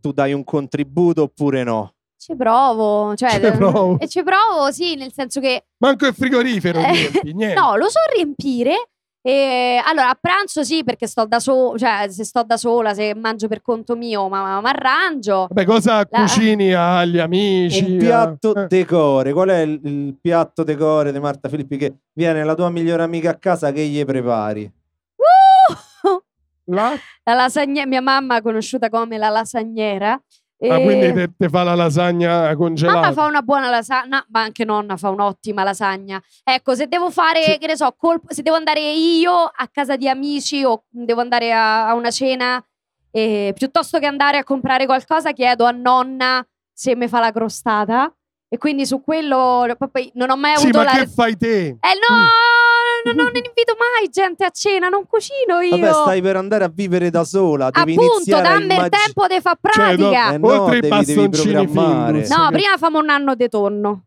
tu 0.00 0.12
dai 0.12 0.32
un 0.32 0.44
contributo 0.44 1.22
oppure 1.22 1.62
no. 1.64 1.93
Ci 2.24 2.34
provo. 2.36 3.14
Cioè, 3.14 3.32
Ci 3.38 3.50
provo. 3.52 3.98
E 3.98 4.08
ci 4.08 4.22
provo, 4.22 4.70
sì, 4.70 4.94
nel 4.94 5.12
senso 5.12 5.40
che 5.40 5.66
Manco 5.78 6.06
il 6.06 6.14
frigorifero 6.14 6.78
Eh, 6.78 6.90
riempi, 6.90 7.32
niente. 7.36 7.60
No, 7.60 7.76
lo 7.76 7.90
so 7.90 7.98
riempire. 8.14 8.88
E 9.26 9.80
allora 9.82 10.10
a 10.10 10.18
pranzo 10.18 10.64
sì, 10.64 10.84
perché 10.84 11.06
sto 11.06 11.24
da 11.26 11.38
sola, 11.38 11.78
cioè 11.78 12.10
se 12.10 12.24
sto 12.24 12.42
da 12.42 12.58
sola, 12.58 12.92
se 12.92 13.14
mangio 13.14 13.48
per 13.48 13.62
conto 13.62 13.94
mio, 13.96 14.28
ma 14.28 14.60
mi 14.60 14.68
arrangio. 14.68 15.46
Vabbè, 15.48 15.64
cosa 15.64 16.06
cucini 16.06 16.74
agli 16.74 17.18
amici? 17.18 17.84
Un 17.84 17.98
piatto 17.98 18.54
eh? 18.54 18.66
decore. 18.68 19.32
Qual 19.32 19.48
è 19.48 19.60
il, 19.60 19.80
il 19.82 20.18
piatto 20.20 20.62
decore 20.62 21.10
di 21.12 21.20
Marta 21.20 21.48
Filippi 21.48 21.76
che 21.76 21.94
viene 22.12 22.44
la 22.44 22.54
tua 22.54 22.68
migliore 22.70 23.02
amica 23.02 23.30
a 23.30 23.34
casa 23.36 23.72
che 23.72 23.82
gli 23.82 24.02
prepari? 24.04 24.70
Uh! 25.16 26.22
La? 26.66 26.94
La 27.24 27.34
lasagna, 27.34 27.86
mia 27.86 28.00
mamma 28.00 28.40
conosciuta 28.40 28.88
come 28.88 29.16
la 29.18 29.28
lasagnera. 29.30 30.18
Ah, 30.68 30.78
E- 30.78 30.82
quindi 30.82 31.12
te, 31.12 31.30
te 31.36 31.48
fa 31.48 31.62
la 31.62 31.74
lasagna 31.74 32.54
congelata. 32.56 33.00
Mamma 33.00 33.12
fa 33.12 33.26
una 33.26 33.42
buona 33.42 33.68
lasagna, 33.70 34.24
ma 34.30 34.40
anche 34.42 34.64
nonna 34.64 34.96
fa 34.96 35.10
un'ottima 35.10 35.62
lasagna. 35.62 36.22
Ecco, 36.42 36.74
se 36.74 36.86
devo 36.86 37.10
fare, 37.10 37.42
Sì. 37.42 37.58
che 37.58 37.66
ne 37.66 37.76
so, 37.76 37.92
colpo- 37.96 38.32
se 38.32 38.42
devo 38.42 38.56
andare 38.56 38.80
io 38.80 39.32
a 39.32 39.68
casa 39.70 39.96
di 39.96 40.08
amici 40.08 40.64
o 40.64 40.84
devo 40.88 41.20
andare 41.20 41.52
a, 41.52 41.88
a 41.88 41.94
una 41.94 42.10
cena, 42.10 42.64
eh, 43.10 43.52
piuttosto 43.56 43.98
che 43.98 44.06
andare 44.06 44.38
a 44.38 44.44
comprare 44.44 44.86
qualcosa, 44.86 45.32
chiedo 45.32 45.64
a 45.64 45.70
nonna 45.70 46.44
se 46.72 46.94
mi 46.96 47.08
fa 47.08 47.20
la 47.20 47.32
crostata. 47.32 48.12
E 48.48 48.58
quindi 48.58 48.86
su 48.86 49.02
quello 49.02 49.66
non 50.14 50.30
ho 50.30 50.36
mai 50.36 50.54
Sì, 50.56 50.62
avuto 50.68 50.78
ma 50.78 50.84
la. 50.84 50.90
che 50.92 51.06
fai 51.08 51.36
te? 51.36 51.66
Eh 51.66 51.98
no, 51.98 52.16
non, 53.04 53.14
non 53.16 53.26
invito 53.34 53.74
mai 53.78 54.08
gente 54.10 54.44
a 54.44 54.50
cena, 54.50 54.88
non 54.88 55.04
cucino 55.06 55.60
io. 55.60 55.76
Vabbè, 55.78 55.92
stai 55.92 56.22
per 56.22 56.36
andare 56.36 56.64
a 56.64 56.70
vivere 56.72 57.10
da 57.10 57.24
sola. 57.24 57.70
Devi 57.70 57.94
Appunto, 57.94 58.24
dammi 58.40 58.64
il 58.64 58.70
immagin- 58.72 58.88
tempo 58.90 59.26
di 59.26 59.40
far 59.40 59.58
Cioè, 59.60 59.96
no, 59.96 59.96
pratica. 60.08 60.32
Eh 60.34 60.38
no, 60.38 60.46
Oltre 60.62 60.76
i 60.78 60.80
devi- 60.80 61.04
devi 61.04 61.28
bastoncini 61.28 61.66
programmare. 61.66 62.12
Findus. 62.12 62.36
No, 62.36 62.48
che- 62.48 62.52
prima 62.56 62.76
famo 62.78 62.98
un 62.98 63.08
anno 63.10 63.34
di 63.34 63.48
tonno. 63.48 64.04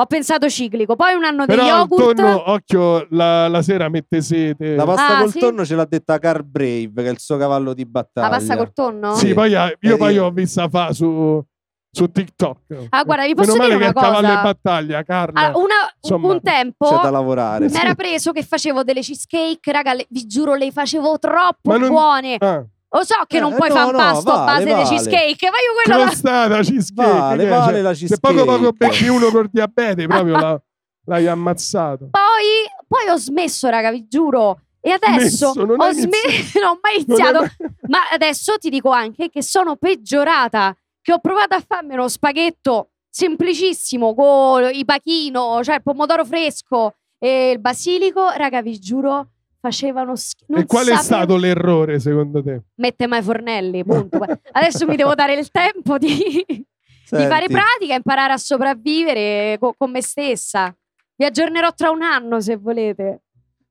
Ho 0.00 0.06
pensato 0.06 0.48
ciclico, 0.48 0.94
poi 0.94 1.14
un 1.14 1.24
anno 1.24 1.44
Però 1.44 1.60
di 1.60 1.68
yogurt. 1.68 2.14
tonno, 2.14 2.50
occhio, 2.52 3.04
la, 3.10 3.48
la 3.48 3.62
sera 3.62 3.88
mette 3.88 4.20
sete. 4.22 4.76
La 4.76 4.84
pasta 4.84 5.16
Ah, 5.16 5.20
col 5.22 5.30
sì? 5.32 5.40
tonno 5.40 5.64
ce 5.64 5.74
l'ha 5.74 5.86
detta 5.86 6.18
Car 6.20 6.44
Brave, 6.44 6.92
che 6.94 7.06
è 7.08 7.10
il 7.10 7.18
suo 7.18 7.36
cavallo 7.36 7.74
di 7.74 7.84
battaglia. 7.84 8.28
La 8.28 8.36
pasta 8.36 8.56
col 8.56 8.72
tonno? 8.72 9.14
Sì, 9.16 9.26
Sì. 9.26 9.34
poi 9.34 9.50
io 9.50 9.64
Eh, 9.80 9.96
poi 9.96 10.14
io- 10.14 10.26
ho 10.26 10.30
vista 10.30 10.68
fa 10.68 10.92
su, 10.92 11.44
su 11.90 12.10
TikTok. 12.10 12.86
Ah, 12.90 13.02
guarda, 13.04 13.24
vi 13.24 13.34
Meno 13.34 13.42
posso 13.46 13.56
male 13.56 13.74
dire 13.74 13.78
che 13.78 13.84
una 13.84 13.90
è 13.90 13.92
cavallo 14.02 14.26
cosa. 14.28 14.36
di 14.36 14.42
battaglia, 14.42 15.02
Carla. 15.02 15.40
Allora, 15.40 15.58
una- 15.58 15.92
Insomma, 16.00 16.32
un 16.32 16.40
tempo 16.42 16.88
C'è 16.88 17.00
da 17.02 17.10
lavorare. 17.10 17.68
mi 17.68 17.74
era 17.76 17.94
preso 17.94 18.32
che 18.32 18.42
facevo 18.42 18.82
delle 18.84 19.00
cheesecake, 19.00 19.72
raga, 19.72 19.94
le- 19.94 20.06
vi 20.10 20.26
giuro, 20.26 20.54
le 20.54 20.70
facevo 20.70 21.18
troppo 21.18 21.76
non- 21.76 21.88
buone. 21.88 22.36
Ah, 22.38 22.64
Lo 22.90 23.04
so 23.04 23.16
che 23.26 23.36
Eh, 23.36 23.40
non 23.40 23.54
puoi 23.54 23.68
no, 23.68 23.74
fare 23.74 23.86
un 23.86 23.92
no, 23.92 23.98
pasto 23.98 24.30
a 24.32 24.44
vale, 24.44 24.46
base 24.46 24.64
di 24.64 24.70
vale. 24.72 24.84
cheesecake, 24.88 25.50
ma 25.50 25.56
io 25.58 25.82
quello 25.82 25.98
la- 25.98 26.04
crostata, 26.06 26.60
cheesecake. 26.62 27.10
Vale, 27.18 27.42
che 27.42 27.46
è? 27.46 27.50
vale 27.50 27.72
Cioè, 27.72 27.80
la 27.82 27.94
Se 27.94 28.18
poco 28.18 28.34
poco 28.44 28.46
cheesecake. 28.72 28.76
becchi 28.88 29.08
uno 29.08 29.30
col 29.30 29.48
diabete, 29.52 30.06
proprio 30.06 30.36
la- 30.38 30.60
l'hai 31.04 31.26
ammazzato. 31.26 32.08
Poi, 32.10 32.86
poi 32.86 33.08
ho 33.10 33.16
smesso, 33.18 33.68
raga, 33.68 33.90
vi 33.90 34.06
giuro. 34.08 34.60
E 34.80 34.90
adesso 34.92 35.52
Smesso, 35.52 35.64
non 35.66 35.78
ho 35.80 35.90
smesso, 35.92 36.58
non 36.60 36.68
ho 36.70 36.78
mai 36.80 36.94
iniziato. 37.06 37.38
mai- 37.40 37.70
Ma 37.88 37.98
adesso 38.12 38.56
ti 38.56 38.70
dico 38.70 38.88
anche 38.90 39.28
che 39.28 39.42
sono 39.42 39.76
peggiorata. 39.76 40.74
Che 41.08 41.14
ho 41.14 41.20
provato 41.20 41.54
a 41.54 41.64
farmi 41.66 41.94
uno 41.94 42.06
spaghetto 42.06 42.90
semplicissimo 43.08 44.14
con 44.14 44.68
i 44.70 44.84
pachino, 44.84 45.64
cioè 45.64 45.76
il 45.76 45.82
pomodoro 45.82 46.22
fresco 46.26 46.96
e 47.18 47.52
il 47.52 47.60
basilico. 47.60 48.28
Raga, 48.36 48.60
vi 48.60 48.78
giuro, 48.78 49.30
facevano 49.58 50.16
schifo. 50.16 50.52
E 50.60 50.66
qual 50.66 50.88
è 50.88 50.96
stato 50.96 51.38
l'errore 51.38 51.98
secondo 51.98 52.42
te? 52.42 52.64
Mette 52.74 53.06
mai 53.06 53.22
fornelli, 53.22 53.82
punto. 53.84 54.18
Adesso 54.52 54.86
mi 54.86 54.96
devo 54.96 55.14
dare 55.14 55.32
il 55.32 55.50
tempo 55.50 55.96
di, 55.96 56.44
di 56.46 56.66
fare 57.08 57.46
pratica, 57.46 57.94
imparare 57.94 58.34
a 58.34 58.36
sopravvivere 58.36 59.56
co- 59.58 59.74
con 59.78 59.90
me 59.90 60.02
stessa. 60.02 60.76
Vi 61.16 61.24
aggiornerò 61.24 61.72
tra 61.72 61.88
un 61.88 62.02
anno 62.02 62.38
se 62.42 62.56
volete. 62.56 63.22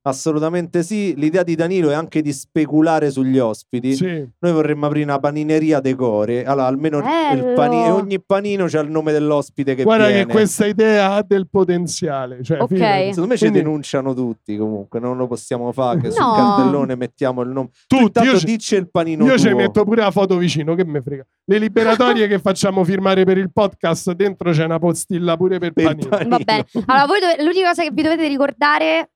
Assolutamente 0.08 0.84
sì. 0.84 1.14
L'idea 1.16 1.44
di 1.44 1.56
Danilo 1.56 1.90
è 1.90 1.94
anche 1.94 2.22
di 2.22 2.32
speculare 2.34 3.12
sugli 3.12 3.38
ospiti. 3.40 3.94
Sì. 3.96 4.06
Noi 4.40 4.52
vorremmo 4.52 4.86
aprire 4.86 5.04
una 5.06 5.20
panineria 5.20 5.80
decore. 5.80 6.46
Allora, 6.46 6.68
almeno 6.68 6.98
il 7.00 7.54
pani- 7.56 7.84
e 7.84 7.90
ogni 7.90 8.22
panino 8.24 8.66
c'ha 8.68 8.80
il 8.80 8.90
nome 8.90 9.12
dell'ospite 9.12 9.76
che 9.76 9.84
Guarda 9.84 10.08
viene. 10.08 10.26
che 10.26 10.32
questa 10.32 10.66
idea 10.66 11.14
ha 11.14 11.24
del 11.28 11.48
potenziale. 11.50 12.42
Cioè, 12.44 12.60
Ok. 12.62 12.74
fidati. 12.74 13.08
Secondo 13.10 13.28
me 13.28 13.38
ci 13.38 13.44
Quindi 13.48 13.62
denunciano 13.64 14.14
tutti 14.14 14.56
comunque, 14.58 15.00
non 15.00 15.18
lo 15.18 15.28
possiamo 15.28 15.72
fare 15.72 16.00
che 16.00 16.12
sul 16.12 16.24
No. 16.24 16.34
cartellone 16.36 16.96
mettiamo 16.96 17.42
il 17.42 17.50
nome. 17.50 17.70
Tu 17.88 17.96
Tutti, 17.98 18.04
intanto 18.04 18.30
io, 18.32 18.38
ci- 18.38 18.46
dici 18.46 18.76
il 18.76 18.90
panino 18.90 19.26
io 19.26 19.38
ci 19.38 19.54
metto 19.54 19.84
pure 19.84 20.02
la 20.02 20.12
foto 20.12 20.38
vicino, 20.38 20.74
che 20.76 20.86
me 20.86 21.02
frega. 21.02 21.26
Le 21.46 21.58
liberatorie 21.60 22.28
che 22.28 22.40
facciamo 22.40 22.84
firmare 22.84 23.24
per 23.26 23.38
il 23.38 23.52
podcast, 23.52 24.12
dentro 24.14 24.52
c'è 24.52 24.64
una 24.66 24.80
postilla 24.80 25.36
pure 25.38 25.60
per 25.60 25.74
Per 25.74 25.84
panino. 25.84 26.08
panino. 26.10 26.30
Va 26.30 26.40
bene. 26.44 26.66
Allora, 26.86 27.06
voi 27.06 27.20
dove- 27.20 27.44
l'unica 27.44 27.68
cosa 27.70 27.84
che 27.84 27.92
vi 27.92 28.02
dovete 28.02 28.28
ricordare, 28.28 29.10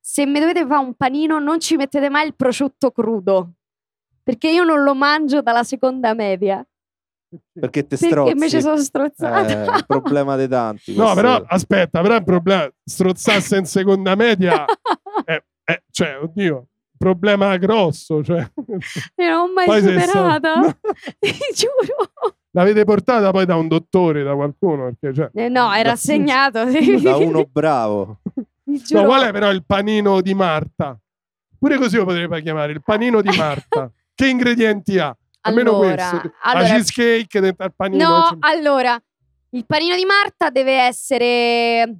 se 0.00 0.26
mi 0.26 0.40
dovete 0.40 0.66
fare 0.66 0.84
un 0.84 0.94
panino, 0.94 1.38
non 1.38 1.60
ci 1.60 1.76
mettete 1.76 2.08
mai 2.08 2.26
il 2.26 2.34
prosciutto 2.34 2.90
crudo. 2.90 3.52
Perché 4.22 4.48
io 4.50 4.64
non 4.64 4.82
lo 4.82 4.94
mangio 4.94 5.40
dalla 5.42 5.62
seconda 5.64 6.14
media. 6.14 6.64
Perché 7.52 7.86
te 7.86 7.96
Perché 7.96 8.06
strozzi. 8.06 8.32
invece 8.32 8.60
sono 8.62 8.76
strozzata. 8.78 9.46
Eh, 9.46 9.64
è 9.64 9.68
un 9.68 9.84
problema 9.86 10.36
dei 10.36 10.48
tanti. 10.48 10.94
No, 10.94 11.12
però 11.14 11.42
aspetta, 11.46 12.00
però 12.00 12.16
il 12.16 12.24
problema 12.24 12.70
strozzarsi 12.84 13.56
in 13.56 13.66
seconda 13.66 14.14
media 14.14 14.64
è, 15.24 15.42
è- 15.64 15.82
cioè, 15.90 16.18
oddio, 16.22 16.66
problema 16.96 17.54
grosso, 17.58 18.22
cioè. 18.24 18.40
Io 19.16 19.28
non 19.28 19.48
ho 19.50 19.52
mai 19.52 19.66
Poi 19.66 19.80
superata. 19.80 20.52
stato- 20.62 20.78
Ti 21.18 21.32
giuro. 21.54 22.10
L'avete 22.52 22.84
portata 22.84 23.30
poi 23.30 23.44
da 23.44 23.56
un 23.56 23.68
dottore, 23.68 24.22
da 24.22 24.34
qualcuno, 24.34 24.84
perché 24.98 25.14
cioè, 25.14 25.30
Eh, 25.34 25.48
no, 25.50 25.70
era 25.74 25.92
assegnato. 25.92 26.68
sì. 26.70 27.00
Da 27.02 27.16
uno 27.16 27.44
bravo. 27.44 28.20
No, 28.90 29.04
qual 29.04 29.22
è 29.28 29.32
però 29.32 29.50
il 29.50 29.64
panino 29.64 30.20
di 30.20 30.34
Marta? 30.34 30.98
Pure 31.58 31.76
così 31.78 31.96
lo 31.96 32.04
potrei 32.04 32.42
chiamare, 32.42 32.72
il 32.72 32.82
panino 32.82 33.20
di 33.22 33.34
Marta. 33.36 33.90
che 34.14 34.28
ingredienti 34.28 34.98
ha? 34.98 35.16
Almeno 35.42 35.76
Allora, 35.76 35.94
questo. 36.10 36.32
allora- 36.42 36.62
La 36.62 36.68
cheesecake 36.74 37.40
dentro 37.40 37.64
al 37.64 37.74
panino. 37.74 38.08
No, 38.08 38.36
allora, 38.40 39.00
il 39.50 39.64
panino 39.66 39.96
di 39.96 40.04
Marta 40.04 40.50
deve 40.50 40.72
essere... 40.82 41.96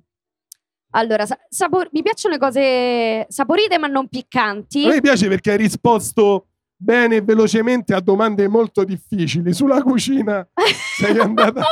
Allora, 0.91 1.27
sa- 1.27 1.39
sapor- 1.49 1.89
mi 1.93 2.03
piacciono 2.03 2.35
le 2.35 2.41
cose 2.41 3.27
saporite 3.29 3.79
ma 3.79 3.87
non 3.89 4.09
piccanti. 4.09 4.85
A 4.87 4.89
me 4.89 5.01
piace 5.01 5.29
perché 5.29 5.53
hai 5.53 5.59
risposto 5.59 6.49
bene 6.75 7.17
e 7.17 7.21
velocemente 7.23 7.95
a 7.95 8.01
domande 8.01 8.49
molto 8.49 8.85
difficili. 8.85 9.53
Sulla 9.53 9.83
cucina 9.83 10.47
sei 10.99 11.19
andata 11.19 11.63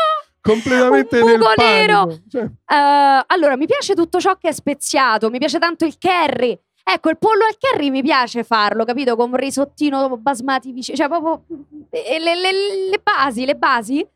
completamente 0.47 1.21
Un 1.21 1.27
nel 1.29 1.39
buco 1.39 1.53
nero. 1.57 2.19
Cioè, 2.31 2.43
Eh, 2.43 3.25
allora, 3.27 3.57
mi 3.57 3.67
piace 3.67 3.95
tutto 3.95 4.19
ciò 4.21 4.37
che 4.37 4.49
è 4.49 4.53
speziato, 4.53 5.29
mi 5.31 5.39
piace 5.39 5.59
tanto 5.59 5.85
il 5.85 5.97
curry. 5.99 6.59
Ecco, 6.89 7.11
il 7.11 7.19
pollo 7.19 7.45
al 7.45 7.57
curry 7.59 7.91
mi 7.91 8.01
piace 8.03 8.45
farlo, 8.45 8.85
capito? 8.85 9.17
Con 9.17 9.31
un 9.31 9.37
risottino 9.37 10.17
basmati 10.19 10.71
vicino, 10.71 10.97
cioè 10.97 11.09
proprio 11.09 11.43
eh, 11.91 12.19
le, 12.21 12.35
le- 12.37 12.89
le 12.91 13.01
basi, 13.03 13.45
le 13.45 13.57
basi. 13.57 14.07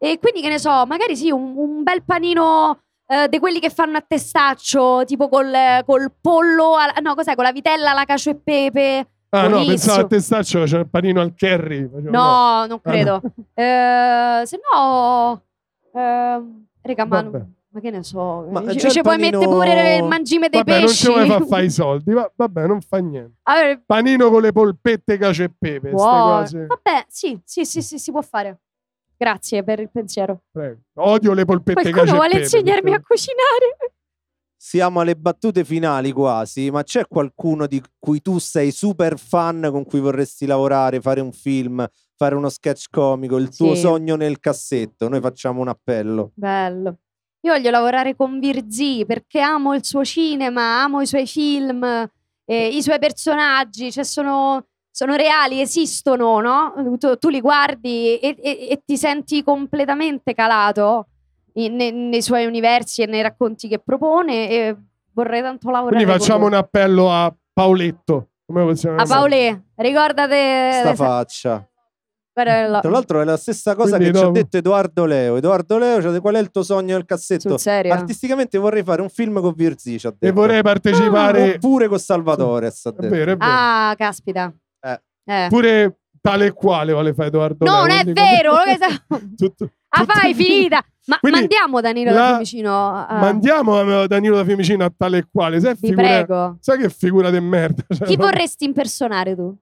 E 0.00 0.18
quindi 0.20 0.42
che 0.42 0.48
ne 0.48 0.58
so, 0.58 0.84
magari 0.86 1.16
sì, 1.16 1.30
un, 1.30 1.54
un 1.56 1.82
bel 1.82 2.04
panino 2.04 2.82
eh, 3.06 3.28
di 3.30 3.38
quelli 3.38 3.58
che 3.60 3.70
fanno 3.70 3.96
a 3.96 4.04
testaccio, 4.06 5.04
tipo 5.06 5.28
col, 5.30 5.52
col 5.86 6.12
pollo, 6.20 6.76
alla- 6.76 6.92
no, 7.00 7.14
cos'è? 7.14 7.34
Con 7.34 7.44
la 7.44 7.52
vitella, 7.52 7.94
la 7.94 8.04
cacio 8.04 8.30
e 8.30 8.36
pepe. 8.36 9.08
ah 9.30 9.42
no, 9.44 9.48
Buonissimo. 9.48 9.70
pensavo 9.76 10.00
a 10.02 10.06
testaccio, 10.06 10.62
c'è 10.64 10.78
il 10.80 10.88
panino 10.90 11.20
al 11.22 11.34
curry. 11.34 11.88
Facevo, 11.88 12.10
No, 12.10 12.66
non 12.66 12.80
Ah, 12.82 12.90
credo. 12.90 13.22
Eh, 13.54 14.42
se 14.44 14.60
no, 14.72 15.42
ehm, 15.92 16.66
raga, 16.82 17.04
ma, 17.04 17.22
Vabbè. 17.22 17.44
ma 17.70 17.80
che 17.80 17.90
ne 17.90 18.02
so, 18.02 18.46
Ma 18.50 18.60
ci, 18.72 18.78
c'è 18.78 18.90
ci 18.90 19.00
puoi 19.02 19.18
mettere 19.18 19.44
pure 19.46 19.96
il 19.96 20.04
mangime 20.04 20.48
dei 20.48 20.60
Vabbè, 20.62 20.78
non 20.78 20.86
pesci. 20.86 21.04
ci 21.04 21.10
vuoi 21.12 21.26
far 21.26 21.44
fare 21.46 21.64
i 21.64 21.70
soldi. 21.70 22.12
Va- 22.12 22.32
vabbè, 22.34 22.66
non 22.66 22.80
fa 22.80 22.98
niente. 22.98 23.38
Allora, 23.44 23.80
Panino 23.84 24.30
con 24.30 24.42
le 24.42 24.52
polpette, 24.52 25.16
cacio 25.18 25.42
e 25.44 25.50
pepe. 25.56 25.88
ste 25.88 25.90
buono. 25.90 26.38
cose. 26.40 26.66
Vabbè, 26.66 27.04
sì, 27.08 27.40
sì, 27.44 27.64
sì, 27.64 27.82
sì, 27.82 27.98
si 27.98 28.10
può 28.10 28.22
fare. 28.22 28.58
Grazie 29.16 29.64
per 29.64 29.80
il 29.80 29.90
pensiero. 29.90 30.42
Prego. 30.52 30.78
Odio 30.94 31.32
le 31.32 31.44
polpette 31.44 31.80
Qualcuno 31.90 32.04
cacio 32.04 32.12
e 32.14 32.16
vuole 32.16 32.28
pepe. 32.34 32.42
insegnarmi 32.44 32.92
a 32.94 33.00
cucinare? 33.00 33.76
Siamo 34.60 34.98
alle 34.98 35.14
battute 35.14 35.64
finali 35.64 36.10
quasi, 36.10 36.68
ma 36.72 36.82
c'è 36.82 37.06
qualcuno 37.06 37.68
di 37.68 37.80
cui 37.96 38.20
tu 38.20 38.38
sei 38.38 38.72
super 38.72 39.16
fan 39.16 39.68
con 39.70 39.84
cui 39.84 40.00
vorresti 40.00 40.46
lavorare, 40.46 41.00
fare 41.00 41.20
un 41.20 41.30
film, 41.32 41.86
fare 42.16 42.34
uno 42.34 42.48
sketch 42.48 42.86
comico, 42.90 43.36
il 43.36 43.54
tuo 43.54 43.74
Sì. 43.74 43.82
sogno 43.82 44.16
nel 44.16 44.40
cassetto? 44.40 45.08
Noi 45.08 45.20
facciamo 45.20 45.60
un 45.60 45.68
appello. 45.68 46.32
Bello. 46.34 46.96
Io 47.42 47.52
voglio 47.52 47.70
lavorare 47.70 48.16
con 48.16 48.40
Virzì 48.40 49.04
perché 49.06 49.38
amo 49.40 49.74
il 49.74 49.84
suo 49.84 50.04
cinema, 50.04 50.82
amo 50.82 51.00
i 51.02 51.06
suoi 51.06 51.28
film, 51.28 51.84
eh, 52.44 52.66
i 52.66 52.82
suoi 52.82 52.98
personaggi, 52.98 53.92
cioè 53.92 54.02
sono, 54.02 54.66
sono 54.90 55.14
reali, 55.14 55.60
esistono, 55.60 56.40
no? 56.40 56.74
Tu, 56.98 57.16
tu 57.16 57.28
li 57.28 57.40
guardi 57.40 58.18
e, 58.18 58.34
e- 58.36 58.66
e 58.70 58.82
ti 58.84 58.96
senti 58.96 59.44
completamente 59.44 60.34
calato 60.34 61.06
in- 61.64 61.74
ne- 61.76 61.90
nei 61.90 62.22
suoi 62.22 62.46
universi 62.46 63.02
e 63.02 63.06
nei 63.06 63.22
racconti 63.22 63.68
che 63.68 63.78
propone 63.78 64.50
e 64.50 64.76
vorrei 65.12 65.42
tanto 65.42 65.70
lavorare 65.70 66.02
Quindi 66.02 66.18
facciamo 66.18 66.46
un 66.46 66.54
appello 66.54 67.10
a 67.10 67.34
Paoletto. 67.52 68.28
Come 68.46 68.64
possiamo 68.64 68.96
A 68.96 69.04
Paolè, 69.04 69.60
ricordate... 69.76 70.70
Sta 70.80 70.94
faccia. 70.94 71.68
Guarda, 72.32 72.78
Tra 72.80 72.90
l'altro 72.90 73.20
è 73.20 73.24
la 73.24 73.36
stessa 73.36 73.74
cosa 73.74 73.96
Quindi 73.96 74.12
che 74.12 74.18
ci 74.18 74.24
ha 74.24 74.30
detto 74.30 74.56
Edoardo 74.58 75.04
Leo. 75.06 75.36
Edoardo 75.36 75.76
Leo, 75.76 76.00
cioè, 76.00 76.20
qual 76.20 76.36
è 76.36 76.38
il 76.38 76.50
tuo 76.50 76.62
sogno 76.62 76.94
nel 76.94 77.04
cassetto? 77.04 77.48
sul 77.48 77.58
serio? 77.58 77.92
Artisticamente 77.92 78.56
vorrei 78.58 78.84
fare 78.84 79.02
un 79.02 79.08
film 79.08 79.40
con 79.40 79.52
Virzì, 79.54 79.98
ci 79.98 80.06
ha 80.06 80.10
detto. 80.10 80.24
E 80.24 80.30
vorrei 80.30 80.62
partecipare. 80.62 81.54
Oppure 81.56 81.88
con 81.88 81.98
Salvatore, 81.98 82.68
ha 82.68 82.70
È 82.70 83.06
vero, 83.08 83.32
è 83.32 83.36
vero. 83.36 83.38
Ah, 83.40 83.92
caspita. 83.98 84.52
Eh. 84.80 85.00
Eh. 85.24 85.46
Pure 85.48 85.98
tale 86.20 86.46
e 86.46 86.52
quale 86.52 86.92
vuole 86.92 87.14
fare 87.14 87.28
Edoardo 87.28 87.64
No, 87.64 87.84
Leo, 87.84 87.86
non 87.86 88.08
è 88.08 88.12
vero! 88.12 88.52
come- 89.08 89.34
Tutto- 89.36 89.70
Ah, 89.90 90.04
fai, 90.04 90.34
finita! 90.34 90.84
Ma 91.06 91.18
Quindi 91.18 91.38
mandiamo 91.40 91.80
Danilo 91.80 92.10
la- 92.10 92.16
da 92.16 92.26
Fiumicino. 92.28 92.88
a- 93.06 93.18
Mandiamo 93.18 94.02
eh, 94.02 94.06
Danilo 94.06 94.36
da 94.36 94.44
Fiumicino 94.44 94.84
a 94.84 94.92
tale 94.94 95.18
e 95.18 95.26
quale. 95.32 95.58
Sai, 95.60 95.74
Vi 95.80 95.88
figura- 95.88 96.06
prego. 96.06 96.56
Sai 96.60 96.78
che 96.78 96.90
figura 96.90 97.30
di 97.30 97.40
merda? 97.40 97.82
Cioè, 97.88 98.06
Chi 98.06 98.16
proprio- 98.16 98.26
vorresti 98.26 98.64
impersonare 98.66 99.34
tu? 99.34 99.56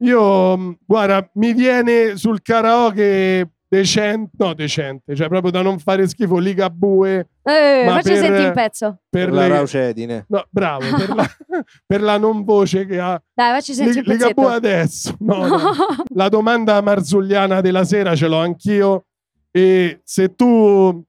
Io, 0.00 0.56
mh, 0.56 0.76
guarda, 0.86 1.28
mi 1.34 1.52
viene 1.54 2.16
sul 2.16 2.40
karaoke 2.42 3.50
decente, 3.68 4.30
no 4.38 4.54
decente, 4.54 5.14
cioè 5.16 5.28
proprio 5.28 5.50
da 5.50 5.62
non 5.62 5.78
fare 5.78 6.06
schifo, 6.06 6.38
Ligabue 6.38 7.28
Eh, 7.42 7.82
Ma 7.84 7.92
facci 7.92 8.08
per- 8.10 8.18
sentire 8.18 8.46
un 8.48 8.52
pezzo. 8.54 8.98
per, 9.08 9.32
la 9.32 9.42
le- 9.42 9.48
Raucedine. 9.48 10.24
No, 10.28 10.44
bravo, 10.50 10.84
per 10.96 11.14
la, 11.14 11.26
per 11.86 12.00
la 12.02 12.18
non 12.18 12.44
voce 12.44 12.86
che 12.86 12.98
ha. 13.00 13.20
Dai, 13.34 13.52
facci 13.52 13.74
sentire 13.74 14.00
Li- 14.02 14.10
un 14.10 14.16
pezzetto. 14.18 14.40
Ligabue 14.40 14.54
adesso. 14.54 15.16
No, 15.20 15.46
no. 15.46 15.58
La 16.14 16.28
domanda 16.28 16.80
marzulliana 16.80 17.60
della 17.60 17.84
sera 17.84 18.14
ce 18.14 18.26
l'ho 18.28 18.38
anch'io. 18.38 19.04
E 19.50 20.00
se 20.04 20.34
tu 20.34 21.02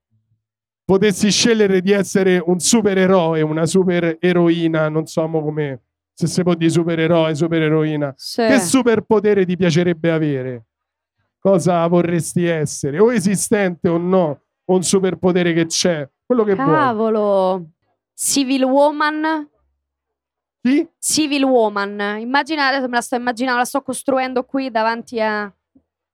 potessi 0.86 1.30
scegliere 1.32 1.82
di 1.82 1.92
essere 1.92 2.42
un 2.44 2.60
supereroe, 2.60 3.42
una 3.42 3.66
super 3.66 4.18
eroina, 4.22 4.88
non 4.90 5.06
so 5.06 5.28
mo 5.28 5.44
come 5.44 5.82
se 6.14 6.28
si 6.28 6.42
può 6.44 6.54
dire 6.56 6.70
supereroe, 6.72 7.36
supereroina, 7.36 8.14
Sì. 8.16 8.44
che 8.48 8.60
superpotere 8.60 9.46
ti 9.46 9.56
piacerebbe 9.58 10.12
avere? 10.12 10.64
Cosa 11.48 11.88
vorresti 11.88 12.46
essere? 12.46 13.00
O 13.00 13.10
esistente 13.10 13.88
o 13.88 13.98
no? 13.98 14.42
O 14.66 14.76
un 14.76 14.84
superpotere 14.84 15.54
che 15.54 15.66
c'è? 15.66 16.06
Quello 16.26 16.44
che 16.44 16.56
vuoi. 16.56 16.68
Cavolo. 16.68 17.70
Civil 18.14 18.66
Woman. 18.66 19.50
Chi? 20.62 20.86
Civil 21.00 21.46
Woman. 21.46 22.18
Immagina, 22.20 22.68
adesso 22.68 22.90
me 22.90 22.96
la 22.96 23.02
sto 23.02 23.16
immaginando, 23.16 23.60
la 23.60 23.66
sto 23.66 23.82
costruendo 23.82 24.44
qui 24.44 24.70
davanti 24.70 25.22
a 25.22 25.50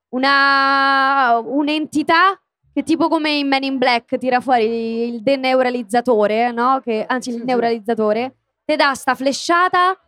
una 0.09 1.39
un'entità 1.39 2.39
che 2.71 2.83
tipo 2.83 3.07
come 3.07 3.31
in 3.31 3.47
Men 3.47 3.63
in 3.63 3.79
Black 3.79 4.19
tira 4.19 4.39
fuori 4.39 5.07
il 5.15 5.23
deneuralizzatore, 5.23 6.51
no? 6.51 6.79
Che, 6.83 7.05
anzi 7.07 7.31
il 7.31 7.43
neuralizzatore, 7.43 8.35
ti 8.63 8.75
dà 8.75 8.93
sta 8.93 9.15
flesciata 9.15 9.99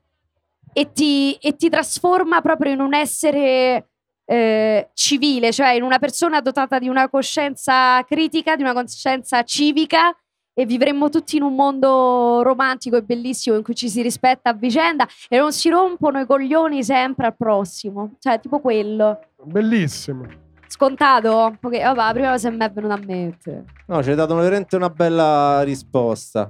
e 0.72 0.92
ti, 0.92 1.34
e 1.42 1.56
ti 1.56 1.68
trasforma 1.68 2.42
proprio 2.42 2.74
in 2.74 2.80
un 2.80 2.94
essere 2.94 3.88
eh, 4.26 4.90
civile, 4.94 5.52
cioè 5.52 5.70
in 5.70 5.84
una 5.84 6.00
persona 6.00 6.42
dotata 6.42 6.80
di 6.80 6.88
una 6.88 7.10
coscienza 7.10 8.04
critica, 8.04 8.56
di 8.56 8.64
una 8.64 8.74
coscienza 8.74 9.44
civica 9.44 10.16
e 10.58 10.66
vivremmo 10.66 11.10
tutti 11.10 11.36
in 11.36 11.44
un 11.44 11.54
mondo 11.54 12.42
romantico 12.42 12.96
e 12.96 13.04
bellissimo 13.04 13.58
in 13.58 13.64
cui 13.64 13.76
ci 13.76 13.90
si 13.90 14.02
rispetta 14.02 14.52
a 14.52 14.54
vicenda 14.54 15.06
e 15.28 15.38
non 15.38 15.52
si 15.52 15.70
rompono 15.70 16.20
i 16.20 16.26
coglioni 16.26 16.84
sempre 16.84 17.28
al 17.28 17.36
prossimo. 17.36 18.16
Cioè, 18.20 18.40
tipo 18.40 18.60
quello. 18.60 19.20
Bellissimo. 19.44 20.26
Scontato? 20.68 21.58
Perché, 21.60 21.84
vabbè, 21.84 21.96
la 21.98 22.12
prima 22.14 22.32
cosa 22.32 22.50
che 22.50 22.56
mi 22.56 22.64
è 22.64 22.72
venuta 22.72 22.94
a 22.94 23.02
mente. 23.06 23.64
No, 23.88 24.02
ci 24.02 24.10
hai 24.10 24.16
dato 24.16 24.34
veramente 24.36 24.76
una 24.78 24.90
bella 24.90 25.62
risposta. 25.64 26.50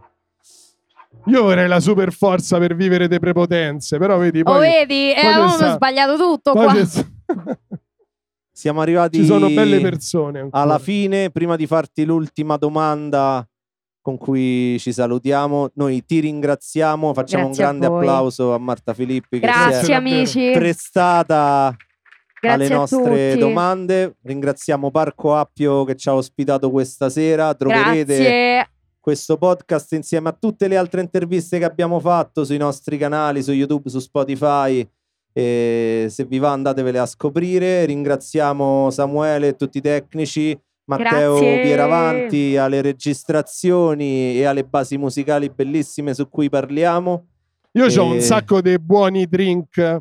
Io 1.26 1.42
vorrei 1.42 1.68
la 1.68 1.80
super 1.80 2.12
forza 2.14 2.60
per 2.60 2.76
vivere 2.76 3.08
de 3.08 3.18
prepotenze, 3.18 3.98
però 3.98 4.18
vedi, 4.18 4.42
oh, 4.42 4.44
poi, 4.44 4.70
vedi? 4.70 5.12
Eh, 5.12 5.22
poi 5.22 5.34
oh, 5.34 5.44
questa- 5.46 5.72
ho 5.72 5.76
sbagliato 5.76 6.18
tutto 6.18 6.54
poi 6.54 6.66
qua. 6.66 6.74
Siamo 8.52 8.80
arrivati 8.82 9.18
ci 9.20 9.26
sono 9.26 9.50
belle 9.50 9.82
persone. 9.82 10.40
ancora. 10.40 10.62
alla 10.64 10.80
fine. 10.80 11.30
Prima 11.30 11.56
di 11.56 11.68
farti 11.68 12.06
l'ultima 12.06 12.56
domanda 12.58 13.46
con 14.02 14.18
cui 14.18 14.78
ci 14.80 14.94
salutiamo, 14.94 15.72
noi 15.76 16.06
ti 16.06 16.20
ringraziamo. 16.20 17.14
Facciamo 17.14 17.46
Grazie 17.46 17.64
un 17.66 17.78
grande 17.80 17.86
applauso 17.88 18.54
a 18.54 18.58
Marta 18.60 18.94
Filippi 18.94 19.40
che 19.40 19.48
si 19.48 19.52
Grazie, 19.54 19.70
Grazie 19.72 19.94
è 19.94 19.98
amici. 19.98 20.52
prestata 20.54 21.76
alle 22.42 22.58
Grazie 22.58 22.74
a 22.74 22.78
nostre 22.78 23.28
tutti. 23.32 23.40
domande. 23.40 24.16
Ringraziamo 24.22 24.92
Parco 24.92 25.36
Appio 25.36 25.84
che 25.84 25.96
ci 25.96 26.08
ha 26.08 26.14
ospitato 26.14 26.70
questa 26.70 27.10
sera. 27.10 27.54
Troverete 27.56 28.16
Grazie. 28.16 28.70
questo 29.00 29.38
podcast 29.38 29.92
insieme 29.94 30.30
a 30.30 30.38
tutte 30.40 30.68
le 30.68 30.78
altre 30.78 31.02
interviste 31.02 31.58
che 31.58 31.66
abbiamo 31.66 32.00
fatto 32.00 32.46
sui 32.46 32.58
nostri 32.58 32.98
canali, 33.00 33.42
su 33.44 33.52
YouTube, 33.52 33.90
su 33.90 34.00
Spotify. 34.00 34.88
E 35.38 36.08
se 36.10 36.24
vi 36.24 36.40
va 36.40 36.52
andatevele 36.52 36.98
a 36.98 37.06
scoprire. 37.06 37.84
Ringraziamo 37.86 38.90
Samuele 38.90 39.50
e 39.50 39.56
tutti 39.58 39.80
i 39.80 39.82
tecnici, 39.82 40.58
Matteo 40.86 41.32
Grazie. 41.36 41.62
Pieravanti 41.62 42.56
alle 42.58 42.82
registrazioni 42.82 44.38
e 44.38 44.46
alle 44.46 44.64
basi 44.64 44.98
musicali 44.98 45.50
bellissime 45.50 46.14
su 46.14 46.30
cui 46.30 46.48
parliamo. 46.50 47.28
Io 47.74 47.86
ho 47.88 48.06
un 48.06 48.16
E- 48.16 48.22
sacco 48.22 48.62
di 48.62 48.80
buoni 48.80 49.26
drink 49.28 50.00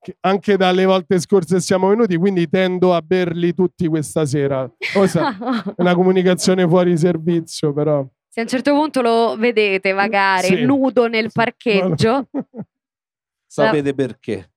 che 0.00 0.16
anche 0.20 0.56
dalle 0.56 0.84
volte 0.84 1.20
scorse 1.20 1.60
siamo 1.60 1.88
venuti, 1.88 2.16
quindi 2.16 2.48
tendo 2.48 2.92
a 2.94 3.00
berli 3.02 3.54
tutti 3.54 3.86
questa 3.86 4.24
sera. 4.26 4.68
Cosa? 4.92 5.30
È 5.30 5.34
una 5.78 5.94
comunicazione 5.94 6.66
fuori 6.66 6.96
servizio, 6.96 7.72
però. 7.72 8.04
Se 8.28 8.40
a 8.40 8.42
un 8.42 8.48
certo 8.48 8.72
punto 8.72 9.00
lo 9.00 9.36
vedete 9.38 9.92
magari 9.92 10.48
Sì. 10.48 10.64
nudo 10.64 11.06
nel 11.06 11.30
parcheggio, 11.32 12.26
Sapete 13.48 13.94
perché? 13.94 14.50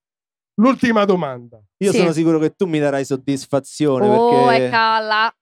L'ultima 0.60 1.06
domanda. 1.06 1.62
Io 1.78 1.92
Sì. 1.92 1.98
sono 2.00 2.12
sicuro 2.12 2.38
che 2.40 2.52
tu 2.56 2.66
mi 2.68 2.80
darai 2.80 3.06
soddisfazione 3.06 4.08
oh, 4.08 4.46
perché 4.48 4.66
eccola. 4.66 5.34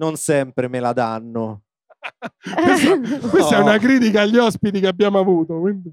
non 0.00 0.16
sempre 0.16 0.68
me 0.68 0.80
la 0.80 0.92
danno. 0.92 1.62
questa, 2.40 2.98
questa 3.28 3.56
è 3.56 3.58
No. 3.58 3.64
una 3.64 3.78
critica 3.78 4.22
agli 4.22 4.36
ospiti 4.36 4.80
che 4.80 4.86
abbiamo 4.86 5.18
avuto. 5.18 5.58
quindi- 5.58 5.92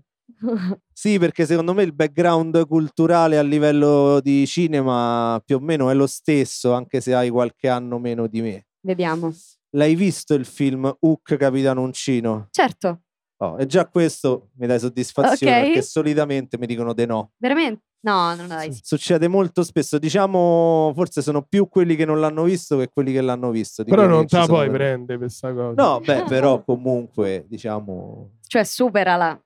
Sì, 0.94 1.18
perché 1.18 1.46
secondo 1.46 1.74
me 1.74 1.84
il 1.84 1.94
background 1.94 2.68
culturale 2.68 3.38
a 3.38 3.42
livello 3.42 4.20
di 4.22 4.46
cinema 4.46 5.42
più 5.44 5.56
o 5.58 5.60
meno 5.60 5.90
è 5.90 5.94
lo 5.94 6.08
stesso, 6.08 6.74
anche 6.74 7.02
se 7.02 7.14
hai 7.16 7.30
qualche 7.30 7.68
anno 7.70 7.98
meno 8.00 8.28
di 8.28 8.42
me. 8.42 8.66
Vediamo. 8.82 9.34
L'hai 9.72 9.96
visto 9.96 10.34
il 10.36 10.46
film 10.46 10.96
Hook 11.00 11.36
Capitano 11.38 11.82
Uncino? 11.82 12.48
Certo, 12.52 13.02
Oh, 13.38 13.58
e 13.58 13.66
già 13.66 13.86
questo 13.88 14.50
mi 14.58 14.66
dà 14.68 14.78
soddisfazione 14.80 15.58
Ok. 15.58 15.64
perché 15.66 15.82
solitamente 15.82 16.58
mi 16.58 16.66
dicono 16.66 16.94
di 16.94 17.06
no. 17.06 17.32
veramente? 17.38 17.82
No, 18.06 18.36
non 18.36 18.48
dai. 18.48 18.72
Sì. 18.72 18.82
Succede 18.84 19.28
molto 19.28 19.64
spesso, 19.64 19.98
diciamo, 19.98 20.94
forse 20.96 21.24
sono 21.24 21.42
più 21.42 21.68
quelli 21.68 21.96
che 21.96 22.06
non 22.06 22.20
l'hanno 22.20 22.44
visto 22.44 22.78
che 22.78 22.88
quelli 22.94 23.12
che 23.12 23.20
l'hanno 23.22 23.50
visto. 23.50 23.82
di 23.84 23.90
Però 23.90 24.06
non 24.06 24.28
te 24.28 24.38
la 24.38 24.46
puoi 24.46 24.70
prendere 24.70 25.18
questa 25.18 25.52
cosa. 25.52 25.82
No, 25.82 26.00
beh, 26.02 26.24
però 26.30 26.64
comunque, 26.64 27.46
diciamo, 27.48 28.36
Cioè, 28.46 28.64
superala. 28.64 29.42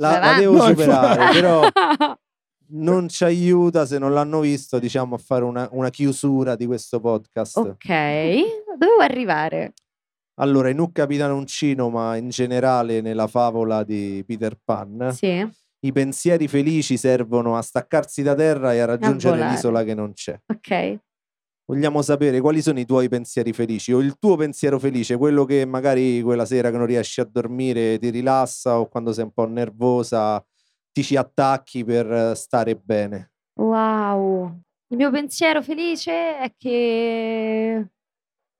la, 0.00 0.18
la 0.18 0.34
devo 0.38 0.56
No, 0.56 0.64
superare, 0.66 1.32
però 1.32 1.62
non 2.70 3.08
ci 3.08 3.22
aiuta 3.22 3.86
se 3.86 3.98
non 3.98 4.12
l'hanno 4.12 4.40
visto, 4.40 4.80
diciamo, 4.80 5.14
a 5.14 5.18
fare 5.18 5.44
una, 5.44 5.68
una 5.70 5.90
chiusura 5.90 6.56
di 6.56 6.66
questo 6.66 6.98
podcast. 6.98 7.58
ok, 7.58 7.86
dovevo 8.76 9.00
arrivare. 9.02 9.72
Allora, 10.36 10.68
in 10.68 10.80
Hook 10.80 10.92
Capitano 10.92 11.36
Uncino, 11.36 11.90
ma 11.90 12.16
in 12.16 12.28
generale 12.30 13.00
nella 13.00 13.26
favola 13.28 13.84
di 13.84 14.22
Peter 14.26 14.58
Pan, 14.62 15.10
Sì, 15.12 15.46
i 15.80 15.92
pensieri 15.92 16.48
felici 16.48 16.96
servono 16.96 17.56
a 17.56 17.62
staccarsi 17.62 18.22
da 18.22 18.34
terra 18.34 18.72
e 18.74 18.80
a 18.80 18.84
raggiungere 18.86 19.34
volare. 19.36 19.52
l'isola 19.54 19.84
che 19.84 19.94
non 19.94 20.12
c'è. 20.12 20.38
ok. 20.46 20.98
Vogliamo 21.66 22.02
sapere 22.02 22.40
quali 22.42 22.60
sono 22.60 22.78
i 22.78 22.84
tuoi 22.84 23.08
pensieri 23.08 23.54
felici 23.54 23.90
o 23.92 24.00
il 24.00 24.18
tuo 24.18 24.36
pensiero 24.36 24.78
felice, 24.78 25.16
quello 25.16 25.44
che 25.46 25.64
magari 25.64 26.20
quella 26.20 26.44
sera 26.44 26.70
che 26.70 26.76
non 26.76 26.84
riesci 26.86 27.20
a 27.22 27.24
dormire 27.24 27.98
ti 27.98 28.10
rilassa 28.10 28.78
o 28.78 28.86
quando 28.88 29.12
sei 29.14 29.24
un 29.24 29.32
po' 29.32 29.46
nervosa 29.46 30.44
ti 30.92 31.02
ci 31.02 31.16
attacchi 31.16 31.82
per 31.82 32.10
eh, 32.12 32.34
stare 32.34 32.76
bene. 32.76 33.32
Wow. 33.58 34.60
Il 34.88 34.96
mio 34.98 35.10
pensiero 35.10 35.62
felice 35.62 36.36
è 36.38 36.52
che, 36.56 37.88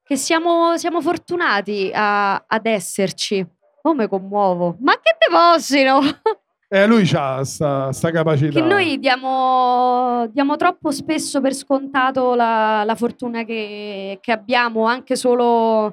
che 0.04 0.16
siamo, 0.16 0.76
siamo 0.76 1.00
fortunati 1.00 1.90
a- 1.92 2.44
ad 2.46 2.66
esserci. 2.66 3.44
Oh, 3.82 3.94
mi 3.94 4.06
commuovo. 4.06 4.76
Ma 4.80 4.92
che 5.00 5.16
deposito! 5.18 6.00
Eh, 6.68 6.86
lui 6.86 7.08
ha 7.14 7.44
sta, 7.44 7.92
sta 7.92 8.10
capacità. 8.10 8.50
che 8.50 8.66
noi 8.66 8.98
diamo, 8.98 10.26
diamo 10.32 10.56
troppo 10.56 10.90
spesso 10.90 11.40
per 11.40 11.54
scontato 11.54 12.34
la, 12.34 12.82
la 12.84 12.94
fortuna 12.96 13.44
che, 13.44 14.18
che 14.20 14.32
abbiamo, 14.32 14.84
anche 14.84 15.14
solo, 15.14 15.44
non 15.44 15.92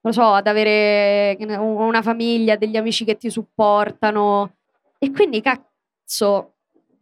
lo 0.00 0.12
so, 0.12 0.32
ad 0.32 0.46
avere 0.46 1.36
una 1.58 2.00
famiglia, 2.00 2.56
degli 2.56 2.76
amici 2.76 3.04
che 3.04 3.16
ti 3.18 3.28
supportano. 3.28 4.54
E 4.98 5.10
quindi, 5.10 5.42
cazzo, 5.42 6.54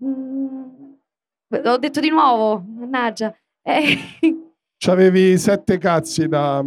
mm, 0.05 0.62
l'ho 1.62 1.77
detto 1.78 2.01
di 2.01 2.09
nuovo, 2.09 2.65
mannaggia. 2.66 3.32
Eh, 3.62 4.50
C'avevi 4.82 5.36
sette 5.36 5.77
cazzi 5.77 6.27
da, 6.27 6.65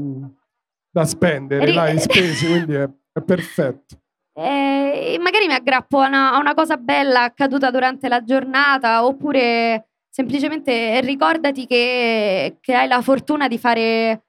da 0.91 1.03
spendere, 1.03 1.65
Ri- 1.65 1.73
l'hai 1.73 1.97
spesi, 1.99 2.45
quindi 2.45 2.75
è, 2.75 2.87
è 3.11 3.21
perfetto. 3.21 3.97
Eh, 4.35 5.17
magari 5.19 5.47
mi 5.47 5.53
aggrappo 5.53 5.97
a 5.99 6.07
una, 6.07 6.33
a 6.33 6.37
una 6.37 6.53
cosa 6.53 6.77
bella 6.77 7.23
accaduta 7.23 7.71
durante 7.71 8.07
la 8.07 8.23
giornata 8.23 9.03
oppure 9.03 9.87
semplicemente 10.09 11.01
ricordati 11.01 11.65
che, 11.65 12.57
che 12.61 12.73
hai 12.75 12.87
la 12.87 13.01
fortuna 13.01 13.47
di 13.47 13.57
fare 13.57 14.23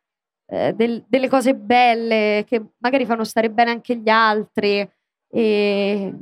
eh, 0.47 0.73
del- 0.75 1.05
delle 1.07 1.29
cose 1.29 1.55
belle 1.55 2.45
che 2.47 2.63
magari 2.79 3.05
fanno 3.05 3.25
stare 3.25 3.51
bene 3.51 3.71
anche 3.71 3.97
gli 3.97 4.09
altri 4.09 4.87
e 5.31 6.15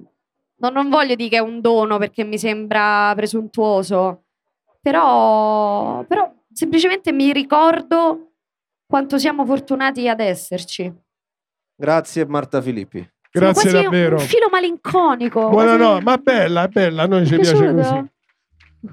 non, 0.57 0.73
non 0.73 0.89
voglio 0.89 1.15
dire 1.15 1.29
che 1.29 1.37
è 1.37 1.41
un 1.41 1.61
dono 1.61 1.99
perché 1.99 2.25
mi 2.25 2.39
sembra 2.39 3.13
presuntuoso 3.15 4.25
però, 4.81 6.03
però 6.05 6.33
semplicemente 6.53 7.13
mi 7.13 7.33
ricordo 7.33 8.33
quanto 8.87 9.19
siamo 9.19 9.45
fortunati 9.45 10.09
ad 10.09 10.21
esserci 10.21 10.93
Grazie 11.75 12.27
Marta 12.27 12.63
Filippi. 12.63 12.99
Grazie 13.31 13.71
quasi 13.71 13.85
davvero. 13.85 14.17
Un 14.17 14.23
filo 14.23 14.49
malinconico. 14.51 15.41
Buona 15.49 15.77
quasi- 15.77 15.93
no, 15.95 16.01
ma 16.01 16.17
bella, 16.19 16.65
è 16.65 16.69
bella, 16.69 17.03
a 17.03 17.07
noi 17.07 17.27
ci 17.27 17.35
piace 17.35 17.57
piaciuto. 17.57 17.83
così. 17.83 18.11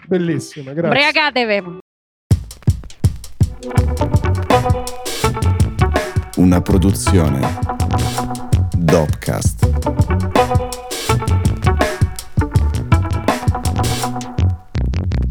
Bellissima, 0.07 0.72
grazie. 0.73 0.90
Ubriacatevi. 0.90 1.77
Una 6.38 6.61
produzione 6.61 7.60
Dopcast. 8.77 10.78